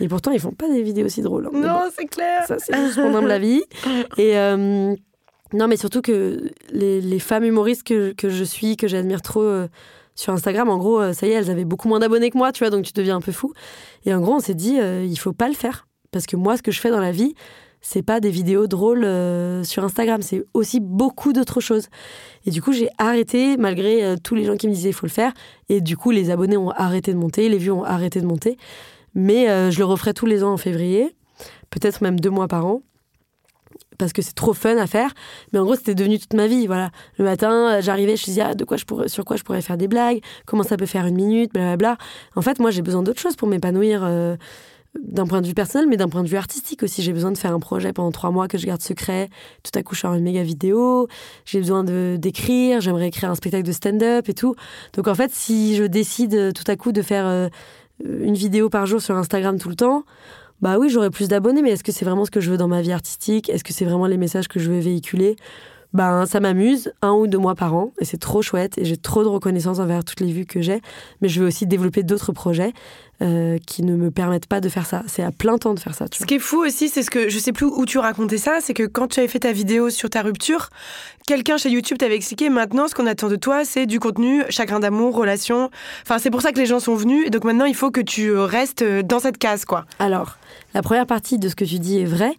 Et 0.00 0.08
pourtant, 0.08 0.30
ils 0.30 0.40
font 0.40 0.52
pas 0.52 0.68
des 0.68 0.82
vidéos 0.82 1.06
aussi 1.06 1.20
drôles. 1.22 1.46
hein. 1.46 1.50
Non, 1.52 1.60
bon, 1.60 1.90
c'est 1.96 2.06
clair. 2.06 2.44
ça, 2.46 2.58
c'est 2.58 2.74
juste 2.86 2.96
mon 2.98 3.14
humble 3.14 3.30
avis. 3.30 3.62
Et 4.16 4.36
euh, 4.38 4.94
non, 5.52 5.68
mais 5.68 5.76
surtout 5.76 6.00
que 6.00 6.50
les, 6.72 7.00
les 7.00 7.18
femmes 7.18 7.44
humoristes 7.44 7.82
que, 7.84 8.12
que 8.12 8.30
je 8.30 8.44
suis, 8.44 8.76
que 8.76 8.88
j'admire 8.88 9.20
trop 9.20 9.42
euh, 9.42 9.68
sur 10.14 10.32
Instagram, 10.32 10.68
en 10.70 10.78
gros, 10.78 11.00
euh, 11.00 11.12
ça 11.12 11.26
y 11.26 11.30
est, 11.30 11.34
elles 11.34 11.50
avaient 11.50 11.64
beaucoup 11.64 11.88
moins 11.88 11.98
d'abonnés 11.98 12.30
que 12.30 12.38
moi, 12.38 12.52
tu 12.52 12.60
vois, 12.64 12.70
donc 12.70 12.84
tu 12.84 12.92
deviens 12.94 13.16
un 13.16 13.20
peu 13.20 13.32
fou. 13.32 13.52
Et 14.06 14.14
en 14.14 14.20
gros, 14.20 14.34
on 14.34 14.40
s'est 14.40 14.54
dit, 14.54 14.78
euh, 14.80 15.04
il 15.06 15.16
faut 15.18 15.32
pas 15.32 15.48
le 15.48 15.54
faire. 15.54 15.86
Parce 16.12 16.26
que 16.26 16.36
moi, 16.36 16.56
ce 16.56 16.62
que 16.62 16.70
je 16.72 16.80
fais 16.80 16.90
dans 16.90 17.00
la 17.00 17.12
vie, 17.12 17.34
c'est 17.80 18.02
pas 18.02 18.20
des 18.20 18.30
vidéos 18.30 18.66
drôles 18.66 19.04
euh, 19.04 19.64
sur 19.64 19.84
Instagram, 19.84 20.20
c'est 20.22 20.44
aussi 20.52 20.80
beaucoup 20.80 21.32
d'autres 21.32 21.60
choses. 21.60 21.88
Et 22.44 22.50
du 22.50 22.60
coup, 22.60 22.72
j'ai 22.72 22.88
arrêté, 22.98 23.56
malgré 23.56 24.04
euh, 24.04 24.16
tous 24.22 24.34
les 24.34 24.44
gens 24.44 24.56
qui 24.56 24.68
me 24.68 24.74
disaient 24.74 24.90
il 24.90 24.94
faut 24.94 25.06
le 25.06 25.10
faire. 25.10 25.32
Et 25.68 25.80
du 25.80 25.96
coup, 25.96 26.10
les 26.10 26.30
abonnés 26.30 26.56
ont 26.56 26.70
arrêté 26.70 27.12
de 27.12 27.18
monter, 27.18 27.48
les 27.48 27.58
vues 27.58 27.70
ont 27.70 27.84
arrêté 27.84 28.20
de 28.20 28.26
monter. 28.26 28.58
Mais 29.14 29.48
euh, 29.48 29.70
je 29.70 29.78
le 29.78 29.86
referai 29.86 30.12
tous 30.12 30.26
les 30.26 30.44
ans 30.44 30.52
en 30.52 30.56
février, 30.56 31.16
peut-être 31.70 32.02
même 32.02 32.20
deux 32.20 32.30
mois 32.30 32.48
par 32.48 32.66
an. 32.66 32.82
Parce 33.98 34.12
que 34.12 34.22
c'est 34.22 34.34
trop 34.34 34.54
fun 34.54 34.76
à 34.78 34.86
faire. 34.86 35.12
Mais 35.52 35.58
en 35.58 35.64
gros, 35.64 35.74
c'était 35.74 35.94
devenu 35.94 36.18
toute 36.18 36.32
ma 36.34 36.46
vie. 36.46 36.66
Voilà. 36.66 36.90
Le 37.18 37.24
matin, 37.24 37.80
j'arrivais, 37.80 38.16
je 38.16 38.22
me 38.22 38.26
disais 38.26 38.42
ah, 38.42 38.54
de 38.54 38.64
quoi 38.64 38.76
je 38.76 38.84
pourrais, 38.84 39.08
sur 39.08 39.24
quoi 39.24 39.36
je 39.36 39.42
pourrais 39.42 39.60
faire 39.60 39.76
des 39.76 39.88
blagues, 39.88 40.20
comment 40.46 40.62
ça 40.62 40.76
peut 40.76 40.86
faire 40.86 41.06
une 41.06 41.16
minute, 41.16 41.52
blablabla. 41.52 41.98
En 42.34 42.40
fait, 42.40 42.58
moi, 42.60 42.70
j'ai 42.70 42.82
besoin 42.82 43.02
d'autre 43.02 43.20
chose 43.20 43.36
pour 43.36 43.48
m'épanouir. 43.48 44.02
D'un 44.98 45.26
point 45.26 45.40
de 45.40 45.46
vue 45.46 45.54
personnel, 45.54 45.88
mais 45.88 45.96
d'un 45.96 46.08
point 46.08 46.22
de 46.22 46.28
vue 46.28 46.36
artistique 46.36 46.82
aussi. 46.82 47.02
J'ai 47.02 47.12
besoin 47.12 47.30
de 47.30 47.38
faire 47.38 47.52
un 47.52 47.60
projet 47.60 47.92
pendant 47.92 48.10
trois 48.10 48.30
mois 48.30 48.48
que 48.48 48.58
je 48.58 48.66
garde 48.66 48.82
secret. 48.82 49.28
Tout 49.62 49.78
à 49.78 49.82
coup, 49.82 49.94
je 49.94 50.00
sors 50.00 50.14
une 50.14 50.24
méga 50.24 50.42
vidéo. 50.42 51.08
J'ai 51.44 51.60
besoin 51.60 51.84
d'écrire. 51.84 52.80
J'aimerais 52.80 53.08
écrire 53.08 53.30
un 53.30 53.34
spectacle 53.34 53.66
de 53.66 53.72
stand-up 53.72 54.28
et 54.28 54.34
tout. 54.34 54.54
Donc 54.94 55.08
en 55.08 55.14
fait, 55.14 55.32
si 55.32 55.76
je 55.76 55.84
décide 55.84 56.34
euh, 56.34 56.52
tout 56.52 56.64
à 56.66 56.76
coup 56.76 56.92
de 56.92 57.02
faire 57.02 57.26
euh, 57.26 57.48
une 58.04 58.34
vidéo 58.34 58.68
par 58.68 58.86
jour 58.86 59.00
sur 59.00 59.14
Instagram 59.16 59.58
tout 59.58 59.68
le 59.68 59.76
temps, 59.76 60.04
bah 60.60 60.78
oui, 60.78 60.90
j'aurai 60.90 61.10
plus 61.10 61.28
d'abonnés, 61.28 61.62
mais 61.62 61.70
est-ce 61.70 61.84
que 61.84 61.92
c'est 61.92 62.04
vraiment 62.04 62.24
ce 62.24 62.30
que 62.30 62.40
je 62.40 62.50
veux 62.50 62.58
dans 62.58 62.68
ma 62.68 62.82
vie 62.82 62.92
artistique? 62.92 63.48
Est-ce 63.48 63.64
que 63.64 63.72
c'est 63.72 63.86
vraiment 63.86 64.06
les 64.06 64.18
messages 64.18 64.48
que 64.48 64.60
je 64.60 64.70
veux 64.70 64.80
véhiculer? 64.80 65.36
Ben, 65.92 66.24
ça 66.26 66.38
m'amuse 66.40 66.92
un 67.02 67.12
ou 67.12 67.26
deux 67.26 67.38
mois 67.38 67.54
par 67.54 67.74
an 67.74 67.92
et 68.00 68.04
c'est 68.04 68.16
trop 68.18 68.42
chouette 68.42 68.78
et 68.78 68.84
j'ai 68.84 68.96
trop 68.96 69.22
de 69.24 69.28
reconnaissance 69.28 69.78
envers 69.80 70.04
toutes 70.04 70.20
les 70.20 70.32
vues 70.32 70.46
que 70.46 70.60
j'ai. 70.60 70.80
Mais 71.20 71.28
je 71.28 71.40
veux 71.40 71.48
aussi 71.48 71.66
développer 71.66 72.02
d'autres 72.04 72.32
projets 72.32 72.72
euh, 73.22 73.58
qui 73.66 73.82
ne 73.82 73.96
me 73.96 74.10
permettent 74.10 74.46
pas 74.46 74.60
de 74.60 74.68
faire 74.68 74.86
ça. 74.86 75.02
C'est 75.08 75.22
à 75.22 75.32
plein 75.32 75.58
temps 75.58 75.74
de 75.74 75.80
faire 75.80 75.94
ça. 75.94 76.08
Tu 76.08 76.18
Ce 76.18 76.22
vois. 76.22 76.26
qui 76.28 76.34
est 76.34 76.38
fou 76.38 76.58
aussi, 76.64 76.88
c'est 76.88 77.02
ce 77.02 77.10
que 77.10 77.28
je 77.28 77.38
sais 77.38 77.52
plus 77.52 77.66
où 77.66 77.84
tu 77.86 77.98
racontais 77.98 78.38
ça, 78.38 78.58
c'est 78.60 78.72
que 78.72 78.84
quand 78.84 79.08
tu 79.08 79.18
avais 79.20 79.28
fait 79.28 79.40
ta 79.40 79.52
vidéo 79.52 79.90
sur 79.90 80.08
ta 80.08 80.22
rupture, 80.22 80.70
quelqu'un 81.26 81.56
chez 81.56 81.70
YouTube 81.70 81.98
t'avait 81.98 82.14
expliqué 82.16 82.50
maintenant 82.50 82.86
ce 82.88 82.94
qu'on 82.94 83.06
attend 83.06 83.28
de 83.28 83.36
toi, 83.36 83.64
c'est 83.64 83.86
du 83.86 83.98
contenu, 84.00 84.44
chagrin 84.48 84.80
d'amour, 84.80 85.14
relation. 85.16 85.70
Enfin, 86.02 86.18
c'est 86.18 86.30
pour 86.30 86.40
ça 86.40 86.52
que 86.52 86.58
les 86.58 86.66
gens 86.66 86.80
sont 86.80 86.94
venus 86.94 87.26
et 87.26 87.30
donc 87.30 87.44
maintenant 87.44 87.66
il 87.66 87.74
faut 87.74 87.90
que 87.90 88.00
tu 88.00 88.32
restes 88.32 88.84
dans 88.84 89.18
cette 89.18 89.38
case 89.38 89.64
quoi. 89.64 89.84
Alors, 89.98 90.38
la 90.72 90.82
première 90.82 91.06
partie 91.06 91.38
de 91.38 91.48
ce 91.48 91.56
que 91.56 91.64
tu 91.64 91.78
dis 91.80 91.98
est 91.98 92.04
vraie, 92.06 92.34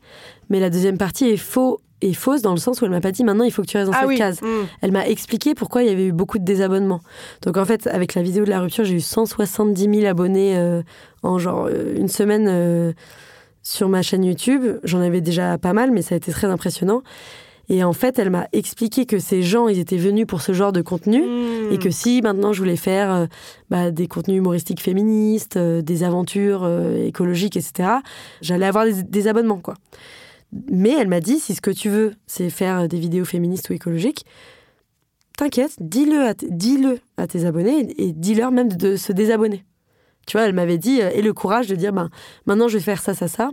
mais 0.50 0.60
la 0.60 0.70
deuxième 0.70 0.98
partie 0.98 1.26
est 1.26 1.38
faux 1.38 1.82
et 2.02 2.14
fausse 2.14 2.42
dans 2.42 2.52
le 2.52 2.60
sens 2.60 2.82
où 2.82 2.86
elle 2.86 2.92
m'a 2.92 3.02
pas 3.02 3.12
dit 3.12 3.24
maintenant 3.24 3.44
il 3.44 3.52
faut 3.52 3.62
que 3.62 3.68
tu 3.68 3.78
restes 3.78 3.92
dans 3.92 3.98
ah 3.98 4.02
cette 4.02 4.10
oui. 4.10 4.18
case. 4.18 4.42
Mm. 4.42 4.48
Elle 4.82 4.92
m'a 4.92 5.08
expliqué 5.08 5.54
pourquoi 5.56 5.84
il 5.84 5.90
y 5.90 5.92
avait 5.92 6.08
eu 6.08 6.12
beaucoup 6.12 6.40
de 6.40 6.46
désabonnements. 6.46 7.02
Donc 7.44 7.58
en 7.58 7.66
fait, 7.66 7.88
avec 7.88 8.16
la 8.16 8.22
vidéo 8.22 8.46
de 8.46 8.50
la 8.50 8.60
rupture, 8.62 8.86
j'ai 8.86 8.96
eu 8.96 9.02
170 9.02 10.00
000 10.00 10.06
abonnés 10.06 10.58
euh, 10.58 10.82
en 11.24 11.40
genre 11.40 11.68
euh, 11.70 11.96
une 11.96 12.08
semaine. 12.08 12.48
euh, 12.48 12.94
sur 13.64 13.90
ma 13.90 14.02
chaîne 14.02 14.24
YouTube. 14.24 14.80
J'en 14.84 15.02
avais 15.02 15.22
déjà 15.22 15.58
pas 15.58 15.74
mal, 15.74 15.92
mais 15.92 16.02
ça 16.02 16.16
a 16.16 16.18
été 16.18 16.32
très 16.32 16.48
impressionnant. 16.48 17.04
Et 17.70 17.84
en 17.84 17.94
fait, 17.94 18.20
elle 18.20 18.32
m'a 18.32 18.48
expliqué 18.52 19.06
que 19.06 19.20
ces 19.20 19.44
gens, 19.44 19.70
ils 19.70 19.80
étaient 19.80 19.98
venus 19.98 20.28
pour 20.28 20.42
ce 20.42 20.52
genre 20.52 20.74
de 20.74 20.82
contenu. 20.82 21.24
Et 21.72 21.78
que 21.78 21.90
si 21.90 22.22
maintenant 22.22 22.52
je 22.52 22.60
voulais 22.60 22.76
faire 22.76 23.14
euh, 23.14 23.26
bah, 23.70 23.92
des 23.92 24.08
contenus 24.08 24.40
humoristiques 24.40 24.82
féministes, 24.82 25.56
euh, 25.56 25.82
des 25.82 26.04
aventures 26.04 26.64
euh, 26.64 27.06
écologiques, 27.06 27.56
etc., 27.56 27.90
j'allais 28.42 28.66
avoir 28.66 28.84
des, 28.86 29.04
des 29.04 29.28
abonnements, 29.28 29.60
quoi. 29.60 29.76
Mais 30.70 30.92
elle 30.92 31.08
m'a 31.08 31.22
dit, 31.22 31.40
si 31.40 31.56
ce 31.56 31.62
que 31.62 31.72
tu 31.72 31.90
veux, 31.90 32.14
c'est 32.28 32.50
faire 32.50 32.88
des 32.88 33.00
vidéos 33.00 33.26
féministes 33.26 33.70
ou 33.70 33.74
écologiques, 33.74 34.26
t'inquiète, 35.38 35.76
dis-le 35.80 36.28
à, 36.28 36.34
dis-le 36.34 37.00
à 37.18 37.28
tes 37.28 37.46
abonnés 37.46 37.80
et, 37.80 38.08
et 38.08 38.12
dis-leur 38.14 38.52
même 38.52 38.70
de, 38.70 38.96
se 38.96 39.12
désabonner. 39.14 39.64
Tu 40.28 40.38
vois, 40.38 40.46
elle 40.46 40.54
m'avait 40.54 40.78
dit, 40.78 41.02
euh, 41.02 41.10
et 41.14 41.22
le 41.22 41.34
courage 41.34 41.68
de 41.68 41.76
dire, 41.76 41.94
ben, 41.94 42.10
maintenant 42.46 42.68
je 42.68 42.78
vais 42.78 42.84
faire 42.84 43.02
ça, 43.02 43.14
ça, 43.14 43.28
ça. 43.28 43.52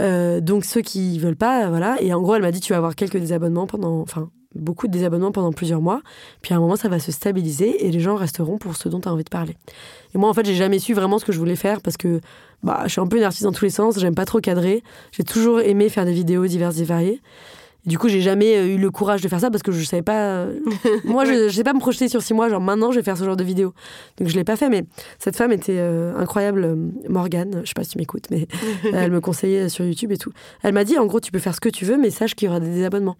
Euh, 0.00 0.40
donc 0.40 0.64
ceux 0.64 0.82
qui 0.82 1.18
veulent 1.18 1.36
pas, 1.36 1.68
voilà. 1.68 2.00
Et 2.02 2.12
en 2.12 2.20
gros, 2.20 2.34
elle 2.34 2.42
m'a 2.42 2.50
dit, 2.50 2.60
tu 2.60 2.72
vas 2.72 2.78
avoir 2.78 2.96
quelques 2.96 3.16
désabonnements 3.16 3.66
pendant, 3.66 4.00
enfin, 4.00 4.30
beaucoup 4.54 4.86
de 4.86 4.92
désabonnements 4.92 5.32
pendant 5.32 5.52
plusieurs 5.52 5.80
mois. 5.80 6.02
Puis 6.42 6.54
à 6.54 6.56
un 6.56 6.60
moment, 6.60 6.76
ça 6.76 6.88
va 6.88 6.98
se 6.98 7.12
stabiliser 7.12 7.86
et 7.86 7.90
les 7.90 8.00
gens 8.00 8.16
resteront 8.16 8.58
pour 8.58 8.76
ce 8.76 8.88
dont 8.88 9.00
tu 9.00 9.08
as 9.08 9.12
envie 9.12 9.24
de 9.24 9.30
parler. 9.30 9.56
Et 10.14 10.18
moi, 10.18 10.28
en 10.28 10.34
fait, 10.34 10.46
j'ai 10.46 10.54
jamais 10.54 10.78
su 10.78 10.94
vraiment 10.94 11.18
ce 11.18 11.24
que 11.24 11.32
je 11.32 11.38
voulais 11.38 11.56
faire 11.56 11.80
parce 11.80 11.96
que 11.96 12.20
bah, 12.62 12.82
je 12.84 12.88
suis 12.88 13.00
un 13.00 13.06
peu 13.06 13.16
une 13.16 13.24
artiste 13.24 13.44
dans 13.44 13.52
tous 13.52 13.64
les 13.64 13.70
sens. 13.70 13.98
J'aime 13.98 14.14
pas 14.14 14.24
trop 14.24 14.40
cadrer. 14.40 14.82
J'ai 15.12 15.24
toujours 15.24 15.60
aimé 15.60 15.88
faire 15.88 16.04
des 16.04 16.12
vidéos 16.12 16.46
diverses 16.46 16.78
et 16.78 16.84
variées. 16.84 17.20
Et 17.86 17.90
du 17.90 17.98
coup, 17.98 18.08
j'ai 18.08 18.22
jamais 18.22 18.56
euh, 18.56 18.66
eu 18.66 18.78
le 18.78 18.90
courage 18.90 19.20
de 19.20 19.28
faire 19.28 19.40
ça 19.40 19.50
parce 19.50 19.62
que 19.62 19.70
je 19.70 19.84
savais 19.84 20.02
pas. 20.02 20.18
euh, 20.18 20.58
moi, 21.04 21.24
je, 21.24 21.48
je 21.48 21.54
sais 21.54 21.64
pas 21.64 21.74
me 21.74 21.80
projeter 21.80 22.08
sur 22.08 22.22
six 22.22 22.32
mois. 22.32 22.48
Genre 22.48 22.60
maintenant, 22.60 22.90
je 22.92 22.98
vais 22.98 23.02
faire 23.04 23.18
ce 23.18 23.24
genre 23.24 23.36
de 23.36 23.44
vidéo. 23.44 23.74
Donc 24.18 24.28
je 24.28 24.34
l'ai 24.34 24.44
pas 24.44 24.56
fait. 24.56 24.70
Mais 24.70 24.84
cette 25.18 25.36
femme 25.36 25.52
était 25.52 25.76
euh, 25.76 26.16
incroyable, 26.16 26.76
Morgane. 27.08 27.60
Je 27.64 27.68
sais 27.68 27.74
pas 27.74 27.84
si 27.84 27.90
tu 27.90 27.98
m'écoutes, 27.98 28.28
mais 28.30 28.46
elle 28.92 29.10
me 29.10 29.20
conseillait 29.20 29.68
sur 29.68 29.84
YouTube 29.84 30.12
et 30.12 30.16
tout. 30.16 30.32
Elle 30.62 30.72
m'a 30.72 30.84
dit, 30.84 30.98
en 30.98 31.06
gros, 31.06 31.20
tu 31.20 31.30
peux 31.32 31.38
faire 31.38 31.54
ce 31.54 31.60
que 31.60 31.68
tu 31.68 31.84
veux, 31.84 31.98
mais 31.98 32.10
sache 32.10 32.34
qu'il 32.34 32.46
y 32.46 32.48
aura 32.48 32.60
des 32.60 32.70
désabonnements. 32.70 33.16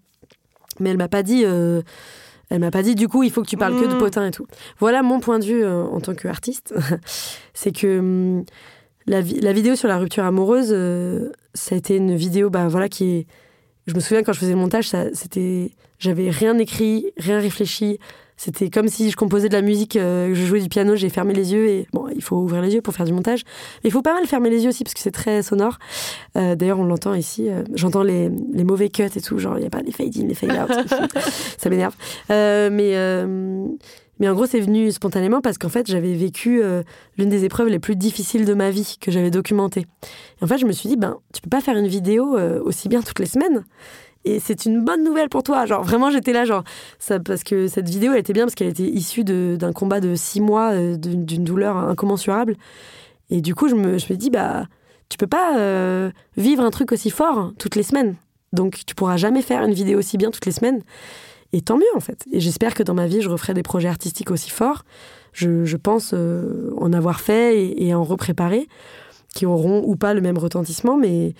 Mais 0.79 0.89
elle 0.89 0.97
m'a 0.97 1.07
pas 1.07 1.23
dit. 1.23 1.43
euh, 1.45 1.81
elle 2.49 2.59
m'a 2.59 2.69
pas 2.71 2.83
dit 2.83 2.93
du 2.93 3.07
coup 3.07 3.23
il 3.23 3.31
faut 3.31 3.41
que 3.41 3.47
tu 3.47 3.57
parles 3.57 3.75
que 3.79 3.85
de 3.87 3.95
Mm. 3.95 3.97
potins 3.97 4.27
et 4.27 4.31
tout. 4.31 4.45
Voilà 4.79 5.01
mon 5.01 5.19
point 5.19 5.39
de 5.39 5.45
vue 5.45 5.63
euh, 5.63 5.83
en 5.83 5.99
tant 5.99 6.13
qu'artiste, 6.13 6.75
c'est 7.53 7.71
que 7.71 7.99
hum, 7.99 8.45
la, 9.07 9.21
vi- 9.21 9.39
la 9.41 9.51
vidéo 9.53 9.75
sur 9.75 9.87
la 9.87 9.97
rupture 9.97 10.23
amoureuse, 10.25 10.69
euh, 10.71 11.31
ça 11.55 11.73
a 11.75 11.77
été 11.77 11.95
une 11.95 12.15
vidéo 12.15 12.49
bah 12.49 12.67
voilà 12.67 12.87
qui 12.89 13.05
est. 13.05 13.27
Je 13.87 13.93
me 13.95 13.99
souviens 13.99 14.23
quand 14.23 14.33
je 14.33 14.39
faisais 14.39 14.53
le 14.53 14.59
montage, 14.59 14.87
ça 14.89 15.05
c'était 15.13 15.71
j'avais 15.99 16.29
rien 16.29 16.57
écrit, 16.59 17.11
rien 17.17 17.39
réfléchi. 17.39 17.99
C'était 18.37 18.69
comme 18.69 18.89
si 18.89 19.09
je 19.11 19.15
composais 19.15 19.47
de 19.47 19.53
la 19.53 19.61
musique, 19.61 19.95
euh, 19.95 20.35
je 20.35 20.45
jouais 20.45 20.59
du 20.61 20.67
piano, 20.67 20.95
j'ai 20.95 21.07
fermé 21.09 21.33
les 21.33 21.53
yeux 21.53 21.67
et 21.69 21.87
bon, 21.93 22.07
il 22.13 22.21
faut 22.21 22.35
ouvrir 22.35 22.61
les 22.61 22.73
yeux 22.73 22.81
pour 22.81 22.93
faire 22.93 23.05
du 23.05 23.13
montage. 23.13 23.43
Mais 23.83 23.89
il 23.89 23.91
faut 23.91 24.01
pas 24.01 24.13
mal 24.13 24.25
fermer 24.27 24.49
les 24.49 24.63
yeux 24.63 24.69
aussi 24.69 24.83
parce 24.83 24.93
que 24.93 24.99
c'est 24.99 25.11
très 25.11 25.41
sonore. 25.41 25.77
Euh, 26.37 26.55
D'ailleurs, 26.55 26.79
on 26.79 26.83
l'entend 26.85 27.13
ici. 27.13 27.49
euh, 27.49 27.63
J'entends 27.73 28.03
les, 28.03 28.29
les 28.53 28.63
mauvais 28.65 28.89
cuts 28.89 29.03
et 29.15 29.21
tout. 29.21 29.39
Genre, 29.39 29.57
il 29.57 29.61
n'y 29.61 29.67
a 29.67 29.69
pas 29.69 29.81
les 29.81 29.91
fade 29.93 30.15
in, 30.17 30.27
les 30.27 30.33
fade 30.33 30.51
out. 30.51 30.69
ça 31.57 31.69
m'énerve. 31.69 31.95
Euh, 32.29 32.69
mais, 32.69 33.77
mais 34.19 34.29
en 34.29 34.33
gros, 34.33 34.45
c'est 34.45 34.59
venu 34.59 34.91
spontanément 34.91 35.39
parce 35.41 35.57
qu'en 35.57 35.69
fait, 35.69 35.87
j'avais 35.87 36.13
vécu 36.13 36.61
l'une 37.17 37.29
des 37.29 37.45
épreuves 37.45 37.67
les 37.69 37.79
plus 37.79 37.95
difficiles 37.95 38.45
de 38.45 38.53
ma 38.53 38.69
vie 38.69 38.97
que 38.99 39.11
j'avais 39.11 39.31
documentée. 39.31 39.85
Et 40.41 40.43
en 40.43 40.47
fait, 40.47 40.57
je 40.57 40.65
me 40.65 40.71
suis 40.73 40.89
dit, 40.89 40.97
ben, 40.97 41.17
tu 41.33 41.41
peux 41.41 41.49
pas 41.49 41.61
faire 41.61 41.77
une 41.77 41.87
vidéo 41.87 42.37
aussi 42.63 42.89
bien 42.89 43.01
toutes 43.01 43.19
les 43.19 43.25
semaines. 43.25 43.63
Et 44.25 44.39
c'est 44.39 44.65
une 44.65 44.83
bonne 44.83 45.03
nouvelle 45.03 45.29
pour 45.29 45.43
toi. 45.43 45.67
Genre, 45.67 45.83
vraiment, 45.83 46.09
j'étais 46.09 46.33
là, 46.33 46.45
genre, 46.45 46.63
parce 47.23 47.43
que 47.43 47.67
cette 47.67 47.87
vidéo, 47.87 48.11
elle 48.13 48.19
était 48.19 48.33
bien 48.33 48.45
parce 48.45 48.55
qu'elle 48.55 48.67
était 48.67 48.83
issue 48.83 49.23
d'un 49.23 49.71
combat 49.71 49.99
de 49.99 50.15
six 50.15 50.41
mois, 50.41 50.71
euh, 50.71 50.97
d'une 50.97 51.43
douleur 51.43 51.77
incommensurable. 51.77 52.55
Et 53.29 53.41
du 53.41 53.53
coup, 53.53 53.69
je 53.69 53.75
me, 53.75 53.99
je 53.99 54.11
me 54.11 54.17
dis, 54.17 54.31
bah, 54.31 54.65
tu 55.09 55.17
peux 55.17 55.27
pas 55.27 55.59
euh, 55.59 56.09
vivre 56.37 56.63
un 56.63 56.71
truc 56.71 56.91
aussi 56.91 57.11
fort 57.11 57.53
toutes 57.59 57.75
les 57.75 57.83
semaines. 57.83 58.15
Donc, 58.51 58.81
tu 58.87 58.95
pourras 58.95 59.17
jamais 59.17 59.43
faire 59.43 59.63
une 59.63 59.73
vidéo 59.73 59.99
aussi 59.99 60.17
bien 60.17 60.31
toutes 60.31 60.47
les 60.47 60.51
semaines. 60.51 60.81
Et 61.53 61.61
tant 61.61 61.77
mieux, 61.77 61.83
en 61.95 61.99
fait. 61.99 62.25
Et 62.31 62.39
j'espère 62.39 62.73
que 62.73 62.81
dans 62.81 62.95
ma 62.95 63.05
vie, 63.05 63.21
je 63.21 63.29
referai 63.29 63.53
des 63.53 63.63
projets 63.63 63.89
artistiques 63.89 64.31
aussi 64.31 64.49
forts. 64.49 64.85
Je, 65.33 65.65
je 65.65 65.77
pense 65.77 66.13
euh, 66.15 66.71
en 66.77 66.93
avoir 66.93 67.19
fait 67.21 67.61
et, 67.61 67.87
et 67.87 67.93
en 67.93 68.03
repréparer, 68.03 68.67
qui 69.35 69.45
auront 69.45 69.83
ou 69.85 69.95
pas 69.95 70.15
le 70.15 70.21
même 70.21 70.39
retentissement, 70.39 70.97
mais. 70.97 71.35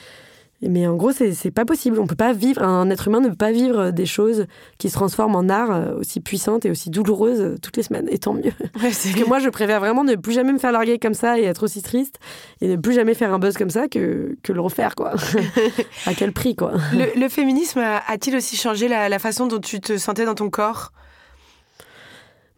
Mais 0.61 0.87
en 0.87 0.95
gros, 0.95 1.11
c'est 1.11 1.51
pas 1.51 1.65
possible. 1.65 1.99
On 1.99 2.07
peut 2.07 2.15
pas 2.15 2.33
vivre, 2.33 2.63
un 2.63 2.89
être 2.89 3.07
humain 3.07 3.19
ne 3.19 3.29
peut 3.29 3.35
pas 3.35 3.51
vivre 3.51 3.91
des 3.91 4.05
choses 4.05 4.45
qui 4.77 4.89
se 4.89 4.93
transforment 4.93 5.35
en 5.35 5.49
art 5.49 5.71
euh, 5.71 5.95
aussi 5.99 6.21
puissantes 6.21 6.65
et 6.65 6.71
aussi 6.71 6.89
douloureuses 6.89 7.41
euh, 7.41 7.55
toutes 7.61 7.77
les 7.77 7.83
semaines. 7.83 8.07
Et 8.09 8.17
tant 8.17 8.33
mieux. 8.33 8.53
Ouais, 8.81 8.91
c'est 8.91 9.13
que 9.13 9.25
moi, 9.25 9.39
je 9.39 9.49
préfère 9.49 9.79
vraiment 9.79 10.03
ne 10.03 10.15
plus 10.15 10.33
jamais 10.33 10.53
me 10.53 10.57
faire 10.57 10.71
larguer 10.71 10.99
comme 10.99 11.13
ça 11.13 11.39
et 11.39 11.43
être 11.43 11.63
aussi 11.63 11.81
triste 11.81 12.19
et 12.61 12.67
ne 12.67 12.75
plus 12.75 12.93
jamais 12.93 13.13
faire 13.13 13.33
un 13.33 13.39
buzz 13.39 13.57
comme 13.57 13.69
ça 13.69 13.87
que, 13.87 14.37
que 14.43 14.53
le 14.53 14.61
refaire, 14.61 14.95
quoi. 14.95 15.13
à 16.05 16.13
quel 16.13 16.31
prix, 16.31 16.55
quoi? 16.55 16.73
Le, 16.93 17.19
le 17.19 17.29
féminisme 17.29 17.79
a-t-il 17.79 18.35
aussi 18.35 18.57
changé 18.57 18.87
la, 18.87 19.09
la 19.09 19.19
façon 19.19 19.47
dont 19.47 19.59
tu 19.59 19.79
te 19.81 19.97
sentais 19.97 20.25
dans 20.25 20.35
ton 20.35 20.49
corps? 20.49 20.91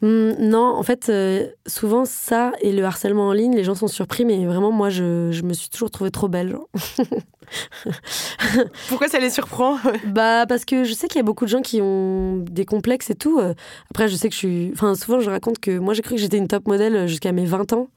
Hum, 0.03 0.35
non, 0.39 0.75
en 0.75 0.83
fait, 0.83 1.09
euh, 1.09 1.47
souvent, 1.65 2.05
ça 2.05 2.51
et 2.61 2.71
le 2.71 2.83
harcèlement 2.83 3.29
en 3.29 3.33
ligne, 3.33 3.55
les 3.55 3.63
gens 3.63 3.75
sont 3.75 3.87
surpris, 3.87 4.25
mais 4.25 4.45
vraiment, 4.45 4.71
moi, 4.71 4.89
je, 4.89 5.31
je 5.31 5.41
me 5.43 5.53
suis 5.53 5.69
toujours 5.69 5.89
trouvée 5.89 6.11
trop 6.11 6.27
belle. 6.27 6.57
Pourquoi 8.89 9.07
ça 9.07 9.19
les 9.19 9.29
surprend 9.29 9.77
Bah 10.05 10.45
parce 10.47 10.65
que 10.65 10.83
je 10.83 10.93
sais 10.93 11.07
qu'il 11.07 11.17
y 11.17 11.19
a 11.19 11.23
beaucoup 11.23 11.45
de 11.45 11.49
gens 11.49 11.61
qui 11.61 11.81
ont 11.81 12.37
des 12.37 12.65
complexes 12.65 13.09
et 13.09 13.15
tout. 13.15 13.39
Euh, 13.39 13.53
Après 13.91 14.07
je 14.07 14.15
sais 14.15 14.29
que 14.29 14.33
je 14.33 14.39
suis... 14.39 14.71
Enfin 14.73 14.95
souvent 14.95 15.19
je 15.19 15.29
raconte 15.29 15.59
que 15.59 15.77
moi 15.77 15.93
j'ai 15.93 16.01
cru 16.01 16.15
que 16.15 16.21
j'étais 16.21 16.37
une 16.37 16.47
top 16.47 16.67
modèle 16.67 17.07
jusqu'à 17.07 17.31
mes 17.31 17.45
20 17.45 17.73
ans. 17.73 17.89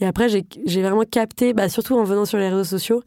Et 0.00 0.06
après 0.06 0.28
j'ai 0.28 0.82
vraiment 0.82 1.04
capté, 1.04 1.52
bah, 1.52 1.68
surtout 1.68 1.94
en 1.94 2.02
venant 2.02 2.24
sur 2.24 2.38
les 2.38 2.48
réseaux 2.48 2.64
sociaux, 2.64 3.02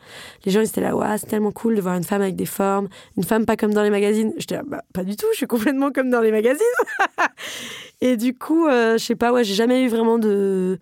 les 0.46 0.52
gens 0.54 0.62
ils 0.62 0.68
étaient 0.68 0.82
là, 0.82 0.96
ouais, 0.96 1.18
c'est 1.18 1.28
tellement 1.28 1.52
cool 1.52 1.76
de 1.76 1.82
voir 1.82 1.96
une 1.96 2.06
femme 2.06 2.22
avec 2.22 2.38
des 2.38 2.46
formes, 2.46 2.88
une 3.18 3.24
femme 3.26 3.46
pas 3.46 3.58
comme 3.58 3.74
dans 3.74 3.84
les 3.84 3.90
magazines. 3.90 4.34
J'étais 4.38 4.56
là, 4.56 4.64
bah 4.66 4.82
pas 4.94 5.04
du 5.04 5.18
tout, 5.18 5.26
je 5.34 5.38
suis 5.38 5.48
complètement 5.48 5.92
comme 5.92 6.10
dans 6.10 6.22
les 6.22 6.32
magazines. 6.32 6.66
et 8.02 8.16
du 8.16 8.34
coup, 8.34 8.68
euh, 8.68 8.98
je 8.98 9.04
sais 9.04 9.16
pas, 9.16 9.34
ouais, 9.34 9.44
j'ai 9.44 9.54
jamais 9.54 9.84
eu 9.84 9.90
vraiment 9.90 10.18
de, 10.18 10.80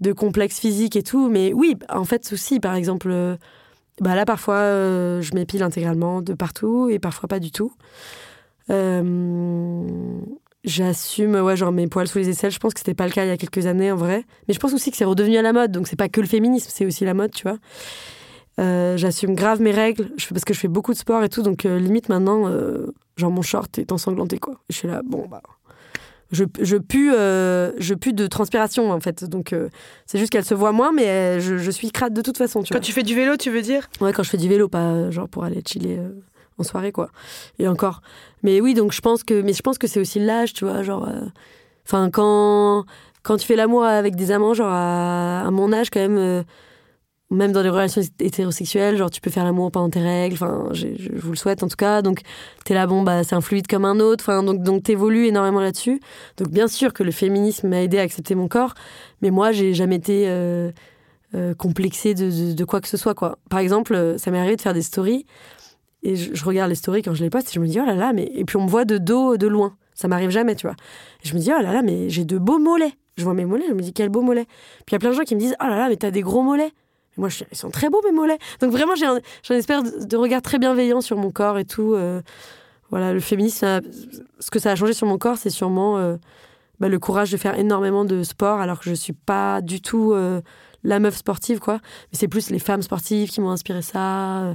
de 0.00 0.12
complexe 0.12 0.58
physique 0.58 0.96
et 0.96 1.04
tout. 1.04 1.28
Mais 1.28 1.52
oui, 1.52 1.76
en 1.88 2.04
fait 2.04 2.28
aussi, 2.32 2.58
par 2.58 2.74
exemple... 2.74 3.38
bah 4.00 4.14
là, 4.14 4.24
parfois, 4.24 4.56
euh, 4.56 5.22
je 5.22 5.34
m'épile 5.34 5.62
intégralement 5.62 6.20
de 6.22 6.34
partout 6.34 6.88
et 6.90 6.98
parfois 6.98 7.28
pas 7.28 7.38
du 7.38 7.50
tout. 7.50 7.72
Euh, 8.70 9.84
J'assume, 10.64 11.36
ouais, 11.36 11.56
genre 11.56 11.70
mes 11.70 11.86
poils 11.86 12.08
sous 12.08 12.18
les 12.18 12.28
aisselles. 12.28 12.50
Je 12.50 12.58
pense 12.58 12.74
que 12.74 12.80
c'était 12.80 12.94
pas 12.94 13.06
le 13.06 13.12
cas 13.12 13.24
il 13.24 13.28
y 13.28 13.30
a 13.30 13.36
quelques 13.36 13.66
années 13.66 13.92
en 13.92 13.96
vrai. 13.96 14.24
Mais 14.48 14.54
je 14.54 14.58
pense 14.58 14.74
aussi 14.74 14.90
que 14.90 14.96
c'est 14.96 15.04
redevenu 15.04 15.36
à 15.36 15.42
la 15.42 15.52
mode. 15.52 15.70
Donc 15.70 15.86
c'est 15.86 15.96
pas 15.96 16.08
que 16.08 16.20
le 16.20 16.26
féminisme, 16.26 16.70
c'est 16.72 16.84
aussi 16.84 17.04
la 17.04 17.14
mode, 17.14 17.30
tu 17.30 17.44
vois. 17.44 17.58
Euh, 18.58 18.96
J'assume 18.96 19.34
grave 19.34 19.60
mes 19.60 19.70
règles 19.70 20.10
parce 20.30 20.44
que 20.44 20.54
je 20.54 20.58
fais 20.58 20.68
beaucoup 20.68 20.92
de 20.92 20.98
sport 20.98 21.22
et 21.22 21.28
tout. 21.28 21.42
Donc 21.42 21.62
limite 21.62 22.08
maintenant, 22.08 22.50
genre 23.16 23.30
mon 23.30 23.42
short 23.42 23.78
est 23.78 23.92
ensanglanté, 23.92 24.38
quoi. 24.38 24.56
Je 24.68 24.76
suis 24.76 24.88
là, 24.88 25.02
bon, 25.04 25.26
bah. 25.28 25.40
Je, 26.36 26.44
je, 26.60 26.76
pue, 26.76 27.12
euh, 27.12 27.72
je 27.78 27.94
pue 27.94 28.12
de 28.12 28.26
transpiration 28.26 28.90
en 28.90 29.00
fait. 29.00 29.24
Donc 29.24 29.52
euh, 29.52 29.68
c'est 30.06 30.18
juste 30.18 30.30
qu'elle 30.30 30.44
se 30.44 30.54
voit 30.54 30.72
moins, 30.72 30.92
mais 30.92 31.06
euh, 31.08 31.40
je, 31.40 31.56
je 31.56 31.70
suis 31.70 31.90
crade 31.90 32.12
de 32.12 32.22
toute 32.22 32.36
façon, 32.36 32.62
tu 32.62 32.72
vois. 32.72 32.78
Quand 32.78 32.84
tu 32.84 32.92
fais 32.92 33.02
du 33.02 33.14
vélo, 33.14 33.36
tu 33.36 33.50
veux 33.50 33.62
dire? 33.62 33.88
Ouais, 34.00 34.12
quand 34.12 34.22
je 34.22 34.30
fais 34.30 34.36
du 34.36 34.48
vélo, 34.48 34.68
pas 34.68 35.10
genre 35.10 35.28
pour 35.28 35.44
aller 35.44 35.62
chiller 35.66 35.98
euh, 35.98 36.10
en 36.58 36.62
soirée, 36.62 36.92
quoi. 36.92 37.10
Et 37.58 37.66
encore. 37.68 38.02
Mais 38.42 38.60
oui, 38.60 38.74
donc 38.74 38.92
je 38.92 39.00
pense 39.00 39.24
que, 39.24 39.40
mais 39.40 39.52
je 39.54 39.62
pense 39.62 39.78
que 39.78 39.86
c'est 39.86 40.00
aussi 40.00 40.20
l'âge, 40.20 40.52
tu 40.52 40.64
vois, 40.64 40.82
genre. 40.82 41.08
Enfin, 41.86 42.10
quand 42.10 42.84
quand 43.22 43.36
tu 43.38 43.46
fais 43.46 43.56
l'amour 43.56 43.84
avec 43.84 44.14
des 44.14 44.30
amants, 44.30 44.54
genre 44.54 44.72
à, 44.72 45.46
à 45.46 45.50
mon 45.50 45.72
âge, 45.72 45.90
quand 45.90 46.00
même, 46.00 46.44
même 47.30 47.50
dans 47.50 47.62
les 47.62 47.70
relations 47.70 48.02
hétérosexuelles, 48.20 48.96
genre 48.96 49.10
tu 49.10 49.20
peux 49.20 49.30
faire 49.30 49.44
l'amour 49.44 49.72
pendant 49.72 49.90
tes 49.90 50.00
règles. 50.00 50.34
Enfin, 50.34 50.68
je, 50.72 50.86
vous 51.14 51.30
le 51.30 51.36
souhaite 51.36 51.62
en 51.62 51.68
tout 51.68 51.76
cas. 51.76 52.00
Donc 52.02 52.20
t'es 52.64 52.74
là, 52.74 52.86
bon 52.86 53.02
bah 53.02 53.24
c'est 53.24 53.34
un 53.34 53.40
fluide 53.40 53.66
comme 53.66 53.84
un 53.84 53.98
autre. 53.98 54.22
Enfin, 54.24 54.42
donc 54.42 54.62
donc 54.62 54.84
t'évolues 54.84 55.26
énormément 55.26 55.60
là-dessus. 55.60 56.00
Donc 56.36 56.48
bien 56.48 56.68
sûr 56.68 56.92
que 56.92 57.02
le 57.02 57.10
féminisme 57.10 57.68
m'a 57.68 57.82
aidé 57.82 57.98
à 57.98 58.02
accepter 58.02 58.34
mon 58.34 58.46
corps, 58.46 58.74
mais 59.22 59.30
moi 59.30 59.50
j'ai 59.50 59.74
jamais 59.74 59.96
été 59.96 60.24
euh, 60.28 60.70
euh, 61.34 61.54
complexée 61.54 62.14
de, 62.14 62.64
quoi 62.64 62.80
que 62.80 62.88
ce 62.88 62.96
soit 62.96 63.14
quoi. 63.14 63.38
Par 63.50 63.58
exemple, 63.58 63.94
euh, 63.94 64.18
ça 64.18 64.30
m'est 64.30 64.38
arrivé 64.38 64.54
de 64.54 64.60
faire 64.60 64.74
des 64.74 64.82
stories 64.82 65.26
et 66.04 66.14
je, 66.14 66.32
je 66.32 66.44
regarde 66.44 66.68
les 66.68 66.76
stories 66.76 67.02
quand 67.02 67.14
je 67.14 67.24
les 67.24 67.30
poste 67.30 67.48
et 67.48 67.52
je 67.54 67.60
me 67.60 67.66
dis 67.66 67.80
oh 67.80 67.84
là 67.84 67.94
là 67.94 68.12
mais 68.12 68.30
et 68.34 68.44
puis 68.44 68.56
on 68.56 68.64
me 68.64 68.70
voit 68.70 68.84
de 68.84 68.98
dos 68.98 69.36
de 69.36 69.48
loin. 69.48 69.76
Ça 69.94 70.06
m'arrive 70.06 70.30
jamais, 70.30 70.54
tu 70.54 70.66
vois. 70.68 70.76
Et 71.24 71.28
je 71.28 71.34
me 71.34 71.40
dis 71.40 71.50
oh 71.52 71.60
là 71.60 71.72
là 71.72 71.82
mais 71.82 72.08
j'ai 72.08 72.24
de 72.24 72.38
beaux 72.38 72.60
mollets. 72.60 72.94
Je 73.16 73.24
vois 73.24 73.34
mes 73.34 73.46
mollets, 73.46 73.64
je 73.68 73.72
me 73.72 73.80
dis 73.80 73.92
quel 73.92 74.10
beau 74.10 74.20
mollet. 74.20 74.44
Puis 74.44 74.90
il 74.90 74.92
y 74.92 74.96
a 74.96 74.98
plein 75.00 75.10
de 75.10 75.16
gens 75.16 75.24
qui 75.24 75.34
me 75.34 75.40
disent 75.40 75.56
oh 75.60 75.66
là 75.66 75.76
là 75.76 75.88
mais 75.88 75.96
t'as 75.96 76.12
des 76.12 76.20
gros 76.20 76.42
mollets. 76.42 76.72
Moi 77.16 77.28
ils 77.50 77.56
sont 77.56 77.70
très 77.70 77.88
beaux 77.88 78.00
mes 78.04 78.12
mollets. 78.12 78.38
Donc 78.60 78.72
vraiment 78.72 78.94
j'ai 78.94 79.06
un, 79.06 79.16
un 79.16 79.82
de, 79.82 80.16
regard 80.16 80.42
très 80.42 80.58
bienveillant 80.58 81.00
sur 81.00 81.16
mon 81.16 81.30
corps 81.30 81.58
et 81.58 81.64
tout. 81.64 81.94
euh, 81.94 82.20
voilà 82.90 83.12
le 83.12 83.20
féminisme, 83.20 83.80
ce 84.38 84.50
que 84.50 84.58
ça 84.58 84.70
a 84.70 84.76
changé 84.76 84.92
sur 84.92 85.06
mon 85.06 85.18
corps, 85.18 85.38
c'est 85.38 85.50
sûrement 85.50 85.98
euh, 85.98 86.16
bah, 86.78 86.88
le 86.88 86.98
courage 86.98 87.32
de 87.32 87.36
faire 87.36 87.58
énormément 87.58 88.04
de 88.04 88.22
sport 88.22 88.60
alors 88.60 88.78
que 88.78 88.88
je 88.88 88.94
suis 88.94 89.12
pas 89.12 89.60
du 89.60 89.80
tout 89.80 90.12
euh, 90.12 90.40
la 90.84 91.00
meuf 91.00 91.16
sportive 91.16 91.58
quoi. 91.58 91.80
Mais 92.12 92.18
c'est 92.18 92.28
plus 92.28 92.50
les 92.50 92.58
femmes 92.58 92.82
sportives 92.82 93.30
qui 93.30 93.40
m'ont 93.40 93.50
inspiré 93.50 93.82
ça. 93.82 94.54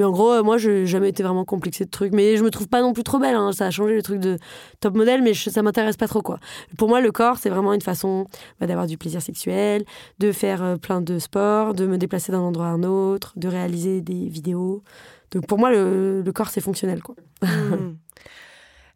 Mais 0.00 0.06
en 0.06 0.12
gros, 0.12 0.30
euh, 0.32 0.42
moi, 0.42 0.56
je 0.56 0.70
n'ai 0.70 0.86
jamais 0.86 1.10
été 1.10 1.22
vraiment 1.22 1.44
complexée 1.44 1.84
de 1.84 1.90
trucs. 1.90 2.14
Mais 2.14 2.38
je 2.38 2.42
me 2.42 2.48
trouve 2.48 2.68
pas 2.68 2.80
non 2.80 2.94
plus 2.94 3.02
trop 3.04 3.18
belle. 3.18 3.34
hein. 3.34 3.52
Ça 3.52 3.66
a 3.66 3.70
changé 3.70 3.94
le 3.94 4.00
truc 4.02 4.18
de 4.18 4.38
top 4.80 4.94
modèle, 4.96 5.20
mais 5.20 5.34
je- 5.34 5.50
ça 5.50 5.60
m'intéresse 5.60 5.98
pas 5.98 6.08
trop, 6.08 6.22
quoi. 6.22 6.38
Pour 6.78 6.88
moi, 6.88 7.02
le 7.02 7.12
corps, 7.12 7.36
c'est 7.36 7.50
vraiment 7.50 7.74
une 7.74 7.82
façon 7.82 8.26
bah, 8.58 8.66
d'avoir 8.66 8.86
du 8.86 8.96
plaisir 8.96 9.20
sexuel, 9.20 9.84
de 10.18 10.32
faire 10.32 10.62
euh, 10.62 10.76
plein 10.76 11.02
de 11.02 11.18
sports, 11.18 11.74
de 11.74 11.86
me 11.86 11.98
déplacer 11.98 12.32
d'un 12.32 12.40
endroit 12.40 12.66
à 12.66 12.70
un 12.70 12.82
autre, 12.82 13.34
de 13.36 13.46
réaliser 13.46 14.00
des 14.00 14.26
vidéos. 14.30 14.82
Donc 15.32 15.46
pour 15.46 15.58
moi, 15.58 15.70
le, 15.70 16.22
le 16.22 16.32
corps, 16.32 16.48
c'est 16.48 16.62
fonctionnel, 16.62 17.02
quoi. 17.02 17.14
Hmm. 17.46 17.96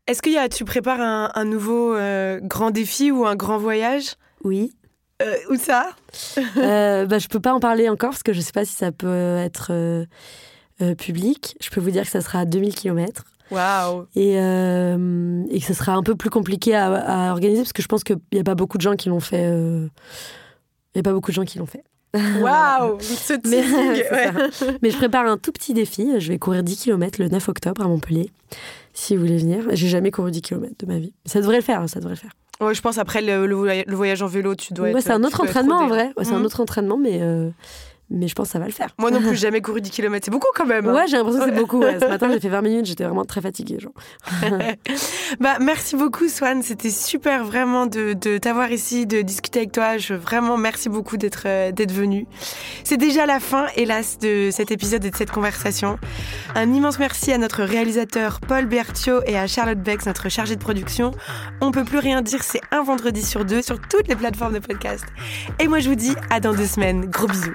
Est-ce 0.06 0.22
que 0.22 0.30
y 0.30 0.38
a, 0.38 0.48
tu 0.48 0.64
prépares 0.64 1.00
un, 1.02 1.30
un 1.34 1.44
nouveau 1.44 1.94
euh, 1.94 2.40
grand 2.42 2.70
défi 2.70 3.10
ou 3.10 3.26
un 3.26 3.36
grand 3.36 3.58
voyage? 3.58 4.16
Oui. 4.42 4.72
Euh, 5.22 5.34
Où 5.50 5.56
ça? 5.56 5.90
Euh, 6.56 7.06
bah, 7.06 7.18
je 7.18 7.28
peux 7.28 7.40
pas 7.40 7.52
en 7.54 7.60
parler 7.60 7.88
encore 7.88 8.10
parce 8.10 8.22
que 8.22 8.32
je 8.32 8.40
sais 8.40 8.52
pas 8.52 8.64
si 8.64 8.72
ça 8.72 8.90
peut 8.90 9.36
être 9.38 9.70
euh, 10.82 10.94
public. 10.94 11.56
Je 11.60 11.70
peux 11.70 11.80
vous 11.80 11.90
dire 11.90 12.02
que 12.02 12.08
ça 12.10 12.20
sera 12.20 12.40
à 12.40 12.44
2000 12.44 12.74
km 12.74 13.24
Waouh 13.50 14.06
et, 14.16 14.38
euh, 14.40 15.42
et 15.50 15.60
que 15.60 15.66
ce 15.66 15.74
sera 15.74 15.92
un 15.92 16.02
peu 16.02 16.14
plus 16.16 16.30
compliqué 16.30 16.74
à, 16.74 17.28
à 17.28 17.32
organiser 17.32 17.60
parce 17.62 17.72
que 17.74 17.82
je 17.82 17.88
pense 17.88 18.02
qu'il 18.02 18.16
n'y 18.32 18.40
a 18.40 18.44
pas 18.44 18.54
beaucoup 18.54 18.78
de 18.78 18.82
gens 18.82 18.96
qui 18.96 19.08
l'ont 19.10 19.20
fait. 19.20 19.44
euh, 19.44 19.86
Il 20.94 20.98
y 20.98 21.00
a 21.00 21.02
pas 21.02 21.12
beaucoup 21.12 21.30
de 21.30 21.34
gens 21.36 21.44
qui 21.44 21.58
l'ont 21.58 21.66
fait. 21.66 21.84
Waouh 22.40 22.98
Ce 23.00 23.34
Mais, 23.48 23.62
ouais. 24.10 24.76
Mais 24.82 24.90
je 24.90 24.96
prépare 24.96 25.26
un 25.26 25.36
tout 25.36 25.52
petit 25.52 25.74
défi. 25.74 26.08
Je 26.18 26.28
vais 26.32 26.38
courir 26.38 26.62
10 26.62 26.76
km 26.84 27.20
le 27.20 27.28
9 27.28 27.48
octobre 27.48 27.82
à 27.82 27.88
Montpellier. 27.88 28.30
Si 28.94 29.14
vous 29.16 29.22
voulez 29.22 29.36
venir. 29.38 29.64
J'ai 29.72 29.88
jamais 29.88 30.10
couru 30.10 30.30
10 30.30 30.40
km 30.42 30.72
de 30.78 30.86
ma 30.86 30.98
vie. 30.98 31.12
Ça 31.26 31.40
devrait 31.40 31.56
le 31.56 31.62
faire, 31.62 31.88
ça 31.88 31.98
devrait 32.00 32.14
le 32.14 32.18
faire. 32.18 32.32
Ouais, 32.60 32.72
je 32.74 32.80
pense 32.80 32.98
après 32.98 33.20
le, 33.20 33.46
le 33.46 33.94
voyage, 33.96 34.22
en 34.22 34.28
vélo, 34.28 34.54
tu 34.54 34.72
dois 34.74 34.86
Ouais, 34.86 34.92
être. 34.92 35.02
c'est 35.02 35.10
un 35.12 35.24
autre 35.24 35.42
entraînement 35.42 35.74
en 35.78 35.88
rodé. 35.88 35.90
vrai. 35.90 36.12
C'est 36.22 36.32
un 36.32 36.38
Mhm. 36.38 36.44
autre 36.46 36.60
entraînement, 36.60 36.96
mais, 36.96 37.18
euh, 37.20 37.50
mais 38.14 38.28
je 38.28 38.34
pense 38.34 38.46
que 38.48 38.52
ça 38.52 38.58
va 38.58 38.66
le 38.66 38.72
faire. 38.72 38.88
Moi 38.98 39.10
non 39.10 39.20
plus, 39.20 39.34
jamais 39.40 39.60
couru 39.60 39.80
10 39.80 39.90
km. 39.90 40.24
C'est 40.24 40.30
beaucoup 40.30 40.46
quand 40.54 40.66
même. 40.66 40.88
hein. 40.88 40.94
Ouais, 40.94 41.06
j'ai 41.08 41.16
l'impression 41.16 41.40
que 41.40 41.46
c'est 41.50 41.54
beaucoup. 41.60 41.80
ouais. 41.80 41.98
Ce 42.00 42.04
matin, 42.08 42.28
j'ai 42.32 42.40
fait 42.40 42.48
20 42.48 42.62
minutes, 42.62 42.86
j'étais 42.86 43.04
vraiment 43.04 43.24
très 43.24 43.40
fatiguée. 43.40 43.78
Genre. 43.80 43.92
Bah, 45.40 45.56
merci 45.60 45.96
beaucoup, 45.96 46.28
Swan. 46.28 46.62
C'était 46.62 46.90
super 46.90 47.44
vraiment 47.44 47.86
de, 47.86 48.12
de 48.12 48.38
t'avoir 48.38 48.70
ici, 48.70 49.06
de 49.06 49.22
discuter 49.22 49.60
avec 49.60 49.72
toi. 49.72 49.98
Je, 49.98 50.14
vraiment, 50.14 50.56
merci 50.56 50.88
beaucoup 50.88 51.16
d'être 51.16 51.42
euh, 51.46 51.72
d'être 51.72 51.92
venu. 51.92 52.26
C'est 52.84 52.96
déjà 52.98 53.26
la 53.26 53.40
fin, 53.40 53.66
hélas, 53.76 54.18
de 54.18 54.50
cet 54.52 54.70
épisode 54.70 55.04
et 55.04 55.10
de 55.10 55.16
cette 55.16 55.30
conversation. 55.32 55.98
Un 56.54 56.72
immense 56.72 56.98
merci 56.98 57.32
à 57.32 57.38
notre 57.38 57.62
réalisateur 57.64 58.40
Paul 58.40 58.66
Berthiaud 58.66 59.20
et 59.26 59.36
à 59.36 59.46
Charlotte 59.46 59.78
Bex, 59.80 60.06
notre 60.06 60.28
chargée 60.28 60.56
de 60.56 60.60
production. 60.62 61.10
On 61.60 61.70
peut 61.72 61.84
plus 61.84 61.98
rien 61.98 62.22
dire, 62.22 62.42
c'est 62.44 62.60
un 62.70 62.82
vendredi 62.82 63.22
sur 63.22 63.44
deux 63.44 63.62
sur 63.62 63.80
toutes 63.80 64.06
les 64.08 64.16
plateformes 64.16 64.54
de 64.54 64.58
podcast. 64.60 65.04
Et 65.58 65.66
moi, 65.68 65.80
je 65.80 65.88
vous 65.88 65.96
dis 65.96 66.14
à 66.30 66.38
dans 66.40 66.52
deux 66.54 66.66
semaines. 66.66 67.06
Gros 67.06 67.26
bisous. 67.26 67.54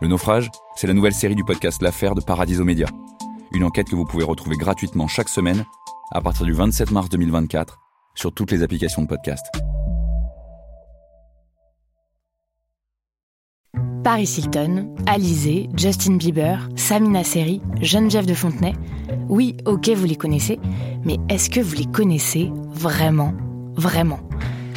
Le 0.00 0.08
naufrage, 0.08 0.50
c'est 0.76 0.86
la 0.86 0.94
nouvelle 0.94 1.14
série 1.14 1.34
du 1.34 1.44
podcast 1.44 1.80
L'affaire 1.82 2.14
de 2.14 2.20
Paradiso 2.20 2.64
Média. 2.64 2.86
Une 3.52 3.64
enquête 3.64 3.88
que 3.88 3.96
vous 3.96 4.04
pouvez 4.04 4.24
retrouver 4.24 4.56
gratuitement 4.56 5.08
chaque 5.08 5.28
semaine 5.28 5.64
à 6.12 6.20
partir 6.20 6.44
du 6.44 6.52
27 6.52 6.90
mars 6.90 7.08
2024 7.08 7.78
sur 8.14 8.32
toutes 8.32 8.50
les 8.50 8.62
applications 8.62 9.02
de 9.02 9.08
podcast. 9.08 9.46
Paris 14.04 14.36
Hilton, 14.38 14.94
Alizé, 15.06 15.68
Justin 15.76 16.16
Bieber, 16.16 16.68
Samina 16.76 17.24
Seri, 17.24 17.60
Geneviève 17.80 18.26
de 18.26 18.34
Fontenay. 18.34 18.74
Oui, 19.28 19.56
ok, 19.64 19.88
vous 19.88 20.06
les 20.06 20.16
connaissez, 20.16 20.60
mais 21.04 21.16
est-ce 21.28 21.50
que 21.50 21.60
vous 21.60 21.74
les 21.74 21.86
connaissez 21.86 22.52
vraiment? 22.70 23.34
Vraiment 23.74 24.25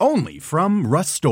Only 0.00 0.38
from 0.38 0.86
Rust 0.86 1.22